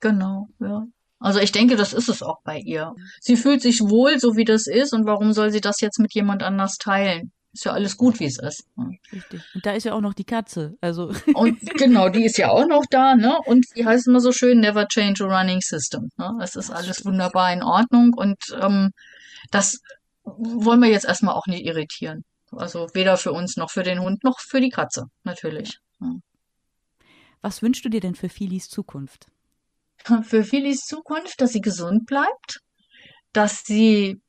Genau, 0.00 0.48
ja. 0.60 0.86
Also 1.18 1.40
ich 1.40 1.52
denke, 1.52 1.76
das 1.76 1.92
ist 1.92 2.08
es 2.08 2.22
auch 2.22 2.42
bei 2.44 2.58
ihr. 2.58 2.92
Sie 3.20 3.36
fühlt 3.36 3.62
sich 3.62 3.80
wohl, 3.80 4.18
so 4.18 4.36
wie 4.36 4.44
das 4.44 4.66
ist, 4.66 4.92
und 4.92 5.06
warum 5.06 5.32
soll 5.32 5.50
sie 5.50 5.60
das 5.60 5.80
jetzt 5.80 5.98
mit 5.98 6.14
jemand 6.14 6.42
anders 6.42 6.76
teilen? 6.76 7.32
ist 7.56 7.64
ja 7.64 7.72
alles 7.72 7.96
gut, 7.96 8.20
wie 8.20 8.26
es 8.26 8.38
ist. 8.38 8.66
Richtig. 9.12 9.42
Und 9.54 9.66
da 9.66 9.72
ist 9.72 9.84
ja 9.84 9.94
auch 9.94 10.00
noch 10.00 10.14
die 10.14 10.24
Katze. 10.24 10.76
Also. 10.80 11.12
Und 11.34 11.58
genau, 11.78 12.08
die 12.08 12.24
ist 12.24 12.38
ja 12.38 12.50
auch 12.50 12.66
noch 12.66 12.84
da, 12.90 13.16
ne? 13.16 13.38
Und 13.46 13.66
wie 13.74 13.84
heißt 13.84 14.02
es 14.02 14.06
immer 14.06 14.20
so 14.20 14.32
schön, 14.32 14.60
never 14.60 14.86
change 14.86 15.24
a 15.24 15.26
running 15.26 15.60
system. 15.60 16.10
Ne? 16.18 16.38
Es 16.42 16.54
ist 16.54 16.70
alles 16.70 17.04
wunderbar 17.04 17.52
in 17.52 17.62
Ordnung 17.62 18.12
und 18.14 18.36
ähm, 18.60 18.90
das 19.50 19.80
wollen 20.24 20.80
wir 20.80 20.90
jetzt 20.90 21.06
erstmal 21.06 21.34
auch 21.34 21.46
nicht 21.46 21.64
irritieren. 21.64 22.24
Also 22.52 22.88
weder 22.94 23.16
für 23.16 23.32
uns 23.32 23.56
noch 23.56 23.70
für 23.70 23.82
den 23.82 24.00
Hund 24.00 24.22
noch 24.22 24.38
für 24.38 24.60
die 24.60 24.70
Katze, 24.70 25.06
natürlich. 25.24 25.78
Ja. 26.00 26.14
Was 27.40 27.62
wünschst 27.62 27.84
du 27.84 27.88
dir 27.88 28.00
denn 28.00 28.14
für 28.14 28.28
Philis 28.28 28.68
Zukunft? 28.68 29.28
Für 30.22 30.44
Philis 30.44 30.84
Zukunft, 30.84 31.40
dass 31.40 31.52
sie 31.52 31.60
gesund 31.60 32.06
bleibt, 32.06 32.60
dass 33.32 33.64
sie 33.64 34.20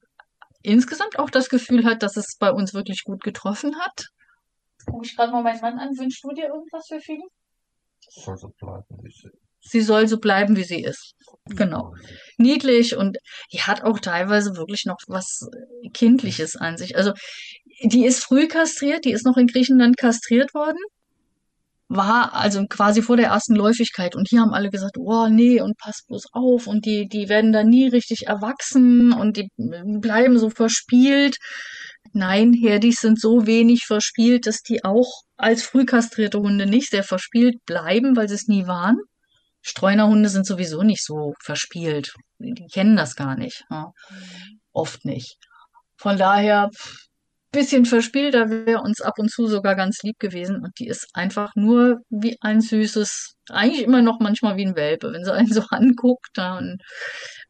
insgesamt 0.64 1.20
auch 1.20 1.30
das 1.30 1.50
Gefühl 1.50 1.86
hat, 1.86 2.02
dass 2.02 2.18
es 2.18 2.36
bei 2.40 2.52
uns 2.52 2.74
wirklich 2.74 3.04
gut 3.04 3.24
getroffen 3.24 3.80
hat. 3.80 4.08
Guck 4.86 5.06
ich 5.06 5.16
gerade 5.16 5.32
mal 5.32 5.44
meinen 5.44 5.62
Mann 5.62 5.80
an. 5.80 5.98
Wünschst 5.98 6.24
du 6.24 6.32
dir 6.32 6.48
irgendwas 6.48 6.88
für 6.88 7.00
Philly? 7.00 7.24
Sie 8.10 8.22
soll 8.22 8.38
so 8.38 8.50
bleiben, 8.50 8.86
wie 9.04 9.12
sie 9.12 9.28
ist. 9.28 9.38
Sie 9.60 9.82
soll 9.82 10.08
so 10.08 10.18
bleiben, 10.18 10.56
wie 10.56 10.64
sie 10.64 10.82
ist. 10.82 11.14
Genau. 11.46 11.94
Niedlich 12.38 12.96
und 12.96 13.18
die 13.52 13.62
hat 13.62 13.84
auch 13.84 14.00
teilweise 14.00 14.56
wirklich 14.56 14.86
noch 14.86 14.98
was 15.08 15.48
Kindliches 15.94 16.56
an 16.56 16.78
sich. 16.78 16.96
Also 16.96 17.14
die 17.84 18.06
ist 18.06 18.24
früh 18.24 18.48
kastriert, 18.48 19.06
die 19.06 19.12
ist 19.12 19.26
noch 19.26 19.38
in 19.38 19.48
Griechenland 19.48 19.98
kastriert 19.98 20.54
worden 20.54 20.80
war 21.90 22.34
also 22.34 22.66
quasi 22.68 23.02
vor 23.02 23.18
der 23.18 23.28
ersten 23.28 23.56
Läufigkeit 23.56 24.16
und 24.16 24.28
hier 24.30 24.42
haben 24.42 24.54
alle 24.54 24.70
gesagt, 24.70 24.98
oh 24.98 25.28
nee 25.30 25.62
und 25.62 25.78
pass 25.78 26.04
bloß 26.08 26.26
auf 26.34 26.68
und 26.68 26.86
die 26.86 27.08
die 27.08 27.30
werden 27.30 27.54
da 27.54 27.64
nie 27.64 27.88
richtig 27.88 28.28
erwachsen 28.28 29.14
und 29.14 29.38
die 29.38 29.50
bleiben 29.56 30.38
so 30.38 30.50
verspielt. 30.50 31.38
Nein, 32.14 32.54
Herdis 32.54 32.98
sind 33.02 33.20
so 33.20 33.46
wenig 33.46 33.86
verspielt, 33.86 34.48
dass 34.48 34.62
die 34.62 34.84
auch 34.84 35.22
als 35.38 35.64
früh 35.64 35.86
kastrierte 35.86 36.40
Hunde 36.40 36.66
nicht 36.66 36.90
sehr 36.90 37.04
verspielt 37.04 37.56
bleiben, 37.66 38.16
weil 38.16 38.28
sie 38.28 38.36
es 38.36 38.48
nie 38.48 38.68
waren. 38.68 38.98
Streunerhunde 39.62 40.30
sind 40.30 40.46
sowieso 40.46 40.84
nicht 40.84 41.04
so 41.04 41.34
verspielt. 41.44 42.14
Die 42.40 42.68
kennen 42.72 42.96
das 42.96 43.16
gar 43.16 43.36
nicht. 43.36 43.64
Ja. 43.70 43.92
Oft 44.72 45.04
nicht. 45.06 45.36
Von 45.98 46.18
daher, 46.18 46.70
bisschen 47.58 47.86
verspielter 47.86 48.50
wäre 48.50 48.82
uns 48.82 49.02
ab 49.02 49.18
und 49.18 49.32
zu 49.32 49.48
sogar 49.48 49.76
ganz 49.76 50.04
lieb 50.04 50.20
gewesen. 50.20 50.64
Und 50.64 50.78
die 50.78 50.88
ist 50.88 51.08
einfach 51.14 51.56
nur 51.56 52.02
wie 52.10 52.38
ein 52.40 52.62
süßes, 52.62 53.36
eigentlich 53.50 53.84
immer 53.84 54.04
noch 54.04 54.20
manchmal 54.20 54.58
wie 54.58 54.66
ein 54.66 54.76
Welpe, 54.76 55.12
wenn 55.12 55.26
sie 55.26 55.34
einen 55.34 55.52
so 55.52 55.62
anguckt 55.70 56.30
dann 56.36 56.78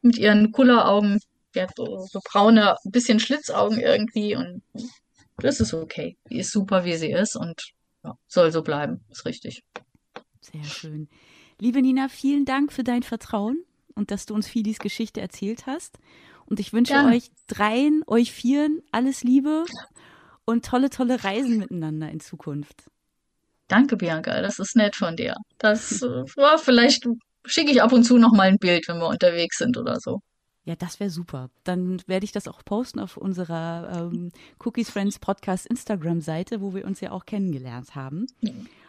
mit 0.00 0.16
ihren 0.16 0.50
Kulleraugen, 0.50 1.20
die 1.54 1.60
hat 1.60 1.72
so, 1.76 2.06
so 2.10 2.20
braune, 2.24 2.76
bisschen 2.84 3.20
Schlitzaugen 3.20 3.80
irgendwie 3.80 4.34
und 4.34 4.62
das 5.36 5.60
ist 5.60 5.74
okay. 5.74 6.16
Die 6.30 6.38
ist 6.38 6.52
super, 6.52 6.84
wie 6.84 6.96
sie 6.96 7.12
ist 7.12 7.36
und 7.36 7.72
ja, 8.02 8.14
soll 8.26 8.50
so 8.50 8.62
bleiben. 8.62 9.04
Ist 9.10 9.26
richtig. 9.26 9.62
Sehr 10.40 10.64
schön. 10.64 11.08
Liebe 11.60 11.82
Nina, 11.82 12.08
vielen 12.08 12.46
Dank 12.46 12.72
für 12.72 12.82
dein 12.82 13.02
Vertrauen 13.02 13.62
und 13.94 14.10
dass 14.10 14.24
du 14.24 14.34
uns 14.34 14.48
Filis 14.48 14.78
Geschichte 14.78 15.20
erzählt 15.20 15.66
hast. 15.66 15.98
Und 16.48 16.60
ich 16.60 16.72
wünsche 16.72 16.94
ja. 16.94 17.06
euch 17.06 17.30
dreien, 17.46 18.02
euch 18.06 18.32
vieren 18.32 18.80
alles 18.90 19.22
Liebe 19.22 19.64
und 20.44 20.64
tolle, 20.64 20.88
tolle 20.88 21.22
Reisen 21.22 21.58
miteinander 21.58 22.08
in 22.10 22.20
Zukunft. 22.20 22.84
Danke, 23.68 23.96
Bianca. 23.96 24.40
Das 24.40 24.58
ist 24.58 24.76
nett 24.76 24.96
von 24.96 25.14
dir. 25.14 25.34
Das 25.58 26.00
äh, 26.00 26.24
war 26.36 26.58
vielleicht 26.58 27.06
schicke 27.44 27.70
ich 27.70 27.82
ab 27.82 27.92
und 27.92 28.04
zu 28.04 28.18
noch 28.18 28.32
mal 28.32 28.48
ein 28.48 28.58
Bild, 28.58 28.88
wenn 28.88 28.98
wir 28.98 29.08
unterwegs 29.08 29.58
sind 29.58 29.76
oder 29.76 29.96
so. 30.00 30.20
Ja, 30.68 30.76
das 30.76 31.00
wäre 31.00 31.08
super. 31.08 31.48
Dann 31.64 32.02
werde 32.08 32.24
ich 32.24 32.32
das 32.32 32.46
auch 32.46 32.62
posten 32.62 33.00
auf 33.00 33.16
unserer 33.16 34.10
ähm, 34.12 34.30
Cookies 34.62 34.90
Friends 34.90 35.18
Podcast 35.18 35.66
Instagram-Seite, 35.66 36.60
wo 36.60 36.74
wir 36.74 36.84
uns 36.84 37.00
ja 37.00 37.10
auch 37.12 37.24
kennengelernt 37.24 37.94
haben. 37.94 38.26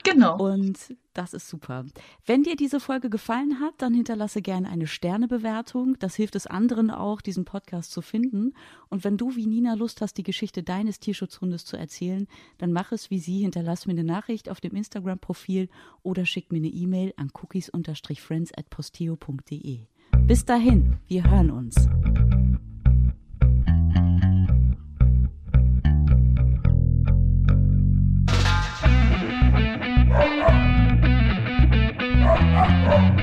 Genau. 0.03 0.37
Und 0.37 0.77
das 1.13 1.33
ist 1.33 1.47
super. 1.47 1.85
Wenn 2.25 2.43
dir 2.43 2.57
diese 2.57 2.81
Folge 2.81 3.09
gefallen 3.09 3.61
hat, 3.61 3.75
dann 3.77 3.93
hinterlasse 3.93 4.41
gerne 4.41 4.67
eine 4.67 4.87
Sternebewertung. 4.87 5.97
Das 5.99 6.15
hilft 6.15 6.35
es 6.35 6.47
anderen 6.47 6.91
auch, 6.91 7.21
diesen 7.21 7.45
Podcast 7.45 7.91
zu 7.91 8.01
finden. 8.01 8.55
Und 8.89 9.05
wenn 9.05 9.15
du 9.15 9.37
wie 9.37 9.47
Nina 9.47 9.75
Lust 9.75 10.01
hast, 10.01 10.15
die 10.15 10.23
Geschichte 10.23 10.63
deines 10.63 10.99
Tierschutzhundes 10.99 11.63
zu 11.63 11.77
erzählen, 11.77 12.27
dann 12.57 12.73
mach 12.73 12.91
es 12.91 13.09
wie 13.09 13.19
sie. 13.19 13.39
Hinterlass 13.39 13.85
mir 13.85 13.93
eine 13.93 14.03
Nachricht 14.03 14.49
auf 14.49 14.59
dem 14.59 14.75
Instagram-Profil 14.75 15.69
oder 16.03 16.25
schick 16.25 16.51
mir 16.51 16.57
eine 16.57 16.67
E-Mail 16.67 17.13
an 17.15 17.31
cookies-friends 17.33 18.51
at 18.57 18.69
posteo.de. 18.69 19.87
Bis 20.27 20.45
dahin, 20.45 20.97
wir 21.07 21.23
hören 21.23 21.51
uns. 21.51 21.89
You. 32.59 33.18